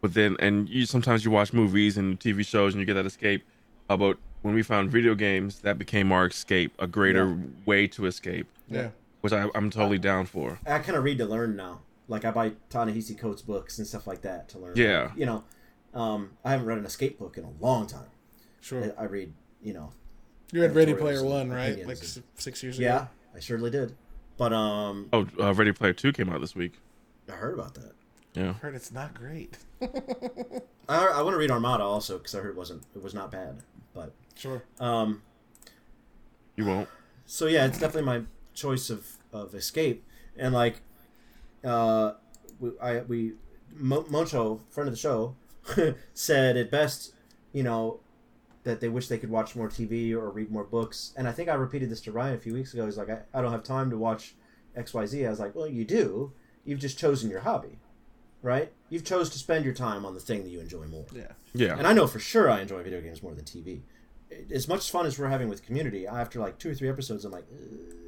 but 0.00 0.14
then 0.14 0.36
and 0.38 0.68
you 0.68 0.84
sometimes 0.86 1.24
you 1.24 1.30
watch 1.30 1.52
movies 1.52 1.96
and 1.96 2.18
TV 2.20 2.44
shows 2.44 2.74
and 2.74 2.80
you 2.80 2.86
get 2.86 2.94
that 2.94 3.06
escape. 3.06 3.42
Uh, 3.88 3.96
but 3.96 4.18
when 4.42 4.54
we 4.54 4.62
found 4.62 4.90
video 4.90 5.14
games, 5.14 5.60
that 5.60 5.78
became 5.78 6.12
our 6.12 6.26
escape, 6.26 6.72
a 6.78 6.86
greater 6.86 7.26
Yeah. 7.28 7.36
way 7.66 7.86
to 7.88 8.06
escape, 8.06 8.46
yeah 8.68 8.90
which 9.22 9.34
I, 9.34 9.48
I'm 9.54 9.68
totally 9.68 9.98
down 9.98 10.24
for. 10.24 10.58
I 10.66 10.78
kind 10.78 10.96
of 10.96 11.04
read 11.04 11.18
to 11.18 11.26
learn 11.26 11.54
now. 11.54 11.80
Like 12.08 12.24
I 12.24 12.30
buy 12.30 12.52
Ta-Nehisi 12.70 13.18
Coates 13.18 13.42
books 13.42 13.76
and 13.78 13.86
stuff 13.86 14.06
like 14.06 14.22
that 14.22 14.48
to 14.48 14.58
learn. 14.58 14.72
Yeah. 14.76 15.10
You 15.14 15.26
know, 15.26 15.44
um, 15.92 16.30
I 16.42 16.52
haven't 16.52 16.64
read 16.66 16.78
an 16.78 16.86
escape 16.86 17.18
book 17.18 17.36
in 17.36 17.44
a 17.44 17.50
long 17.60 17.86
time. 17.86 18.08
sure 18.62 18.94
I, 18.98 19.02
I 19.02 19.04
read, 19.04 19.34
you 19.62 19.74
know, 19.74 19.92
you 20.52 20.62
had 20.62 20.74
Ready 20.74 20.94
Player 20.94 21.22
One 21.24 21.50
right 21.50 21.86
like 21.86 21.98
s- 21.98 22.20
six 22.36 22.62
years 22.62 22.78
ago 22.78 22.86
yeah, 22.86 23.06
I 23.34 23.40
surely 23.40 23.70
did. 23.70 23.94
But 24.36 24.52
um, 24.52 25.08
Oh, 25.12 25.26
uh, 25.40 25.52
Ready 25.54 25.72
Player 25.72 25.92
Two 25.92 26.12
came 26.12 26.28
out 26.30 26.40
this 26.40 26.54
week. 26.54 26.74
I 27.28 27.32
heard 27.32 27.54
about 27.54 27.74
that. 27.74 27.92
Yeah, 28.34 28.52
heard 28.54 28.74
it's 28.74 28.92
not 28.92 29.12
great 29.12 29.58
I, 29.82 29.86
I 30.88 31.22
want 31.22 31.34
to 31.34 31.36
read 31.38 31.50
Armada 31.50 31.82
also 31.82 32.16
because 32.18 32.34
I 32.34 32.38
heard 32.40 32.50
it 32.50 32.56
wasn't 32.56 32.82
it 32.94 33.02
was 33.02 33.12
not 33.14 33.30
bad. 33.32 33.62
But 33.94 34.12
sure 34.36 34.62
um, 34.78 35.22
you 36.56 36.64
won't. 36.64 36.88
so 37.26 37.46
yeah, 37.46 37.66
it's 37.66 37.78
definitely 37.78 38.02
my 38.06 38.22
choice 38.54 38.90
of, 38.90 39.06
of 39.32 39.54
escape. 39.54 40.04
And 40.36 40.54
like, 40.54 40.80
uh, 41.64 42.12
we, 42.60 42.70
I 42.80 43.00
we 43.00 43.32
Mo- 43.74 44.06
Moncho, 44.08 44.60
friend 44.70 44.88
of 44.88 44.94
the 44.94 44.98
show, 45.00 45.34
said 46.14 46.56
it 46.56 46.70
best, 46.70 47.14
you 47.52 47.62
know, 47.62 48.00
that 48.64 48.80
they 48.80 48.88
wish 48.88 49.08
they 49.08 49.18
could 49.18 49.30
watch 49.30 49.56
more 49.56 49.68
TV 49.68 50.12
or 50.12 50.30
read 50.30 50.50
more 50.50 50.64
books. 50.64 51.12
And 51.16 51.26
I 51.26 51.32
think 51.32 51.48
I 51.48 51.54
repeated 51.54 51.90
this 51.90 52.00
to 52.02 52.12
Ryan 52.12 52.34
a 52.34 52.38
few 52.38 52.52
weeks 52.52 52.74
ago. 52.74 52.84
He's 52.84 52.98
like, 52.98 53.08
I, 53.08 53.20
I 53.32 53.40
don't 53.40 53.52
have 53.52 53.62
time 53.62 53.90
to 53.90 53.96
watch 53.96 54.34
XYZ. 54.76 55.26
I 55.26 55.30
was 55.30 55.40
like, 55.40 55.54
well, 55.54 55.66
you 55.66 55.84
do. 55.84 56.32
You've 56.64 56.78
just 56.78 56.98
chosen 56.98 57.30
your 57.30 57.40
hobby, 57.40 57.78
right? 58.42 58.70
You've 58.90 59.04
chose 59.04 59.30
to 59.30 59.38
spend 59.38 59.64
your 59.64 59.72
time 59.74 60.04
on 60.04 60.12
the 60.14 60.20
thing 60.20 60.42
that 60.42 60.50
you 60.50 60.60
enjoy 60.60 60.86
more. 60.86 61.06
yeah 61.14 61.32
Yeah, 61.54 61.78
And 61.78 61.86
I 61.86 61.94
know 61.94 62.06
for 62.06 62.18
sure 62.18 62.50
I 62.50 62.60
enjoy 62.60 62.82
video 62.82 63.00
games 63.00 63.22
more 63.22 63.34
than 63.34 63.44
TV. 63.44 63.80
As 64.52 64.68
much 64.68 64.90
fun 64.90 65.06
as 65.06 65.18
we're 65.18 65.28
having 65.28 65.48
with 65.48 65.64
community, 65.64 66.06
after 66.06 66.38
like 66.38 66.58
two 66.58 66.70
or 66.70 66.74
three 66.74 66.88
episodes, 66.90 67.24
I'm 67.24 67.32
like, 67.32 67.46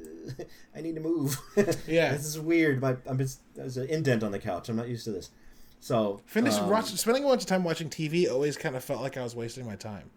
I 0.75 0.81
need 0.81 0.95
to 0.95 1.01
move. 1.01 1.37
Yeah. 1.87 2.11
this 2.13 2.25
is 2.25 2.39
weird. 2.39 2.79
My 2.79 2.95
I'm 3.07 3.17
just 3.17 3.41
there's 3.55 3.77
an 3.77 3.87
indent 3.87 4.23
on 4.23 4.31
the 4.31 4.39
couch. 4.39 4.69
I'm 4.69 4.75
not 4.75 4.87
used 4.87 5.03
to 5.05 5.11
this. 5.11 5.31
So 5.79 6.21
finish 6.25 6.53
um, 6.55 6.69
watch, 6.69 6.85
spending 6.85 7.25
a 7.25 7.27
bunch 7.27 7.41
of 7.41 7.47
time 7.47 7.63
watching 7.65 7.89
TV 7.89 8.31
always 8.31 8.55
kind 8.55 8.75
of 8.77 8.83
felt 8.83 9.01
like 9.01 9.17
I 9.17 9.23
was 9.23 9.35
wasting 9.35 9.65
my 9.65 9.75
time 9.75 10.11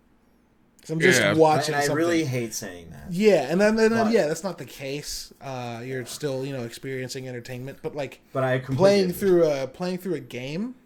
'Cause 0.87 0.93
I'm 0.93 1.01
just 1.01 1.20
Yeah. 1.20 1.34
watching 1.34 1.74
And 1.74 1.82
I 1.82 1.87
something. 1.87 1.97
really 1.97 2.24
hate 2.24 2.55
saying 2.55 2.91
that. 2.91 3.07
Yeah, 3.11 3.49
and 3.51 3.61
then, 3.61 3.74
then 3.74 3.91
But- 3.91 4.12
yeah, 4.12 4.26
that's 4.28 4.45
not 4.45 4.57
the 4.59 4.64
case. 4.64 5.32
Uh, 5.41 5.82
you're 5.84 6.07
still 6.07 6.47
you 6.47 6.53
know 6.53 6.62
experiencing 6.62 7.26
entertainment, 7.28 7.78
but 7.82 7.97
like 7.97 8.20
But 8.32 8.45
I 8.45 8.59
playing 8.61 9.12
through 9.12 9.45
a 9.51 9.66
playing 9.66 9.99
through 9.99 10.14
a 10.14 10.20
game 10.20 10.76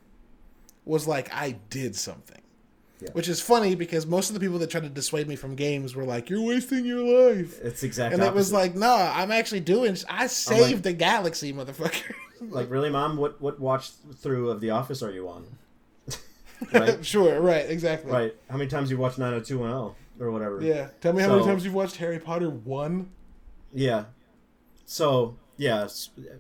was 0.87 1.07
like 1.07 1.31
I 1.35 1.57
did 1.69 1.95
something. 1.97 2.41
Yeah. 3.03 3.09
Which 3.13 3.29
is 3.29 3.41
funny 3.41 3.75
because 3.75 4.05
most 4.07 4.29
of 4.29 4.35
the 4.35 4.41
people 4.41 4.59
that 4.59 4.69
tried 4.71 4.83
to 4.83 4.89
dissuade 4.91 5.27
me 5.29 5.35
from 5.37 5.55
games 5.55 5.95
were 5.95 6.05
like, 6.05 6.29
"You're 6.29 6.43
wasting 6.43 6.85
your 6.85 7.01
life," 7.33 7.59
It's 7.63 7.83
exactly. 7.83 8.15
and 8.15 8.23
it 8.27 8.35
was 8.35 8.53
like, 8.53 8.75
"No, 8.75 8.93
I'm 8.95 9.31
actually 9.31 9.61
doing. 9.61 9.97
I 10.09 10.27
saved 10.27 10.83
the 10.83 10.93
galaxy, 10.93 11.53
motherfucker." 11.53 12.13
like 12.51 12.71
really, 12.71 12.91
mom. 12.91 13.17
What 13.17 13.41
what 13.41 13.59
watch 13.61 13.91
through 14.19 14.51
of 14.51 14.61
The 14.61 14.71
Office 14.71 15.03
are 15.03 15.11
you 15.11 15.29
on? 15.29 15.47
right, 16.73 17.05
sure, 17.05 17.41
right, 17.41 17.69
exactly. 17.69 18.13
right. 18.13 18.35
How 18.49 18.57
many 18.57 18.69
times 18.69 18.91
you 18.91 18.99
watched 18.99 19.19
90210 19.19 20.25
or 20.25 20.31
whatever? 20.31 20.61
Yeah. 20.63 20.89
Tell 21.01 21.13
me 21.13 21.23
how 21.23 21.31
many 21.31 21.45
times 21.45 21.65
you've 21.65 21.75
watched 21.75 21.97
Harry 21.97 22.19
Potter 22.19 22.51
one. 22.51 23.11
Yeah. 23.73 24.05
So 24.85 25.37
yeah, 25.57 25.89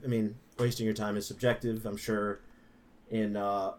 I 0.03 0.07
mean, 0.07 0.37
wasting 0.59 0.87
your 0.87 0.95
time 0.95 1.16
is 1.16 1.27
subjective. 1.27 1.87
I'm 1.87 1.97
sure. 1.97 2.41
In 3.11 3.37
uh, 3.37 3.73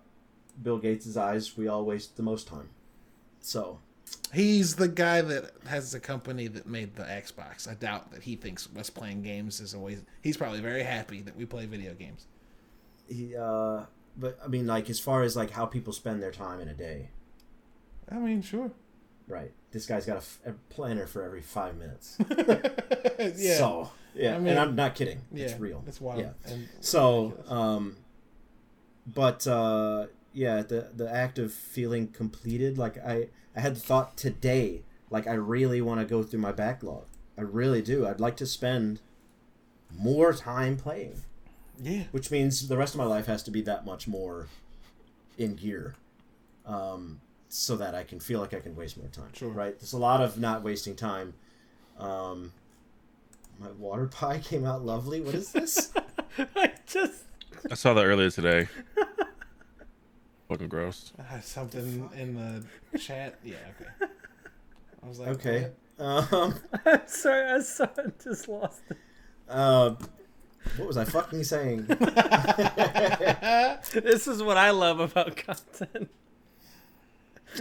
Bill 0.61 0.77
Gates' 0.77 1.15
eyes, 1.15 1.55
we 1.55 1.67
all 1.67 1.85
waste 1.85 2.17
the 2.17 2.23
most 2.23 2.47
time. 2.47 2.69
So 3.39 3.79
He's 4.33 4.75
the 4.75 4.87
guy 4.87 5.21
that 5.21 5.51
has 5.67 5.91
the 5.91 5.99
company 5.99 6.47
that 6.47 6.65
made 6.65 6.95
the 6.95 7.03
Xbox. 7.03 7.69
I 7.69 7.73
doubt 7.73 8.11
that 8.11 8.23
he 8.23 8.35
thinks 8.35 8.67
us 8.77 8.89
playing 8.89 9.23
games 9.23 9.59
is 9.59 9.73
always. 9.73 10.01
He's 10.21 10.37
probably 10.37 10.61
very 10.61 10.83
happy 10.83 11.21
that 11.21 11.35
we 11.35 11.45
play 11.45 11.65
video 11.65 11.93
games. 11.93 12.27
he, 13.09 13.35
uh, 13.35 13.83
but 14.17 14.37
I 14.43 14.47
mean, 14.47 14.67
like 14.67 14.89
as 14.89 14.99
far 14.99 15.23
as 15.23 15.35
like 15.35 15.51
how 15.51 15.65
people 15.65 15.93
spend 15.93 16.21
their 16.21 16.31
time 16.31 16.59
in 16.59 16.67
a 16.67 16.73
day, 16.73 17.09
I 18.09 18.15
mean, 18.15 18.41
sure. 18.41 18.71
right? 19.27 19.51
This 19.71 19.85
guy's 19.85 20.05
got 20.05 20.15
a, 20.15 20.17
f- 20.17 20.39
a 20.45 20.51
planner 20.69 21.07
for 21.07 21.23
every 21.23 21.41
five 21.41 21.77
minutes. 21.77 22.17
yeah. 23.37 23.57
So 23.57 23.89
yeah, 24.13 24.35
I 24.35 24.39
mean- 24.39 24.47
and 24.49 24.59
I'm 24.59 24.75
not 24.75 24.95
kidding. 24.95 25.21
yeah. 25.31 25.45
It's 25.45 25.59
real. 25.59 25.83
It's 25.87 26.01
wild. 26.01 26.19
Yeah. 26.19 26.31
And 26.45 26.67
So, 26.81 27.33
um, 27.47 27.95
but 29.07 29.47
uh, 29.47 30.07
yeah, 30.33 30.61
the 30.61 30.89
the 30.95 31.09
act 31.11 31.39
of 31.39 31.53
feeling 31.53 32.07
completed, 32.07 32.77
like 32.77 32.97
I 32.97 33.29
I 33.55 33.61
had 33.61 33.75
the 33.75 33.79
thought 33.79 34.17
today, 34.17 34.83
like 35.09 35.27
I 35.27 35.33
really 35.33 35.81
want 35.81 35.99
to 36.01 36.05
go 36.05 36.23
through 36.23 36.39
my 36.41 36.51
backlog. 36.51 37.05
I 37.37 37.41
really 37.41 37.81
do. 37.81 38.05
I'd 38.05 38.19
like 38.19 38.35
to 38.37 38.45
spend 38.45 38.99
more 39.97 40.31
time 40.33 40.77
playing, 40.77 41.21
yeah. 41.81 42.03
which 42.11 42.31
means 42.31 42.67
the 42.67 42.77
rest 42.77 42.93
of 42.93 42.99
my 42.99 43.05
life 43.05 43.25
has 43.25 43.43
to 43.43 43.51
be 43.51 43.61
that 43.63 43.85
much 43.85 44.07
more 44.07 44.47
in 45.37 45.55
gear, 45.55 45.95
um, 46.65 47.19
so 47.49 47.75
that 47.77 47.95
I 47.95 48.03
can 48.03 48.19
feel 48.19 48.39
like 48.39 48.53
I 48.53 48.59
can 48.59 48.75
waste 48.75 48.97
more 48.97 49.07
time. 49.07 49.29
Sure. 49.33 49.49
Right. 49.49 49.77
There's 49.79 49.93
a 49.93 49.97
lot 49.97 50.21
of 50.21 50.37
not 50.39 50.63
wasting 50.63 50.95
time. 50.95 51.33
Um, 51.99 52.53
my 53.59 53.71
water 53.71 54.07
pie 54.11 54.39
came 54.39 54.65
out 54.65 54.85
lovely. 54.85 55.21
What 55.21 55.35
is 55.35 55.51
this? 55.51 55.91
I 56.55 56.71
just 56.87 57.23
I 57.69 57.75
saw 57.75 57.93
that 57.93 58.05
earlier 58.05 58.29
today. 58.29 58.67
Fucking 60.49 60.67
gross. 60.67 61.13
Uh, 61.17 61.39
something 61.39 62.09
in 62.17 62.35
the 62.91 62.97
chat. 62.99 63.39
Yeah. 63.43 63.55
Okay. 63.79 64.11
I 65.03 65.07
was 65.07 65.19
like, 65.19 65.29
Okay. 65.29 65.69
what? 65.97 66.05
Um, 66.33 66.55
I'm 66.85 67.01
sorry. 67.07 67.51
I 67.51 67.59
saw 67.61 67.87
it. 67.97 68.19
Just 68.21 68.47
lost 68.49 68.81
it. 68.89 68.97
uh, 69.47 69.95
what 70.77 70.87
was 70.87 70.97
I 70.97 71.05
fucking 71.05 71.43
saying? 71.43 71.87
This 73.93 74.27
is 74.27 74.41
what 74.43 74.57
I 74.57 74.69
love 74.71 74.99
about 74.99 75.35
content. 75.35 76.09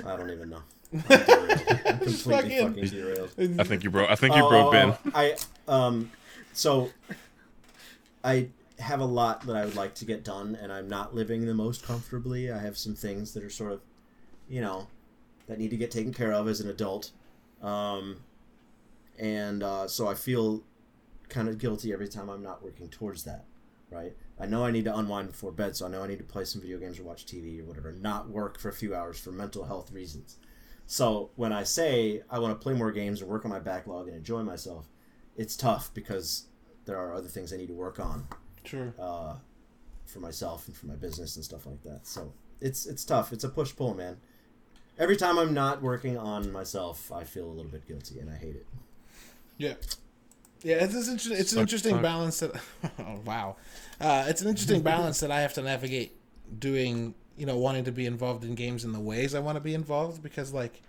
I 0.07 0.17
don't 0.17 0.31
even 0.31 0.51
know. 0.51 0.63
I'm. 0.93 1.03
I'm 1.11 1.99
completely 1.99 2.13
fucking- 2.13 2.69
fucking 2.69 2.89
derailed. 2.89 3.31
I 3.59 3.65
think 3.65 3.85
you 3.85 3.91
broke. 3.91 4.11
I 4.11 4.15
think 4.17 4.37
you 4.37 4.45
Oh, 4.45 4.49
broke 4.49 4.67
oh, 4.67 4.71
Ben. 4.73 4.95
I 5.15 5.37
um, 5.67 6.11
so 6.53 6.91
I 8.23 8.49
have 8.79 9.01
a 9.01 9.05
lot 9.05 9.47
that 9.47 9.57
I 9.57 9.65
would 9.65 9.77
like 9.77 9.95
to 9.97 10.05
get 10.05 10.25
done, 10.25 10.57
and 10.61 10.73
I'm 10.73 10.89
not 10.89 11.15
living 11.15 11.47
the 11.47 11.55
most 11.55 11.85
comfortably. 11.85 12.51
I 12.53 12.59
have 12.59 12.77
some 12.79 12.95
things 12.95 13.35
that 13.35 13.43
are 13.45 13.51
sort 13.51 13.73
of, 13.73 13.81
you 14.49 14.61
know, 14.61 14.87
that 15.49 15.59
need 15.59 15.71
to 15.71 15.77
get 15.77 15.91
taken 15.91 16.13
care 16.13 16.33
of 16.33 16.49
as 16.49 16.61
an 16.61 16.69
adult, 16.71 17.11
um, 17.63 18.17
and 19.19 19.63
uh, 19.63 19.87
so 19.89 20.07
I 20.09 20.15
feel 20.15 20.63
kind 21.31 21.49
of 21.49 21.59
guilty 21.59 21.93
every 21.93 22.09
time 22.09 22.29
I'm 22.29 22.43
not 22.43 22.63
working 22.63 22.89
towards 22.89 23.25
that. 23.25 23.45
Right? 23.91 24.15
I 24.39 24.47
know 24.47 24.65
I 24.65 24.71
need 24.71 24.85
to 24.85 24.97
unwind 24.97 25.29
before 25.33 25.51
bed, 25.51 25.75
so 25.75 25.85
I 25.85 25.89
know 25.89 26.03
I 26.03 26.07
need 26.07 26.19
to 26.19 26.25
play 26.25 26.45
some 26.45 26.61
video 26.61 26.79
games 26.79 27.01
or 27.01 27.03
watch 27.03 27.27
TV 27.27 27.61
or 27.61 27.65
whatever, 27.65 27.91
not 27.91 28.29
work 28.29 28.57
for 28.59 28.69
a 28.69 28.73
few 28.73 28.95
hours 28.95 29.19
for 29.19 29.33
mental 29.33 29.65
health 29.65 29.91
reasons. 29.91 30.37
So 30.87 31.31
when 31.35 31.53
I 31.53 31.65
say 31.65 32.23
I 32.31 32.39
want 32.39 32.53
to 32.59 32.63
play 32.63 32.73
more 32.75 32.93
games 32.93 33.21
and 33.21 33.29
work 33.29 33.45
on 33.45 33.51
my 33.51 33.59
backlog 33.59 34.07
and 34.07 34.17
enjoy 34.17 34.43
myself, 34.45 34.87
it's 35.37 35.57
tough 35.57 35.91
because 35.93 36.47
there 36.85 36.97
are 36.99 37.15
other 37.15 37.27
things 37.29 37.53
I 37.53 37.57
need 37.57 37.67
to 37.69 37.75
work 37.75 37.99
on 37.99 38.29
Sure. 38.65 38.95
uh, 38.99 39.37
for 40.07 40.21
myself 40.21 40.69
and 40.69 40.77
for 40.77 40.87
my 40.87 40.95
business 40.97 41.35
and 41.35 41.45
stuff 41.45 41.67
like 41.67 41.83
that. 41.83 42.07
So 42.07 42.33
it's 42.61 42.87
it's 42.87 43.05
tough. 43.05 43.33
It's 43.33 43.43
a 43.45 43.49
push 43.49 43.75
pull, 43.75 43.95
man. 43.95 44.19
Every 44.99 45.17
time 45.17 45.37
I'm 45.39 45.53
not 45.55 45.83
working 45.83 46.17
on 46.17 46.53
myself, 46.53 47.11
I 47.11 47.25
feel 47.25 47.47
a 47.47 47.53
little 47.55 47.71
bit 47.73 47.87
guilty 47.89 48.21
and 48.21 48.31
I 48.31 48.37
hate 48.37 48.55
it. 48.57 48.67
Yeah. 49.59 49.75
Yeah, 50.63 50.77
it's, 50.85 50.95
it's, 50.95 51.09
inter- 51.09 51.37
it's 51.39 51.53
an 51.53 51.61
interesting 51.61 52.03
balance 52.03 52.41
that. 52.41 52.53
Oh 52.99 53.21
wow, 53.25 53.57
uh, 54.01 54.27
it's 54.29 54.43
an 54.43 54.49
interesting 54.49 54.83
balance 54.95 55.21
that 55.21 55.31
I 55.31 55.41
have 55.41 55.55
to 55.55 55.63
navigate 55.63 56.17
doing. 56.59 57.15
You 57.37 57.47
know, 57.47 57.57
wanting 57.57 57.85
to 57.85 57.93
be 57.93 58.05
involved 58.05 58.45
in 58.45 58.55
games 58.55 58.85
in 58.85 58.93
the 58.93 59.01
ways 59.01 59.35
I 59.35 59.41
want 59.41 59.57
to 59.57 59.61
be 59.61 59.73
involved 59.73 60.23
because, 60.23 60.53
like, 60.53 60.83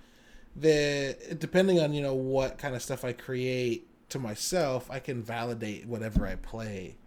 the 0.56 1.16
depending 1.40 1.80
on 1.80 1.94
you 1.94 2.02
know 2.02 2.14
what 2.14 2.58
kind 2.58 2.76
of 2.76 2.82
stuff 2.82 3.06
I 3.06 3.14
create 3.14 3.88
to 4.10 4.20
myself, 4.20 4.92
I 4.92 5.00
can 5.00 5.24
validate 5.24 5.86
whatever 5.88 6.28
I 6.28 6.36
play 6.36 6.98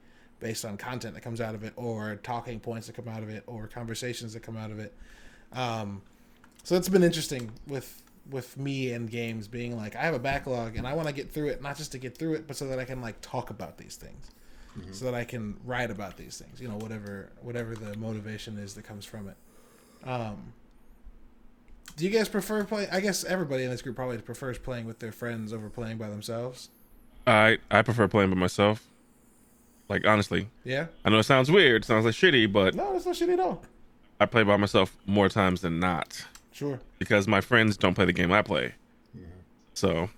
based 0.40 0.64
on 0.64 0.78
content 0.78 1.14
that 1.14 1.20
comes 1.20 1.40
out 1.40 1.54
of 1.54 1.62
it, 1.64 1.74
or 1.76 2.16
talking 2.16 2.58
points 2.60 2.86
that 2.86 2.94
come 2.96 3.08
out 3.08 3.22
of 3.22 3.28
it, 3.28 3.42
or 3.46 3.66
conversations 3.66 4.32
that 4.32 4.40
come 4.40 4.56
out 4.56 4.70
of 4.70 4.78
it. 4.78 4.94
Um, 5.52 6.00
so 6.62 6.76
it's 6.76 6.88
been 6.88 7.04
interesting 7.04 7.52
with 7.66 8.02
with 8.30 8.56
me 8.56 8.92
and 8.92 9.10
games 9.10 9.48
being 9.48 9.76
like 9.76 9.96
I 9.96 10.02
have 10.02 10.14
a 10.14 10.18
backlog 10.18 10.76
and 10.76 10.86
I 10.86 10.94
want 10.94 11.08
to 11.08 11.14
get 11.14 11.30
through 11.30 11.48
it 11.48 11.62
not 11.62 11.76
just 11.76 11.92
to 11.92 11.98
get 11.98 12.16
through 12.16 12.34
it 12.34 12.46
but 12.46 12.56
so 12.56 12.66
that 12.68 12.78
I 12.78 12.84
can 12.84 13.00
like 13.00 13.20
talk 13.20 13.50
about 13.50 13.78
these 13.78 13.96
things. 13.96 14.30
So 14.90 15.04
that 15.04 15.14
I 15.14 15.22
can 15.22 15.56
write 15.64 15.92
about 15.92 16.16
these 16.16 16.36
things 16.36 16.60
you 16.60 16.66
know 16.68 16.76
whatever 16.76 17.30
whatever 17.42 17.76
the 17.76 17.96
motivation 17.96 18.58
is 18.58 18.74
that 18.74 18.82
comes 18.82 19.04
from 19.04 19.28
it. 19.28 19.36
Um 20.04 20.52
do 21.96 22.04
you 22.04 22.10
guys 22.10 22.28
prefer 22.28 22.64
play 22.64 22.88
I 22.90 23.00
guess 23.00 23.24
everybody 23.24 23.62
in 23.62 23.70
this 23.70 23.82
group 23.82 23.94
probably 23.96 24.18
prefers 24.18 24.58
playing 24.58 24.86
with 24.86 24.98
their 24.98 25.12
friends 25.12 25.52
over 25.52 25.68
playing 25.68 25.98
by 25.98 26.08
themselves. 26.08 26.70
I 27.26 27.58
I 27.70 27.82
prefer 27.82 28.08
playing 28.08 28.30
by 28.30 28.36
myself. 28.36 28.88
Like 29.88 30.06
honestly, 30.06 30.48
yeah? 30.64 30.86
I 31.04 31.10
know 31.10 31.18
it 31.18 31.24
sounds 31.24 31.50
weird, 31.50 31.82
it 31.82 31.86
sounds 31.86 32.04
like 32.04 32.14
shitty, 32.14 32.50
but 32.50 32.74
no 32.74 32.94
that's 32.94 33.06
not 33.06 33.14
shitty 33.14 33.34
at 33.34 33.40
all. 33.40 33.62
I 34.18 34.26
play 34.26 34.42
by 34.42 34.56
myself 34.56 34.96
more 35.06 35.28
times 35.28 35.60
than 35.60 35.78
not 35.78 36.24
sure 36.54 36.80
because 36.98 37.28
my 37.28 37.42
friends 37.42 37.76
don't 37.76 37.92
play 37.94 38.06
the 38.06 38.12
game 38.14 38.32
I 38.32 38.40
play. 38.40 38.72
So 39.74 40.08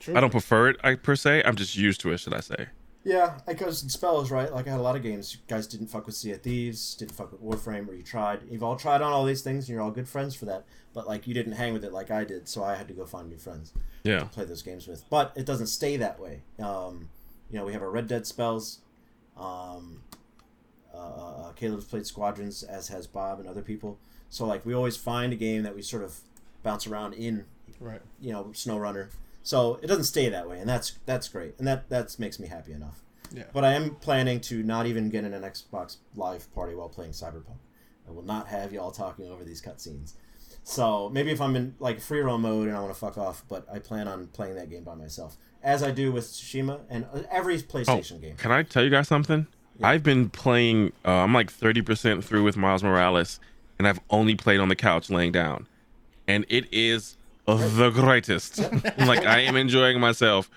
sure 0.00 0.16
I 0.16 0.20
don't 0.20 0.30
prefer 0.30 0.68
it, 0.68 0.76
I 0.84 0.94
per 0.94 1.16
se. 1.16 1.42
I'm 1.44 1.56
just 1.56 1.76
used 1.76 2.00
to 2.02 2.12
it, 2.12 2.18
should 2.18 2.32
I 2.32 2.40
say? 2.40 2.68
Yeah, 3.02 3.38
I 3.46 3.52
goes 3.52 3.82
in 3.82 3.88
spells, 3.90 4.30
right? 4.30 4.50
Like 4.50 4.66
I 4.66 4.70
had 4.70 4.78
a 4.80 4.82
lot 4.82 4.96
of 4.96 5.02
games. 5.02 5.34
You 5.34 5.40
guys 5.46 5.66
didn't 5.66 5.88
fuck 5.88 6.06
with 6.06 6.14
Sea 6.14 6.30
of 6.32 6.42
Thieves, 6.42 6.94
didn't 6.94 7.12
fuck 7.12 7.32
with 7.32 7.42
Warframe, 7.42 7.86
or 7.88 7.94
you 7.94 8.02
tried. 8.02 8.40
You've 8.48 8.62
all 8.62 8.76
tried 8.76 9.02
on 9.02 9.12
all 9.12 9.24
these 9.26 9.42
things, 9.42 9.64
and 9.64 9.74
you're 9.74 9.82
all 9.82 9.90
good 9.90 10.08
friends 10.08 10.34
for 10.34 10.44
that. 10.46 10.64
But 10.94 11.06
like 11.08 11.26
you 11.26 11.34
didn't 11.34 11.52
hang 11.54 11.72
with 11.74 11.84
it 11.84 11.92
like 11.92 12.10
I 12.10 12.24
did, 12.24 12.48
so 12.48 12.62
I 12.64 12.76
had 12.76 12.86
to 12.88 12.94
go 12.94 13.04
find 13.04 13.28
new 13.28 13.36
friends 13.36 13.74
Yeah. 14.04 14.20
to 14.20 14.26
play 14.26 14.44
those 14.44 14.62
games 14.62 14.86
with. 14.86 15.04
But 15.10 15.32
it 15.36 15.44
doesn't 15.44 15.66
stay 15.66 15.96
that 15.98 16.18
way. 16.20 16.42
Um, 16.58 17.10
you 17.50 17.58
know, 17.58 17.66
we 17.66 17.72
have 17.74 17.82
our 17.82 17.90
Red 17.90 18.06
Dead 18.06 18.26
spells. 18.26 18.78
Um, 19.36 20.02
uh, 20.94 21.50
Caleb's 21.56 21.84
played 21.84 22.06
Squadrons, 22.06 22.62
as 22.62 22.88
has 22.88 23.06
Bob 23.06 23.40
and 23.40 23.48
other 23.48 23.62
people. 23.62 23.98
So 24.34 24.44
like 24.46 24.66
we 24.66 24.74
always 24.74 24.96
find 24.96 25.32
a 25.32 25.36
game 25.36 25.62
that 25.62 25.76
we 25.76 25.82
sort 25.82 26.02
of 26.02 26.18
bounce 26.64 26.88
around 26.88 27.12
in 27.14 27.44
right 27.78 28.00
you 28.20 28.32
know 28.32 28.46
SnowRunner. 28.52 29.10
So 29.44 29.78
it 29.80 29.86
doesn't 29.86 30.04
stay 30.04 30.28
that 30.28 30.48
way, 30.48 30.58
and 30.58 30.68
that's 30.68 30.98
that's 31.06 31.28
great, 31.28 31.54
and 31.58 31.68
that 31.68 31.88
that 31.88 32.18
makes 32.18 32.40
me 32.40 32.48
happy 32.48 32.72
enough. 32.72 33.00
Yeah. 33.32 33.44
But 33.52 33.64
I 33.64 33.74
am 33.74 33.94
planning 33.96 34.40
to 34.42 34.62
not 34.64 34.86
even 34.86 35.08
get 35.08 35.22
in 35.24 35.32
an 35.34 35.42
Xbox 35.42 35.98
Live 36.16 36.52
party 36.52 36.74
while 36.74 36.88
playing 36.88 37.12
Cyberpunk. 37.12 37.58
I 38.08 38.10
will 38.10 38.22
not 38.24 38.48
have 38.48 38.72
y'all 38.72 38.90
talking 38.90 39.28
over 39.30 39.44
these 39.44 39.62
cutscenes. 39.62 40.14
So 40.64 41.10
maybe 41.10 41.30
if 41.30 41.40
I'm 41.40 41.54
in 41.54 41.74
like 41.78 42.00
free 42.00 42.20
roam 42.20 42.42
mode 42.42 42.66
and 42.66 42.76
I 42.76 42.80
want 42.80 42.92
to 42.92 42.98
fuck 42.98 43.16
off, 43.16 43.44
but 43.48 43.66
I 43.72 43.78
plan 43.78 44.08
on 44.08 44.26
playing 44.28 44.56
that 44.56 44.68
game 44.68 44.82
by 44.82 44.94
myself, 44.96 45.36
as 45.62 45.82
I 45.84 45.90
do 45.92 46.10
with 46.10 46.24
Tsushima 46.24 46.80
and 46.90 47.06
uh, 47.14 47.20
every 47.30 47.56
Oh, 47.56 47.58
PlayStation 47.58 48.20
game. 48.20 48.34
can 48.36 48.50
I 48.50 48.64
tell 48.64 48.82
you 48.82 48.90
guys 48.90 49.06
something? 49.06 49.46
I've 49.82 50.02
been 50.02 50.28
playing. 50.30 50.92
Uh, 51.04 51.10
I'm 51.10 51.32
like 51.34 51.52
30% 51.52 52.24
through 52.24 52.44
with 52.44 52.56
Miles 52.56 52.82
Morales, 52.82 53.40
and 53.84 53.88
I've 53.88 54.00
only 54.08 54.34
played 54.34 54.60
on 54.60 54.68
the 54.68 54.76
couch 54.76 55.10
laying 55.10 55.30
down, 55.32 55.68
and 56.26 56.46
it 56.48 56.66
is 56.72 57.18
the 57.46 57.90
greatest. 57.90 58.58
like 58.98 59.26
I 59.26 59.40
am 59.40 59.56
enjoying 59.56 60.00
myself 60.00 60.50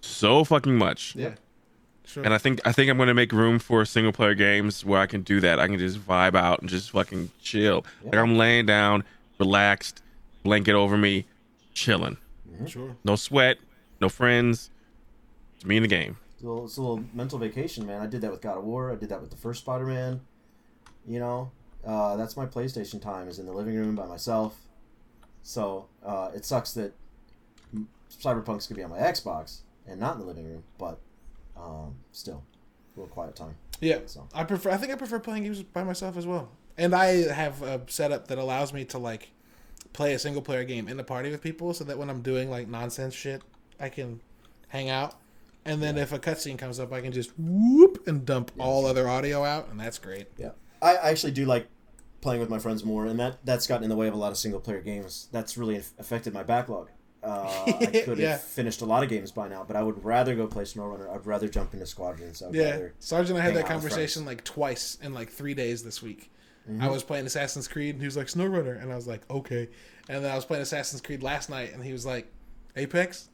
so 0.00 0.42
fucking 0.42 0.76
much. 0.76 1.14
yeah 1.14 1.34
sure 2.06 2.24
And 2.24 2.32
I 2.32 2.38
think 2.38 2.60
I 2.64 2.72
think 2.72 2.90
I'm 2.90 2.96
gonna 2.96 3.12
make 3.12 3.30
room 3.30 3.58
for 3.58 3.84
single 3.84 4.12
player 4.12 4.34
games 4.34 4.86
where 4.86 5.00
I 5.00 5.06
can 5.06 5.20
do 5.20 5.38
that. 5.40 5.60
I 5.60 5.66
can 5.66 5.78
just 5.78 6.00
vibe 6.00 6.34
out 6.34 6.60
and 6.60 6.68
just 6.68 6.90
fucking 6.92 7.30
chill. 7.42 7.84
Like 8.02 8.14
I'm 8.14 8.38
laying 8.38 8.64
down, 8.64 9.04
relaxed, 9.38 10.02
blanket 10.42 10.74
over 10.74 10.96
me, 10.96 11.26
chilling. 11.74 12.16
Mm-hmm. 12.50 12.66
sure 12.66 12.96
No 13.04 13.16
sweat, 13.16 13.58
no 14.00 14.08
friends. 14.08 14.70
It's 15.56 15.66
me 15.66 15.76
in 15.76 15.82
the 15.82 15.88
game. 15.88 16.16
It's 16.34 16.42
a, 16.42 16.46
little, 16.46 16.64
it's 16.64 16.76
a 16.78 16.80
little 16.80 17.04
mental 17.12 17.38
vacation, 17.38 17.86
man. 17.86 18.00
I 18.00 18.06
did 18.06 18.22
that 18.22 18.30
with 18.30 18.40
God 18.40 18.56
of 18.56 18.64
War. 18.64 18.90
I 18.90 18.96
did 18.96 19.10
that 19.10 19.20
with 19.20 19.30
the 19.30 19.36
first 19.36 19.60
Spider-Man. 19.60 20.22
You 21.06 21.20
know, 21.20 21.50
uh, 21.86 22.16
that's 22.16 22.36
my 22.36 22.46
PlayStation 22.46 23.00
time 23.00 23.28
is 23.28 23.38
in 23.38 23.46
the 23.46 23.52
living 23.52 23.74
room 23.74 23.94
by 23.94 24.06
myself. 24.06 24.56
So 25.42 25.88
uh, 26.04 26.30
it 26.34 26.44
sucks 26.44 26.72
that 26.74 26.94
Cyberpunk's 28.10 28.66
gonna 28.66 28.76
be 28.76 28.84
on 28.84 28.90
my 28.90 28.98
Xbox 28.98 29.60
and 29.86 29.98
not 29.98 30.14
in 30.14 30.20
the 30.20 30.26
living 30.26 30.44
room, 30.44 30.62
but 30.78 30.98
um, 31.56 31.96
still, 32.12 32.42
a 32.96 33.00
little 33.00 33.12
quiet 33.12 33.34
time. 33.34 33.56
Yeah, 33.80 33.98
So. 34.06 34.28
I 34.32 34.44
prefer. 34.44 34.70
I 34.70 34.76
think 34.76 34.92
I 34.92 34.94
prefer 34.96 35.18
playing 35.18 35.42
games 35.42 35.62
by 35.62 35.82
myself 35.82 36.16
as 36.16 36.24
well. 36.26 36.48
And 36.78 36.94
I 36.94 37.32
have 37.32 37.62
a 37.62 37.80
setup 37.88 38.28
that 38.28 38.38
allows 38.38 38.72
me 38.72 38.84
to 38.86 38.98
like 38.98 39.30
play 39.92 40.14
a 40.14 40.18
single 40.18 40.40
player 40.40 40.64
game 40.64 40.88
in 40.88 40.96
the 40.96 41.04
party 41.04 41.30
with 41.30 41.42
people, 41.42 41.74
so 41.74 41.82
that 41.84 41.98
when 41.98 42.08
I'm 42.08 42.22
doing 42.22 42.48
like 42.48 42.68
nonsense 42.68 43.12
shit, 43.14 43.42
I 43.80 43.88
can 43.88 44.20
hang 44.68 44.88
out. 44.88 45.16
And 45.64 45.82
then 45.82 45.98
if 45.98 46.12
a 46.12 46.18
cutscene 46.18 46.58
comes 46.58 46.80
up, 46.80 46.92
I 46.92 47.00
can 47.00 47.12
just 47.12 47.32
whoop 47.38 48.06
and 48.06 48.24
dump 48.24 48.52
all 48.58 48.86
other 48.86 49.08
audio 49.08 49.44
out, 49.44 49.68
and 49.68 49.78
that's 49.78 49.98
great. 49.98 50.28
Yeah, 50.36 50.50
I 50.82 50.96
I 50.96 51.10
actually 51.10 51.32
do 51.32 51.44
like 51.44 51.68
playing 52.20 52.40
with 52.40 52.50
my 52.50 52.58
friends 52.58 52.84
more, 52.84 53.06
and 53.06 53.18
that 53.20 53.38
that's 53.44 53.66
gotten 53.66 53.84
in 53.84 53.90
the 53.90 53.96
way 53.96 54.08
of 54.08 54.14
a 54.14 54.16
lot 54.18 54.30
of 54.32 54.38
single 54.38 54.60
player 54.60 54.80
games. 54.80 55.28
That's 55.32 55.56
really 55.56 55.76
affected 55.76 56.34
my 56.34 56.42
backlog. 56.42 56.88
Uh, 57.22 57.64
I 57.66 57.72
could 57.86 58.08
have 58.08 58.18
Yeah. 58.18 58.36
finished 58.36 58.80
a 58.82 58.84
lot 58.84 59.02
of 59.04 59.08
games 59.08 59.30
by 59.30 59.46
now, 59.48 59.64
but 59.66 59.76
I 59.76 59.82
would 59.82 60.04
rather 60.04 60.34
go 60.34 60.46
play 60.48 60.64
SnowRunner. 60.64 61.08
I'd 61.14 61.24
rather 61.24 61.48
jump 61.48 61.72
into 61.72 61.86
Squadrons. 61.86 62.42
I'd 62.42 62.52
Yeah, 62.54 62.88
Sergeant, 62.98 63.38
I 63.38 63.42
had 63.42 63.54
that 63.54 63.66
conversation 63.66 64.24
like 64.24 64.42
twice 64.44 64.98
in 65.00 65.14
like 65.14 65.30
three 65.30 65.54
days 65.54 65.84
this 65.84 66.02
week. 66.02 66.30
Mm-hmm. 66.68 66.82
I 66.82 66.88
was 66.88 67.02
playing 67.02 67.26
Assassin's 67.26 67.66
Creed, 67.68 67.94
and 67.94 68.00
he 68.02 68.06
was 68.06 68.16
like 68.16 68.26
SnowRunner, 68.26 68.80
and 68.80 68.92
I 68.92 68.96
was 68.96 69.06
like, 69.06 69.22
okay. 69.30 69.68
And 70.08 70.24
then 70.24 70.30
I 70.30 70.34
was 70.34 70.44
playing 70.44 70.62
Assassin's 70.62 71.00
Creed 71.00 71.22
last 71.22 71.48
night, 71.50 71.72
and 71.72 71.82
he 71.84 71.92
was 71.92 72.04
like, 72.06 72.26
Apex, 72.76 73.28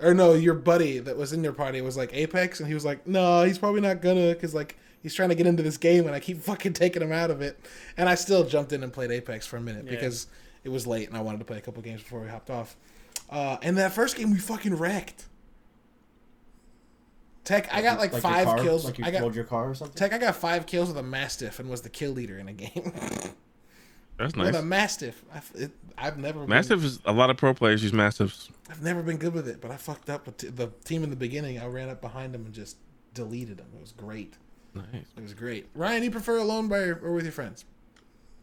or 0.00 0.12
no, 0.14 0.34
your 0.34 0.54
buddy 0.54 0.98
that 0.98 1.16
was 1.16 1.32
in 1.32 1.44
your 1.44 1.52
party 1.52 1.80
was 1.80 1.96
like 1.96 2.12
Apex, 2.14 2.60
and 2.60 2.66
he 2.68 2.74
was 2.74 2.84
like, 2.84 3.06
no, 3.06 3.44
he's 3.44 3.58
probably 3.58 3.80
not 3.80 4.00
gonna, 4.02 4.34
cause 4.34 4.54
like 4.54 4.76
he's 5.02 5.14
trying 5.14 5.28
to 5.30 5.34
get 5.34 5.46
into 5.46 5.62
this 5.62 5.76
game, 5.76 6.06
and 6.06 6.14
I 6.14 6.20
keep 6.20 6.40
fucking 6.42 6.72
taking 6.74 7.02
him 7.02 7.12
out 7.12 7.30
of 7.30 7.40
it. 7.42 7.58
And 7.96 8.08
I 8.08 8.14
still 8.14 8.44
jumped 8.44 8.72
in 8.72 8.82
and 8.82 8.92
played 8.92 9.10
Apex 9.10 9.46
for 9.46 9.56
a 9.56 9.60
minute 9.60 9.84
Yeah. 9.84 9.92
because 9.92 10.26
it 10.64 10.68
was 10.70 10.86
late, 10.86 11.08
and 11.08 11.16
I 11.16 11.20
wanted 11.20 11.38
to 11.38 11.44
play 11.44 11.58
a 11.58 11.60
couple 11.60 11.82
games 11.82 12.02
before 12.02 12.20
we 12.20 12.28
hopped 12.28 12.50
off. 12.50 12.76
Uh, 13.30 13.56
and 13.62 13.76
that 13.78 13.92
first 13.92 14.16
game 14.16 14.30
we 14.30 14.38
fucking 14.38 14.74
wrecked. 14.76 15.26
Tech, 17.44 17.72
I 17.74 17.82
got 17.82 17.98
like, 17.98 18.12
your 18.12 18.20
five 18.20 18.46
car, 18.46 18.58
kills. 18.58 18.84
Like 18.84 18.98
you 18.98 19.04
I 19.04 19.10
got 19.10 19.22
rolled 19.22 19.34
your 19.34 19.44
car 19.44 19.70
or 19.70 19.74
something. 19.74 19.96
Tech, 19.96 20.12
I 20.12 20.18
got 20.18 20.36
five 20.36 20.64
kills 20.66 20.88
with 20.88 20.96
a 20.98 21.02
Mastiff 21.02 21.58
and 21.58 21.68
was 21.68 21.82
the 21.82 21.88
kill 21.88 22.12
leader 22.12 22.38
in 22.38 22.48
a 22.48 22.52
game. 22.52 22.92
That's 24.18 24.36
nice. 24.36 24.46
with 24.46 24.56
a 24.56 24.62
Mastiff. 24.62 25.24
I've, 25.34 25.50
it, 25.56 25.70
I've 25.98 26.18
never 26.18 26.40
been, 26.40 26.48
Mastiff 26.50 26.84
is 26.84 27.00
a 27.04 27.12
lot 27.12 27.30
of 27.30 27.36
pro 27.36 27.52
players 27.54 27.82
use 27.82 27.92
Mastiffs. 27.92 28.48
I've 28.70 28.82
never 28.82 29.02
been 29.02 29.16
good 29.16 29.34
with 29.34 29.48
it, 29.48 29.60
but 29.60 29.72
I 29.72 29.76
fucked 29.76 30.08
up 30.08 30.26
with 30.26 30.36
t- 30.36 30.48
the 30.48 30.68
team 30.84 31.02
in 31.02 31.10
the 31.10 31.16
beginning. 31.16 31.58
I 31.58 31.66
ran 31.66 31.88
up 31.88 32.00
behind 32.00 32.32
them 32.32 32.44
and 32.44 32.54
just 32.54 32.76
deleted 33.14 33.56
them. 33.56 33.66
It 33.74 33.80
was 33.80 33.90
great. 33.92 34.34
Nice. 34.74 35.06
It 35.16 35.22
was 35.22 35.34
great. 35.34 35.68
Ryan, 35.74 36.02
you 36.02 36.10
prefer 36.10 36.38
alone 36.38 36.68
by 36.68 36.78
or, 36.78 37.00
or 37.02 37.12
with 37.12 37.24
your 37.24 37.32
friends? 37.32 37.64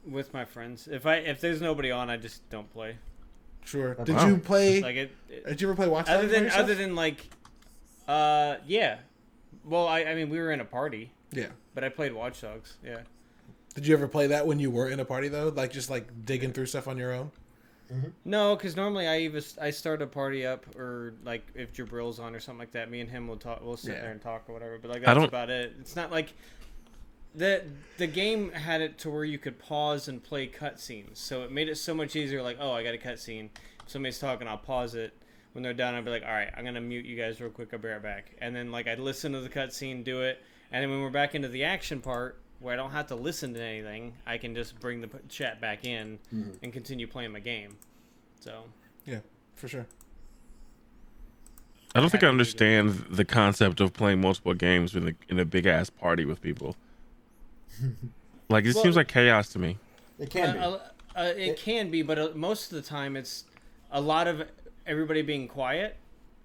with 0.05 0.33
my 0.33 0.45
friends. 0.45 0.87
If 0.87 1.05
I 1.05 1.15
if 1.15 1.41
there's 1.41 1.61
nobody 1.61 1.91
on, 1.91 2.09
I 2.09 2.17
just 2.17 2.47
don't 2.49 2.71
play. 2.71 2.97
Sure. 3.65 3.95
Wow. 3.95 4.03
Did 4.03 4.21
you 4.21 4.37
play? 4.37 4.81
Like 4.81 4.95
it. 4.95 5.11
it- 5.29 5.45
did 5.45 5.61
you 5.61 5.67
ever 5.67 5.75
play 5.75 5.87
Watch 5.87 6.09
other 6.09 6.23
Dogs 6.23 6.33
by 6.33 6.39
than 6.39 6.51
other 6.51 6.75
than 6.75 6.95
like, 6.95 7.29
uh, 8.07 8.55
yeah. 8.65 8.99
Well, 9.65 9.87
I 9.87 10.03
I 10.03 10.15
mean 10.15 10.29
we 10.29 10.39
were 10.39 10.51
in 10.51 10.61
a 10.61 10.65
party, 10.65 11.11
yeah. 11.31 11.47
but 11.75 11.83
I 11.83 11.89
played 11.89 12.13
Watch 12.13 12.41
Dogs. 12.41 12.77
Yeah. 12.83 12.99
Did 13.75 13.87
you 13.87 13.93
ever 13.95 14.07
play 14.07 14.27
that 14.27 14.47
when 14.47 14.59
you 14.59 14.71
were 14.71 14.89
in 14.89 14.99
a 14.99 15.05
party 15.05 15.27
though? 15.27 15.49
Like 15.49 15.71
just 15.71 15.89
like 15.89 16.25
digging 16.25 16.53
through 16.53 16.65
stuff 16.67 16.87
on 16.87 16.97
your 16.97 17.13
own? 17.13 17.31
Mm-hmm. 17.91 18.09
No, 18.25 18.55
because 18.55 18.75
normally 18.75 19.07
I 19.07 19.19
even 19.21 19.43
I 19.59 19.71
start 19.71 20.01
a 20.01 20.07
party 20.07 20.45
up 20.45 20.65
or 20.75 21.13
like 21.23 21.47
if 21.55 21.73
Jabril's 21.73 22.19
on 22.19 22.35
or 22.35 22.39
something 22.39 22.59
like 22.59 22.71
that, 22.73 22.91
me 22.91 22.99
and 23.01 23.09
him 23.09 23.27
will 23.27 23.37
talk. 23.37 23.61
We'll 23.63 23.77
sit 23.77 23.95
Yeah. 23.95 24.01
there 24.01 24.11
and 24.11 24.21
talk 24.21 24.43
or 24.47 24.53
whatever. 24.53 24.77
But 24.77 24.89
like 24.91 24.97
I 25.01 25.05
that's 25.07 25.15
don't- 25.17 25.25
about 25.27 25.49
it. 25.49 25.73
It's 25.79 25.95
not 25.95 26.11
like 26.11 26.33
the 27.35 27.63
the 27.97 28.07
game 28.07 28.51
had 28.51 28.81
it 28.81 28.97
to 28.99 29.09
where 29.09 29.23
you 29.23 29.37
could 29.37 29.59
pause 29.59 30.07
and 30.07 30.23
play 30.23 30.47
cutscenes, 30.47 31.17
so 31.17 31.43
it 31.43 31.51
made 31.51 31.69
it 31.69 31.75
so 31.77 31.93
much 31.93 32.15
easier. 32.15 32.41
Like, 32.41 32.57
oh, 32.59 32.71
I 32.71 32.83
got 32.83 32.93
a 32.93 32.97
cutscene. 32.97 33.49
If 33.83 33.89
somebody's 33.89 34.19
talking, 34.19 34.47
I'll 34.47 34.57
pause 34.57 34.95
it. 34.95 35.13
When 35.53 35.63
they're 35.63 35.73
done, 35.73 35.95
I'll 35.95 36.03
be 36.03 36.11
like, 36.11 36.23
all 36.23 36.31
right, 36.31 36.51
I'm 36.55 36.63
gonna 36.65 36.81
mute 36.81 37.05
you 37.05 37.15
guys 37.15 37.41
real 37.41 37.49
quick. 37.51 37.69
I'll 37.73 37.79
be 37.79 37.87
right 37.89 38.01
back. 38.01 38.35
And 38.41 38.55
then 38.55 38.71
like 38.71 38.87
I'd 38.87 38.99
listen 38.99 39.31
to 39.33 39.41
the 39.41 39.49
cutscene, 39.49 40.03
do 40.03 40.21
it, 40.21 40.41
and 40.71 40.83
then 40.83 40.89
when 40.91 41.01
we're 41.01 41.09
back 41.09 41.33
into 41.35 41.47
the 41.47 41.63
action 41.63 42.01
part. 42.01 42.39
Where 42.59 42.73
I 42.73 42.77
don't 42.77 42.91
have 42.91 43.07
to 43.07 43.15
listen 43.15 43.53
to 43.53 43.61
anything, 43.61 44.13
I 44.25 44.37
can 44.37 44.53
just 44.53 44.79
bring 44.79 45.01
the 45.01 45.09
chat 45.29 45.61
back 45.61 45.85
in 45.85 46.19
and 46.61 46.73
continue 46.73 47.07
playing 47.07 47.31
my 47.31 47.39
game. 47.39 47.77
So 48.39 48.65
Yeah, 49.05 49.19
for 49.55 49.67
sure. 49.67 49.85
I 51.95 52.01
don't 52.01 52.09
think 52.09 52.23
I 52.23 52.27
Happy 52.27 52.37
to 52.43 52.53
do 52.53 52.65
understand 52.67 52.89
the 53.09 53.25
concept 53.25 53.79
of 53.79 53.93
playing 53.93 54.21
multiple 54.21 54.53
games 54.53 54.95
in 54.95 55.07
a, 55.09 55.13
in 55.27 55.39
a 55.39 55.45
big 55.45 55.65
ass 55.65 55.89
party 55.89 56.25
with 56.25 56.41
people. 56.41 56.75
like 58.49 58.65
it 58.65 58.75
Well- 58.75 58.83
seems 58.83 58.95
like 58.95 59.07
chaos 59.07 59.49
to 59.49 59.59
me. 59.59 59.77
It 60.19 60.29
can 60.29 60.53
be. 60.53 60.59
Uh, 60.59 60.69
uh, 60.71 60.79
uh, 61.15 61.33
it 61.35 61.57
can 61.57 61.89
be, 61.89 62.01
but 62.01 62.19
uh, 62.19 62.29
most 62.35 62.71
of 62.71 62.81
the 62.81 62.87
time 62.87 63.15
it's 63.15 63.45
a 63.91 64.01
lot 64.01 64.27
of 64.27 64.43
everybody 64.85 65.21
being 65.21 65.47
quiet 65.47 65.95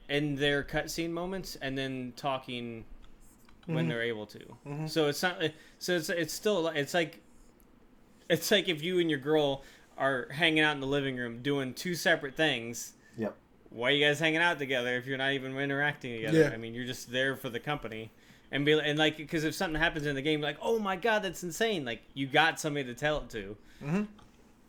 in 0.09 0.36
their 0.36 0.62
cutscene 0.62 1.11
moments 1.11 1.57
and 1.61 1.77
then 1.77 2.12
talking 2.16 2.85
when 3.66 3.78
mm-hmm. 3.78 3.89
they're 3.89 4.03
able 4.03 4.27
to. 4.27 4.39
Mm-hmm. 4.39 4.86
So 4.86 5.09
it's 5.09 5.23
not. 5.23 5.43
So 5.78 5.97
it's 5.97 6.09
it's 6.09 6.35
still 6.35 6.69
it's 6.69 6.95
like 6.95 7.20
it's 8.28 8.51
like 8.51 8.69
if 8.69 8.82
you 8.82 8.99
and 8.99 9.11
your 9.11 9.19
girl 9.19 9.62
are 9.97 10.28
hanging 10.31 10.61
out 10.61 10.74
in 10.74 10.81
the 10.81 10.86
living 10.86 11.16
room 11.16 11.41
doing 11.43 11.74
two 11.74 11.95
separate 11.95 12.36
things. 12.36 12.95
Yep. 13.16 13.36
Why 13.70 13.89
are 13.89 13.93
you 13.93 14.05
guys 14.05 14.20
hanging 14.20 14.41
out 14.41 14.59
together 14.59 14.97
if 14.97 15.07
you're 15.07 15.19
not 15.19 15.32
even 15.32 15.57
interacting 15.57 16.16
together? 16.16 16.41
Yeah. 16.41 16.51
I 16.51 16.57
mean, 16.57 16.74
you're 16.74 16.86
just 16.86 17.11
there 17.11 17.36
for 17.36 17.49
the 17.49 17.61
company. 17.61 18.11
And 18.51 18.65
be 18.65 18.73
and 18.73 18.99
like 18.99 19.16
because 19.16 19.45
if 19.45 19.55
something 19.55 19.81
happens 19.81 20.07
in 20.07 20.15
the 20.15 20.23
game, 20.23 20.41
like 20.41 20.59
oh 20.62 20.78
my 20.78 20.97
god, 20.97 21.23
that's 21.23 21.43
insane! 21.43 21.85
Like 21.85 22.03
you 22.15 22.27
got 22.27 22.61
somebody 22.61 22.86
to 22.86 22.95
tell 22.95 23.19
it 23.19 23.31
to. 23.31 23.57
Mhm. 23.82 23.93
They'll 23.93 24.07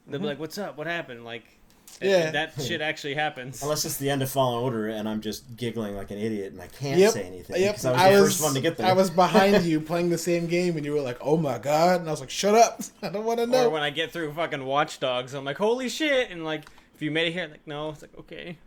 be 0.08 0.18
mm-hmm. 0.18 0.26
like, 0.26 0.40
"What's 0.40 0.58
up? 0.58 0.78
What 0.78 0.88
happened?" 0.88 1.24
Like, 1.24 1.60
Yeah. 2.02 2.32
that 2.32 2.54
shit 2.62 2.82
actually 2.82 3.14
happens. 3.14 3.62
Unless 3.64 3.86
it's 3.86 3.98
the 3.98 4.10
end 4.10 4.22
of 4.22 4.30
Fallen 4.30 4.62
Order 4.64 4.88
and 4.90 5.08
I'm 5.08 5.22
just 5.22 5.56
giggling 5.56 5.96
like 5.96 6.12
an 6.12 6.18
idiot 6.18 6.52
and 6.54 6.62
I 6.62 6.68
can't 6.68 7.00
Yep. 7.00 7.14
say 7.14 7.24
anything 7.24 7.62
Yep. 7.62 7.76
because 7.76 7.86
I 7.86 7.92
was 7.92 8.20
the 8.20 8.26
first 8.26 8.44
one 8.44 8.54
to 8.56 8.62
get 8.62 8.78
there. 8.78 8.88
I 8.88 8.94
was 8.94 9.10
behind 9.10 9.64
you 9.66 9.80
playing 9.80 10.10
the 10.10 10.18
same 10.18 10.48
game, 10.48 10.76
and 10.78 10.86
you 10.86 10.92
were 10.94 11.02
like, 11.02 11.18
"Oh 11.22 11.38
my 11.38 11.58
god!" 11.58 12.02
And 12.02 12.10
I 12.10 12.12
was 12.12 12.20
like, 12.20 12.30
"Shut 12.30 12.54
up! 12.56 12.82
I 13.02 13.10
don't 13.10 13.24
want 13.24 13.40
to 13.40 13.48
know." 13.48 13.68
Or 13.68 13.70
when 13.70 13.82
I 13.82 13.90
get 13.92 14.12
through 14.12 14.34
fucking 14.34 14.66
Watch 14.66 15.00
Dogs, 15.00 15.34
I'm 15.34 15.46
like, 15.46 15.58
"Holy 15.58 15.88
shit!" 15.90 16.30
And 16.32 16.44
like, 16.44 16.66
if 16.94 17.02
you 17.02 17.12
made 17.12 17.28
it 17.28 17.32
here, 17.34 17.48
like, 17.48 17.66
no, 17.66 17.90
it's 17.92 18.02
like 18.02 18.18
okay. 18.20 18.58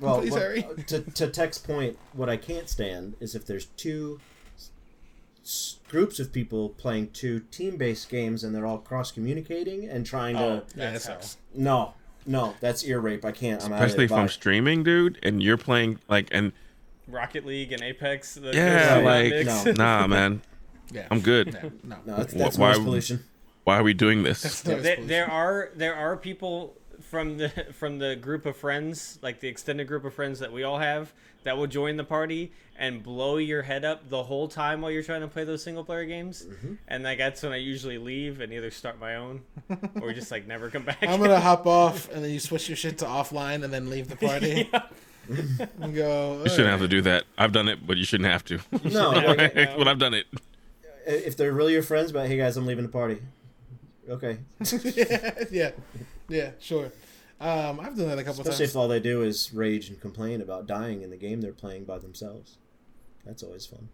well, 0.00 0.20
Please 0.20 0.32
what- 0.32 0.42
hurry. 0.42 0.64
Uh, 0.64 0.82
to 0.88 1.00
to 1.00 1.28
Tech's 1.28 1.58
point, 1.58 1.98
what 2.12 2.28
I 2.28 2.36
can't 2.36 2.68
stand 2.68 3.14
is 3.20 3.34
if 3.34 3.46
there's 3.46 3.66
two 3.76 4.20
s- 5.42 5.76
groups 5.88 6.18
of 6.18 6.32
people 6.32 6.70
playing 6.70 7.10
two 7.12 7.40
team-based 7.50 8.08
games 8.08 8.42
and 8.44 8.54
they're 8.54 8.66
all 8.66 8.78
cross-communicating 8.78 9.88
and 9.88 10.04
trying 10.06 10.36
Oh, 10.36 10.60
to. 10.60 10.64
yeah, 10.78 10.90
that 10.92 11.02
sucks. 11.02 11.36
No, 11.54 11.94
no, 12.26 12.54
that's 12.60 12.84
ear 12.84 13.00
rape. 13.00 13.24
I 13.24 13.32
can't. 13.32 13.62
I'm 13.64 13.72
Especially 13.72 14.04
out 14.04 14.04
if 14.06 14.10
of. 14.12 14.18
I'm 14.18 14.24
Bye. 14.26 14.30
streaming, 14.32 14.82
dude, 14.84 15.18
and 15.22 15.42
you're 15.42 15.56
playing 15.56 15.98
like 16.08 16.28
and 16.32 16.52
Rocket 17.08 17.44
League 17.46 17.72
and 17.72 17.82
Apex. 17.82 18.34
The 18.34 18.52
yeah, 18.54 19.00
Right. 19.00 19.46
like. 19.46 19.66
No. 19.66 19.72
nah, 19.76 20.06
man, 20.06 20.42
Yeah. 20.92 21.06
I'm 21.10 21.20
good. 21.20 21.52
No, 21.54 21.72
no. 21.82 21.96
No, 22.06 22.16
that's, 22.16 22.32
Wh- 22.32 22.36
that's 22.36 22.58
why- 22.58 22.72
noise 22.72 22.78
pollution. 22.84 23.24
Why 23.64 23.78
are 23.78 23.82
we 23.82 23.94
doing 23.94 24.22
this? 24.24 24.60
There, 24.60 24.80
there 24.80 25.30
are 25.30 25.70
there 25.74 25.94
are 25.94 26.16
people 26.18 26.76
from 27.04 27.36
the 27.36 27.48
from 27.72 27.98
the 27.98 28.16
group 28.16 28.46
of 28.46 28.56
friends, 28.56 29.18
like 29.22 29.40
the 29.40 29.48
extended 29.48 29.86
group 29.86 30.04
of 30.04 30.14
friends 30.14 30.40
that 30.40 30.52
we 30.52 30.62
all 30.62 30.78
have, 30.78 31.12
that 31.44 31.56
will 31.56 31.66
join 31.66 31.96
the 31.96 32.04
party 32.04 32.52
and 32.76 33.02
blow 33.02 33.36
your 33.36 33.62
head 33.62 33.84
up 33.84 34.08
the 34.08 34.24
whole 34.24 34.48
time 34.48 34.80
while 34.80 34.90
you're 34.90 35.02
trying 35.02 35.20
to 35.20 35.28
play 35.28 35.44
those 35.44 35.62
single 35.62 35.84
player 35.84 36.04
games. 36.04 36.44
Mm-hmm. 36.44 36.74
And 36.88 37.04
like 37.04 37.18
that's 37.18 37.42
when 37.42 37.52
I 37.52 37.56
usually 37.56 37.98
leave 37.98 38.40
and 38.40 38.52
either 38.52 38.70
start 38.70 38.98
my 38.98 39.16
own 39.16 39.42
or 40.00 40.12
just 40.12 40.30
like 40.30 40.46
never 40.46 40.70
come 40.70 40.84
back. 40.84 41.02
I'm 41.02 41.20
gonna 41.20 41.40
hop 41.40 41.66
off, 41.66 42.10
and 42.10 42.24
then 42.24 42.30
you 42.30 42.40
switch 42.40 42.68
your 42.68 42.76
shit 42.76 42.98
to 42.98 43.04
offline, 43.04 43.64
and 43.64 43.72
then 43.72 43.90
leave 43.90 44.08
the 44.08 44.16
party. 44.16 44.70
and 45.28 45.94
go. 45.94 46.42
You 46.42 46.50
shouldn't 46.50 46.70
have 46.70 46.80
to 46.80 46.88
do 46.88 47.02
that. 47.02 47.24
I've 47.38 47.52
done 47.52 47.68
it, 47.68 47.86
but 47.86 47.96
you 47.96 48.04
shouldn't 48.04 48.30
have 48.30 48.44
to. 48.46 48.58
No, 48.84 49.10
like, 49.10 49.54
but 49.54 49.88
I've 49.88 49.98
done 49.98 50.14
it. 50.14 50.26
if 51.06 51.36
they're 51.36 51.52
really 51.52 51.72
your 51.72 51.82
friends, 51.82 52.12
but 52.12 52.26
hey 52.28 52.36
guys, 52.36 52.56
I'm 52.56 52.66
leaving 52.66 52.84
the 52.84 52.90
party. 52.90 53.20
Okay. 54.08 54.38
yeah, 54.82 55.44
yeah, 55.50 55.70
yeah, 56.28 56.50
sure. 56.60 56.92
Um, 57.40 57.80
I've 57.80 57.96
done 57.96 58.08
that 58.08 58.18
a 58.18 58.24
couple 58.24 58.40
Especially 58.42 58.64
times. 58.66 58.70
if 58.70 58.76
all 58.76 58.88
they 58.88 59.00
do 59.00 59.22
is 59.22 59.52
rage 59.52 59.88
and 59.88 60.00
complain 60.00 60.40
about 60.40 60.66
dying 60.66 61.02
in 61.02 61.10
the 61.10 61.16
game 61.16 61.40
they're 61.40 61.52
playing 61.52 61.84
by 61.84 61.98
themselves. 61.98 62.56
That's 63.26 63.42
always 63.42 63.66
fun. 63.66 63.88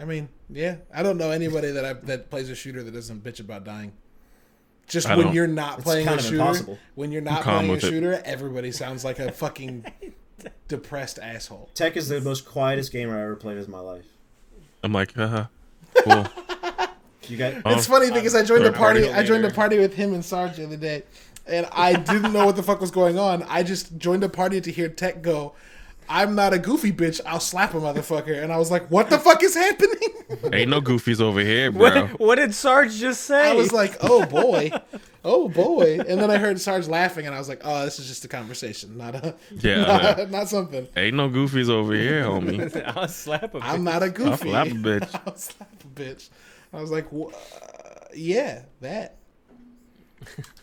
I 0.00 0.04
mean, 0.04 0.28
yeah, 0.50 0.76
I 0.94 1.02
don't 1.02 1.16
know 1.16 1.30
anybody 1.30 1.70
that 1.70 1.84
I, 1.84 1.92
that 1.94 2.30
plays 2.30 2.50
a 2.50 2.54
shooter 2.54 2.82
that 2.82 2.90
doesn't 2.92 3.22
bitch 3.22 3.40
about 3.40 3.64
dying. 3.64 3.92
Just 4.88 5.08
I 5.08 5.16
when 5.16 5.26
don't. 5.26 5.34
you're 5.34 5.46
not 5.46 5.76
It's 5.78 5.84
playing 5.84 6.06
a 6.08 6.20
shooter, 6.22 6.36
impossible. 6.36 6.78
when 6.94 7.10
you're 7.12 7.22
not 7.22 7.42
playing 7.42 7.68
a 7.68 7.72
with 7.72 7.84
it. 7.84 7.88
shooter, 7.88 8.22
everybody 8.24 8.70
sounds 8.72 9.04
like 9.04 9.18
a 9.18 9.32
fucking 9.32 9.84
depressed 10.68 11.18
asshole. 11.18 11.70
Tech 11.74 11.96
is 11.96 12.08
the 12.08 12.20
most 12.20 12.44
quietest 12.46 12.92
gamer 12.92 13.18
I 13.18 13.22
ever 13.22 13.36
played 13.36 13.58
in 13.58 13.70
my 13.70 13.80
life. 13.80 14.04
I'm 14.84 14.92
like, 14.92 15.16
uh, 15.18 15.46
cool. 16.04 16.26
You 17.28 17.36
got 17.36 17.54
Oh, 17.64 17.72
It's 17.74 17.88
funny 17.88 18.12
because 18.12 18.36
I 18.36 18.44
joined 18.44 18.64
the 18.64 18.70
party. 18.72 19.10
I 19.10 19.24
joined 19.24 19.42
the 19.42 19.50
party 19.50 19.80
with 19.80 19.94
him 19.94 20.14
and 20.14 20.24
Sarge 20.24 20.58
the 20.58 20.64
other 20.64 20.76
day, 20.76 21.02
and 21.48 21.66
I 21.72 21.94
didn't 21.94 22.32
know 22.32 22.46
what 22.46 22.56
the 22.56 22.62
fuck 22.62 22.80
was 22.80 22.90
going 22.90 23.18
on. 23.18 23.42
I 23.44 23.62
just 23.62 23.96
joined 23.98 24.22
the 24.22 24.28
party 24.28 24.60
to 24.60 24.70
hear 24.72 24.88
Tech 24.88 25.22
go. 25.22 25.54
I'm 26.08 26.36
not 26.36 26.52
a 26.52 26.58
goofy 26.60 26.92
bitch. 26.92 27.20
I'll 27.26 27.40
slap 27.40 27.74
a 27.74 27.78
motherfucker. 27.78 28.40
And 28.40 28.52
I 28.52 28.58
was 28.58 28.70
like, 28.70 28.88
"What 28.92 29.10
the 29.10 29.18
fuck 29.18 29.42
is 29.42 29.54
happening?" 29.56 30.52
Ain't 30.52 30.70
no 30.70 30.80
goofies 30.80 31.20
over 31.20 31.40
here, 31.40 31.72
bro. 31.72 31.82
what, 32.06 32.20
what 32.20 32.34
did 32.36 32.54
Sarge 32.54 32.94
just 32.94 33.22
say? 33.22 33.50
I 33.50 33.54
was 33.54 33.72
like, 33.72 33.96
"Oh 34.02 34.24
boy, 34.24 34.70
oh 35.24 35.48
boy!" 35.48 35.98
And 35.98 36.20
then 36.20 36.30
I 36.30 36.36
heard 36.38 36.60
Sarge 36.60 36.86
laughing, 36.86 37.26
and 37.26 37.34
I 37.34 37.38
was 37.38 37.48
like, 37.48 37.62
"Oh, 37.64 37.84
this 37.84 37.98
is 37.98 38.06
just 38.06 38.24
a 38.24 38.28
conversation, 38.28 38.96
not 38.96 39.16
a, 39.16 39.34
Yeah, 39.50 39.82
not, 39.86 40.18
yeah. 40.18 40.24
not 40.26 40.48
something." 40.48 40.86
Ain't 40.96 41.16
no 41.16 41.28
goofies 41.28 41.68
over 41.68 41.92
here, 41.94 42.22
homie. 42.22 42.86
I'll 42.96 43.08
slap 43.08 43.52
him. 43.52 43.62
I'm 43.64 43.82
not 43.82 44.04
a 44.04 44.08
goofy. 44.10 44.30
I'll 44.30 44.36
slap 44.36 44.66
a 44.68 44.70
bitch. 44.70 45.20
I'll 45.26 45.36
slap 45.36 45.82
a 45.82 46.00
bitch. 46.00 46.28
I 46.72 46.80
was 46.80 46.92
like, 46.92 47.10
"Wha- 47.10 47.32
"Yeah, 48.14 48.62
that." 48.80 49.16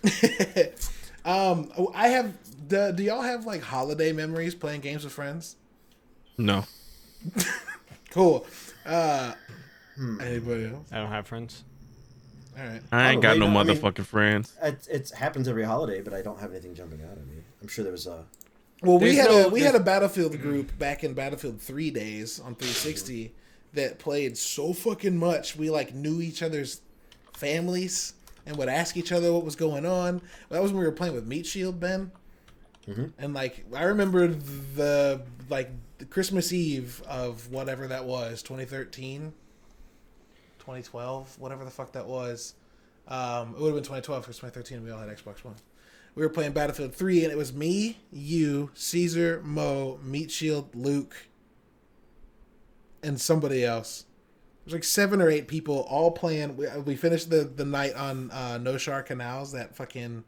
um, 1.25 1.71
I 1.93 2.09
have. 2.09 2.33
Do, 2.67 2.91
do 2.93 3.03
y'all 3.03 3.21
have 3.21 3.45
like 3.45 3.61
holiday 3.61 4.11
memories 4.13 4.55
playing 4.55 4.81
games 4.81 5.03
with 5.03 5.13
friends? 5.13 5.55
No. 6.37 6.65
Cool. 8.11 8.45
Uh, 8.85 9.33
Hmm. 9.95 10.21
anybody 10.21 10.65
else? 10.65 10.87
I 10.91 10.97
don't 10.97 11.09
have 11.09 11.25
friends. 11.25 11.63
All 12.55 12.63
right. 12.63 12.81
I 12.91 13.11
ain't 13.11 13.23
got 13.23 13.39
no 13.39 13.45
Probably 13.47 13.53
not. 13.53 13.59
I 13.59 13.73
mean- 13.73 13.81
motherfucking 13.93 14.05
friends. 14.05 14.53
it, 14.61 14.87
it 14.91 15.09
happens 15.17 15.47
every 15.47 15.63
holiday, 15.63 15.99
but 16.01 16.13
I 16.13 16.21
don't 16.21 16.39
have 16.39 16.51
anything 16.51 16.75
jumping 16.75 17.01
out 17.01 17.17
at 17.17 17.25
me. 17.25 17.37
I'm 17.59 17.67
sure 17.67 17.83
there 17.83 17.91
was 17.91 18.05
a 18.05 18.23
Well, 18.83 18.99
we 18.99 19.15
had 19.15 19.29
no- 19.31 19.45
a 19.47 19.49
we 19.49 19.61
there's- 19.61 19.71
had 19.73 19.81
a 19.81 19.83
Battlefield 19.83 20.39
group 20.41 20.77
back 20.77 21.03
in 21.03 21.15
Battlefield 21.15 21.59
Three 21.59 21.89
days 21.89 22.39
on 22.39 22.53
360 22.53 23.33
that 23.73 23.97
played 23.97 24.37
so 24.37 24.73
fucking 24.73 25.17
much. 25.17 25.55
We 25.55 25.71
like 25.71 25.95
knew 25.95 26.21
each 26.21 26.43
other's 26.43 26.81
families 27.35 28.13
and 28.45 28.57
would 28.57 28.69
ask 28.69 28.97
each 28.97 29.11
other 29.11 29.31
what 29.31 29.43
was 29.45 29.55
going 29.55 29.85
on. 29.85 30.21
That 30.49 30.61
was 30.61 30.71
when 30.71 30.79
we 30.79 30.85
were 30.85 30.91
playing 30.91 31.13
with 31.13 31.25
Meat 31.25 31.45
Shield, 31.45 31.79
Ben. 31.79 32.11
And 33.17 33.33
like 33.33 33.65
I 33.73 33.83
remember 33.83 34.27
the 34.27 35.21
like 35.49 35.69
the 35.99 36.05
Christmas 36.05 36.51
Eve 36.51 37.01
of 37.07 37.49
whatever 37.51 37.87
that 37.87 38.05
was, 38.05 38.43
2013, 38.43 39.33
2012, 40.59 41.39
whatever 41.39 41.63
the 41.63 41.71
fuck 41.71 41.93
that 41.93 42.05
was. 42.07 42.55
Um, 43.07 43.49
it 43.55 43.59
would 43.59 43.67
have 43.67 43.75
been 43.75 43.83
2012 43.83 44.23
because 44.23 44.37
2013 44.37 44.83
we 44.83 44.91
all 44.91 44.99
had 44.99 45.09
Xbox 45.09 45.43
One. 45.43 45.55
We 46.15 46.23
were 46.23 46.29
playing 46.29 46.51
Battlefield 46.51 46.93
3 46.93 47.23
and 47.23 47.31
it 47.31 47.37
was 47.37 47.53
me, 47.53 47.97
you, 48.11 48.69
Caesar, 48.75 49.41
Mo, 49.43 49.99
Meat 50.03 50.29
Shield, 50.29 50.75
Luke, 50.75 51.15
and 53.01 53.19
somebody 53.19 53.65
else. 53.65 54.05
There's 54.65 54.73
like 54.73 54.83
seven 54.83 55.21
or 55.21 55.29
eight 55.29 55.47
people 55.47 55.81
all 55.89 56.11
playing. 56.11 56.55
We, 56.55 56.67
we 56.85 56.95
finished 56.95 57.29
the, 57.29 57.43
the 57.43 57.65
night 57.65 57.95
on 57.95 58.31
uh, 58.31 58.59
Noshahr 58.61 59.05
Canals, 59.05 59.51
that 59.51 59.75
fucking 59.75 60.23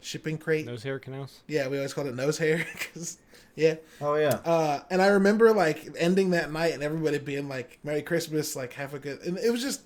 shipping 0.00 0.38
crate. 0.38 0.66
Nose 0.66 0.82
hair 0.82 0.98
canals. 0.98 1.40
Yeah, 1.46 1.68
we 1.68 1.76
always 1.76 1.92
called 1.92 2.06
it 2.06 2.14
nose 2.14 2.38
hair 2.38 2.64
because 2.72 3.18
yeah. 3.56 3.74
oh 4.00 4.14
yeah. 4.14 4.40
Uh, 4.44 4.80
and 4.90 5.02
I 5.02 5.08
remember 5.08 5.52
like 5.52 5.88
ending 5.98 6.30
that 6.30 6.52
night 6.52 6.72
and 6.74 6.82
everybody 6.82 7.18
being 7.18 7.48
like 7.48 7.78
"Merry 7.82 8.02
Christmas," 8.02 8.54
like 8.56 8.74
have 8.74 8.94
a 8.94 8.98
good. 8.98 9.20
And 9.22 9.38
it 9.38 9.50
was 9.50 9.60
just 9.62 9.82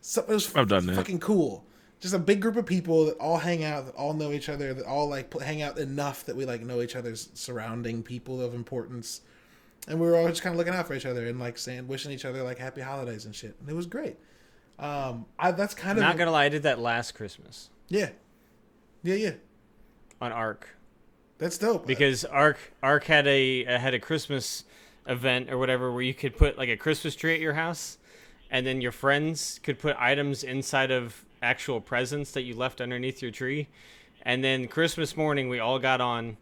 so- 0.00 0.22
it 0.22 0.28
was 0.28 0.54
I've 0.56 0.68
done 0.68 0.86
that. 0.86 0.96
fucking 0.96 1.20
cool. 1.20 1.64
Just 2.00 2.14
a 2.14 2.18
big 2.18 2.40
group 2.42 2.56
of 2.56 2.66
people 2.66 3.04
that 3.06 3.16
all 3.18 3.38
hang 3.38 3.62
out, 3.62 3.86
that 3.86 3.94
all 3.94 4.12
know 4.12 4.32
each 4.32 4.48
other, 4.48 4.74
that 4.74 4.84
all 4.86 5.08
like 5.08 5.32
hang 5.40 5.62
out 5.62 5.78
enough 5.78 6.24
that 6.24 6.34
we 6.34 6.44
like 6.44 6.62
know 6.62 6.80
each 6.80 6.96
other's 6.96 7.28
surrounding 7.34 8.02
people 8.02 8.40
of 8.40 8.54
importance. 8.54 9.20
And 9.88 10.00
we 10.00 10.06
were 10.06 10.16
all 10.16 10.28
just 10.28 10.42
kind 10.42 10.54
of 10.54 10.58
looking 10.58 10.74
out 10.74 10.86
for 10.86 10.94
each 10.94 11.06
other 11.06 11.26
and 11.26 11.40
like 11.40 11.58
saying, 11.58 11.88
wishing 11.88 12.12
each 12.12 12.24
other 12.24 12.42
like 12.42 12.58
happy 12.58 12.80
holidays 12.80 13.24
and 13.24 13.34
shit. 13.34 13.56
And 13.60 13.68
it 13.68 13.74
was 13.74 13.86
great. 13.86 14.16
Um, 14.78 15.26
I 15.38 15.52
that's 15.52 15.74
kind 15.74 15.98
of 15.98 16.02
Not 16.02 16.16
gonna 16.16 16.30
lie, 16.30 16.44
I 16.44 16.48
did 16.48 16.62
that 16.64 16.78
last 16.78 17.12
Christmas 17.12 17.68
yeah, 17.88 18.10
yeah, 19.02 19.14
yeah. 19.14 19.32
on 20.20 20.32
Ark 20.32 20.66
That's 21.38 21.58
dope. 21.58 21.86
because 21.86 22.24
arc 22.24 22.58
Ark 22.82 23.04
had 23.04 23.26
a 23.26 23.66
uh, 23.66 23.78
had 23.78 23.92
a 23.94 23.98
Christmas 24.00 24.64
event 25.06 25.50
or 25.50 25.58
whatever 25.58 25.92
where 25.92 26.02
you 26.02 26.14
could 26.14 26.36
put 26.36 26.56
like 26.56 26.68
a 26.68 26.76
Christmas 26.76 27.14
tree 27.14 27.34
at 27.34 27.40
your 27.40 27.52
house, 27.54 27.98
and 28.50 28.66
then 28.66 28.80
your 28.80 28.92
friends 28.92 29.60
could 29.62 29.78
put 29.78 29.94
items 29.98 30.42
inside 30.42 30.90
of 30.90 31.24
actual 31.42 31.80
presents 31.80 32.32
that 32.32 32.42
you 32.42 32.56
left 32.56 32.80
underneath 32.80 33.20
your 33.20 33.30
tree, 33.30 33.68
and 34.22 34.42
then 34.42 34.68
Christmas 34.68 35.16
morning 35.16 35.48
we 35.48 35.58
all 35.58 35.78
got 35.78 36.00
on, 36.00 36.38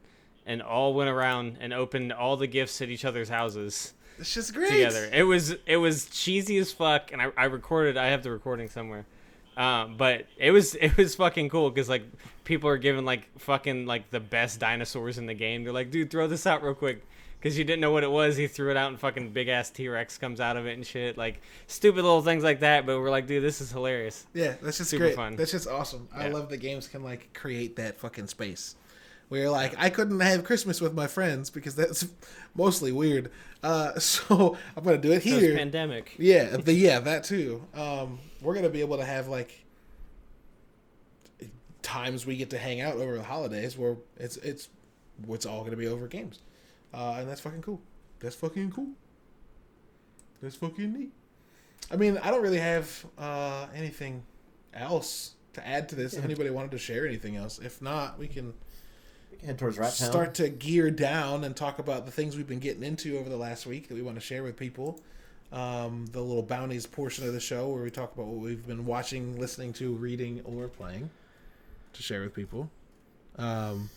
and 0.46 0.62
all 0.62 0.94
went 0.94 1.10
around 1.10 1.58
and 1.60 1.72
opened 1.72 2.12
all 2.12 2.36
the 2.36 2.46
gifts 2.46 2.80
at 2.82 2.88
each 2.88 3.04
other's 3.04 3.28
houses. 3.28 3.94
it's 4.18 4.34
just 4.34 4.54
great. 4.54 4.70
together. 4.70 5.08
It 5.12 5.24
was 5.24 5.54
it 5.66 5.76
was 5.76 6.06
cheesy 6.06 6.58
as 6.58 6.72
fuck, 6.72 7.12
and 7.12 7.20
I, 7.22 7.30
I 7.36 7.44
recorded. 7.44 7.96
I 7.96 8.06
have 8.06 8.22
the 8.22 8.30
recording 8.30 8.68
somewhere, 8.68 9.06
um, 9.56 9.96
but 9.96 10.26
it 10.36 10.50
was 10.50 10.74
it 10.74 10.96
was 10.96 11.14
fucking 11.14 11.48
cool 11.48 11.70
because 11.70 11.88
like 11.88 12.02
people 12.44 12.68
are 12.68 12.78
giving 12.78 13.04
like 13.04 13.28
fucking 13.38 13.86
like 13.86 14.10
the 14.10 14.20
best 14.20 14.60
dinosaurs 14.60 15.18
in 15.18 15.26
the 15.26 15.34
game. 15.34 15.64
They're 15.64 15.72
like, 15.72 15.90
dude, 15.90 16.10
throw 16.10 16.26
this 16.26 16.46
out 16.46 16.62
real 16.62 16.74
quick. 16.74 17.04
Because 17.38 17.56
you 17.56 17.64
didn't 17.64 17.80
know 17.80 17.90
what 17.90 18.04
it 18.04 18.10
was, 18.10 18.36
he 18.36 18.46
threw 18.46 18.70
it 18.70 18.76
out, 18.76 18.90
and 18.90 19.00
fucking 19.00 19.30
big 19.30 19.48
ass 19.48 19.70
T 19.70 19.88
Rex 19.88 20.18
comes 20.18 20.40
out 20.40 20.58
of 20.58 20.66
it 20.66 20.74
and 20.74 20.84
shit. 20.84 21.16
Like 21.16 21.40
stupid 21.68 22.02
little 22.02 22.20
things 22.20 22.44
like 22.44 22.60
that. 22.60 22.84
But 22.84 23.00
we're 23.00 23.08
like, 23.08 23.26
dude, 23.26 23.42
this 23.42 23.62
is 23.62 23.72
hilarious. 23.72 24.26
Yeah, 24.34 24.56
that's 24.60 24.76
just 24.76 24.90
Super 24.90 25.04
great. 25.04 25.16
fun. 25.16 25.36
That's 25.36 25.52
just 25.52 25.66
awesome. 25.66 26.06
I 26.14 26.28
love 26.28 26.50
that 26.50 26.58
games 26.58 26.86
can 26.86 27.02
like 27.02 27.32
create 27.32 27.76
that 27.76 27.98
fucking 27.98 28.26
space 28.26 28.74
where 29.30 29.48
like 29.48 29.74
I 29.78 29.90
couldn't 29.90 30.18
have 30.20 30.44
Christmas 30.44 30.80
with 30.80 30.92
my 30.92 31.06
friends 31.06 31.50
because 31.50 31.76
that's 31.76 32.06
mostly 32.54 32.92
weird. 32.92 33.30
Uh, 33.62 33.98
so 33.98 34.58
I'm 34.76 34.84
gonna 34.84 34.98
do 34.98 35.12
it 35.12 35.22
here. 35.22 35.56
pandemic. 35.56 36.16
Yeah, 36.18 36.56
the, 36.56 36.74
yeah, 36.74 37.00
that 37.00 37.24
too. 37.24 37.64
Um, 37.74 38.18
we're 38.42 38.54
gonna 38.54 38.68
be 38.68 38.80
able 38.80 38.98
to 38.98 39.04
have 39.04 39.28
like 39.28 39.64
times 41.80 42.26
we 42.26 42.36
get 42.36 42.50
to 42.50 42.58
hang 42.58 42.80
out 42.80 42.96
over 42.96 43.16
the 43.16 43.22
holidays 43.22 43.78
where 43.78 43.96
it's 44.18 44.36
it's 44.38 44.68
it's 45.28 45.46
all 45.46 45.62
gonna 45.62 45.76
be 45.76 45.86
over 45.86 46.08
games, 46.08 46.40
uh, 46.92 47.16
and 47.18 47.28
that's 47.28 47.40
fucking 47.40 47.62
cool. 47.62 47.80
That's 48.18 48.34
fucking 48.34 48.72
cool. 48.72 48.88
That's 50.42 50.56
fucking 50.56 50.92
neat. 50.92 51.12
I 51.92 51.96
mean, 51.96 52.18
I 52.18 52.30
don't 52.30 52.42
really 52.42 52.58
have 52.58 53.06
uh, 53.16 53.66
anything 53.74 54.24
else 54.74 55.34
to 55.52 55.66
add 55.66 55.88
to 55.90 55.94
this. 55.94 56.14
If 56.14 56.24
anybody 56.24 56.50
wanted 56.50 56.72
to 56.72 56.78
share 56.78 57.06
anything 57.06 57.36
else, 57.36 57.58
if 57.58 57.80
not, 57.80 58.18
We 58.18 58.26
can 58.26 58.54
head 59.44 59.58
towards 59.58 59.78
Rat 59.78 59.94
Town. 59.96 60.10
start 60.10 60.34
to 60.34 60.48
gear 60.48 60.90
down 60.90 61.44
and 61.44 61.54
talk 61.56 61.78
about 61.78 62.04
the 62.06 62.12
things 62.12 62.36
we've 62.36 62.46
been 62.46 62.58
getting 62.58 62.82
into 62.82 63.18
over 63.18 63.28
the 63.28 63.36
last 63.36 63.66
week 63.66 63.88
that 63.88 63.94
we 63.94 64.02
want 64.02 64.16
to 64.16 64.20
share 64.20 64.42
with 64.42 64.56
people. 64.56 65.00
Um, 65.52 66.06
the 66.12 66.20
little 66.20 66.42
bounties 66.44 66.86
portion 66.86 67.26
of 67.26 67.32
the 67.32 67.40
show 67.40 67.68
where 67.70 67.82
we 67.82 67.90
talk 67.90 68.14
about 68.14 68.26
what 68.26 68.38
we've 68.40 68.64
been 68.66 68.86
watching, 68.86 69.38
listening 69.38 69.72
to, 69.74 69.92
reading, 69.92 70.42
or 70.44 70.68
playing 70.68 71.10
to 71.94 72.02
share 72.02 72.22
with 72.22 72.34
people. 72.34 72.70
Um, 73.36 73.90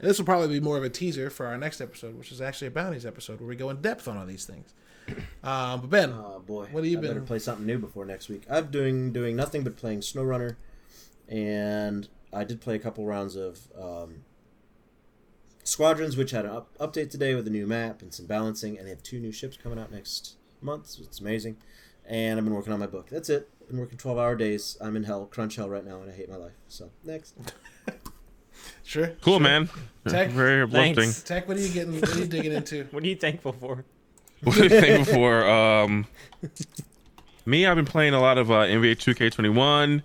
and 0.00 0.08
this 0.08 0.18
will 0.18 0.24
probably 0.24 0.48
be 0.48 0.58
more 0.60 0.76
of 0.78 0.82
a 0.82 0.88
teaser 0.90 1.30
for 1.30 1.46
our 1.46 1.56
next 1.58 1.80
episode, 1.80 2.18
which 2.18 2.32
is 2.32 2.40
actually 2.40 2.68
a 2.68 2.70
bounties 2.72 3.06
episode 3.06 3.38
where 3.40 3.48
we 3.48 3.54
go 3.54 3.70
in 3.70 3.80
depth 3.82 4.08
on 4.08 4.16
all 4.16 4.26
these 4.26 4.44
things. 4.44 4.72
Um, 5.42 5.80
but 5.82 5.90
Ben, 5.90 6.12
Oh 6.12 6.42
boy, 6.46 6.66
What 6.70 6.84
have 6.84 6.86
you 6.86 6.98
I 6.98 7.00
been- 7.00 7.10
Better 7.12 7.20
play 7.22 7.38
something 7.38 7.64
new 7.66 7.78
before 7.78 8.04
next 8.04 8.28
week. 8.28 8.42
I'm 8.50 8.70
doing 8.70 9.12
doing 9.12 9.34
nothing 9.36 9.64
but 9.64 9.76
playing 9.76 10.00
SnowRunner, 10.00 10.56
and 11.28 12.08
I 12.32 12.44
did 12.44 12.60
play 12.60 12.74
a 12.76 12.78
couple 12.78 13.04
rounds 13.06 13.36
of 13.36 13.58
um, 13.80 14.16
Squadrons, 15.64 16.16
which 16.16 16.30
had 16.32 16.44
an 16.44 16.50
up- 16.52 16.76
update 16.78 17.10
today 17.10 17.34
with 17.34 17.46
a 17.46 17.50
new 17.50 17.66
map 17.66 18.02
and 18.02 18.12
some 18.12 18.26
balancing, 18.26 18.76
and 18.78 18.86
they 18.86 18.90
have 18.90 19.02
two 19.02 19.18
new 19.20 19.32
ships 19.32 19.56
coming 19.56 19.78
out 19.78 19.92
next 19.92 20.36
month. 20.60 20.86
So 20.88 21.02
it's 21.02 21.20
amazing. 21.20 21.56
And 22.08 22.38
I've 22.38 22.44
been 22.44 22.54
working 22.54 22.72
on 22.72 22.80
my 22.80 22.86
book. 22.86 23.08
That's 23.10 23.28
it. 23.28 23.48
Been 23.68 23.78
working 23.78 23.98
12 23.98 24.18
hour 24.18 24.34
days. 24.34 24.76
I'm 24.80 24.96
in 24.96 25.04
hell, 25.04 25.26
crunch 25.26 25.56
hell 25.56 25.68
right 25.68 25.84
now, 25.84 26.00
and 26.00 26.10
I 26.10 26.14
hate 26.14 26.28
my 26.28 26.36
life. 26.36 26.54
So 26.68 26.90
next. 27.04 27.34
sure, 28.84 29.08
Cool, 29.20 29.34
sure. 29.34 29.40
man. 29.40 29.68
Tech- 30.08 30.30
Very 30.30 30.62
uplifting. 30.62 31.12
Tech, 31.24 31.46
what 31.46 31.56
are 31.56 31.60
you 31.60 31.68
getting? 31.72 32.00
What 32.00 32.16
are 32.16 32.18
you 32.18 32.26
digging 32.26 32.52
into? 32.52 32.84
What 32.90 33.04
are 33.04 33.06
you 33.06 33.16
thankful 33.16 33.52
for? 33.52 33.84
What 34.42 34.58
are 34.58 34.62
you 34.64 34.68
thankful 34.70 35.14
for? 35.14 35.48
Um, 35.48 36.06
me, 37.44 37.66
I've 37.66 37.76
been 37.76 37.84
playing 37.84 38.14
a 38.14 38.20
lot 38.20 38.38
of 38.38 38.50
uh, 38.50 38.60
NBA 38.64 38.96
2K21, 38.96 40.02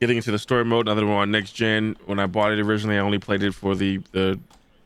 getting 0.00 0.16
into 0.16 0.32
the 0.32 0.38
story 0.40 0.64
mode. 0.64 0.88
Another 0.88 1.06
one 1.06 1.16
on 1.18 1.30
next 1.30 1.52
gen. 1.52 1.96
When 2.06 2.18
I 2.18 2.26
bought 2.26 2.50
it 2.52 2.58
originally, 2.58 2.96
I 2.96 3.00
only 3.00 3.18
played 3.20 3.42
it 3.44 3.54
for 3.54 3.74
the 3.76 3.98
the 4.12 4.40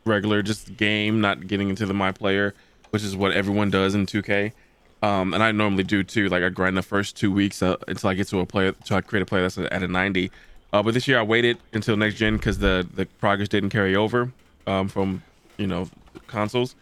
regular 0.04 0.42
just 0.42 0.76
game, 0.76 1.20
not 1.20 1.46
getting 1.46 1.68
into 1.70 1.86
the 1.86 1.94
my 1.94 2.12
player, 2.12 2.54
which 2.90 3.02
is 3.02 3.16
what 3.16 3.32
everyone 3.32 3.70
does 3.70 3.94
in 3.94 4.06
2K. 4.06 4.52
Um, 5.02 5.34
and 5.34 5.42
I 5.42 5.52
normally 5.52 5.84
do 5.84 6.02
too. 6.02 6.28
Like 6.28 6.42
I 6.42 6.48
grind 6.48 6.76
the 6.76 6.82
first 6.82 7.16
two 7.16 7.30
weeks 7.30 7.62
uh, 7.62 7.76
until 7.88 8.08
I 8.10 8.14
get 8.14 8.28
to 8.28 8.40
a 8.40 8.46
player, 8.46 8.68
until 8.68 8.96
I 8.96 9.00
create 9.02 9.22
a 9.22 9.26
player 9.26 9.42
that's 9.42 9.58
at 9.58 9.82
a 9.82 9.88
90. 9.88 10.30
Uh, 10.72 10.82
but 10.82 10.94
this 10.94 11.06
year 11.06 11.18
I 11.18 11.22
waited 11.22 11.58
until 11.72 11.96
next 11.96 12.16
gen 12.16 12.36
because 12.36 12.58
the 12.58 12.88
the 12.94 13.06
progress 13.06 13.48
didn't 13.48 13.70
carry 13.70 13.94
over 13.94 14.32
um, 14.66 14.88
from 14.88 15.22
you 15.58 15.66
know 15.66 15.88
consoles. 16.26 16.74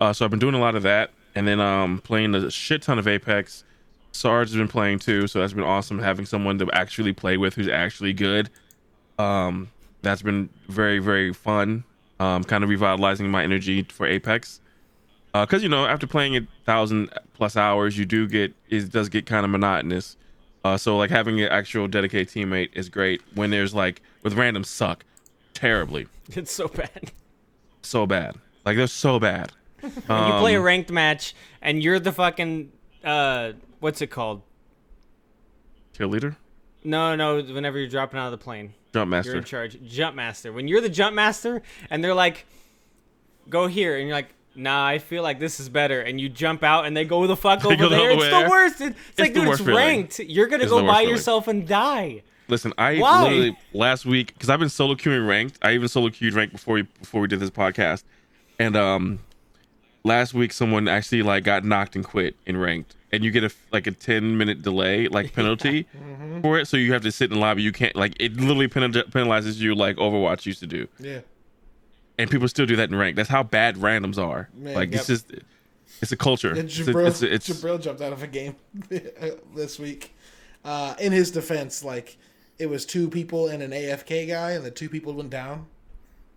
Uh, 0.00 0.12
so 0.12 0.24
I've 0.24 0.30
been 0.30 0.38
doing 0.40 0.54
a 0.54 0.60
lot 0.60 0.74
of 0.74 0.82
that, 0.82 1.10
and 1.34 1.48
then 1.48 1.60
um, 1.60 1.98
playing 2.00 2.34
a 2.34 2.50
shit 2.50 2.82
ton 2.82 2.98
of 2.98 3.08
Apex. 3.08 3.64
Sarge 4.12 4.48
has 4.50 4.56
been 4.56 4.68
playing 4.68 4.98
too, 4.98 5.26
so 5.26 5.40
that's 5.40 5.54
been 5.54 5.64
awesome 5.64 5.98
having 5.98 6.26
someone 6.26 6.58
to 6.58 6.70
actually 6.72 7.12
play 7.12 7.38
with 7.38 7.54
who's 7.54 7.68
actually 7.68 8.12
good. 8.12 8.50
Um, 9.18 9.70
that's 10.02 10.22
been 10.22 10.50
very 10.68 10.98
very 10.98 11.32
fun. 11.32 11.84
Um, 12.22 12.44
kind 12.44 12.62
of 12.62 12.70
revitalizing 12.70 13.28
my 13.30 13.42
energy 13.42 13.82
for 13.84 14.06
Apex, 14.06 14.60
because 15.32 15.62
you 15.62 15.68
know 15.68 15.86
after 15.86 16.06
playing 16.06 16.34
it 16.34 16.44
thousand 16.64 17.10
plus 17.34 17.56
hours, 17.56 17.96
you 17.98 18.04
do 18.04 18.28
get 18.28 18.54
it 18.68 18.92
does 18.92 19.08
get 19.08 19.26
kind 19.26 19.44
of 19.44 19.50
monotonous. 19.50 20.16
Uh, 20.64 20.76
so 20.76 20.96
like 20.96 21.10
having 21.10 21.40
an 21.40 21.48
actual 21.50 21.88
dedicated 21.88 22.28
teammate 22.28 22.68
is 22.74 22.88
great 22.88 23.20
when 23.34 23.50
there's 23.50 23.74
like 23.74 24.00
with 24.22 24.34
random 24.34 24.62
suck 24.62 25.04
terribly 25.54 26.06
It's 26.36 26.52
so 26.52 26.68
bad. 26.68 27.10
so 27.82 28.06
bad 28.06 28.36
like 28.64 28.76
they're 28.76 28.86
so 28.86 29.18
bad. 29.18 29.50
you 29.82 29.90
play 29.90 30.54
a 30.54 30.58
Um, 30.60 30.64
ranked 30.64 30.92
match 30.92 31.34
and 31.60 31.82
you're 31.82 31.98
the 31.98 32.12
fucking 32.12 32.70
uh 33.02 33.52
what's 33.80 34.00
it 34.00 34.10
called? 34.10 34.42
cheerleader, 35.98 36.36
No, 36.84 37.14
no, 37.14 37.42
whenever 37.42 37.78
you're 37.78 37.88
dropping 37.88 38.18
out 38.18 38.26
of 38.32 38.38
the 38.38 38.44
plane. 38.44 38.74
jump 38.92 39.10
master. 39.10 39.30
You're 39.30 39.38
in 39.38 39.44
charge. 39.44 39.78
Jump 39.86 40.16
master. 40.16 40.52
When 40.52 40.66
you're 40.68 40.80
the 40.80 40.88
jump 40.88 41.14
master 41.14 41.62
and 41.90 42.02
they're 42.02 42.14
like 42.14 42.46
go 43.48 43.66
here 43.66 43.96
and 43.98 44.06
you're 44.08 44.16
like 44.16 44.28
Nah, 44.54 44.86
I 44.86 44.98
feel 44.98 45.22
like 45.22 45.40
this 45.40 45.60
is 45.60 45.70
better, 45.70 46.02
and 46.02 46.20
you 46.20 46.28
jump 46.28 46.62
out, 46.62 46.84
and 46.84 46.94
they 46.94 47.06
go 47.06 47.26
the 47.26 47.34
fuck 47.36 47.64
over 47.64 47.88
there. 47.88 48.10
It's 48.10 48.22
the 48.28 48.46
worst. 48.50 48.82
It- 48.82 48.94
It's, 49.12 49.18
like, 49.18 49.32
dude, 49.32 49.48
it's 49.48 49.60
feeling. 49.60 49.74
ranked. 49.76 50.18
You're 50.18 50.46
gonna 50.46 50.64
It's 50.64 50.70
go 50.70 50.86
by 50.86 50.96
feeling. 50.98 51.08
yourself 51.08 51.48
and 51.48 51.66
die. 51.66 52.22
Listen, 52.48 52.74
I 52.76 52.98
Why? 52.98 53.22
literally 53.22 53.56
last 53.72 54.04
week 54.04 54.34
because 54.34 54.50
I've 54.50 54.58
been 54.60 54.68
solo 54.68 54.94
queuing 54.94 55.26
ranked. 55.26 55.58
I 55.62 55.72
even 55.72 55.88
solo 55.88 56.10
queued 56.10 56.34
ranked 56.34 56.52
before 56.52 56.74
we 56.74 56.82
before 56.82 57.22
we 57.22 57.28
did 57.28 57.40
this 57.40 57.48
podcast, 57.48 58.04
and 58.58 58.76
um, 58.76 59.20
last 60.04 60.34
week 60.34 60.52
someone 60.52 60.88
actually 60.88 61.22
like 61.22 61.44
got 61.44 61.64
knocked 61.64 61.96
and 61.96 62.04
quit 62.04 62.36
in 62.46 62.56
ranked, 62.56 62.96
and 63.12 63.24
you 63.24 63.30
get 63.30 63.44
a 63.44 63.50
like 63.72 63.86
a 63.86 63.92
ten 63.92 64.36
minute 64.36 64.62
delay 64.62 65.08
like 65.08 65.32
penalty 65.34 65.86
for 66.42 66.58
it, 66.58 66.66
so 66.66 66.76
you 66.76 66.92
have 66.92 67.02
to 67.02 67.12
sit 67.12 67.30
in 67.30 67.34
the 67.34 67.40
lobby. 67.40 67.62
You 67.62 67.72
can't 67.72 67.96
like 67.96 68.14
it 68.20 68.36
literally 68.36 68.68
penalizes 68.68 69.58
you 69.58 69.74
like 69.74 69.96
Overwatch 69.96 70.46
used 70.46 70.60
to 70.60 70.66
do, 70.66 70.88
Yeah, 70.98 71.20
and 72.18 72.30
people 72.30 72.48
still 72.48 72.66
do 72.66 72.76
that 72.76 72.88
in 72.90 72.96
ranked. 72.96 73.16
That's 73.16 73.28
how 73.28 73.42
bad 73.42 73.76
randoms 73.76 74.18
are. 74.18 74.48
Man, 74.54 74.74
like 74.74 74.92
it's 74.92 75.06
just 75.06 75.32
it's 76.00 76.12
a 76.12 76.16
culture. 76.16 76.50
And 76.50 76.58
It's, 76.60 76.78
Jabril, 76.78 77.06
it's, 77.06 77.22
it's, 77.22 77.48
Jabril 77.48 77.80
jumped 77.80 78.02
out 78.02 78.12
of 78.12 78.22
a 78.22 78.26
game 78.26 78.56
this 79.54 79.78
week. 79.78 80.14
Uh, 80.64 80.94
in 81.00 81.12
his 81.12 81.30
defense, 81.30 81.84
like 81.84 82.16
it 82.58 82.66
was 82.66 82.86
two 82.86 83.08
people 83.08 83.48
and 83.48 83.62
an 83.62 83.70
AFK 83.72 84.28
guy, 84.28 84.52
and 84.52 84.64
the 84.64 84.70
two 84.70 84.88
people 84.88 85.12
went 85.12 85.30
down, 85.30 85.66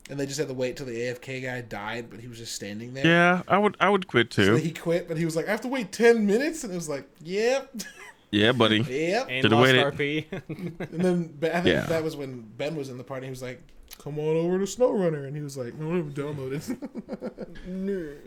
and 0.10 0.20
they 0.20 0.26
just 0.26 0.38
had 0.40 0.48
to 0.48 0.54
wait 0.54 0.78
till 0.78 0.86
the 0.86 0.96
AFK 0.96 1.42
guy 1.44 1.62
died, 1.62 2.10
but 2.10 2.20
he 2.20 2.28
was 2.28 2.38
just 2.38 2.54
standing 2.54 2.94
there. 2.94 3.06
yeah. 3.06 3.42
I 3.48 3.58
would 3.58 3.76
I 3.80 3.90
would 3.90 4.08
quit 4.08 4.34
So 4.34 4.44
too. 4.46 4.56
he 4.56 4.72
quit, 4.72 5.08
but 5.08 5.18
he 5.18 5.26
was 5.26 5.36
like, 5.36 5.48
I 5.48 5.52
have 5.52 5.62
to 5.62 5.68
wait 5.68 5.92
ten 5.92 6.26
minutes, 6.28 6.64
and 6.64 6.72
it 6.72 6.76
was 6.76 6.90
like, 6.90 7.08
yep, 7.24 7.74
yeah, 8.32 8.52
buddy. 8.52 8.80
yep. 8.90 9.28
And 9.30 9.42
Should've 9.44 9.52
lost 9.58 9.64
waited. 9.74 9.94
RP. 10.30 10.80
And 10.92 11.02
then 11.02 11.38
I 11.44 11.50
think 11.62 11.66
Yeah. 11.68 11.86
that 11.88 12.04
was 12.04 12.16
when 12.16 12.42
Ben 12.58 12.76
was 12.76 12.90
in 12.90 12.98
the 12.98 13.04
party. 13.04 13.26
He 13.28 13.30
was 13.32 13.42
like, 13.42 13.62
"Come 14.00 14.20
on 14.20 14.36
over 14.38 14.58
to 14.60 14.66
SnowRunner," 14.66 15.26
and 15.28 15.36
he 15.36 15.42
was 15.42 15.58
like, 15.58 15.74
"I 15.74 15.78
don't 15.78 15.98
have 15.98 16.08
it 16.08 16.14
downloaded." 16.16 16.78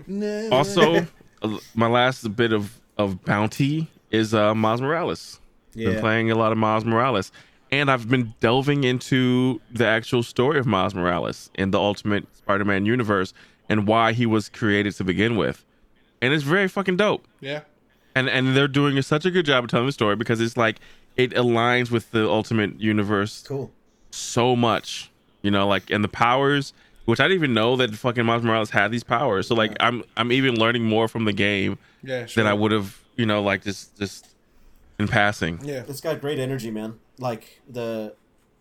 no. 0.07 0.49
also 0.51 1.07
uh, 1.43 1.59
my 1.75 1.87
last 1.89 2.35
bit 2.37 2.53
of 2.53 2.81
of 2.97 3.23
bounty 3.25 3.89
is 4.11 4.35
uh 4.35 4.55
miles 4.55 4.81
morales 4.81 5.41
been 5.75 6.01
playing 6.01 6.31
a 6.31 6.35
lot 6.35 6.51
of 6.51 6.59
miles 6.59 6.85
morales 6.85 7.31
and 7.71 7.91
i've 7.91 8.09
been 8.09 8.35
delving 8.41 8.85
into 8.85 9.61
the 9.71 9.87
actual 9.87 10.23
story 10.23 10.59
of 10.59 10.67
miles 10.67 10.95
morales 10.95 11.51
in 11.55 11.71
the 11.71 11.79
ultimate 11.79 12.27
spider-man 12.37 12.87
universe 12.87 13.33
and 13.69 13.87
why 13.87 14.13
he 14.13 14.27
was 14.27 14.49
created 14.49 14.95
to 14.95 15.05
begin 15.05 15.37
with 15.37 15.65
and 16.23 16.33
it's 16.33 16.45
very 16.45 16.69
fucking 16.69 16.97
dope 16.97 17.27
yeah, 17.41 17.61
and 18.15 18.29
and 18.29 18.57
they're 18.57 18.69
doing 18.69 19.01
such 19.03 19.25
a 19.25 19.31
good 19.31 19.45
job 19.47 19.65
of 19.65 19.71
telling 19.71 19.87
the 19.87 19.93
story 19.93 20.17
because 20.17 20.41
it's 20.41 20.57
like 20.57 20.77
it 21.17 21.31
aligns 21.33 21.91
with 21.91 22.11
the 22.11 22.29
ultimate 22.29 22.81
universe 22.81 23.45
Cool. 23.47 23.71
so 24.11 24.55
much, 24.57 25.11
you 25.43 25.51
know, 25.51 25.67
like 25.67 25.91
and 25.91 26.03
the 26.05 26.09
powers, 26.09 26.73
which 27.07 27.19
I 27.21 27.25
didn't 27.25 27.39
even 27.43 27.55
know 27.55 27.77
that 27.77 27.95
fucking 27.95 28.25
Miles 28.25 28.43
Morales 28.45 28.71
had 28.71 28.91
these 28.93 29.03
powers. 29.05 29.47
So 29.49 29.55
like 29.55 29.77
I'm 29.81 30.05
I'm 30.17 30.31
even 30.33 30.55
learning 30.59 30.85
more 30.85 31.09
from 31.09 31.25
the 31.25 31.33
game 31.33 31.79
yeah, 32.03 32.27
sure. 32.27 32.43
than 32.43 32.51
I 32.51 32.55
would 32.55 32.71
have, 32.73 33.03
you 33.17 33.27
know, 33.27 33.43
like 33.43 33.63
just 33.65 33.97
just 33.99 34.29
in 34.99 35.07
passing. 35.09 35.61
Yeah, 35.63 35.83
It's 35.89 36.01
got 36.01 36.21
great 36.21 36.39
energy, 36.39 36.71
man. 36.71 36.99
Like 37.19 37.61
the 37.69 38.15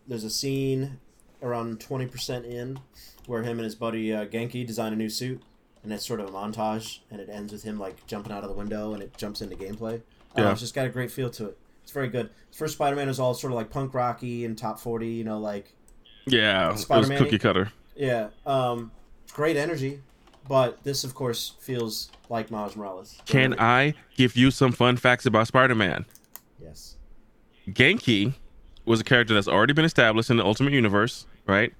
there's 0.08 0.24
a 0.24 0.30
scene 0.30 1.00
around 1.42 1.80
twenty 1.80 2.08
percent 2.08 2.46
in 2.46 2.80
where 3.26 3.44
him 3.44 3.58
and 3.58 3.66
his 3.66 3.76
buddy 3.76 4.14
uh, 4.14 4.26
Ganke 4.26 4.66
design 4.66 4.94
a 4.94 4.96
new 4.96 5.10
suit, 5.10 5.42
and 5.84 5.92
it's 5.94 6.06
sort 6.06 6.20
of 6.20 6.28
a 6.30 6.32
montage, 6.32 7.00
and 7.12 7.20
it 7.20 7.30
ends 7.30 7.52
with 7.54 7.64
him 7.64 7.78
like 7.80 8.06
jumping 8.08 8.32
out 8.32 8.44
of 8.44 8.50
the 8.50 8.56
window, 8.56 8.94
and 8.94 9.04
it 9.04 9.16
jumps 9.18 9.42
into 9.42 9.56
gameplay. 9.56 10.02
Don't 10.36 10.46
Yeah. 10.46 10.52
it's 10.52 10.62
just 10.62 10.74
got 10.74 10.86
a 10.86 10.90
great 10.90 11.12
feel 11.12 11.30
to 11.32 11.48
it. 11.50 11.58
It's 11.84 11.92
very 11.92 12.08
good. 12.10 12.30
First 12.52 12.74
Spider-Man 12.74 13.08
was 13.08 13.20
all 13.20 13.34
sort 13.34 13.54
of 13.54 13.58
like 13.58 13.70
punk 13.70 13.94
rocky 13.94 14.44
and 14.46 14.58
top 14.58 14.80
forty, 14.80 15.08
you 15.10 15.24
know, 15.24 15.40
like 15.40 15.74
Yeah, 16.26 16.70
it 16.70 16.72
was 16.74 16.86
cookie 16.86 17.40
cutter. 17.40 17.72
yeah, 17.96 18.30
um, 18.46 18.92
great 19.34 19.56
energy. 19.58 20.02
But 20.50 20.82
this, 20.86 21.04
of 21.04 21.14
course, 21.14 21.56
feels 21.60 22.10
like 22.30 22.50
Miles 22.50 22.76
Morales. 22.78 23.22
Can 23.26 23.60
I 23.60 23.94
give 24.16 24.38
you 24.38 24.50
some 24.50 24.72
fun 24.72 24.96
facts 24.96 25.26
about 25.26 25.48
Spider-Man? 25.48 26.06
Yes. 26.62 26.96
Ganke 27.68 28.34
was 28.88 29.00
a 29.02 29.04
character 29.04 29.34
that's 29.34 29.48
already 29.48 29.74
been 29.74 29.86
established 29.86 30.30
in 30.30 30.38
the 30.38 30.46
Ultimate 30.46 30.74
Universe, 30.74 31.26
right? 31.46 31.74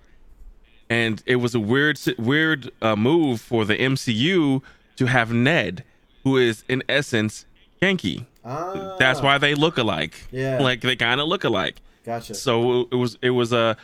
And 0.90 1.22
it 1.26 1.38
was 1.38 1.54
a 1.56 1.60
weird, 1.60 2.00
weird 2.18 2.72
uh, 2.82 2.96
move 2.96 3.42
for 3.42 3.66
the 3.66 3.78
MCU 3.78 4.62
to 4.98 5.06
have 5.06 5.32
Ned, 5.32 5.84
who 6.24 6.38
is 6.38 6.64
in 6.70 6.84
essence 6.88 7.46
Ganke. 7.82 8.26
Ah, 8.46 8.96
That's 8.98 9.22
why 9.22 9.38
they 9.38 9.54
look 9.56 9.78
alike. 9.78 10.14
Yeah. 10.32 10.60
like 10.60 10.82
they 10.82 10.96
kind 10.96 11.20
of 11.20 11.28
look 11.28 11.44
alike. 11.44 11.82
Gotcha. 12.06 12.34
So 12.36 12.88
it 12.92 12.96
was, 12.96 13.18
it 13.22 13.32
was 13.32 13.52
a, 13.52 13.76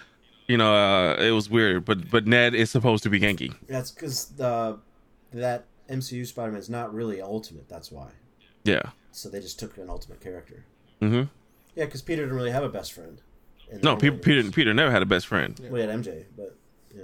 you 0.47 0.57
know, 0.57 0.73
uh, 0.73 1.15
it 1.15 1.31
was 1.31 1.49
weird. 1.49 1.83
But 1.83 2.09
but 2.09 2.25
Ned 2.25 2.53
is 2.55 2.71
supposed 2.71 3.03
to 3.03 3.09
be 3.09 3.19
Ganke. 3.19 3.53
That's 3.67 3.91
because 3.91 4.27
the 4.27 4.79
that 5.33 5.65
MCU 5.89 6.25
Spider-Man 6.25 6.59
is 6.59 6.69
not 6.69 6.93
really 6.93 7.21
ultimate. 7.21 7.67
That's 7.67 7.91
why. 7.91 8.09
Yeah. 8.63 8.81
So 9.11 9.29
they 9.29 9.41
just 9.41 9.59
took 9.59 9.77
an 9.77 9.89
ultimate 9.89 10.21
character. 10.21 10.63
Mm-hmm. 11.01 11.23
Yeah, 11.75 11.85
because 11.85 12.01
Peter 12.01 12.23
didn't 12.23 12.35
really 12.37 12.51
have 12.51 12.63
a 12.63 12.69
best 12.69 12.93
friend. 12.93 13.21
No, 13.81 13.95
Peter. 13.95 14.15
Peter 14.17 14.51
Peter 14.51 14.73
never 14.73 14.91
had 14.91 15.01
a 15.01 15.05
best 15.05 15.25
friend. 15.27 15.59
Well, 15.63 15.75
he 15.81 15.87
had 15.87 15.89
MJ, 15.89 16.25
but 16.37 16.55
yeah. 16.95 17.03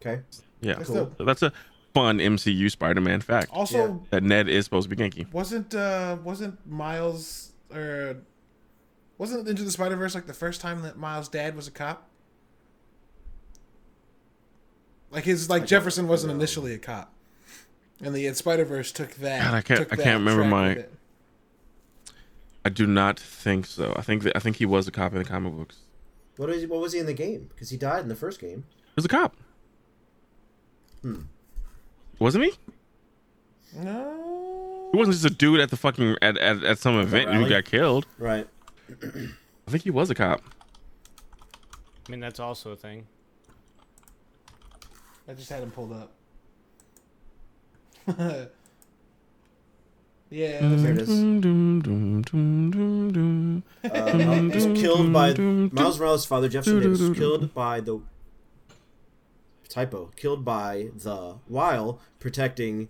Okay. 0.00 0.22
Yeah. 0.60 0.74
That's 0.74 0.86
Cool. 0.88 0.96
dope. 0.96 1.18
So 1.18 1.24
that's 1.24 1.42
a 1.42 1.52
fun 1.94 2.18
MCU 2.18 2.68
Spider-Man 2.70 3.20
fact 3.20 3.48
Also, 3.52 4.04
that 4.10 4.22
Ned 4.24 4.48
is 4.48 4.64
supposed 4.64 4.90
to 4.90 4.96
be 4.96 5.00
Ganke. 5.02 5.32
wasn't 5.32 5.74
uh 5.74 6.16
wasn't 6.24 6.58
Miles 6.66 7.52
or 7.72 8.16
wasn't 9.18 9.46
Into 9.48 9.62
the 9.62 9.70
Spider 9.70 9.94
Verse 9.96 10.14
like 10.14 10.26
the 10.26 10.34
first 10.34 10.60
time 10.60 10.82
that 10.82 10.98
Miles' 10.98 11.28
dad 11.28 11.54
was 11.54 11.68
a 11.68 11.70
cop? 11.70 12.08
Like 15.10 15.24
his 15.24 15.48
like 15.48 15.66
Jefferson 15.66 16.08
wasn't 16.08 16.32
know. 16.32 16.38
initially 16.38 16.74
a 16.74 16.78
cop, 16.78 17.12
and 18.02 18.14
the 18.14 18.32
Spider 18.34 18.64
Verse 18.64 18.90
took 18.92 19.14
that. 19.16 19.44
God, 19.44 19.54
I 19.54 19.62
can't- 19.62 19.92
I 19.92 19.96
can't 19.96 20.18
remember 20.18 20.44
my- 20.44 20.70
it. 20.70 20.92
I 22.66 22.68
do 22.68 22.84
not 22.84 23.16
think 23.16 23.64
so. 23.64 23.92
I 23.94 24.02
think 24.02 24.24
that 24.24 24.36
I 24.36 24.40
think 24.40 24.56
he 24.56 24.66
was 24.66 24.88
a 24.88 24.90
cop 24.90 25.12
in 25.12 25.18
the 25.18 25.24
comic 25.24 25.54
books. 25.54 25.76
What 26.36 26.50
is 26.50 26.62
he, 26.62 26.66
what 26.66 26.80
was 26.80 26.92
he 26.92 26.98
in 26.98 27.06
the 27.06 27.14
game? 27.14 27.48
Because 27.54 27.70
he 27.70 27.76
died 27.76 28.00
in 28.00 28.08
the 28.08 28.16
first 28.16 28.40
game. 28.40 28.64
He 28.68 28.92
was 28.96 29.04
a 29.04 29.08
cop. 29.08 29.36
Hmm. 31.00 31.20
Wasn't 32.18 32.42
he? 32.42 32.50
No. 33.76 34.88
He 34.90 34.98
wasn't 34.98 35.14
just 35.14 35.24
a 35.24 35.30
dude 35.30 35.60
at 35.60 35.70
the 35.70 35.76
fucking 35.76 36.16
at, 36.20 36.36
at, 36.38 36.64
at 36.64 36.78
some 36.80 36.98
event 36.98 37.30
who 37.30 37.38
rally? 37.38 37.50
got 37.50 37.66
killed. 37.66 38.04
Right. 38.18 38.48
I 38.90 39.70
think 39.70 39.84
he 39.84 39.90
was 39.90 40.10
a 40.10 40.16
cop. 40.16 40.42
I 42.08 42.10
mean, 42.10 42.18
that's 42.18 42.40
also 42.40 42.72
a 42.72 42.76
thing. 42.76 43.06
I 45.28 45.34
just 45.34 45.50
had 45.50 45.62
him 45.62 45.70
pulled 45.70 45.92
up. 45.92 46.10
yeah. 50.30 50.60
Mm. 50.60 50.82
There 50.82 50.92
it 50.92 50.98
is. 50.98 51.10
Uh, 53.84 54.18
Miles 54.18 54.54
was 54.54 54.80
killed 54.80 55.12
by 55.12 55.34
Miles 55.34 55.98
Morales' 55.98 56.26
father, 56.26 56.48
Jefferson 56.48 56.80
Davis, 56.80 57.00
was 57.00 57.18
killed 57.18 57.54
by 57.54 57.80
the 57.80 58.00
typo, 59.68 60.10
killed 60.16 60.44
by 60.44 60.88
the 60.94 61.36
while 61.46 62.00
protecting 62.18 62.88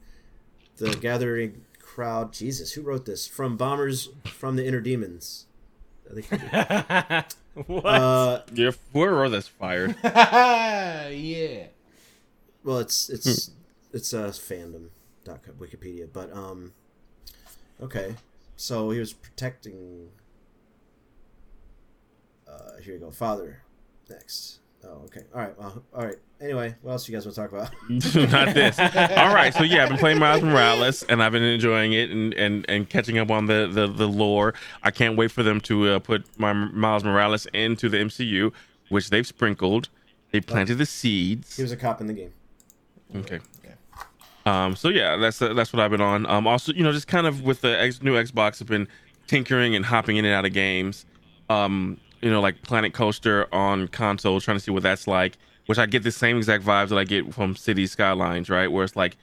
the 0.77 0.91
gathering 0.97 1.65
crowd. 1.81 2.33
Jesus, 2.33 2.73
who 2.73 2.83
wrote 2.83 3.05
this? 3.07 3.27
From 3.27 3.57
bombers 3.57 4.09
from 4.25 4.57
the 4.57 4.67
inner 4.67 4.81
demons. 4.81 5.47
I 6.11 6.21
think. 6.21 7.35
what? 7.67 7.85
uh, 7.87 8.43
Yeah, 8.53 8.71
whoever 8.93 9.17
wrote 9.17 9.31
this 9.31 9.49
fired. 9.49 9.97
yeah. 10.05 11.67
well, 12.65 12.79
it's 12.79 13.09
it's 13.09 13.51
it's 13.93 14.13
a 14.13 14.29
fandom. 14.29 14.89
Dot 15.25 15.41
Wikipedia, 15.59 16.07
but 16.13 16.33
um, 16.33 16.73
okay, 17.81 18.15
so 18.57 18.91
he 18.91 18.99
was 18.99 19.13
protecting. 19.13 20.09
Uh, 22.49 22.81
here 22.83 22.95
you 22.95 23.01
go, 23.01 23.11
father. 23.11 23.63
Next. 24.09 24.61
Oh, 24.85 25.03
okay. 25.07 25.23
All 25.35 25.41
right. 25.41 25.59
Well, 25.59 25.83
all 25.95 26.05
right. 26.05 26.17
Anyway, 26.41 26.75
what 26.83 26.93
else 26.93 27.09
you 27.09 27.15
guys 27.15 27.25
want 27.25 27.35
to 27.35 27.41
talk 27.41 27.53
about? 27.53 27.73
Not 28.31 28.55
this. 28.55 28.79
All 28.79 29.35
right, 29.35 29.55
so 29.55 29.63
yeah, 29.63 29.85
I've 29.85 29.89
been 29.89 29.99
playing 29.99 30.19
Miles 30.19 30.43
Morales, 30.43 31.03
and 31.05 31.23
I've 31.23 31.33
been 31.33 31.43
enjoying 31.43 31.95
it 31.95 32.11
and, 32.11 32.35
and, 32.35 32.67
and 32.69 32.89
catching 32.89 33.19
up 33.19 33.31
on 33.31 33.47
the, 33.47 33.69
the, 33.73 33.87
the 33.87 34.07
lore. 34.07 34.53
I 34.83 34.91
can't 34.91 35.17
wait 35.17 35.31
for 35.31 35.43
them 35.43 35.63
to 35.63 35.93
uh, 35.93 35.99
put 35.99 36.27
my 36.39 36.53
Miles 36.53 37.05
Morales 37.05 37.47
into 37.55 37.89
the 37.89 37.97
MCU, 37.97 38.53
which 38.91 39.09
they've 39.09 39.27
sprinkled. 39.27 39.89
They 40.31 40.41
planted 40.41 40.77
the 40.77 40.87
seeds. 40.87 41.57
He 41.57 41.63
was 41.63 41.73
a 41.73 41.77
cop 41.77 42.03
in 42.03 42.07
the 42.07 42.13
game. 42.13 42.33
Okay. 43.15 43.41
Um. 44.47 44.75
So 44.77 44.89
yeah, 44.89 45.17
that's 45.17 45.43
uh, 45.43 45.53
that's 45.55 45.73
what 45.73 45.81
I've 45.81 45.91
been 45.91 46.01
on. 46.01 46.25
Um. 46.27 46.47
Also, 46.47 46.73
you 46.73 46.83
know, 46.83 46.93
just 46.93 47.09
kind 47.09 47.27
of 47.27 47.43
with 47.43 47.61
the 47.61 47.79
X, 47.79 48.01
new 48.03 48.15
Xbox, 48.15 48.63
I've 48.63 48.69
been 48.69 48.89
tinkering 49.27 49.75
and 49.75 49.85
hopping 49.85 50.17
in 50.17 50.25
and 50.25 50.33
out 50.35 50.45
of 50.47 50.53
games. 50.53 51.05
Um. 51.51 51.99
You 52.23 52.31
know, 52.31 52.41
like 52.41 52.63
Planet 52.63 52.95
Coaster 52.95 53.47
on 53.53 53.89
console, 53.89 54.41
trying 54.41 54.57
to 54.57 54.63
see 54.63 54.71
what 54.71 54.83
that's 54.83 55.07
like. 55.07 55.37
Which 55.67 55.79
I 55.79 55.87
get 55.87 56.03
the 56.05 56.13
same 56.13 56.37
exact 56.39 56.65
vibes 56.65 56.89
that 56.91 56.99
I 56.99 57.05
get 57.05 57.35
from 57.35 57.57
City 57.57 57.87
Skylines, 57.89 58.49
right? 58.49 58.69
Where 58.71 58.85
it's 58.85 58.95
like, 58.97 59.17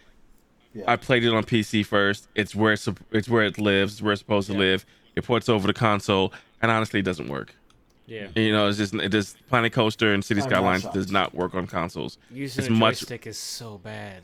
Yeah. 0.73 0.83
I 0.87 0.97
played 0.97 1.23
it 1.23 1.33
on 1.33 1.43
PC 1.45 1.85
first. 1.85 2.27
It's 2.35 2.53
where 2.53 2.73
it's, 2.73 2.87
it's 3.11 3.29
where 3.29 3.43
it 3.45 3.57
lives. 3.57 3.93
It's 3.93 4.01
where 4.01 4.11
it's 4.11 4.19
supposed 4.21 4.47
to 4.51 4.53
live. 4.57 4.85
It 5.15 5.23
ports 5.23 5.47
over 5.47 5.67
to 5.67 5.73
console, 5.73 6.33
and 6.61 6.69
honestly, 6.69 6.99
it 6.99 7.03
doesn't 7.03 7.29
work. 7.29 7.55
yeah. 8.07 8.27
You 8.35 8.51
know, 8.51 8.67
it's 8.67 8.77
just 8.77 8.93
it 8.93 9.09
just 9.09 9.37
Planet 9.47 9.71
Coaster 9.71 10.13
and 10.13 10.23
City 10.23 10.41
Skylines 10.41 10.83
does 10.93 11.11
not 11.11 11.33
work 11.33 11.55
on 11.55 11.65
consoles. 11.65 12.17
Using 12.29 12.59
It's 12.65 12.67
a 12.69 12.71
much- 12.71 12.99
joystick 12.99 13.25
is 13.25 13.37
so 13.37 13.77
bad. 13.77 14.23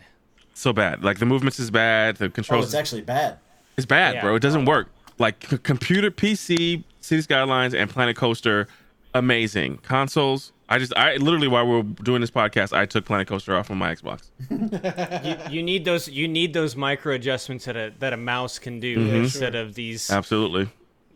So 0.60 0.74
bad. 0.74 1.04
Like 1.06 1.20
the 1.20 1.26
movements 1.26 1.58
is 1.58 1.72
bad. 1.72 2.18
The 2.18 2.26
Oh, 2.26 2.30
controls 2.30 2.66
it's 2.66 2.74
actually 2.74 3.02
bad. 3.02 3.38
It's 3.78 3.86
bad, 3.86 4.16
Yeah. 4.16 4.22
bro. 4.22 4.36
It 4.36 4.42
doesn't 4.42 4.66
work. 4.66 4.90
Like 5.18 5.46
c- 5.50 5.58
computer, 5.60 6.12
PC, 6.12 6.84
City 7.00 7.22
Skylines, 7.22 7.74
and 7.74 7.90
Planet 7.90 8.18
Coaster, 8.18 8.68
amazing. 9.14 9.78
Consoles, 9.84 10.52
I 10.68 10.78
just, 10.78 10.94
I 10.98 11.16
literally 11.16 11.48
while 11.48 11.66
we 11.66 11.76
were 11.78 11.84
doing 11.84 12.20
this 12.22 12.30
podcast, 12.32 12.74
I 12.78 12.86
took 12.86 13.06
Planet 13.06 13.28
Coaster 13.28 13.56
off 13.56 13.72
on 13.72 13.78
my 13.78 13.94
Xbox. 13.96 14.30
You, 15.50 15.58
you 15.58 15.64
need 15.64 15.86
those. 15.86 16.08
You 16.10 16.28
need 16.28 16.54
those 16.54 16.76
micro 16.76 17.14
adjustments 17.16 17.66
that 17.66 17.76
a 17.78 17.92
that 18.00 18.12
a 18.14 18.18
mouse 18.18 18.60
can 18.60 18.80
do 18.82 18.98
Mm-hmm. 18.98 19.16
instead 19.16 19.56
of 19.56 19.76
these. 19.76 20.12
Absolutely, 20.12 20.70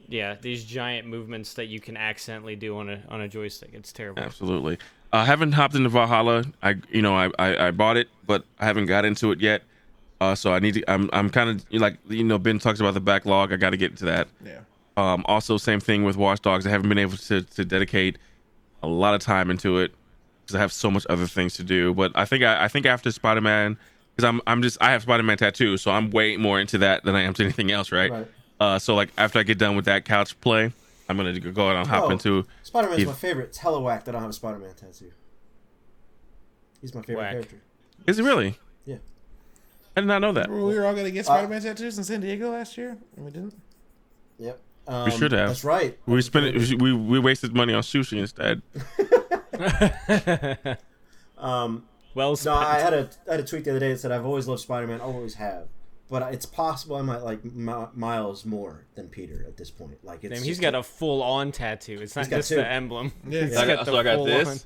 Yeah, 0.07 0.35
these 0.41 0.63
giant 0.63 1.07
movements 1.07 1.53
that 1.55 1.65
you 1.67 1.79
can 1.79 1.97
accidentally 1.97 2.55
do 2.55 2.77
on 2.77 2.89
a 2.89 3.01
on 3.09 3.21
a 3.21 3.27
joystick. 3.27 3.71
It's 3.73 3.91
terrible. 3.91 4.23
absolutely. 4.23 4.77
I 5.13 5.25
haven't 5.25 5.51
hopped 5.51 5.75
into 5.75 5.89
Valhalla. 5.89 6.43
I, 6.63 6.75
you 6.89 7.01
know, 7.01 7.15
I, 7.15 7.29
I, 7.37 7.67
I 7.67 7.71
bought 7.71 7.97
it, 7.97 8.09
but 8.25 8.43
I 8.59 8.65
haven't 8.65 8.87
got 8.87 9.05
into 9.05 9.31
it 9.31 9.39
yet. 9.39 9.61
Uh, 10.19 10.33
so 10.33 10.51
I 10.51 10.59
need 10.59 10.73
to. 10.73 10.91
I'm, 10.91 11.09
I'm 11.13 11.29
kind 11.29 11.49
of 11.49 11.65
like, 11.71 11.97
you 12.09 12.23
know, 12.23 12.39
Ben 12.39 12.57
talks 12.57 12.79
about 12.79 12.95
the 12.95 12.99
backlog. 12.99 13.53
I 13.53 13.57
got 13.57 13.69
to 13.69 13.77
get 13.77 13.91
into 13.91 14.05
that. 14.05 14.27
Yeah. 14.43 14.59
Um, 14.97 15.23
also, 15.27 15.57
same 15.57 15.79
thing 15.79 16.03
with 16.03 16.17
Watch 16.17 16.41
Dogs. 16.41 16.65
I 16.65 16.69
haven't 16.69 16.89
been 16.89 16.97
able 16.97 17.17
to, 17.17 17.41
to 17.41 17.65
dedicate 17.65 18.17
a 18.81 18.87
lot 18.87 19.13
of 19.13 19.21
time 19.21 19.49
into 19.49 19.77
it 19.77 19.93
because 20.41 20.55
I 20.55 20.59
have 20.59 20.73
so 20.73 20.89
much 20.89 21.05
other 21.09 21.27
things 21.27 21.53
to 21.55 21.63
do. 21.63 21.93
But 21.93 22.11
I 22.15 22.25
think 22.25 22.43
I, 22.43 22.65
I 22.65 22.67
think 22.67 22.85
after 22.85 23.11
Spider 23.11 23.41
Man, 23.41 23.77
because 24.15 24.27
I'm 24.27 24.41
I'm 24.47 24.61
just 24.61 24.77
I 24.81 24.91
have 24.91 25.03
Spider 25.03 25.23
Man 25.23 25.37
tattoo, 25.37 25.77
so 25.77 25.91
I'm 25.91 26.09
way 26.09 26.37
more 26.37 26.59
into 26.59 26.77
that 26.79 27.03
than 27.03 27.15
I 27.15 27.21
am 27.21 27.33
to 27.35 27.43
anything 27.43 27.71
else, 27.71 27.91
right? 27.91 28.11
Right. 28.11 28.27
Uh, 28.59 28.79
so 28.79 28.95
like 28.95 29.09
after 29.17 29.39
I 29.39 29.43
get 29.43 29.57
done 29.57 29.75
with 29.75 29.85
that 29.85 30.05
couch 30.05 30.39
play, 30.41 30.71
I'm 31.09 31.17
gonna 31.17 31.37
go 31.39 31.69
out 31.69 31.75
and 31.75 31.87
hop 31.87 32.05
Oh. 32.05 32.09
into. 32.11 32.45
Spider 32.63 32.89
Man's 32.89 33.01
If- 33.01 33.07
my 33.07 33.13
favorite. 33.13 33.45
It's 33.49 33.57
hella 33.57 33.81
whack 33.81 34.05
that 34.05 34.11
I 34.11 34.13
don't 34.13 34.21
have 34.21 34.29
a 34.29 34.33
Spider 34.33 34.59
Man 34.59 34.73
tattoo. 34.73 35.11
He's 36.81 36.93
my 36.95 37.01
favorite 37.01 37.21
Whack. 37.23 37.31
character. 37.31 37.61
Is 38.07 38.19
it 38.19 38.23
really? 38.23 38.57
Yeah. 38.85 38.97
I 39.95 40.01
did 40.01 40.07
not 40.07 40.19
know 40.21 40.33
that. 40.33 40.49
We 40.49 40.59
were 40.59 40.85
all 40.85 40.95
gonna 40.95 41.11
get 41.11 41.25
Spider 41.25 41.47
Man 41.47 41.61
tattoos 41.61 41.97
in 41.97 42.03
San 42.03 42.21
Diego 42.21 42.51
last 42.51 42.77
year, 42.77 42.97
and 43.15 43.25
we 43.25 43.31
didn't. 43.31 43.55
Yep. 44.39 44.59
Um, 44.87 45.09
should 45.11 45.31
have. 45.31 45.49
That's 45.49 45.63
right. 45.63 45.97
We 46.05 46.21
spent 46.21 46.45
it, 46.47 46.81
we 46.81 46.93
we 46.93 47.19
wasted 47.19 47.55
money 47.55 47.73
on 47.73 47.83
sushi 47.83 48.19
instead. 48.19 48.61
Um, 51.37 51.83
well 52.15 52.37
no. 52.45 52.53
I 52.53 52.79
had 52.79 52.93
a 52.93 53.09
I 53.27 53.31
had 53.31 53.39
a 53.41 53.43
tweet 53.43 53.65
the 53.65 53.71
other 53.71 53.79
day 53.79 53.89
that 53.91 53.99
said 53.99 54.11
I've 54.11 54.25
always 54.25 54.47
loved 54.47 54.61
Spider 54.61 54.87
Man, 54.87 55.01
always 55.01 55.33
have, 55.35 55.67
but 56.13 56.31
it's 56.31 56.45
possible 56.45 56.95
I 56.95 57.01
might 57.01 57.23
like 57.23 57.43
Mi- 57.43 57.87
Miles 57.95 58.45
more 58.45 58.85
than 58.93 59.07
Peter 59.07 59.43
at 59.47 59.57
this 59.57 59.71
point. 59.71 59.97
Like 60.03 60.23
it's 60.23 60.29
Damn, 60.31 60.43
he's 60.43 60.57
just 60.57 60.61
got 60.61 60.75
a- 60.75 60.79
a 60.79 60.83
full 60.83 61.23
on 61.23 61.51
tattoo. 61.51 61.97
It's 61.99 62.15
not 62.15 62.29
got 62.29 62.37
just 62.37 62.49
two. 62.49 62.57
the 62.57 62.67
emblem. 62.67 63.11
Yeah. 63.27 63.45
He's 63.45 63.55
So 63.55 63.61
I 63.61 63.65
got 63.65 63.75
got, 63.77 63.85
the 63.87 63.91
so 63.91 63.97
I 63.97 64.03
got 64.03 64.15
full 64.17 64.25
this. 64.25 64.47
on. 64.47 64.57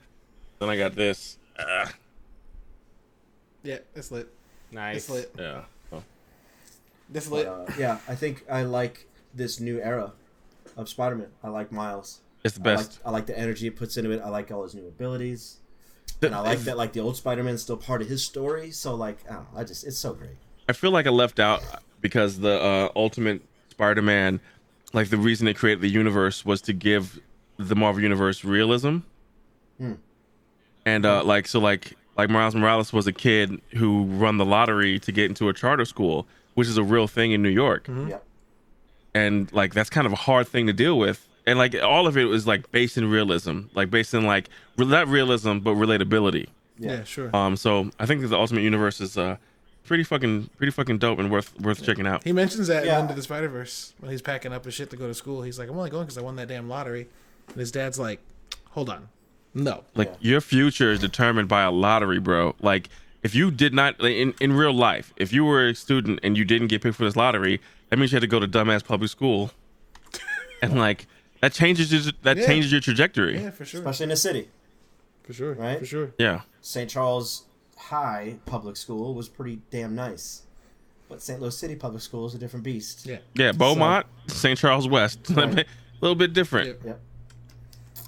Then 0.60 0.70
I 0.70 0.78
got 0.78 0.94
this. 0.96 1.38
Ah, 1.58 1.94
Yeah, 3.64 3.78
it's 3.96 4.12
lit. 4.12 4.28
Nice. 4.72 4.98
It's 4.98 5.10
lit. 5.10 5.32
yeah. 5.40 5.62
Oh. 5.94 6.04
It's 7.14 7.28
but, 7.30 7.36
lit. 7.38 7.48
uh, 7.48 7.66
yeah, 7.80 8.00
I 8.10 8.16
think 8.16 8.44
I 8.50 8.64
like 8.64 9.08
this 9.34 9.62
new 9.62 9.80
era 9.82 10.12
of 10.76 10.90
Spider 10.90 11.16
Man. 11.16 11.30
I 11.44 11.48
like 11.48 11.72
Miles. 11.72 12.20
It's 12.44 12.58
the 12.58 12.70
I 12.70 12.76
like, 12.76 12.86
best. 12.86 13.00
I 13.06 13.12
like 13.12 13.26
the 13.26 13.40
energy 13.40 13.68
it 13.68 13.78
puts 13.78 13.96
into 13.96 14.12
it. 14.12 14.22
I 14.22 14.28
like 14.30 14.52
all 14.52 14.64
his 14.64 14.76
new 14.76 14.86
abilities. 14.88 15.58
And 16.22 16.36
I 16.36 16.40
like 16.42 16.60
that 16.60 16.78
like 16.78 16.94
the 16.94 17.00
old 17.00 17.16
Spider 17.16 17.44
Man's 17.44 17.62
still 17.62 17.78
part 17.78 18.02
of 18.02 18.10
his 18.10 18.26
story. 18.26 18.72
So 18.72 18.96
like 18.96 19.18
I 19.30 19.36
don't 19.36 19.54
know, 19.54 19.60
I 19.60 19.64
just 19.64 19.86
it's 19.86 19.98
so 19.98 20.14
great. 20.14 20.38
I 20.70 20.74
feel 20.74 20.92
like 20.92 21.08
I 21.08 21.12
left 21.12 21.40
out 21.40 21.64
because 22.02 22.40
the 22.40 22.62
uh, 22.62 22.90
Ultimate 22.96 23.42
Spider-Man, 23.70 24.40
like 24.94 25.10
the 25.10 25.18
reason 25.18 25.46
they 25.46 25.54
created 25.54 25.82
the 25.82 25.90
universe 25.90 26.46
was 26.46 26.62
to 26.64 26.74
give 26.74 27.20
the 27.58 27.76
Marvel 27.76 28.02
Universe 28.02 28.44
realism. 28.44 29.00
Hmm. 29.78 29.94
And 30.86 31.06
uh, 31.06 31.24
like 31.24 31.48
so, 31.48 31.60
like 31.60 31.96
like 32.18 32.30
Miles 32.30 32.56
Morales 32.56 32.92
was 32.92 33.08
a 33.08 33.14
kid 33.14 33.62
who 33.76 34.06
run 34.06 34.38
the 34.38 34.46
lottery 34.46 35.00
to 35.00 35.12
get 35.12 35.26
into 35.26 35.50
a 35.50 35.54
charter 35.54 35.86
school, 35.86 36.28
which 36.56 36.68
is 36.68 36.78
a 36.78 36.84
real 36.84 37.08
thing 37.08 37.32
in 37.32 37.42
New 37.42 37.50
York. 37.50 37.88
Yeah. 37.88 38.18
And 39.14 39.52
like 39.54 39.74
that's 39.74 39.90
kind 39.90 40.08
of 40.08 40.14
a 40.14 40.18
hard 40.18 40.48
thing 40.48 40.68
to 40.68 40.74
deal 40.74 40.98
with. 40.98 41.28
And 41.46 41.58
like 41.58 41.76
all 41.82 42.08
of 42.08 42.18
it 42.18 42.26
was 42.26 42.46
like 42.48 42.72
based 42.72 42.98
in 42.98 43.10
realism, 43.10 43.62
like 43.74 43.90
based 43.90 44.14
in 44.14 44.26
like 44.26 44.50
re- 44.78 44.86
not 44.86 45.08
realism 45.08 45.60
but 45.60 45.76
relatability. 45.76 46.48
yeah. 46.78 47.04
sure. 47.04 47.36
Um, 47.36 47.56
so 47.56 47.92
I 48.00 48.06
think 48.06 48.22
that 48.22 48.28
the 48.28 48.38
Ultimate 48.38 48.62
Universe 48.62 49.00
is 49.00 49.18
uh 49.18 49.38
pretty 49.88 50.04
fucking 50.04 50.50
pretty 50.58 50.72
fucking 50.72 51.00
dope 51.00 51.18
and 51.20 51.32
worth 51.32 51.60
worth 51.60 51.84
checking 51.84 52.06
out. 52.06 52.24
He 52.24 52.32
mentions 52.34 52.68
that 52.68 52.86
Yeah. 52.86 52.98
in 52.98 53.04
Into 53.04 53.16
the 53.16 53.24
Spider 53.24 53.48
Verse 53.50 53.94
when 54.00 54.12
he's 54.12 54.22
packing 54.22 54.54
up 54.54 54.66
his 54.66 54.74
shit 54.76 54.90
to 54.92 54.96
go 54.98 55.08
to 55.08 55.14
school. 55.14 55.42
He's 55.42 55.58
like, 55.58 55.70
"I'm 55.70 55.78
only 55.78 55.90
going 55.90 56.04
because 56.06 56.18
I 56.18 56.22
won 56.22 56.36
that 56.36 56.48
damn 56.48 56.70
lottery," 56.70 57.08
and 57.48 57.58
his 57.58 57.72
dad's 57.72 57.98
like, 57.98 58.20
"Hold 58.72 58.90
on, 58.90 59.10
No. 59.54 59.86
Like 59.96 60.10
Yeah. 60.20 60.32
your 60.34 60.42
future 60.42 60.92
is 60.92 61.00
determined 61.00 61.48
by 61.48 61.64
a 61.64 61.72
lottery, 61.72 62.20
bro. 62.20 62.56
Like 62.62 62.90
if 63.24 63.34
you 63.34 63.50
did 63.50 63.74
not 63.74 64.00
like, 64.00 64.14
in 64.14 64.34
in 64.40 64.54
real 64.54 64.74
life, 64.74 65.14
if 65.18 65.34
you 65.34 65.44
were 65.46 65.68
a 65.70 65.74
student 65.76 66.20
and 66.22 66.38
you 66.38 66.46
didn't 66.46 66.68
get 66.68 66.84
picked 66.84 66.96
for 66.98 67.06
this 67.06 67.16
lottery, 67.16 67.60
that 67.90 67.98
means 67.98 68.12
you 68.12 68.18
had 68.18 68.22
to 68.22 68.28
go 68.28 68.40
to 68.40 68.48
dumbass 68.48 68.84
public 68.86 69.10
school, 69.10 69.52
and 70.62 70.78
like 70.78 71.08
that 71.42 71.54
changes 71.54 71.92
your, 71.92 72.14
that 72.24 72.38
Yeah. 72.38 72.46
changes 72.46 72.72
your 72.72 72.82
trajectory. 72.82 73.40
Yeah, 73.40 73.50
for 73.52 73.66
sure. 73.66 73.80
especially 73.80 74.04
in 74.04 74.10
the 74.10 74.16
city. 74.18 74.50
For 75.24 75.34
sure. 75.34 75.54
Right? 75.54 75.80
For 75.80 75.86
sure. 75.86 76.12
Yeah. 76.20 76.42
St. 76.62 76.90
Charles 76.90 77.44
High 77.90 78.36
Public 78.46 78.76
School 78.76 79.14
was 79.14 79.30
pretty 79.30 79.62
damn 79.72 79.96
nice, 79.96 80.42
but 81.08 81.22
St. 81.22 81.40
Louis 81.40 81.58
City 81.58 81.76
Public 81.76 82.02
School 82.02 82.26
is 82.26 82.34
a 82.36 82.38
different 82.38 82.66
beast. 82.66 83.06
Yeah. 83.06 83.20
Yeah, 83.34 83.54
Beaumont, 83.54 84.06
St. 84.28 84.60
Charles 84.60 84.88
West, 84.90 85.30
a 85.38 85.66
little 86.02 86.16
bit 86.16 86.34
different. 86.34 86.68
Yep. 86.68 86.82
Yep. 86.86 87.00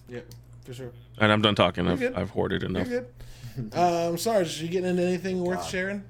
Yep. 0.09 0.25
For 0.65 0.73
sure. 0.73 0.91
And 1.17 1.31
I'm 1.31 1.41
done 1.41 1.55
talking. 1.55 1.87
I've, 1.87 1.99
good. 1.99 2.13
I've 2.13 2.29
hoarded 2.29 2.61
You're 2.61 2.71
enough. 2.71 2.89
good. 2.89 3.07
Um, 3.73 4.17
Sarge, 4.17 4.61
you 4.61 4.67
getting 4.67 4.89
into 4.89 5.03
anything 5.03 5.41
worth 5.43 5.59
God. 5.59 5.69
sharing? 5.69 6.03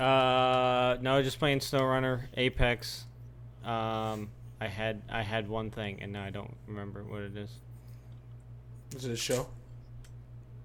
Uh, 0.00 0.96
no, 1.00 1.22
just 1.22 1.38
playing 1.38 1.58
SnowRunner, 1.60 2.22
Apex. 2.36 3.04
Um, 3.64 4.30
I 4.60 4.68
had 4.68 5.02
I 5.10 5.22
had 5.22 5.48
one 5.48 5.70
thing, 5.70 6.00
and 6.02 6.12
now 6.12 6.24
I 6.24 6.30
don't 6.30 6.56
remember 6.66 7.02
what 7.04 7.22
it 7.22 7.36
is. 7.36 7.50
Is 8.96 9.04
it 9.04 9.12
a 9.12 9.16
show? 9.16 9.46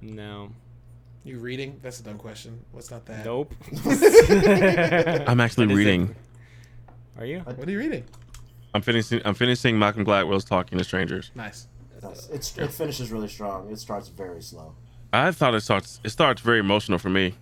No. 0.02 0.52
You 1.28 1.40
reading? 1.40 1.78
That's 1.84 2.00
a 2.00 2.04
dumb 2.04 2.18
question. 2.18 2.64
What's 2.72 2.90
not 2.90 3.06
that? 3.08 3.26
Nope. 3.26 3.54
I'm 5.28 5.42
actually 5.42 5.68
What 5.68 5.74
is 5.74 5.78
it? 5.80 5.84
reading. 5.84 6.16
Are 7.18 7.26
you? 7.26 7.40
What 7.40 7.68
are 7.68 7.72
you 7.72 7.80
reading? 7.80 8.06
I'm 8.74 8.82
finishing. 8.82 9.22
I'm 9.26 9.34
finishing 9.34 9.78
Malcolm 9.78 10.06
Gladwell's 10.06 10.46
Talking 10.46 10.78
to 10.78 10.84
Strangers. 10.86 11.32
Nice. 11.36 11.68
Nice. 12.02 12.30
It's, 12.30 12.58
it 12.58 12.72
finishes 12.72 13.12
really 13.12 13.28
strong. 13.28 13.70
It 13.70 13.80
starts 13.80 14.08
very 14.08 14.42
slow. 14.42 14.76
I 15.12 15.32
thought 15.32 15.54
it 15.56 15.62
starts. 15.62 16.00
It 16.06 16.10
starts 16.12 16.42
very 16.42 16.60
emotional 16.60 16.98
for 16.98 17.10
me 17.10 17.34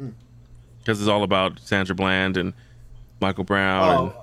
Mm. 0.00 0.12
because 0.78 1.00
it's 1.00 1.08
all 1.08 1.22
about 1.24 1.58
Sandra 1.60 1.94
Bland 1.94 2.36
and 2.36 2.52
Michael 3.20 3.44
Brown. 3.44 3.82
and, 4.06 4.12
Oh, 4.12 4.21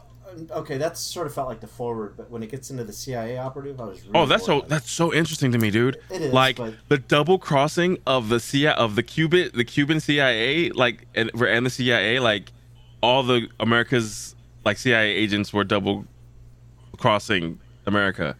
okay. 0.51 0.77
That 0.77 0.97
sort 0.97 1.27
of 1.27 1.33
felt 1.33 1.47
like 1.47 1.59
the 1.59 1.67
forward, 1.67 2.15
but 2.17 2.29
when 2.29 2.43
it 2.43 2.49
gets 2.49 2.69
into 2.71 2.83
the 2.83 2.93
CIA 2.93 3.37
operative, 3.37 3.79
I 3.79 3.85
was. 3.85 4.01
Really 4.01 4.11
oh, 4.15 4.25
that's 4.25 4.45
so. 4.45 4.59
it. 4.59 4.69
That's 4.69 4.91
so 4.91 5.13
interesting 5.13 5.51
to 5.51 5.57
me, 5.57 5.71
dude. 5.71 5.97
It 6.09 6.21
is, 6.21 6.33
like 6.33 6.57
but- 6.57 6.75
the 6.87 6.97
double 6.97 7.39
crossing 7.39 7.97
of 8.05 8.29
the 8.29 8.39
CIA 8.39 8.73
of 8.75 8.95
the 8.95 9.03
Cuban 9.03 9.51
the 9.53 9.63
Cuban 9.63 9.99
CIA, 9.99 10.69
like 10.71 11.07
and 11.15 11.31
and 11.41 11.65
the 11.65 11.69
CIA, 11.69 12.19
like 12.19 12.51
all 13.01 13.23
the 13.23 13.47
America's 13.59 14.35
like 14.65 14.77
CIA 14.77 15.11
agents 15.11 15.53
were 15.53 15.63
double 15.63 16.05
crossing 16.97 17.59
America. 17.85 18.35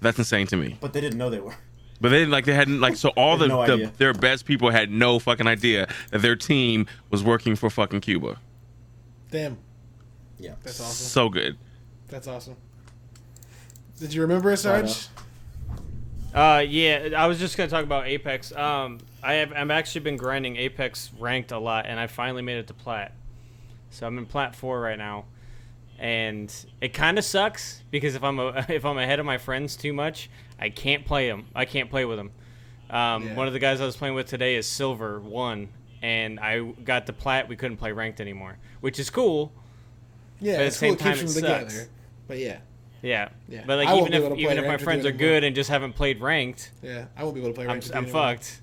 That's 0.00 0.18
insane 0.18 0.46
to 0.48 0.56
me. 0.56 0.78
But 0.80 0.92
they 0.92 1.00
didn't 1.00 1.18
know 1.18 1.30
they 1.30 1.40
were. 1.40 1.54
But 2.00 2.08
they 2.08 2.18
didn't 2.18 2.32
like 2.32 2.46
they 2.46 2.54
hadn't 2.54 2.80
like 2.80 2.96
so 2.96 3.10
all 3.10 3.36
the, 3.36 3.48
no 3.48 3.66
the 3.66 3.92
their 3.98 4.14
best 4.14 4.46
people 4.46 4.70
had 4.70 4.90
no 4.90 5.18
fucking 5.18 5.46
idea 5.46 5.88
that 6.10 6.22
their 6.22 6.36
team 6.36 6.86
was 7.10 7.22
working 7.22 7.56
for 7.56 7.70
fucking 7.70 8.00
Cuba. 8.00 8.38
Damn. 9.30 9.58
Yeah. 10.40 10.54
That's 10.62 10.80
awesome. 10.80 11.06
So 11.06 11.28
good. 11.28 11.56
That's 12.08 12.26
awesome. 12.26 12.56
Did 13.98 14.14
you 14.14 14.22
remember 14.22 14.50
it, 14.50 14.56
Sarge? 14.56 15.08
Uh, 16.34 16.64
yeah, 16.66 17.10
I 17.16 17.26
was 17.26 17.38
just 17.38 17.56
gonna 17.56 17.68
talk 17.68 17.84
about 17.84 18.06
Apex. 18.06 18.52
Um, 18.52 18.98
I 19.22 19.34
have 19.34 19.52
I've 19.52 19.70
actually 19.70 20.02
been 20.02 20.16
grinding 20.16 20.56
Apex 20.56 21.10
ranked 21.18 21.52
a 21.52 21.58
lot, 21.58 21.86
and 21.86 21.98
I 21.98 22.06
finally 22.06 22.42
made 22.42 22.58
it 22.58 22.66
to 22.68 22.74
plat. 22.74 23.12
So 23.90 24.06
I'm 24.06 24.16
in 24.16 24.26
plat 24.26 24.54
four 24.54 24.80
right 24.80 24.96
now, 24.98 25.24
and 25.98 26.54
it 26.80 26.90
kind 26.94 27.18
of 27.18 27.24
sucks 27.24 27.82
because 27.90 28.14
if 28.14 28.22
I'm 28.22 28.38
a, 28.38 28.64
if 28.68 28.84
I'm 28.84 28.96
ahead 28.98 29.18
of 29.18 29.26
my 29.26 29.38
friends 29.38 29.76
too 29.76 29.92
much, 29.92 30.30
I 30.58 30.68
can't 30.70 31.04
play 31.04 31.28
them. 31.28 31.46
I 31.54 31.64
can't 31.64 31.90
play 31.90 32.04
with 32.04 32.16
them. 32.18 32.30
Um, 32.90 33.26
Yeah. 33.26 33.34
One 33.34 33.46
of 33.48 33.52
the 33.52 33.58
guys 33.58 33.80
I 33.80 33.84
was 33.86 33.96
playing 33.96 34.14
with 34.14 34.26
today 34.26 34.54
is 34.56 34.66
silver 34.66 35.18
one, 35.20 35.68
and 36.00 36.38
I 36.38 36.60
got 36.60 37.06
the 37.06 37.12
plat. 37.12 37.48
We 37.48 37.56
couldn't 37.56 37.76
play 37.78 37.90
ranked 37.92 38.20
anymore, 38.20 38.56
which 38.80 38.98
is 39.00 39.10
cool. 39.10 39.52
Yeah, 40.40 40.54
But 40.56 40.60
at 40.62 40.66
it's 40.68 40.80
the 40.80 40.86
cool. 40.88 40.96
same 40.98 41.06
It 41.08 41.16
keeps 41.16 41.34
time, 41.34 41.42
them 41.42 41.44
it 41.44 41.60
sucks. 41.60 41.74
together. 41.74 41.90
But 42.28 42.38
yeah, 42.38 42.58
Yeah. 43.02 43.28
Yeah. 43.48 43.62
But 43.66 43.78
like 43.78 43.88
I 43.88 43.94
won't 43.94 44.08
even 44.08 44.10
be 44.12 44.16
if 44.16 44.24
able 44.24 44.36
to 44.36 44.42
even 44.42 44.56
play 44.56 44.64
if 44.64 44.68
my 44.68 44.76
friends 44.84 45.06
are 45.06 45.12
good 45.12 45.44
and 45.44 45.54
just 45.56 45.70
haven't 45.70 45.94
played 45.94 46.20
ranked, 46.20 46.70
yeah, 46.82 47.06
I 47.16 47.22
won't 47.24 47.34
be 47.34 47.40
able 47.40 47.50
to 47.50 47.54
play. 47.54 47.64
I'm, 47.64 47.70
ranked 47.72 47.90
I'm 47.94 48.06
fucked. 48.06 48.60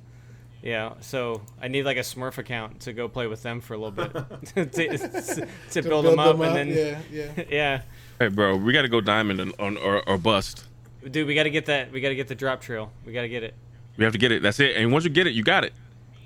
Yeah, 0.63 0.93
so 1.01 1.41
I 1.61 1.67
need 1.67 1.83
like 1.83 1.97
a 1.97 2.01
Smurf 2.01 2.37
account 2.39 2.81
to 2.81 2.93
go 2.93 3.07
play 3.07 3.27
with 3.27 3.43
them 3.43 3.61
for 3.61 3.73
a 3.75 3.77
little 3.77 3.91
bit 3.91 4.11
to, 4.55 4.65
to, 4.97 5.47
to 5.71 5.81
build, 5.83 6.05
them 6.05 6.19
up, 6.19 6.39
and 6.39 6.55
then 6.55 6.67
yeah, 6.69 6.99
yeah. 7.11 7.43
yeah. 7.49 7.81
Hey, 8.19 8.27
bro, 8.29 8.57
we 8.57 8.73
got 8.73 8.81
to 8.81 8.89
go 8.89 8.99
diamond 8.99 9.39
on, 9.39 9.53
on 9.59 9.77
or, 9.77 10.01
or 10.09 10.17
bust. 10.17 10.65
dude, 11.09 11.27
we 11.27 11.35
got 11.35 11.43
to 11.43 11.51
get 11.51 11.67
that. 11.67 11.91
We 11.91 12.01
got 12.01 12.09
to 12.09 12.15
get 12.15 12.27
the 12.27 12.35
drop 12.35 12.61
trail. 12.61 12.91
We 13.05 13.13
got 13.13 13.21
to 13.21 13.29
get 13.29 13.43
it. 13.43 13.53
We 13.97 14.03
have 14.03 14.13
to 14.13 14.19
get 14.19 14.31
it. 14.31 14.41
That's 14.41 14.59
it. 14.59 14.75
And 14.77 14.91
once 14.91 15.03
you 15.05 15.11
get 15.11 15.27
it, 15.27 15.33
you 15.33 15.43
got 15.43 15.63
it. 15.63 15.73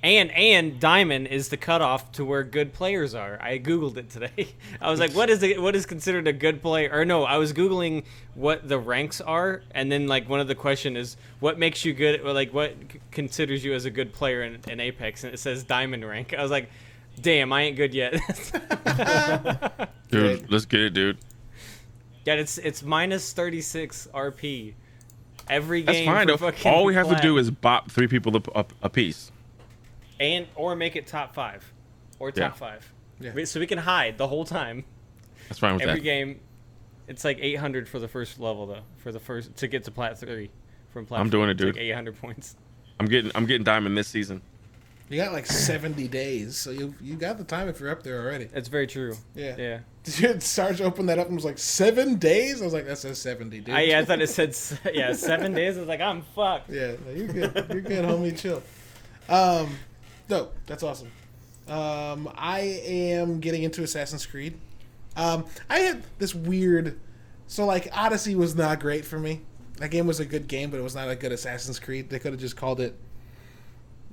And 0.03 0.31
and 0.31 0.79
diamond 0.79 1.27
is 1.27 1.49
the 1.49 1.57
cutoff 1.57 2.11
to 2.13 2.25
where 2.25 2.43
good 2.43 2.73
players 2.73 3.13
are. 3.13 3.37
I 3.39 3.59
googled 3.59 3.97
it 3.97 4.09
today. 4.09 4.47
I 4.81 4.89
was 4.89 4.99
like, 4.99 5.11
what 5.11 5.29
is 5.29 5.39
the, 5.39 5.59
what 5.59 5.75
is 5.75 5.85
considered 5.85 6.27
a 6.27 6.33
good 6.33 6.61
player? 6.63 6.89
Or 6.91 7.05
no, 7.05 7.23
I 7.23 7.37
was 7.37 7.53
googling 7.53 8.03
what 8.33 8.67
the 8.67 8.79
ranks 8.79 9.21
are, 9.21 9.61
and 9.71 9.91
then 9.91 10.07
like 10.07 10.27
one 10.27 10.39
of 10.39 10.47
the 10.47 10.55
question 10.55 10.97
is 10.97 11.17
what 11.39 11.59
makes 11.59 11.85
you 11.85 11.93
good, 11.93 12.21
or 12.21 12.33
like 12.33 12.51
what 12.51 12.75
considers 13.11 13.63
you 13.63 13.73
as 13.75 13.85
a 13.85 13.91
good 13.91 14.11
player 14.11 14.41
in, 14.41 14.59
in 14.67 14.79
Apex, 14.79 15.23
and 15.23 15.35
it 15.35 15.37
says 15.37 15.63
diamond 15.63 16.03
rank. 16.03 16.33
I 16.35 16.41
was 16.41 16.49
like, 16.49 16.71
damn, 17.21 17.53
I 17.53 17.61
ain't 17.61 17.77
good 17.77 17.93
yet. 17.93 18.13
Dude, 20.09 20.51
let's 20.51 20.65
get 20.65 20.79
it, 20.81 20.93
dude. 20.93 21.17
yeah, 22.25 22.33
it's 22.33 22.57
it's 22.57 22.81
minus 22.81 23.33
thirty 23.33 23.61
six 23.61 24.07
RP. 24.13 24.73
Every 25.47 25.83
game. 25.83 26.05
That's 26.05 26.05
fine, 26.05 26.27
for 26.27 26.31
though. 26.33 26.51
fucking 26.51 26.71
All 26.71 26.85
we 26.85 26.95
have 26.95 27.09
to 27.09 27.21
do 27.21 27.37
is 27.37 27.51
bop 27.51 27.91
three 27.91 28.07
people 28.07 28.35
a, 28.37 28.41
a, 28.55 28.65
a 28.83 28.89
piece. 28.89 29.31
And 30.21 30.47
or 30.55 30.75
make 30.75 30.95
it 30.95 31.07
top 31.07 31.33
five, 31.35 31.69
or 32.19 32.31
top 32.31 32.37
Yeah. 32.37 32.49
five. 32.51 32.93
Yeah. 33.19 33.43
So 33.45 33.59
we 33.59 33.67
can 33.67 33.77
hide 33.77 34.17
the 34.17 34.27
whole 34.27 34.45
time. 34.45 34.85
That's 35.49 35.59
fine 35.59 35.73
with 35.73 35.83
Every 35.83 35.95
that. 35.95 36.01
game, 36.03 36.39
it's 37.07 37.25
like 37.25 37.37
800 37.41 37.89
for 37.89 37.99
the 37.99 38.07
first 38.07 38.39
level 38.39 38.65
though. 38.67 38.83
For 38.97 39.11
the 39.11 39.19
first 39.19 39.55
to 39.57 39.67
get 39.67 39.83
to 39.85 39.91
plat 39.91 40.17
three, 40.19 40.49
from 40.91 41.05
plat. 41.05 41.19
I'm 41.19 41.29
doing 41.29 41.49
it, 41.49 41.53
it's 41.53 41.63
like 41.63 41.73
dude. 41.75 41.83
800 41.83 42.19
points. 42.21 42.55
I'm 42.99 43.07
getting 43.07 43.31
I'm 43.35 43.45
getting 43.45 43.63
diamond 43.63 43.97
this 43.97 44.07
season. 44.07 44.41
You 45.09 45.17
got 45.17 45.33
like 45.33 45.45
seventy 45.45 46.07
days, 46.07 46.55
so 46.55 46.71
you 46.71 46.95
you 47.01 47.15
got 47.15 47.37
the 47.37 47.43
time 47.43 47.67
if 47.67 47.81
you're 47.81 47.89
up 47.89 48.01
there 48.01 48.21
already. 48.21 48.45
That's 48.45 48.69
very 48.69 48.87
true. 48.87 49.13
Yeah. 49.35 49.55
Yeah. 49.57 49.79
Did 50.03 50.19
you 50.19 50.39
Sarge 50.39 50.79
open 50.79 51.07
that 51.07 51.19
up 51.19 51.27
and 51.27 51.35
was 51.35 51.43
like 51.43 51.57
seven 51.57 52.15
days? 52.15 52.61
I 52.61 52.65
was 52.65 52.73
like, 52.73 52.85
that 52.85 52.97
says 52.97 53.19
seventy, 53.19 53.59
dude. 53.59 53.75
I, 53.75 53.81
yeah, 53.81 53.99
I 53.99 54.05
thought 54.05 54.21
it 54.21 54.27
said 54.39 54.49
s- 54.49 54.77
yeah 54.93 55.11
seven 55.11 55.53
days. 55.53 55.75
I 55.75 55.81
was 55.81 55.89
like, 55.89 55.99
I'm 55.99 56.21
fucked. 56.33 56.69
Yeah, 56.69 56.93
no, 57.05 57.11
you're 57.11 57.27
good. 57.27 57.65
You're 57.71 57.81
good, 57.81 58.05
homie. 58.05 58.39
Chill. 58.39 58.63
Um, 59.27 59.75
dope. 60.27 60.55
That's 60.65 60.83
awesome. 60.83 61.11
Um, 61.67 62.29
I 62.35 62.59
am 62.85 63.39
getting 63.39 63.63
into 63.63 63.83
Assassin's 63.83 64.25
Creed. 64.25 64.57
Um, 65.15 65.45
I 65.69 65.79
had 65.79 66.03
this 66.19 66.33
weird. 66.33 66.99
So 67.47 67.65
like 67.65 67.87
Odyssey 67.91 68.35
was 68.35 68.55
not 68.55 68.79
great 68.79 69.05
for 69.05 69.19
me. 69.19 69.41
That 69.77 69.89
game 69.89 70.07
was 70.07 70.19
a 70.19 70.25
good 70.25 70.47
game, 70.47 70.69
but 70.69 70.79
it 70.79 70.83
was 70.83 70.95
not 70.95 71.09
a 71.09 71.15
good 71.15 71.31
Assassin's 71.31 71.79
Creed. 71.79 72.09
They 72.09 72.19
could 72.19 72.33
have 72.33 72.41
just 72.41 72.55
called 72.55 72.79
it 72.79 72.95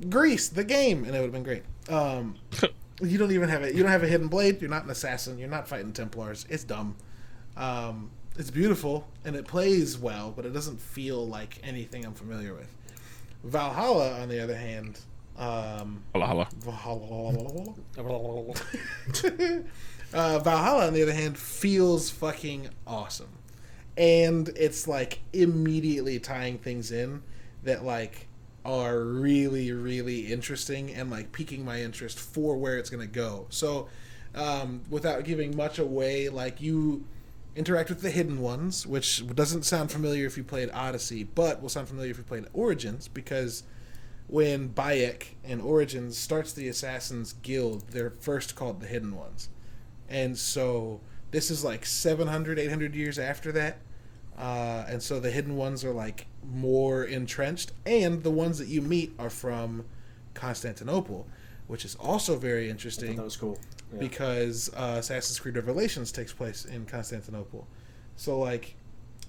Greece, 0.09 0.49
the 0.49 0.65
game, 0.65 1.05
and 1.05 1.15
it 1.15 1.21
would 1.21 1.27
have 1.27 1.33
been 1.33 1.43
great. 1.43 1.63
Um, 1.89 2.37
you 3.03 3.19
don't 3.19 3.33
even 3.33 3.49
have 3.49 3.63
it. 3.63 3.75
You 3.75 3.83
don't 3.83 3.93
have 3.93 4.03
a 4.03 4.09
hidden 4.09 4.29
blade. 4.29 4.61
You're 4.61 4.71
not 4.71 4.85
an 4.85 4.91
assassin. 4.91 5.39
You're 5.39 5.49
not 5.49 5.69
fighting 5.69 5.93
Templars. 5.93 6.47
It's 6.49 6.65
dumb. 6.65 6.97
Um, 7.57 8.11
it's 8.37 8.51
beautiful 8.51 9.09
and 9.25 9.35
it 9.35 9.47
plays 9.47 9.99
well, 9.99 10.33
but 10.35 10.47
it 10.47 10.55
doesn't 10.55 10.81
feel 10.81 11.27
like 11.27 11.59
anything 11.65 12.05
I'm 12.05 12.15
familiar 12.15 12.55
with. 12.55 12.73
Valhalla, 13.43 14.21
on 14.21 14.29
the 14.29 14.43
other 14.43 14.57
hand, 14.57 15.01
um, 15.39 16.03
holla. 16.15 16.49
Valhalla, 16.59 17.31
uh, 20.13 20.39
Valhalla, 20.41 20.87
on 20.89 20.95
the 20.95 21.03
other 21.03 21.13
hand, 21.13 21.39
feels 21.39 22.11
fucking 22.11 22.69
awesome, 22.87 23.31
and 23.97 24.49
it's 24.57 24.89
like 24.89 25.21
immediately 25.33 26.19
tying 26.19 26.59
things 26.59 26.91
in 26.91 27.23
that 27.63 27.85
like 27.85 28.27
are 28.65 29.01
really 29.01 29.73
really 29.73 30.33
interesting 30.33 30.93
and 30.93 31.11
like 31.11 31.33
piquing 31.33 31.65
my 31.65 31.81
interest 31.81 32.19
for 32.19 32.57
where 32.57 32.77
it's 32.77 32.91
gonna 32.91 33.07
go. 33.07 33.47
So, 33.51 33.89
um, 34.35 34.83
without 34.91 35.25
giving 35.25 35.57
much 35.57 35.79
away, 35.79 36.29
like 36.29 36.61
you 36.61 37.05
interact 37.55 37.91
with 37.91 38.03
the 38.03 38.11
hidden 38.11 38.41
ones, 38.41 38.87
which 38.87 39.27
doesn't 39.35 39.65
sound 39.65 39.93
familiar 39.93 40.27
if 40.27 40.37
you 40.37 40.45
played 40.45 40.71
Odyssey, 40.73 41.23
but 41.23 41.63
will 41.63 41.69
sound 41.69 41.89
familiar 41.89 42.11
if 42.11 42.19
you 42.19 42.25
played 42.25 42.47
Origins 42.53 43.07
because 43.07 43.63
when 44.29 44.69
Bayek 44.69 45.25
in 45.43 45.61
Origins 45.61 46.17
starts 46.17 46.53
the 46.53 46.69
Assassins 46.69 47.33
Guild, 47.43 47.89
they're 47.91 48.11
first 48.11 48.55
called 48.55 48.81
the 48.81 48.87
Hidden 48.87 49.17
Ones. 49.17 49.49
And 50.09 50.39
so 50.39 51.01
this 51.31 51.51
is 51.51 51.65
like 51.65 51.85
700, 51.85 52.59
800 52.59 52.95
years 52.95 53.19
after 53.19 53.51
that. 53.53 53.79
Uh, 54.37 54.85
and 54.87 55.03
so 55.03 55.19
the 55.19 55.31
Hidden 55.31 55.57
Ones 55.57 55.83
are 55.83 55.93
like 55.93 56.27
more 56.45 57.05
entrenched. 57.05 57.73
And 57.87 58.23
the 58.23 58.31
ones 58.31 58.59
that 58.59 58.69
you 58.69 58.83
meet 58.83 59.15
are 59.19 59.31
from 59.31 59.87
Constantinople, 60.35 61.27
which 61.67 61.85
is 61.87 61.95
also 61.97 62.37
very 62.37 62.69
interesting 62.71 63.17
that 63.17 63.25
was 63.25 63.37
cool. 63.37 63.59
Yeah. 63.93 63.99
because 63.99 64.71
uh, 64.77 64.97
Assassin's 64.99 65.41
Creed 65.41 65.57
Revelations 65.57 66.13
takes 66.13 66.35
place 66.35 66.67
in 66.67 66.85
Constantinople. 66.85 67.67
So 68.17 68.39
like 68.39 68.77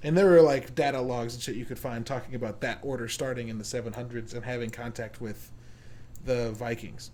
and 0.04 0.18
there 0.18 0.30
were 0.30 0.42
like 0.42 0.76
data 0.76 1.02
logs 1.02 1.34
and 1.34 1.44
shit 1.44 1.56
you 1.56 1.66
could 1.66 1.80
find 1.80 2.06
talking 2.06 2.36
about 2.36 2.62
that 2.62 2.80
order 2.82 3.08
starting 3.08 3.50
in 3.50 3.58
the 3.58 3.64
700s 3.64 4.34
and 4.34 4.46
having 4.46 4.70
contact 4.70 5.20
with 5.20 5.52
the 6.26 6.52
Vikings. 6.52 7.12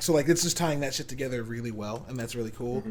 So 0.00 0.12
like 0.12 0.28
it's 0.28 0.42
just 0.42 0.56
tying 0.56 0.80
that 0.80 0.94
shit 0.94 1.08
together 1.08 1.42
really 1.42 1.70
well, 1.70 2.04
and 2.08 2.18
that's 2.18 2.34
really 2.34 2.50
cool. 2.50 2.82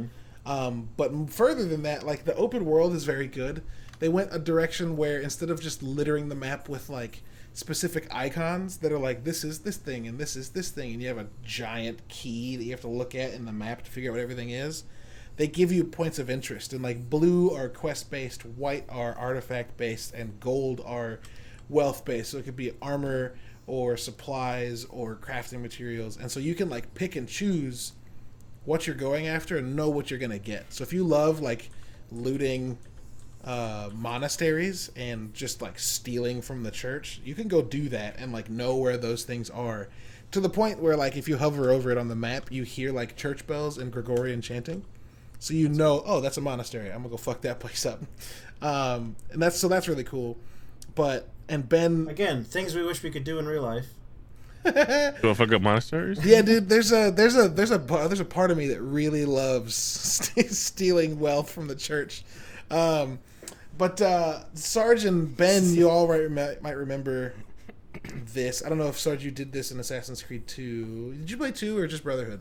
Um, 0.46 0.90
but 0.98 1.30
further 1.30 1.66
than 1.66 1.84
that, 1.84 2.06
like 2.06 2.26
the 2.26 2.36
open 2.36 2.66
world 2.66 2.94
is 2.94 3.04
very 3.04 3.28
good. 3.28 3.64
They 4.00 4.10
went 4.10 4.34
a 4.34 4.40
direction 4.40 4.98
where 4.98 5.20
instead 5.20 5.50
of 5.50 5.62
just 5.62 5.84
littering 5.84 6.30
the 6.30 6.36
map 6.36 6.68
with 6.68 6.90
like 6.90 7.22
specific 7.54 8.08
icons 8.12 8.78
that 8.78 8.92
are 8.92 8.98
like 8.98 9.24
this 9.24 9.44
is 9.44 9.60
this 9.60 9.78
thing 9.78 10.08
and 10.08 10.18
this 10.18 10.36
is 10.36 10.50
this 10.50 10.70
thing, 10.70 10.92
and 10.94 11.02
you 11.02 11.08
have 11.08 11.18
a 11.18 11.28
giant 11.44 12.08
key 12.08 12.56
that 12.56 12.64
you 12.64 12.72
have 12.72 12.82
to 12.82 12.88
look 12.88 13.16
at 13.16 13.34
in 13.34 13.46
the 13.46 13.52
map 13.52 13.84
to 13.84 13.92
figure 13.92 14.12
out 14.12 14.16
what 14.16 14.22
everything 14.22 14.50
is. 14.50 14.84
They 15.36 15.48
give 15.48 15.72
you 15.72 15.84
points 15.84 16.20
of 16.20 16.30
interest, 16.30 16.74
and 16.74 16.84
like 16.84 17.10
blue 17.10 17.52
are 17.52 17.70
quest 17.70 18.12
based, 18.12 18.46
white 18.46 18.86
are 18.90 19.18
artifact 19.18 19.78
based, 19.78 20.14
and 20.14 20.40
gold 20.40 20.82
are 20.86 21.20
wealth 21.70 22.06
based. 22.06 22.32
So 22.32 22.38
it 22.38 22.46
could 22.46 22.56
be 22.56 22.74
armor 22.82 23.36
or 23.66 23.98
supplies 23.98 24.86
or 24.86 25.16
crafting 25.16 25.62
materials, 25.62 26.18
and 26.18 26.32
so 26.32 26.40
you 26.40 26.54
can 26.56 26.70
like 26.70 26.94
pick 26.94 27.16
and 27.16 27.28
choose 27.28 27.94
what 28.66 28.88
you're 28.88 28.96
going 28.96 29.28
after 29.28 29.58
and 29.58 29.76
know 29.76 29.90
what 29.90 30.10
you're 30.10 30.20
gonna 30.20 30.40
get. 30.40 30.72
So 30.72 30.84
if 30.84 30.94
you 30.94 31.04
love 31.04 31.40
like 31.40 31.70
looting 32.12 32.78
uh, 33.44 33.90
monasteries 33.94 34.90
and 34.96 35.34
just 35.34 35.62
like 35.62 35.78
stealing 35.78 36.42
from 36.42 36.64
the 36.64 36.72
church, 36.72 37.20
you 37.26 37.36
can 37.36 37.48
go 37.48 37.62
do 37.62 37.90
that 37.90 38.16
and 38.18 38.32
like 38.32 38.50
know 38.50 38.76
where 38.76 38.98
those 38.98 39.24
things 39.24 39.50
are. 39.50 39.90
To 40.32 40.40
the 40.40 40.50
point 40.50 40.80
where 40.80 40.96
like 40.96 41.18
if 41.18 41.28
you 41.28 41.38
hover 41.38 41.72
over 41.72 41.92
it 41.92 41.98
on 41.98 42.08
the 42.08 42.16
map, 42.16 42.52
you 42.52 42.64
hear 42.64 42.92
like 42.92 43.16
church 43.16 43.46
bells 43.46 43.78
and 43.78 43.92
Gregorian 43.92 44.42
chanting, 44.42 44.86
so 45.44 45.54
you 45.54 45.68
know, 45.68 46.02
oh, 46.06 46.22
that's 46.22 46.38
a 46.38 46.42
monastery. 46.42 46.90
I'm 46.90 47.00
gonna 47.00 47.10
go 47.10 47.18
fuck 47.18 47.42
that 47.42 47.60
place 47.60 47.86
up. 47.86 48.00
Um, 48.62 49.18
and 49.30 49.42
that's 49.42 49.58
so 49.60 49.68
that's 49.68 49.90
really 49.90 50.06
cool. 50.06 50.38
But 50.96 51.28
and 51.50 51.68
Ben, 51.68 52.08
Again, 52.10 52.46
things 52.46 52.74
we 52.74 52.82
wish 52.86 53.04
we 53.04 53.12
could 53.12 53.26
do 53.26 53.40
in 53.40 53.46
real 53.46 53.62
life. 53.64 53.88
Do 54.64 54.72
I 54.72 55.34
fuck 55.34 55.52
up 55.52 55.62
monasteries? 55.62 56.26
yeah, 56.26 56.42
dude, 56.42 56.70
there's 56.70 56.94
a 56.94 57.12
there's 57.12 57.36
a 57.36 57.50
there's 57.50 57.72
a 57.72 57.78
there's 57.78 58.22
a 58.22 58.26
part 58.26 58.52
of 58.52 58.58
me 58.58 58.70
that 58.70 58.80
really 58.82 59.26
loves 59.26 59.76
st- 60.36 60.50
stealing 60.50 61.20
wealth 61.20 61.52
from 61.52 61.68
the 61.68 61.76
church. 61.76 62.24
Um, 62.72 63.20
but 63.78 64.02
uh, 64.02 64.46
Sarge 64.54 65.04
and 65.04 65.36
Ben, 65.36 65.74
you 65.74 65.90
all 65.90 66.08
might, 66.08 66.30
rem- 66.30 66.58
might 66.62 66.78
remember 66.78 67.34
this. 68.34 68.64
I 68.66 68.70
don't 68.70 68.78
know 68.78 68.88
if 68.88 68.98
Sarge 68.98 69.26
you 69.26 69.32
did 69.32 69.52
this 69.52 69.72
in 69.72 69.80
Assassin's 69.82 70.24
Creed 70.24 70.48
2. 70.48 71.16
Did 71.16 71.32
you 71.32 71.36
play 71.36 71.52
2 71.52 71.78
or 71.78 71.88
just 71.88 72.04
Brotherhood? 72.04 72.40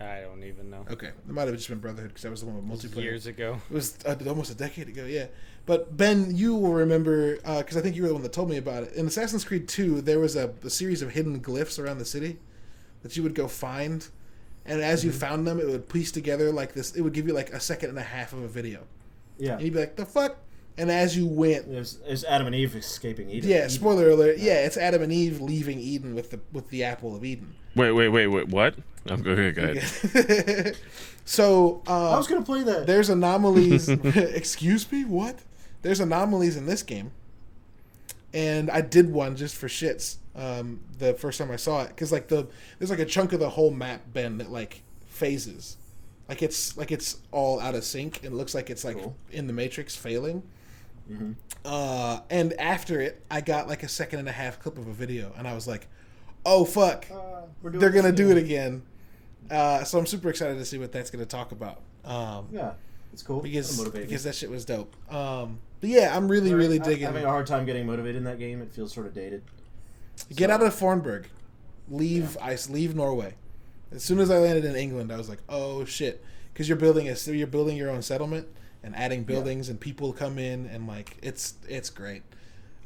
I 0.00 0.20
don't 0.22 0.42
even 0.42 0.70
know. 0.70 0.84
Okay, 0.90 1.08
it 1.08 1.28
might 1.28 1.46
have 1.46 1.54
just 1.56 1.68
been 1.68 1.78
Brotherhood 1.78 2.08
because 2.10 2.22
that 2.22 2.30
was 2.30 2.40
the 2.40 2.46
one 2.46 2.56
with 2.68 2.80
multiplayer. 2.82 3.02
Years 3.04 3.26
ago. 3.26 3.60
It 3.70 3.74
was 3.74 3.96
uh, 4.04 4.16
almost 4.26 4.50
a 4.50 4.54
decade 4.54 4.88
ago, 4.88 5.04
yeah. 5.04 5.26
But 5.66 5.96
Ben, 5.96 6.34
you 6.36 6.54
will 6.54 6.72
remember 6.74 7.36
because 7.36 7.76
I 7.76 7.80
think 7.80 7.94
you 7.96 8.02
were 8.02 8.08
the 8.08 8.14
one 8.14 8.22
that 8.24 8.32
told 8.32 8.50
me 8.50 8.56
about 8.56 8.82
it. 8.82 8.92
In 8.94 9.06
Assassin's 9.06 9.44
Creed 9.44 9.68
2, 9.68 10.00
there 10.02 10.18
was 10.18 10.36
a, 10.36 10.52
a 10.64 10.70
series 10.70 11.00
of 11.00 11.12
hidden 11.12 11.40
glyphs 11.40 11.78
around 11.78 11.98
the 11.98 12.04
city 12.04 12.38
that 13.02 13.16
you 13.16 13.22
would 13.22 13.34
go 13.34 13.46
find, 13.48 14.08
and 14.66 14.82
as 14.82 15.04
you 15.04 15.12
found 15.12 15.46
them, 15.46 15.60
it 15.60 15.66
would 15.68 15.88
piece 15.88 16.10
together 16.10 16.50
like 16.50 16.72
this. 16.74 16.94
It 16.96 17.02
would 17.02 17.12
give 17.12 17.26
you 17.26 17.32
like 17.34 17.50
a 17.50 17.60
second 17.60 17.90
and 17.90 17.98
a 17.98 18.02
half 18.02 18.32
of 18.32 18.42
a 18.42 18.48
video, 18.48 18.84
Yeah. 19.38 19.54
and 19.54 19.62
you'd 19.62 19.74
be 19.74 19.78
like, 19.80 19.96
"The 19.96 20.06
fuck!" 20.06 20.36
And 20.76 20.90
as 20.90 21.16
you 21.16 21.26
went, 21.26 21.66
It 21.68 21.78
was, 21.78 22.00
it 22.06 22.10
was 22.10 22.24
Adam 22.24 22.48
and 22.48 22.56
Eve 22.56 22.74
escaping 22.74 23.30
Eden. 23.30 23.48
yeah. 23.48 23.68
Spoiler 23.68 24.10
alert. 24.10 24.38
Yeah, 24.38 24.64
it's 24.66 24.76
Adam 24.76 25.02
and 25.02 25.12
Eve 25.12 25.40
leaving 25.40 25.78
Eden 25.78 26.14
with 26.14 26.30
the 26.32 26.40
with 26.52 26.68
the 26.70 26.82
apple 26.84 27.14
of 27.14 27.24
Eden. 27.24 27.54
Wait, 27.76 27.92
wait, 27.92 28.08
wait, 28.08 28.26
wait. 28.26 28.48
What? 28.48 28.74
I'm 29.08 29.20
okay. 29.26 29.52
Go 29.52 29.62
ahead. 29.62 30.76
so 31.24 31.82
uh, 31.86 32.10
I 32.12 32.16
was 32.16 32.26
gonna 32.26 32.42
play 32.42 32.62
that. 32.64 32.86
there's 32.86 33.08
anomalies. 33.08 33.88
excuse 34.04 34.90
me, 34.90 35.04
what? 35.04 35.40
There's 35.82 36.00
anomalies 36.00 36.56
in 36.56 36.66
this 36.66 36.82
game, 36.82 37.12
and 38.32 38.70
I 38.70 38.80
did 38.80 39.12
one 39.12 39.36
just 39.36 39.56
for 39.56 39.68
shits. 39.68 40.16
Um, 40.36 40.80
the 40.98 41.14
first 41.14 41.38
time 41.38 41.50
I 41.52 41.56
saw 41.56 41.82
it, 41.82 41.88
because 41.88 42.10
like 42.10 42.28
the 42.28 42.48
there's 42.78 42.90
like 42.90 42.98
a 42.98 43.04
chunk 43.04 43.32
of 43.32 43.40
the 43.40 43.50
whole 43.50 43.70
map 43.70 44.00
bend 44.12 44.40
that 44.40 44.50
like 44.50 44.82
phases, 45.06 45.76
like 46.28 46.42
it's 46.42 46.76
like 46.76 46.90
it's 46.90 47.18
all 47.30 47.60
out 47.60 47.74
of 47.74 47.84
sync 47.84 48.24
and 48.24 48.36
looks 48.36 48.54
like 48.54 48.70
it's 48.70 48.84
like 48.84 48.96
Cool. 48.96 49.16
in 49.30 49.46
the 49.46 49.52
Matrix 49.52 49.94
failing. 49.94 50.42
Uh, 51.64 52.20
and 52.30 52.52
after 52.60 53.00
it, 53.00 53.24
I 53.30 53.40
got 53.40 53.68
like 53.68 53.82
a 53.82 53.88
second 53.88 54.18
and 54.20 54.28
a 54.28 54.32
half 54.32 54.60
clip 54.60 54.78
of 54.78 54.86
a 54.86 54.92
video, 54.92 55.32
and 55.36 55.46
I 55.48 55.54
was 55.54 55.66
like, 55.66 55.86
"Oh 56.44 56.64
fuck, 56.64 57.06
Uh, 57.10 57.42
they're 57.62 57.90
gonna 57.90 58.12
do 58.12 58.30
it 58.30 58.36
again. 58.36 58.82
again." 59.48 59.58
Uh, 59.58 59.84
so 59.84 59.98
I'm 59.98 60.06
super 60.06 60.28
excited 60.30 60.56
to 60.58 60.64
see 60.64 60.78
what 60.78 60.92
that's 60.92 61.10
gonna 61.10 61.26
talk 61.26 61.52
about. 61.52 61.80
Um, 62.04 62.48
Yeah, 62.52 62.72
it's 63.12 63.22
cool. 63.22 63.40
because 63.40 63.68
That'll 63.70 63.84
motivate 63.84 64.02
me. 64.02 64.06
because 64.08 64.24
that 64.24 64.34
shit 64.34 64.50
was 64.50 64.64
dope. 64.64 64.94
Um, 65.12 65.58
but 65.80 65.90
yeah, 65.90 66.14
I'm 66.16 66.28
really 66.28 66.52
really 66.54 66.76
I'm 66.78 66.82
digging. 66.84 67.06
having 67.06 67.24
a 67.24 67.28
hard 67.28 67.46
time 67.46 67.64
getting 67.66 67.86
motivated 67.86 68.16
in 68.16 68.24
that 68.24 68.38
game. 68.38 68.60
It 68.62 68.72
feels 68.72 68.92
sort 68.92 69.06
of 69.06 69.14
dated. 69.14 69.42
Get 70.34 70.48
So- 70.48 70.54
out 70.54 70.62
of 70.62 70.74
Fornburg, 70.74 71.24
leave 71.88 72.36
ice, 72.40 72.68
leave 72.70 72.94
Norway. 72.94 73.34
As 73.92 74.02
soon 74.02 74.18
as 74.18 74.30
I 74.30 74.38
landed 74.38 74.64
in 74.64 74.74
England, 74.76 75.12
I 75.12 75.16
was 75.16 75.28
like, 75.28 75.40
oh 75.48 75.84
shit, 75.84 76.22
because 76.52 76.68
you're 76.68 76.76
building 76.78 77.08
a 77.08 77.14
you're 77.32 77.46
building 77.46 77.76
your 77.76 77.90
own 77.90 78.02
settlement 78.02 78.48
and 78.84 78.94
adding 78.94 79.24
buildings 79.24 79.68
and 79.68 79.80
people 79.80 80.12
come 80.12 80.38
in 80.38 80.66
and 80.66 80.86
like 80.86 81.16
it's 81.22 81.54
it's 81.68 81.90
great. 81.90 82.22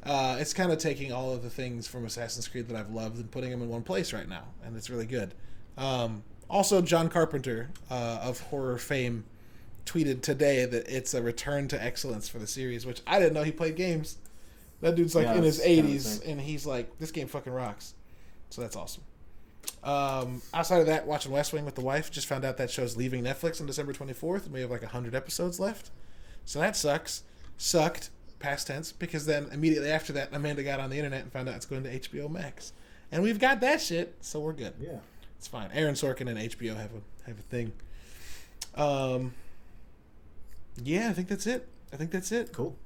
Uh, 0.04 0.36
it's 0.38 0.54
kind 0.54 0.70
of 0.70 0.78
taking 0.78 1.12
all 1.12 1.32
of 1.32 1.42
the 1.42 1.50
things 1.50 1.86
from 1.86 2.06
Assassin's 2.06 2.46
Creed 2.46 2.68
that 2.68 2.76
I've 2.76 2.90
loved 2.90 3.16
and 3.16 3.30
putting 3.30 3.50
them 3.50 3.60
in 3.60 3.68
one 3.68 3.82
place 3.82 4.12
right 4.12 4.28
now, 4.28 4.44
and 4.64 4.76
it's 4.76 4.88
really 4.88 5.06
good. 5.06 5.34
Um, 5.76 6.22
also, 6.48 6.80
John 6.80 7.08
Carpenter 7.08 7.70
uh, 7.90 8.20
of 8.22 8.40
horror 8.40 8.78
fame 8.78 9.24
tweeted 9.84 10.22
today 10.22 10.64
that 10.64 10.88
it's 10.88 11.14
a 11.14 11.22
return 11.22 11.66
to 11.68 11.82
excellence 11.82 12.28
for 12.28 12.38
the 12.38 12.46
series, 12.46 12.86
which 12.86 13.02
I 13.06 13.18
didn't 13.18 13.34
know 13.34 13.42
he 13.42 13.52
played 13.52 13.76
games. 13.76 14.18
That 14.80 14.94
dude's 14.94 15.14
like 15.14 15.26
Yeah, 15.26 15.34
in 15.34 15.42
his 15.42 15.60
80s, 15.60 16.26
and 16.26 16.40
he's 16.40 16.64
like, 16.64 16.98
this 16.98 17.10
game 17.10 17.26
fucking 17.26 17.52
rocks. 17.52 17.94
So 18.50 18.62
that's 18.62 18.76
awesome. 18.76 19.02
Um, 19.82 20.42
outside 20.52 20.80
of 20.80 20.86
that, 20.86 21.06
watching 21.06 21.32
West 21.32 21.52
Wing 21.52 21.64
with 21.64 21.74
the 21.74 21.80
wife, 21.80 22.10
just 22.10 22.26
found 22.26 22.44
out 22.44 22.56
that 22.56 22.70
show's 22.70 22.96
leaving 22.96 23.22
Netflix 23.24 23.60
on 23.60 23.66
December 23.66 23.92
24th, 23.92 24.44
and 24.44 24.52
we 24.52 24.60
have 24.60 24.70
like 24.70 24.82
100 24.82 25.14
episodes 25.14 25.58
left. 25.60 25.90
So 26.44 26.58
that 26.60 26.76
sucks. 26.76 27.22
Sucked, 27.56 28.10
past 28.38 28.66
tense, 28.66 28.92
because 28.92 29.26
then 29.26 29.48
immediately 29.52 29.90
after 29.90 30.12
that, 30.14 30.28
Amanda 30.32 30.62
got 30.62 30.80
on 30.80 30.90
the 30.90 30.96
internet 30.96 31.22
and 31.22 31.32
found 31.32 31.48
out 31.48 31.54
it's 31.56 31.66
going 31.66 31.84
to 31.84 31.98
HBO 31.98 32.30
Max. 32.30 32.72
And 33.10 33.22
we've 33.22 33.38
got 33.38 33.60
that 33.60 33.80
shit, 33.80 34.14
so 34.20 34.40
we're 34.40 34.52
good. 34.52 34.74
Yeah. 34.80 34.98
It's 35.38 35.46
fine. 35.48 35.70
Aaron 35.72 35.94
Sorkin 35.94 36.28
and 36.28 36.38
HBO 36.38 36.76
have 36.76 36.90
a 36.92 37.26
have 37.28 37.38
a 37.38 37.42
thing. 37.42 37.72
Um, 38.74 39.32
yeah, 40.82 41.08
I 41.08 41.12
think 41.12 41.28
that's 41.28 41.46
it. 41.46 41.68
I 41.92 41.96
think 41.96 42.10
that's 42.10 42.32
it. 42.32 42.52
Cool. 42.52 42.76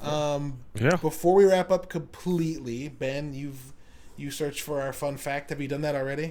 Um, 0.00 0.58
Yeah. 0.74 0.96
before 0.96 1.34
we 1.34 1.44
wrap 1.44 1.70
up 1.70 1.88
completely, 1.88 2.88
Ben, 2.88 3.34
you've 3.34 3.71
you 4.22 4.30
search 4.30 4.62
for 4.62 4.80
our 4.80 4.92
fun 4.92 5.16
fact. 5.16 5.50
Have 5.50 5.60
you 5.60 5.68
done 5.68 5.82
that 5.82 5.94
already? 5.94 6.24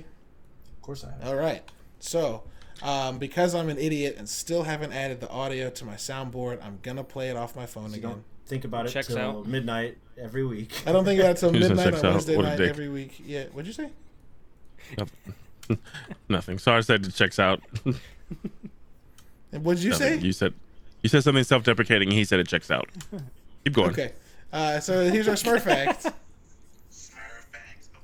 Of 0.75 0.81
course 0.81 1.03
I 1.03 1.11
have. 1.11 1.27
All 1.27 1.35
right. 1.35 1.61
So, 1.99 2.43
um, 2.81 3.19
because 3.19 3.53
I'm 3.53 3.69
an 3.69 3.77
idiot 3.77 4.15
and 4.17 4.27
still 4.27 4.63
haven't 4.63 4.93
added 4.93 5.19
the 5.21 5.29
audio 5.29 5.69
to 5.69 5.85
my 5.85 5.95
soundboard, 5.95 6.63
I'm 6.65 6.79
gonna 6.81 7.03
play 7.03 7.29
it 7.29 7.37
off 7.37 7.55
my 7.55 7.65
phone 7.67 7.89
So 7.89 7.95
again. 7.97 8.09
don't 8.11 8.23
think 8.47 8.65
about 8.65 8.85
it 8.87 8.89
Checks 8.89 9.07
till 9.07 9.17
out. 9.19 9.45
midnight 9.45 9.97
every 10.19 10.43
week. 10.45 10.71
I 10.87 10.91
don't 10.91 11.05
think 11.05 11.19
about 11.19 11.31
it 11.31 11.37
till 11.37 11.51
Who's 11.53 11.67
midnight 11.69 11.93
on 11.93 11.95
out? 11.95 12.03
Wednesday 12.13 12.35
What 12.37 12.45
a 12.45 12.49
night 12.49 12.57
dick. 12.57 12.69
every 12.69 12.89
week. 12.89 13.21
Yeah. 13.25 13.45
What'd 13.51 13.67
you 13.67 13.73
say? 13.73 13.89
Nothing. 16.29 16.57
Sorry, 16.57 16.83
said 16.83 17.05
it 17.05 17.13
checks 17.13 17.39
out. 17.39 17.61
And 19.53 19.65
what'd 19.65 19.83
you 19.83 19.89
Nothing. 19.89 20.21
say? 20.21 20.25
You 20.25 20.31
said 20.31 20.53
you 21.01 21.09
said 21.09 21.23
something 21.25 21.43
self-deprecating, 21.43 22.07
and 22.07 22.17
he 22.17 22.23
said 22.23 22.39
it 22.39 22.47
checks 22.47 22.71
out. 22.71 22.87
Keep 23.65 23.73
going. 23.73 23.89
Okay. 23.91 24.13
Uh, 24.53 24.79
so 24.79 25.09
here's 25.11 25.27
our 25.27 25.35
smart 25.35 25.61
fact. 25.61 26.07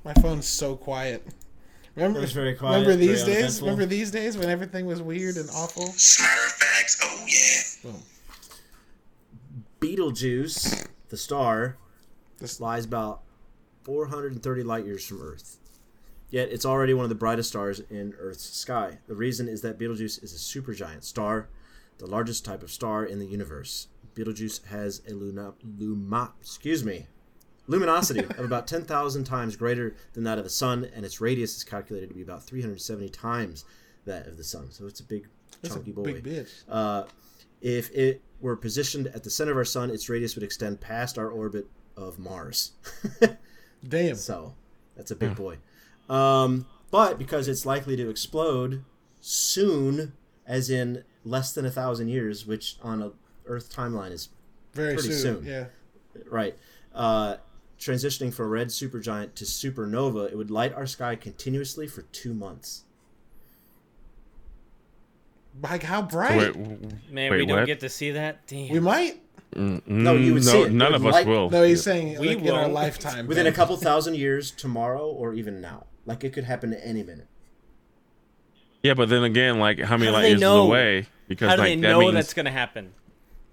My 0.08 0.14
phone's 0.14 0.46
so 0.48 0.74
quiet. 0.74 1.22
Remember, 1.94 2.20
It 2.20 2.22
was 2.22 2.32
very 2.32 2.54
quiet, 2.54 2.80
remember 2.80 2.96
these 2.96 3.24
days? 3.24 3.28
uneventful. 3.36 3.66
Remember 3.68 3.84
these 3.84 4.10
days 4.10 4.38
when 4.38 4.48
everything 4.48 4.86
was 4.86 5.02
weird 5.02 5.36
and 5.36 5.50
awful? 5.50 5.88
Smurf 5.88 6.52
facts, 6.52 6.98
oh 7.02 7.26
yeah. 7.28 7.92
Boom. 7.92 8.02
Betelgeuse, 9.80 10.86
the 11.10 11.18
star, 11.18 11.76
This- 12.38 12.58
lies 12.58 12.86
about 12.86 13.20
430 13.84 14.62
light 14.62 14.86
years 14.86 15.04
from 15.04 15.20
Earth. 15.20 15.58
Yet 16.30 16.48
it's 16.52 16.64
already 16.64 16.94
one 16.94 17.04
of 17.04 17.10
the 17.10 17.14
brightest 17.14 17.50
stars 17.50 17.80
in 17.90 18.14
Earth's 18.18 18.48
sky. 18.56 19.00
The 19.08 19.14
reason 19.14 19.46
is 19.46 19.60
that 19.60 19.76
Betelgeuse 19.78 20.16
is 20.22 20.32
a 20.32 20.38
supergiant 20.38 21.04
star, 21.04 21.50
the 21.98 22.06
largest 22.06 22.46
type 22.46 22.62
of 22.62 22.70
star 22.70 23.04
in 23.04 23.18
the 23.18 23.26
universe. 23.26 23.88
Betelgeuse 24.14 24.62
has 24.68 25.02
a 25.06 25.12
luna, 25.12 25.52
luma, 25.62 26.32
excuse 26.40 26.82
me, 26.82 27.08
luminosity 27.68 28.20
of 28.24 28.40
about 28.40 28.66
10,000 28.66 29.24
times 29.24 29.54
greater 29.54 29.94
than 30.14 30.24
that 30.24 30.38
of 30.38 30.44
the 30.44 30.50
sun, 30.50 30.88
and 30.94 31.04
its 31.04 31.20
radius 31.20 31.56
is 31.56 31.62
calculated 31.64 32.08
to 32.08 32.14
be 32.14 32.22
about 32.22 32.42
370 32.42 33.08
times 33.10 33.64
that 34.06 34.26
of 34.26 34.36
the 34.36 34.42
sun. 34.44 34.70
So 34.72 34.86
it's 34.86 34.98
a 35.00 35.04
big, 35.04 35.28
That's 35.62 35.74
a 35.74 35.78
chunky 35.78 35.92
boy. 35.92 36.04
big 36.14 36.24
bitch. 36.24 36.50
Uh, 36.68 37.04
if 37.60 37.90
it 37.90 38.22
were 38.40 38.56
positioned 38.56 39.06
at 39.08 39.22
the 39.24 39.30
center 39.30 39.52
of 39.52 39.56
our 39.58 39.64
sun, 39.64 39.90
its 39.90 40.08
radius 40.08 40.34
would 40.34 40.44
extend 40.44 40.80
past 40.80 41.18
our 41.18 41.28
orbit 41.28 41.66
of 41.96 42.18
Mars. 42.18 42.72
Damn. 43.88 44.16
so 44.16 44.54
that's 44.96 45.10
a 45.10 45.16
big 45.16 45.34
boy. 45.36 45.58
Um, 46.08 46.66
but 46.90 47.18
because 47.18 47.48
it's 47.48 47.66
likely 47.66 47.96
to 47.96 48.08
explode 48.08 48.82
soon, 49.20 50.14
as 50.46 50.70
in 50.70 51.04
less 51.24 51.52
than 51.52 51.66
a 51.66 51.70
thousand 51.70 52.08
years, 52.08 52.46
which 52.46 52.76
on 52.82 53.02
a 53.02 53.12
Earth 53.46 53.74
timeline 53.74 54.12
is 54.12 54.28
Very 54.72 54.94
pretty 54.94 55.12
soon. 55.12 55.42
soon. 55.42 55.44
Yeah. 55.46 55.64
right. 56.30 56.56
Uh, 56.94 57.36
transitioning 57.78 58.32
from 58.32 58.48
red 58.48 58.68
supergiant 58.68 59.34
to 59.34 59.44
supernova, 59.44 60.30
it 60.30 60.36
would 60.36 60.50
light 60.50 60.74
our 60.74 60.86
sky 60.86 61.14
continuously 61.16 61.86
for 61.86 62.02
two 62.02 62.34
months. 62.34 62.84
Like 65.62 65.82
how 65.82 66.02
bright? 66.02 66.54
Wait, 66.56 66.56
Man, 67.10 67.30
Wait, 67.30 67.30
we 67.40 67.46
don't 67.46 67.58
what? 67.60 67.66
get 67.66 67.80
to 67.80 67.88
see 67.88 68.12
that. 68.12 68.46
Damn. 68.46 68.72
We 68.72 68.80
might. 68.80 69.20
Mm, 69.54 69.82
no, 69.86 70.14
you 70.14 70.34
would 70.34 70.42
mm, 70.42 70.50
see 70.52 70.62
it. 70.62 70.72
None 70.72 70.92
It 70.92 70.96
of 70.96 71.02
would 71.02 71.08
us 71.08 71.14
light- 71.14 71.26
will. 71.26 71.50
No, 71.50 71.62
he's 71.62 71.82
saying 71.82 72.20
We 72.20 72.28
like 72.34 72.38
in 72.44 72.50
our 72.50 72.68
lifetime. 72.68 73.26
Within 73.26 73.46
a 73.46 73.52
couple 73.58 73.76
thousand 73.76 74.16
years, 74.16 74.50
tomorrow, 74.50 75.06
or 75.06 75.34
even 75.34 75.60
now. 75.60 75.86
Like 76.06 76.22
it 76.22 76.32
could 76.32 76.44
happen 76.44 76.72
at 76.74 76.80
any 76.84 77.02
minute. 77.02 77.26
Yeah, 78.82 78.94
but 78.94 79.08
then 79.08 79.24
again, 79.24 79.58
like 79.58 79.80
how 79.80 79.96
many 79.96 80.10
How 80.12 80.18
light 80.18 80.28
years 80.28 80.40
know? 80.40 80.62
away? 80.62 81.06
Because 81.26 81.48
How 81.50 81.56
do 81.56 81.62
like 81.62 81.68
they 81.70 81.76
that 81.76 81.88
know 81.88 82.00
means 82.00 82.14
that's 82.14 82.34
gonna 82.34 82.50
happen? 82.52 82.92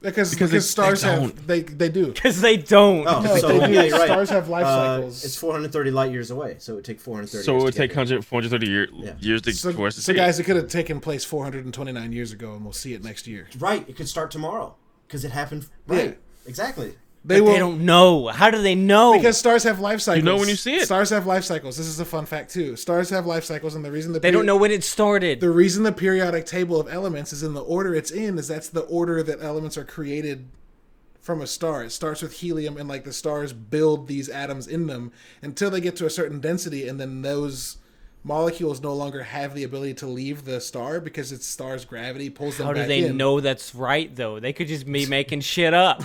Because 0.05 0.31
Because 0.31 0.49
because, 0.49 0.51
they- 0.51 0.59
stars 0.59 1.01
they 1.01 1.09
have 1.09 1.47
they 1.47 1.61
they 1.61 1.89
do. 1.89 2.07
Because 2.13 2.39
they 2.41 2.57
don't. 2.57 3.05
Oh, 3.07 3.21
No, 3.21 3.35
so 3.37 3.47
they 3.59 3.67
do. 3.67 3.73
yeah, 3.73 3.81
right. 3.89 4.05
Stars 4.05 4.29
have 4.29 4.47
life 4.49 4.65
Uh, 4.65 4.95
cycles. 4.97 5.25
it's 5.25 5.35
430 5.35 5.91
light 5.91 6.11
years 6.11 6.31
away, 6.31 6.55
so 6.59 6.73
it 6.73 6.75
would 6.77 6.85
take 6.85 6.99
430. 6.99 7.43
so 7.45 7.57
it 7.57 7.63
would 7.63 7.73
take 7.73 7.91
there. 7.91 7.97
100, 8.03 8.25
430 8.25 8.67
year, 8.69 8.87
Yeah. 8.93 9.13
years 9.19 9.41
to, 9.43 9.53
So, 9.53 9.73
for 9.73 9.87
us 9.87 9.95
to 9.95 10.01
so 10.01 10.11
see. 10.13 10.17
guys, 10.17 10.39
it 10.39 10.43
could 10.43 10.55
have 10.55 10.67
taken 10.69 10.99
place 10.99 11.23
429 11.25 12.11
years 12.11 12.31
ago, 12.31 12.53
and 12.53 12.63
we'll 12.63 12.73
see 12.73 12.93
it 12.93 13.03
next 13.03 13.27
year. 13.27 13.47
Right, 13.59 13.83
it 13.89 13.95
could 13.95 14.07
start 14.09 14.31
tomorrow 14.31 14.75
because 15.07 15.25
it 15.25 15.31
happened. 15.31 15.67
Right, 15.87 16.05
Yeah. 16.05 16.49
exactly. 16.49 16.93
They 17.27 17.39
But 17.39 17.45
will 17.45 17.53
they 17.53 17.59
don't 17.59 17.85
know. 17.85 18.27
How 18.27 18.51
do 18.51 18.61
they 18.61 18.75
know? 18.75 19.13
because 19.17 19.35
stars 19.37 19.63
have 19.63 19.79
life 19.79 19.99
cycles. 19.99 20.23
You 20.23 20.29
know 20.29 20.37
when 20.37 20.47
you 20.47 20.55
see 20.55 20.75
it. 20.75 20.85
Stars 20.85 21.09
have 21.09 21.25
life 21.25 21.43
cycles. 21.43 21.75
This 21.75 21.87
is 21.87 21.99
a 21.99 22.05
fun 22.05 22.27
fact 22.27 22.53
too. 22.53 22.75
Stars 22.75 23.09
have 23.09 23.25
life 23.25 23.43
cycles, 23.43 23.73
and 23.73 23.83
the 23.83 23.91
reason 23.91 24.13
the 24.13 24.19
they 24.19 24.29
don't 24.29 24.45
know 24.45 24.55
when 24.57 24.69
it 24.71 24.83
started. 24.83 25.39
the 25.39 25.49
reason 25.49 25.81
the 25.83 25.91
periodic 25.91 26.45
table 26.45 26.79
of 26.79 26.87
elements 26.87 27.33
is 27.33 27.41
in 27.41 27.53
the 27.53 27.61
order 27.63 27.95
it's 27.95 28.11
in 28.11 28.37
is 28.37 28.47
that's 28.47 28.69
the 28.69 28.81
order 28.81 29.23
that 29.23 29.41
elements 29.41 29.75
are 29.75 29.83
created 29.83 30.47
from 31.19 31.41
a 31.41 31.47
star. 31.47 31.83
It 31.83 31.91
starts 31.91 32.21
with 32.21 32.33
helium 32.33 32.77
and 32.77 32.87
like 32.87 33.03
the 33.03 33.13
stars 33.13 33.51
build 33.53 34.07
these 34.07 34.29
atoms 34.29 34.67
in 34.67 34.85
them 34.85 35.11
until 35.41 35.71
they 35.71 35.81
get 35.81 35.95
to 35.95 36.05
a 36.05 36.09
certain 36.11 36.39
density 36.39 36.87
and 36.87 36.99
then 36.99 37.23
those 37.23 37.77
molecules 38.25 38.81
no 38.81 38.93
longer 38.93 39.21
have 39.23 39.53
the 39.53 39.63
ability 39.63 39.93
to 39.93 40.07
leave 40.07 40.43
the 40.45 40.59
star 40.59 40.99
because 40.99 41.31
its 41.31 41.45
star's 41.45 41.85
gravity 41.85 42.29
pulls 42.29 42.57
them 42.57 42.65
How 42.65 42.73
do 42.73 42.83
they 42.85 43.05
in. 43.05 43.17
know 43.17 43.39
that's 43.39 43.73
right 43.75 44.13
though? 44.13 44.39
They 44.39 44.51
could 44.51 44.67
just 44.67 44.85
be 44.91 45.05
making 45.19 45.41
shit 45.41 45.73
up. 45.73 46.01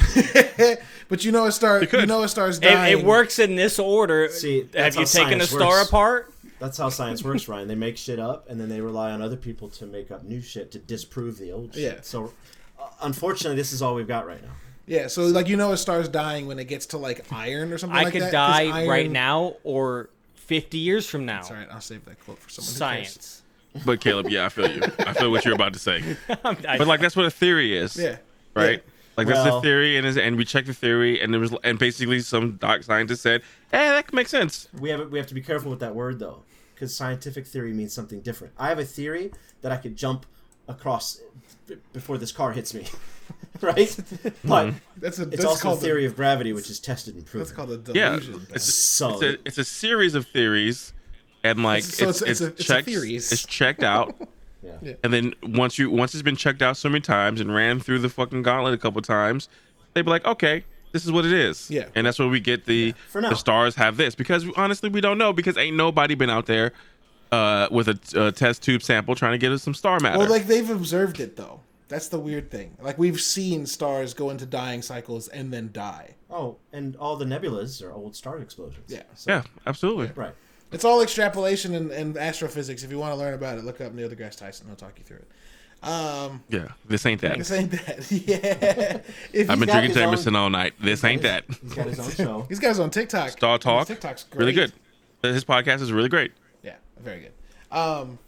but 1.09 1.25
you 1.25 1.33
know 1.33 1.47
a 1.47 1.53
star 1.53 1.83
you 1.83 2.07
know 2.07 2.23
a 2.23 2.29
star's 2.29 2.59
it, 2.59 2.63
dying. 2.63 2.99
it 2.99 3.05
works 3.05 3.39
in 3.39 3.57
this 3.57 3.79
order. 3.79 4.29
See, 4.29 4.69
Have 4.75 4.95
you 4.95 5.01
how 5.01 5.07
taken 5.07 5.41
a 5.41 5.47
star 5.47 5.79
works. 5.79 5.89
apart? 5.89 6.35
That's 6.59 6.77
how 6.77 6.91
science 6.91 7.25
works, 7.25 7.49
Ryan. 7.49 7.69
They 7.69 7.75
make 7.75 7.97
shit 7.97 8.19
up, 8.19 8.51
and 8.51 8.61
then 8.61 8.69
they 8.69 8.83
rely 8.83 9.13
on 9.13 9.23
other 9.23 9.37
people 9.37 9.71
to 9.71 9.87
make 9.87 10.11
up 10.11 10.25
new 10.25 10.43
shit 10.43 10.71
to 10.73 10.79
disprove 10.79 11.39
the 11.39 11.53
old 11.53 11.73
shit. 11.75 11.83
Yeah. 11.83 12.01
So, 12.03 12.35
uh, 12.79 12.87
unfortunately, 13.01 13.57
this 13.57 13.73
is 13.73 13.81
all 13.81 13.95
we've 13.95 14.07
got 14.07 14.27
right 14.27 14.43
now. 14.43 14.51
Yeah, 14.87 15.07
so 15.07 15.23
like 15.23 15.49
you 15.49 15.57
know 15.57 15.73
a 15.73 15.77
star's 15.79 16.09
dying 16.09 16.47
when 16.47 16.59
it 16.59 16.65
gets 16.65 16.85
to 16.87 16.99
like 16.99 17.25
iron 17.33 17.73
or 17.73 17.79
something 17.79 17.99
I 17.99 18.03
like 18.03 18.13
could 18.13 18.23
that. 18.23 18.33
'cause 18.33 18.33
die 18.33 18.79
iron- 18.81 18.89
right 18.91 19.11
now 19.11 19.55
or 19.65 20.11
50 20.51 20.79
years 20.79 21.07
from 21.09 21.25
now. 21.25 21.37
That's 21.39 21.51
all 21.53 21.57
right. 21.59 21.69
I'll 21.71 21.81
save 21.81 22.05
that 22.07 22.19
quote 22.25 22.39
for 22.41 22.51
someone. 22.51 22.67
who 22.93 22.97
cares. 23.03 23.09
Science. 23.15 23.43
But 23.87 24.01
Caleb, 24.01 24.29
yeah, 24.31 24.47
I 24.47 24.49
feel 24.49 24.69
you. 24.69 24.83
I 24.99 25.13
feel 25.13 25.31
what 25.31 25.45
you're 25.45 25.55
about 25.55 25.75
to 25.75 25.79
say. 25.79 26.03
But 26.43 26.87
like 26.89 27.01
that's 27.01 27.15
what 27.15 27.25
a 27.25 27.31
theory 27.31 27.77
is. 27.77 27.97
Yeah. 27.97 28.17
Right. 28.55 28.83
Like 29.17 29.29
that's 29.29 29.45
Well- 29.45 29.61
the 29.61 29.63
theory, 29.63 29.97
and 29.97 30.05
is 30.07 30.17
and 30.19 30.37
we 30.37 30.45
checked 30.45 30.67
the 30.67 30.75
theory, 30.75 31.21
and 31.23 31.33
there 31.33 31.41
was 31.41 31.55
and 31.63 31.79
basically 31.79 32.19
some 32.21 32.57
doc 32.57 32.83
scientist 32.83 33.23
said, 33.23 33.43
"Hey, 33.71 33.89
that 33.91 34.13
makes 34.13 34.31
sense." 34.31 34.67
We 34.81 34.91
have 34.91 35.09
we 35.13 35.19
have 35.19 35.29
to 35.29 35.35
be 35.35 35.41
careful 35.43 35.71
with 35.71 35.79
that 35.81 35.95
word 35.95 36.19
though, 36.19 36.43
because 36.75 36.97
scientific 36.97 37.47
theory 37.47 37.73
means 37.73 37.93
something 37.93 38.21
different. 38.23 38.55
I 38.59 38.71
have 38.71 38.79
a 38.81 38.85
theory 38.85 39.31
that 39.63 39.71
I 39.71 39.77
could 39.77 39.95
jump 39.97 40.27
across 40.67 41.21
b- 41.69 41.77
before 41.93 42.19
this 42.19 42.33
car 42.33 42.51
hits 42.53 42.75
me, 42.75 42.87
right? 43.61 43.97
But 44.45 44.75
That's 44.99 45.19
a 45.19 45.23
it's 45.23 45.31
that's 45.31 45.45
also 45.45 45.63
called 45.63 45.79
a 45.79 45.81
theory 45.83 46.07
of 46.07 46.17
gravity, 46.17 46.53
which 46.53 46.71
is 46.71 46.79
tested 46.81 47.15
and 47.17 47.25
proven. 47.27 47.41
That's 47.47 47.53
called 47.57 47.71
a 47.71 47.93
Yeah, 47.93 48.11
delusion. 48.11 48.47
it's 48.55 48.69
a, 48.69 48.73
So 48.73 49.09
it's 49.15 49.23
a 49.23 49.39
it's 49.45 49.59
a 49.59 49.65
series 49.65 50.15
of 50.15 50.27
theories, 50.29 50.93
and 51.43 51.63
like 51.63 51.83
So 51.85 52.09
it's 52.09 52.23
it's- 52.23 52.41
it's, 52.41 52.41
it's 52.41 52.41
a- 52.41 52.47
it's 52.47 52.61
a 52.61 52.65
checked, 52.65 52.89
it's 52.89 53.47
checked 53.47 53.83
out, 53.83 54.15
yeah. 54.63 54.73
Yeah. 54.83 54.93
and 55.03 55.13
then 55.13 55.35
once 55.43 55.79
you 55.79 55.91
once 55.91 56.15
it's 56.15 56.23
been 56.23 56.37
checked 56.37 56.63
out 56.63 56.77
so 56.77 56.89
many 56.89 57.01
times 57.01 57.41
and 57.41 57.53
ran 57.55 57.81
through 57.81 57.99
the 58.01 58.09
fucking 58.09 58.43
gauntlet 58.43 58.75
a 58.75 58.79
couple 58.79 59.03
times, 59.03 59.49
they'd 59.95 60.03
be 60.03 60.11
like, 60.11 60.25
okay, 60.25 60.65
this 60.93 61.05
is 61.05 61.11
what 61.13 61.25
it 61.25 61.33
is. 61.33 61.71
Yeah. 61.71 61.87
and 61.95 62.07
that's 62.07 62.19
where 62.19 62.29
we 62.29 62.41
get 62.41 62.67
the 62.67 62.95
For 63.09 63.21
now. 63.21 63.31
the 63.31 63.37
stars 63.37 63.75
have 63.77 63.97
this 63.97 64.15
because 64.15 64.45
honestly 64.57 64.89
we 64.91 65.01
don't 65.01 65.19
know 65.19 65.33
because 65.33 65.57
ain't 65.57 65.77
nobody 65.77 66.15
been 66.15 66.31
out 66.31 66.47
there 66.47 66.73
uh, 67.33 67.69
with 67.71 67.89
a, 67.89 68.27
a 68.27 68.33
test 68.33 68.63
tube 68.63 68.83
sample 68.83 69.15
trying 69.15 69.33
to 69.33 69.39
get 69.39 69.53
us 69.53 69.63
some 69.63 69.75
star 69.75 70.01
matter. 70.01 70.19
Well, 70.19 70.29
like 70.29 70.47
they've 70.47 70.69
observed 70.71 71.21
it 71.21 71.37
though. 71.37 71.61
That's 71.91 72.09
the 72.09 72.19
weird 72.19 72.51
thing. 72.51 72.77
Like 72.81 72.97
we've 72.97 73.21
seen 73.21 73.67
stars 73.67 74.15
go 74.15 74.31
into 74.31 74.47
dying 74.47 74.81
cycles 74.81 75.29
and 75.29 75.53
then 75.53 75.69
die. 75.73 76.15
Oh, 76.31 76.57
and 76.73 76.97
all 76.97 77.17
the 77.17 77.27
nebulas 77.27 77.83
are 77.83 77.93
old 77.93 78.17
star 78.17 78.39
explosions. 78.39 78.87
Yeah. 78.89 79.03
So, 79.15 79.31
yeah, 79.31 79.43
absolutely. 79.67 80.11
Right. 80.15 80.33
It's 80.73 80.85
all 80.85 81.03
extrapolation 81.03 81.75
and, 81.75 81.91
and 81.91 82.17
astrophysics. 82.17 82.83
If 82.85 82.91
you 82.91 82.99
want 82.99 83.13
to 83.13 83.17
learn 83.19 83.35
about 83.35 83.59
it, 83.59 83.65
look 83.65 83.81
up 83.81 83.93
Neil 83.93 84.09
deGrasse 84.09 84.39
Tyson. 84.39 84.69
He'll 84.69 84.77
talk 84.77 84.93
you 84.99 85.05
through 85.05 85.19
it. 85.19 85.29
Um, 85.83 86.43
Yeah, 86.49 86.69
this 86.87 87.05
ain't 87.07 87.21
that. 87.23 87.39
this 87.39 87.51
ain't 87.51 87.73
that. 87.73 88.11
yeah. 88.13 89.01
If 89.33 89.51
I've 89.51 89.59
been 89.59 89.69
drinking 89.69 89.91
his 89.91 89.95
Jameson 89.97 90.37
own- 90.37 90.43
all 90.45 90.51
night. 90.51 90.75
This 90.81 91.03
ain't 91.05 91.23
that. 91.23 91.45
He's 91.61 91.75
got 91.75 91.87
his 91.87 91.99
own 91.99 92.11
show. 92.13 92.47
These 92.49 92.61
guys 92.61 92.79
on 92.79 92.91
TikTok. 92.91 93.31
Star 93.31 93.59
Talk, 93.59 93.89
His 93.89 93.97
TikTok's 93.97 94.25
great. 94.25 94.39
really 94.39 94.53
good. 94.53 94.73
His 95.23 95.45
podcast 95.45 95.81
is 95.81 95.91
really 95.91 96.09
great. 96.09 96.33
Yeah, 96.63 96.77
very 97.01 97.21
good. 97.21 97.77
Um, 97.77 98.19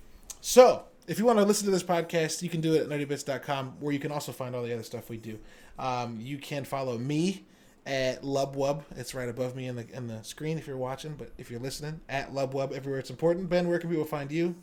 so 0.41 0.83
if 1.07 1.19
you 1.19 1.25
want 1.25 1.39
to 1.39 1.45
listen 1.45 1.65
to 1.67 1.71
this 1.71 1.83
podcast, 1.83 2.43
you 2.43 2.49
can 2.49 2.61
do 2.61 2.75
it 2.75 2.83
at 2.83 2.89
nerdybits.com, 2.89 3.77
where 3.81 3.93
you 3.93 3.99
can 3.99 4.13
also 4.13 4.33
find 4.33 4.55
all 4.55 4.63
the 4.63 4.73
other 4.73 4.83
stuff 4.83 5.09
we 5.09 5.17
do. 5.17 5.39
Um, 5.79 6.19
you 6.21 6.39
can 6.39 6.65
follow 6.65 6.99
me 6.99 7.45
at 7.87 8.23
Lubwub. 8.23 8.85
It's 8.97 9.15
right 9.15 9.29
above 9.29 9.57
me 9.57 9.67
in 9.67 9.77
the 9.77 9.87
in 9.93 10.07
the 10.07 10.23
screen 10.23 10.59
if 10.59 10.67
you're 10.67 10.77
watching, 10.77 11.15
but 11.15 11.33
if 11.39 11.51
you're 11.51 11.61
listening, 11.61 12.01
at 12.09 12.33
Lubwub 12.33 12.73
everywhere 12.73 13.01
it's 13.01 13.11
important. 13.11 13.49
Ben, 13.49 13.69
where 13.69 13.79
can 13.79 13.91
people 13.91 14.05
find 14.05 14.31
you? 14.31 14.55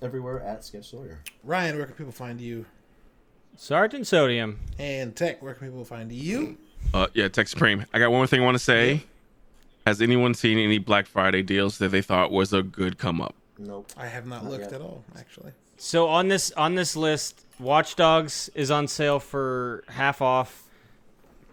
Everywhere 0.00 0.40
at 0.40 0.64
Sketch 0.64 0.90
Sawyer. 0.90 1.20
Ryan, 1.44 1.76
where 1.76 1.86
can 1.86 1.94
people 1.94 2.12
find 2.12 2.40
you? 2.40 2.66
Sergeant 3.56 4.06
Sodium. 4.06 4.58
And 4.78 5.14
Tech, 5.14 5.42
where 5.42 5.54
can 5.54 5.68
people 5.68 5.84
find 5.84 6.10
you? 6.10 6.58
Uh, 6.92 7.06
yeah, 7.14 7.28
Tech 7.28 7.46
Supreme. 7.48 7.86
I 7.92 7.98
got 7.98 8.10
one 8.10 8.18
more 8.18 8.26
thing 8.26 8.40
I 8.40 8.44
want 8.44 8.56
to 8.56 8.64
say. 8.64 9.04
Has 9.86 10.00
anyone 10.00 10.34
seen 10.34 10.58
any 10.58 10.78
Black 10.78 11.06
Friday 11.06 11.42
deals 11.42 11.78
that 11.78 11.90
they 11.90 12.02
thought 12.02 12.30
was 12.30 12.52
a 12.52 12.62
good 12.62 12.98
come 12.98 13.20
up? 13.20 13.34
Nope. 13.66 13.90
I 13.96 14.06
have 14.06 14.26
not, 14.26 14.42
Not 14.44 14.50
looked 14.52 14.64
yet. 14.64 14.72
at 14.74 14.80
all, 14.80 15.04
actually. 15.18 15.52
So 15.76 16.08
on 16.08 16.28
this 16.28 16.50
on 16.52 16.74
this 16.74 16.94
list, 16.96 17.44
Watch 17.58 17.96
Dogs 17.96 18.50
is 18.54 18.70
on 18.70 18.86
sale 18.88 19.18
for 19.18 19.84
half 19.88 20.20
off. 20.22 20.64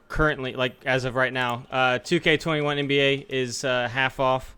Currently, 0.07 0.53
like 0.53 0.76
as 0.86 1.06
of 1.06 1.14
right 1.15 1.31
now, 1.31 1.68
uh, 1.69 1.99
2K21 1.99 2.88
NBA 2.88 3.27
is 3.30 3.64
uh, 3.64 3.88
half 3.88 4.19
off. 4.19 4.56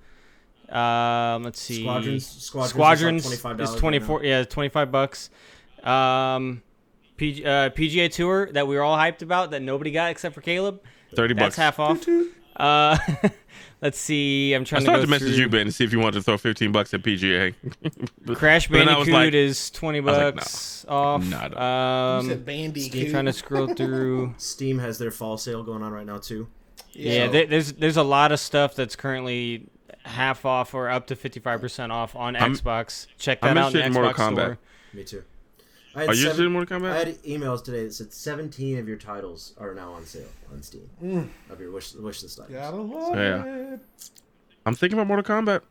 Um, 0.69 1.43
let's 1.43 1.59
see. 1.61 1.81
Squadrons- 1.83 2.25
Squadrons 2.27 2.69
Squadrons 2.71 3.25
is 3.25 3.43
like 3.43 3.57
$25 3.57 3.61
is 3.63 3.69
right 3.71 3.79
24. 3.79 4.23
yeah, 4.23 4.43
25 4.45 4.91
bucks. 4.91 5.29
Um, 5.83 6.61
P, 7.17 7.43
uh, 7.43 7.69
PGA 7.71 8.09
Tour 8.11 8.49
that 8.53 8.65
we 8.67 8.75
were 8.77 8.81
all 8.81 8.97
hyped 8.97 9.21
about 9.21 9.51
that 9.51 9.61
nobody 9.61 9.91
got 9.91 10.11
except 10.11 10.33
for 10.35 10.41
Caleb. 10.41 10.81
Thirty 11.13 11.33
That's 11.33 11.47
bucks. 11.47 11.55
half 11.57 11.79
off. 11.79 12.05
Uh, 12.61 12.97
let's 13.81 13.97
see. 13.99 14.53
I'm 14.53 14.61
I 14.61 14.65
trying 14.65 14.81
to 14.81 14.85
started 14.85 15.01
go 15.01 15.05
to 15.05 15.09
message 15.11 15.27
through. 15.35 15.43
you, 15.43 15.49
Ben, 15.49 15.65
to 15.65 15.71
see 15.71 15.83
if 15.83 15.91
you 15.91 15.99
wanted 15.99 16.19
to 16.19 16.23
throw 16.23 16.37
fifteen 16.37 16.71
bucks 16.71 16.93
at 16.93 17.01
PGA. 17.01 17.55
Crash 18.35 18.67
But 18.67 18.87
I 18.87 18.97
was 18.97 19.07
Bandicoot 19.07 19.13
like- 19.13 19.33
is 19.33 19.69
20 19.71 19.99
was 20.01 20.17
like, 20.17 20.35
bucks 20.35 20.85
off. 20.87 21.23
Not 21.25 21.53
a- 21.53 21.61
um, 21.63 22.23
you 22.25 22.29
said 22.31 22.45
Bandicoot. 22.45 23.11
Trying 23.11 23.25
to 23.25 23.33
scroll 23.33 23.73
through. 23.73 24.35
Steam 24.37 24.79
has 24.79 24.97
their 24.97 25.11
fall 25.11 25.37
sale 25.37 25.63
going 25.63 25.81
on 25.83 25.91
right 25.91 26.05
now 26.05 26.17
too. 26.19 26.47
yeah, 26.93 27.25
So- 27.27 27.45
there's 27.45 27.73
there's 27.73 27.97
a 27.97 28.03
lot 28.03 28.31
of 28.31 28.39
stuff 28.39 28.75
that's 28.75 28.95
currently 28.95 29.67
half 30.03 30.45
off 30.45 30.73
or 30.73 30.89
up 30.89 31.05
to 31.07 31.15
55% 31.15 31.91
off 31.91 32.15
on 32.15 32.35
I'm- 32.35 32.53
Xbox. 32.55 33.07
Check 33.17 33.39
I'm 33.41 33.55
that 33.55 33.61
out 33.61 33.67
in 33.67 33.73
the 33.73 33.85
interested 33.85 34.01
Mortal 34.01 34.13
Xbox 34.13 34.31
Kombat. 34.31 34.33
store. 34.35 34.57
Me 34.93 35.03
too. 35.03 35.23
I 35.93 36.01
had 36.01 36.09
Are 36.09 36.13
you 36.13 36.21
seven- 36.21 36.31
interested 36.31 36.45
in 36.45 36.51
Mortal 36.53 36.79
Kombat? 36.79 36.91
I 36.91 36.97
had 36.99 37.23
emails 37.23 37.63
today 37.63 37.83
that 37.83 37.93
said 37.93 38.13
17 38.13 38.77
of 38.77 38.87
your 38.87 38.97
titles 38.97 39.53
are 39.57 39.73
now 39.73 39.91
on 39.93 40.05
sale 40.05 40.27
on 40.51 40.61
Steam. 40.63 40.89
Of 41.49 41.59
your 41.59 41.71
wish, 41.71 41.93
wish 41.95 42.23
list 42.23 42.39
items. 42.39 42.55
Gotta 42.55 42.77
love 42.77 43.15
Yeah. 43.15 43.73
it. 43.73 43.79
I'm 44.65 44.75
thinking 44.75 44.97
about 44.97 45.07
Mortal 45.07 45.23
Kombat. 45.35 45.61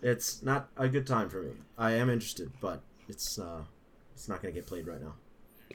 It's 0.00 0.42
not 0.42 0.68
a 0.76 0.88
good 0.88 1.06
time 1.06 1.28
for 1.28 1.42
me. 1.42 1.50
I 1.76 1.92
am 1.92 2.08
interested, 2.08 2.50
but 2.60 2.80
it's 3.08 3.38
uh, 3.38 3.62
it's 4.14 4.28
not 4.28 4.40
going 4.40 4.54
to 4.54 4.60
get 4.60 4.66
played 4.66 4.86
right 4.86 5.00
now. 5.02 5.14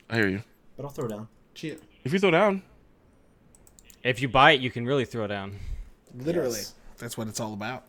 I 0.10 0.16
hear 0.16 0.30
you. 0.30 0.42
But 0.78 0.84
I'll 0.86 0.92
throw 0.92 1.08
down. 1.08 1.28
Cheer. 1.54 1.78
If 2.04 2.14
you 2.14 2.20
throw 2.20 2.32
down, 2.32 2.64
If 4.04 4.22
you 4.22 4.28
buy 4.30 4.52
it, 4.52 4.62
you 4.62 4.70
can 4.72 4.86
really 4.86 5.06
throw 5.06 5.28
down. 5.28 5.60
Literally. 6.16 6.58
Yes. 6.58 6.74
That's 6.98 7.18
what 7.18 7.28
it's 7.28 7.40
all 7.40 7.54
about. 7.54 7.86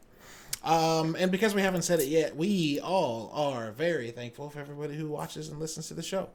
Um, 0.65 1.15
and 1.19 1.31
because 1.31 1.55
we 1.55 1.61
haven't 1.63 1.83
said 1.83 2.01
it 2.01 2.09
yet, 2.09 2.35
we 2.37 2.81
all 2.81 3.31
are 3.35 3.71
very 3.73 4.11
thankful 4.11 4.49
for 4.51 4.61
everybody 4.61 4.97
who 4.97 5.09
watches 5.09 5.49
and 5.51 5.61
listens 5.61 5.89
to 5.89 5.95
the 5.95 6.03
show 6.03 6.31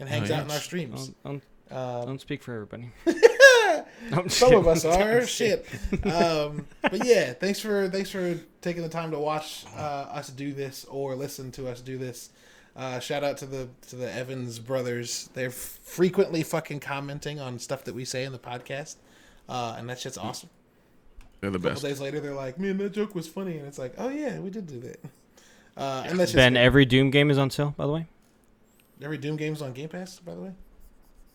and 0.00 0.08
hangs 0.08 0.30
Oh, 0.30 0.34
out 0.36 0.44
in 0.46 0.50
our 0.50 0.58
streams. 0.58 1.08
Don't, 1.08 1.42
don't, 1.68 1.78
Um, 1.78 2.06
don't 2.06 2.20
speak 2.20 2.42
for 2.42 2.54
everybody. 2.54 2.90
Some 4.28 4.54
of 4.54 4.66
us 4.66 4.84
are 4.84 5.26
shit. 5.26 5.66
Um, 6.04 6.66
but 6.82 7.04
yeah, 7.04 7.34
thanks 7.34 7.60
for 7.60 7.88
thanks 7.90 8.10
for 8.10 8.38
taking 8.62 8.82
the 8.82 8.88
time 8.88 9.10
to 9.10 9.18
watch 9.18 9.66
uh, 9.76 9.80
us 10.10 10.30
do 10.30 10.52
this 10.54 10.84
or 10.86 11.14
listen 11.14 11.52
to 11.52 11.68
us 11.68 11.80
do 11.80 11.98
this. 11.98 12.30
Uh, 12.74 13.00
shout 13.00 13.22
out 13.24 13.36
to 13.38 13.46
the 13.46 13.68
to 13.88 13.96
the 13.96 14.10
Evans 14.12 14.58
brothers. 14.58 15.28
They're 15.34 15.48
f- 15.48 15.54
frequently 15.54 16.42
fucking 16.42 16.80
commenting 16.80 17.38
on 17.40 17.58
stuff 17.58 17.84
that 17.84 17.94
we 17.94 18.04
say 18.04 18.24
in 18.24 18.32
the 18.32 18.38
podcast, 18.38 18.96
uh, 19.48 19.74
and 19.76 19.88
that 19.90 19.98
shit's 19.98 20.16
awesome. 20.16 20.48
They're 21.40 21.50
the 21.50 21.58
A 21.58 21.60
couple 21.60 21.70
best. 21.72 21.82
days 21.84 22.00
later, 22.00 22.20
they're 22.20 22.34
like, 22.34 22.58
"Man, 22.58 22.76
that 22.78 22.92
joke 22.92 23.14
was 23.14 23.28
funny," 23.28 23.58
and 23.58 23.66
it's 23.66 23.78
like, 23.78 23.94
"Oh 23.98 24.08
yeah, 24.08 24.38
we 24.40 24.50
did 24.50 24.66
do 24.66 24.80
that." 24.80 25.00
Uh, 25.76 26.02
and 26.06 26.18
that's 26.18 26.32
just 26.32 26.36
Ben, 26.36 26.56
every 26.56 26.84
Doom 26.84 27.10
game 27.10 27.30
is 27.30 27.38
on 27.38 27.50
sale, 27.50 27.74
by 27.76 27.86
the 27.86 27.92
way. 27.92 28.06
every 29.00 29.18
Doom 29.18 29.36
game's 29.36 29.62
on 29.62 29.72
Game 29.72 29.88
Pass, 29.88 30.18
by 30.18 30.34
the 30.34 30.40
way. 30.40 30.52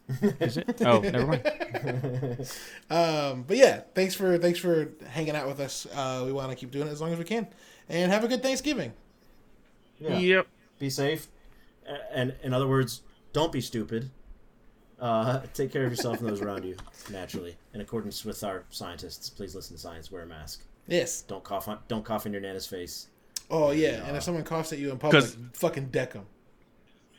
Is 0.42 0.58
it? 0.58 0.82
Oh, 0.86 1.00
never 1.00 1.26
mind. 1.28 1.44
Um, 2.90 3.44
but 3.48 3.56
yeah, 3.58 3.82
thanks 3.96 4.14
for 4.16 4.38
thanks 4.38 4.60
for 4.60 4.92
hanging 5.08 5.36
out 5.36 5.48
with 5.48 5.60
us. 5.62 5.88
Uh, 5.94 6.24
we 6.26 6.34
want 6.34 6.50
to 6.50 6.56
keep 6.58 6.72
doing 6.72 6.88
it 6.88 6.92
as 6.92 7.00
long 7.00 7.14
as 7.14 7.18
we 7.20 7.24
can, 7.24 7.48
and 7.88 8.12
have 8.12 8.24
a 8.24 8.28
good 8.28 8.44
Thanksgiving. 8.44 8.92
Yeah. 10.00 10.18
Yep. 10.20 10.48
Be 10.80 10.90
safe. 10.90 11.30
A- 11.88 12.18
And 12.18 12.36
in 12.44 12.54
other 12.54 12.68
words, 12.68 13.02
don't 13.32 13.52
be 13.54 13.62
stupid. 13.62 14.12
Uh, 15.04 15.42
take 15.54 15.72
care 15.72 15.84
of 15.86 15.92
yourself 15.92 16.20
and 16.22 16.30
those 16.30 16.42
around 16.42 16.64
you, 16.64 16.78
naturally. 17.12 17.58
In 17.74 17.82
accordance 17.82 18.24
with 18.24 18.42
our 18.44 18.64
scientists, 18.70 19.30
please 19.30 19.54
listen 19.54 19.76
to 19.76 19.82
science. 19.82 20.10
Wear 20.12 20.24
a 20.24 20.26
mask. 20.26 20.64
Yes. 20.88 21.22
Don't 21.24 21.44
cough 21.44 21.68
on. 21.68 21.80
Don't 21.90 22.06
cough 22.06 22.26
in 22.26 22.32
your 22.32 22.42
nana's 22.42 22.66
face. 22.68 23.08
Oh 23.52 23.72
yeah, 23.72 24.06
and 24.08 24.16
if 24.16 24.24
someone 24.24 24.44
coughs 24.46 24.72
at 24.72 24.80
you 24.80 24.92
in 24.92 24.98
public, 24.98 25.22
'Cause- 25.24 25.38
fucking 25.54 25.88
deck 25.90 26.14
them. 26.14 26.26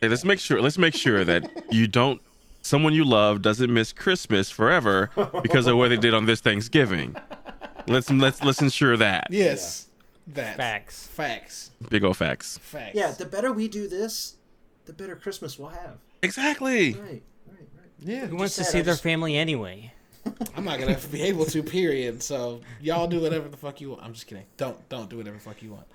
Hey, 0.01 0.07
let's 0.09 0.25
make 0.25 0.39
sure. 0.39 0.59
Let's 0.61 0.77
make 0.79 0.95
sure 0.95 1.23
that 1.23 1.43
you 1.71 1.87
don't. 1.87 2.21
Someone 2.63 2.93
you 2.93 3.05
love 3.05 3.43
doesn't 3.43 3.71
miss 3.71 3.93
Christmas 3.93 4.49
forever 4.49 5.11
because 5.43 5.67
of 5.67 5.77
what 5.77 5.89
they 5.89 5.97
did 5.97 6.15
on 6.15 6.25
this 6.25 6.41
Thanksgiving. 6.41 7.15
Let's 7.87 8.09
let's 8.09 8.43
let's 8.43 8.61
ensure 8.63 8.97
that. 8.97 9.27
Yes, 9.29 9.87
that 10.27 10.57
Facts. 10.57 11.05
facts 11.05 11.69
Big 11.89 12.03
old 12.03 12.17
facts. 12.17 12.57
facts. 12.57 12.95
Yeah, 12.95 13.11
the 13.11 13.25
better 13.25 13.51
we 13.53 13.67
do 13.67 13.87
this, 13.87 14.37
the 14.85 14.93
better 14.93 15.15
Christmas 15.15 15.59
we'll 15.59 15.69
have. 15.69 15.99
Exactly. 16.23 16.93
Right, 16.93 17.01
right, 17.01 17.11
right. 17.11 17.23
Yeah. 18.05 18.27
Who 18.27 18.37
wants 18.37 18.55
to 18.55 18.63
see 18.63 18.81
their 18.81 18.93
just- 18.93 19.03
family 19.03 19.35
anyway? 19.35 19.91
I'm 20.55 20.65
not 20.65 20.79
gonna 20.79 20.97
be 21.11 21.21
able 21.23 21.45
to. 21.45 21.61
Period. 21.61 22.23
So 22.23 22.61
y'all 22.81 23.07
do 23.07 23.19
whatever 23.21 23.47
the 23.47 23.57
fuck 23.57 23.79
you 23.81 23.91
want. 23.91 24.03
I'm 24.03 24.13
just 24.13 24.25
kidding. 24.27 24.45
Don't 24.57 24.87
don't 24.89 25.09
do 25.09 25.17
whatever 25.17 25.37
the 25.37 25.43
fuck 25.43 25.61
you 25.61 25.71
want. 25.71 25.85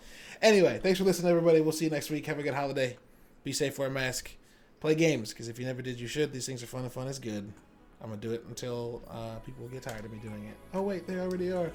Anyway, 0.40 0.78
thanks 0.82 0.98
for 0.98 1.04
listening, 1.04 1.30
everybody. 1.30 1.60
We'll 1.60 1.72
see 1.72 1.86
you 1.86 1.90
next 1.90 2.10
week. 2.10 2.26
Have 2.26 2.38
a 2.38 2.42
good 2.42 2.54
holiday. 2.54 2.96
Be 3.42 3.52
safe. 3.52 3.78
Wear 3.78 3.88
a 3.88 3.90
mask. 3.90 4.30
Play 4.80 4.94
games 4.94 5.30
because 5.30 5.48
if 5.48 5.58
you 5.58 5.66
never 5.66 5.82
did, 5.82 5.98
you 5.98 6.06
should. 6.06 6.32
These 6.32 6.46
things 6.46 6.62
are 6.62 6.66
fun 6.66 6.82
and 6.82 6.92
fun 6.92 7.08
is 7.08 7.18
good. 7.18 7.52
I'm 8.02 8.08
gonna 8.10 8.20
do 8.20 8.32
it 8.32 8.44
until 8.48 9.02
uh, 9.10 9.36
people 9.44 9.66
get 9.68 9.82
tired 9.82 10.04
of 10.04 10.12
me 10.12 10.18
doing 10.18 10.44
it. 10.46 10.54
Oh 10.72 10.82
wait, 10.82 11.06
they 11.06 11.18
already 11.18 11.52
are. 11.52 11.70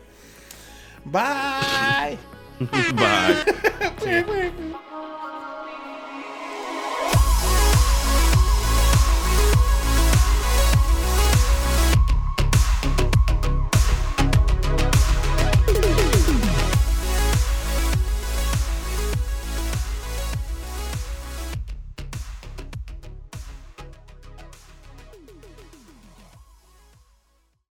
Bye. 1.05 2.17
Bye. 2.59 3.43